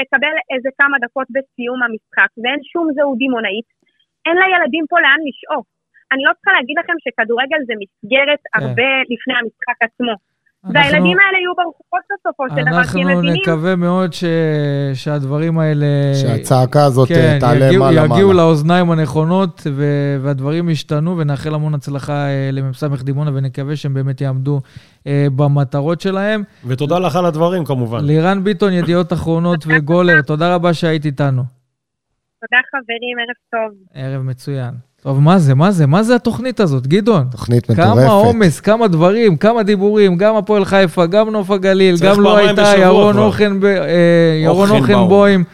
מקבל 0.00 0.34
איזה 0.52 0.70
כמה 0.78 0.96
דקות 1.04 1.28
בסיום 1.34 1.78
המשחק, 1.84 2.30
ואין 2.40 2.60
שום 2.72 2.86
זהות 2.96 3.18
דימונאית, 3.18 3.68
אין 4.26 4.36
לילדים 4.42 4.84
פה 4.90 4.96
לאן 5.04 5.20
לשאוף. 5.28 5.66
אני 6.12 6.22
לא 6.28 6.32
צריכה 6.36 6.52
להגיד 6.58 6.76
לכם 6.80 6.96
שכדורגל 7.04 7.60
זה 7.68 7.74
מסגרת 7.82 8.42
כן. 8.44 8.54
הרבה 8.58 8.90
לפני 9.12 9.34
המשחק 9.40 9.78
עצמו. 9.86 10.14
והילדים 10.74 11.18
האלה 11.20 11.38
יהיו 11.38 11.54
ברחובות 11.56 12.04
בסופו 12.12 12.44
של 12.48 12.64
דבר, 12.70 12.84
כי 12.84 13.02
הם 13.02 13.08
מבינים... 13.08 13.34
אנחנו 13.34 13.52
נקווה 13.52 13.76
מאוד 13.76 14.12
ש... 14.12 14.24
שהדברים 14.94 15.58
האלה... 15.58 15.86
שהצעקה 16.22 16.84
הזאת 16.84 17.08
כן, 17.08 17.36
תעלה 17.40 17.66
יגיעו, 17.66 17.84
מעלה 17.84 18.04
יגיעו 18.04 18.28
מעלה. 18.28 18.42
לאוזניים 18.42 18.90
הנכונות, 18.90 19.62
ו... 19.72 19.84
והדברים 20.22 20.68
ישתנו, 20.68 21.18
ונאחל 21.18 21.54
המון 21.54 21.74
הצלחה 21.74 22.26
אה, 22.26 22.50
למ"ס 22.52 22.84
דימונה, 23.02 23.30
ונקווה 23.34 23.76
שהם 23.76 23.94
באמת 23.94 24.20
יעמדו 24.20 24.60
אה, 25.06 25.26
במטרות 25.36 26.00
שלהם. 26.00 26.42
ותודה 26.66 26.98
לך 26.98 27.16
על 27.16 27.26
הדברים, 27.26 27.64
כמובן. 27.64 28.04
לירן 28.04 28.44
ביטון, 28.44 28.72
ידיעות 28.72 29.12
אחרונות 29.12 29.64
וגולר, 29.66 30.22
תודה 30.22 30.54
רבה 30.54 30.74
שהיית 30.74 31.04
איתנו. 31.04 31.55
תודה 32.50 32.62
חברים, 32.70 33.16
ערב 33.18 33.36
טוב. 33.50 33.78
ערב 33.94 34.22
מצוין. 34.22 34.74
טוב, 35.02 35.20
מה 35.20 35.38
זה, 35.38 35.54
מה 35.54 35.70
זה, 35.70 35.86
מה 35.86 36.02
זה 36.02 36.14
התוכנית 36.14 36.60
הזאת, 36.60 36.86
גדעון? 36.86 37.24
תוכנית 37.30 37.70
מטורפת. 37.70 37.90
כמה 37.90 38.06
עומס, 38.06 38.60
כמה 38.60 38.88
דברים, 38.88 39.36
כמה 39.36 39.62
דיבורים, 39.62 40.16
גם 40.16 40.36
הפועל 40.36 40.64
חיפה, 40.64 41.06
גם 41.06 41.30
נוף 41.30 41.50
הגליל, 41.50 41.96
גם 42.02 42.20
לא 42.20 42.36
הייתה 42.36 42.72
ירון 42.78 44.70
אוכנבוים. 44.70 45.44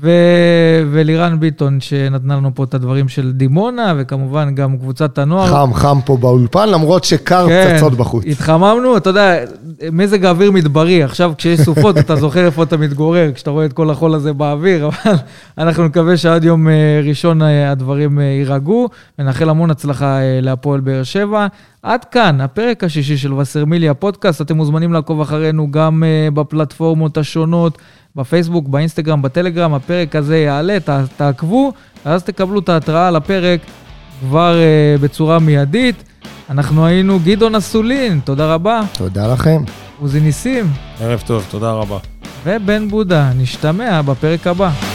ו- 0.00 0.82
ולירן 0.90 1.40
ביטון, 1.40 1.80
שנתנה 1.80 2.36
לנו 2.36 2.50
פה 2.54 2.64
את 2.64 2.74
הדברים 2.74 3.08
של 3.08 3.32
דימונה, 3.32 3.94
וכמובן 3.96 4.54
גם 4.54 4.78
קבוצת 4.78 5.18
הנוער. 5.18 5.46
חם, 5.46 5.74
חם 5.74 5.98
פה 6.04 6.16
באולפן, 6.16 6.68
למרות 6.68 7.04
שקר 7.04 7.46
כן, 7.48 7.72
פצצות 7.74 7.94
בחוץ. 7.94 8.24
התחממנו, 8.26 8.96
אתה 8.96 9.10
יודע, 9.10 9.36
מזג 9.92 10.24
האוויר 10.24 10.50
מדברי. 10.52 11.02
עכשיו, 11.02 11.32
כשיש 11.38 11.60
סופות, 11.60 11.98
אתה 11.98 12.16
זוכר 12.16 12.46
איפה 12.46 12.62
אתה 12.62 12.76
מתגורר, 12.76 13.30
כשאתה 13.34 13.50
רואה 13.50 13.64
את 13.64 13.72
כל 13.72 13.90
החול 13.90 14.14
הזה 14.14 14.32
באוויר, 14.32 14.86
אבל 14.88 15.16
אנחנו 15.58 15.86
נקווה 15.86 16.16
שעד 16.16 16.44
יום 16.44 16.68
אה, 16.68 17.00
ראשון 17.04 17.42
אה, 17.42 17.70
הדברים 17.70 18.18
אה, 18.18 18.24
יירגעו, 18.24 18.88
ונאחל 19.18 19.48
המון 19.48 19.70
הצלחה 19.70 20.18
להפועל 20.42 20.80
באר 20.80 21.02
שבע. 21.02 21.46
עד 21.82 22.04
כאן, 22.04 22.40
הפרק 22.40 22.84
השישי 22.84 23.16
של 23.16 23.32
וסרמילי 23.34 23.88
הפודקאסט. 23.88 24.40
אתם 24.40 24.56
מוזמנים 24.56 24.92
לעקוב 24.92 25.20
אחרינו 25.20 25.70
גם 25.70 26.02
בפלטפורמות 26.34 27.18
השונות. 27.18 27.78
בפייסבוק, 28.16 28.68
באינסטגרם, 28.68 29.22
בטלגרם, 29.22 29.74
הפרק 29.74 30.16
הזה 30.16 30.38
יעלה, 30.38 30.80
ת, 30.80 30.90
תעקבו, 31.16 31.72
ואז 32.06 32.24
תקבלו 32.24 32.60
את 32.60 32.68
ההתראה 32.68 33.08
על 33.08 33.16
הפרק 33.16 33.60
כבר 34.20 34.56
uh, 34.56 35.02
בצורה 35.02 35.38
מיידית. 35.38 35.96
אנחנו 36.50 36.86
היינו 36.86 37.18
גדעון 37.24 37.54
אסולין, 37.54 38.20
תודה 38.24 38.54
רבה. 38.54 38.80
תודה 38.92 39.32
לכם. 39.32 39.62
עוזי 40.00 40.20
ניסים. 40.20 40.66
ערב 41.00 41.22
טוב, 41.26 41.46
תודה 41.50 41.72
רבה. 41.72 41.98
ובן 42.44 42.88
בודה, 42.88 43.30
נשתמע 43.36 44.02
בפרק 44.02 44.46
הבא. 44.46 44.91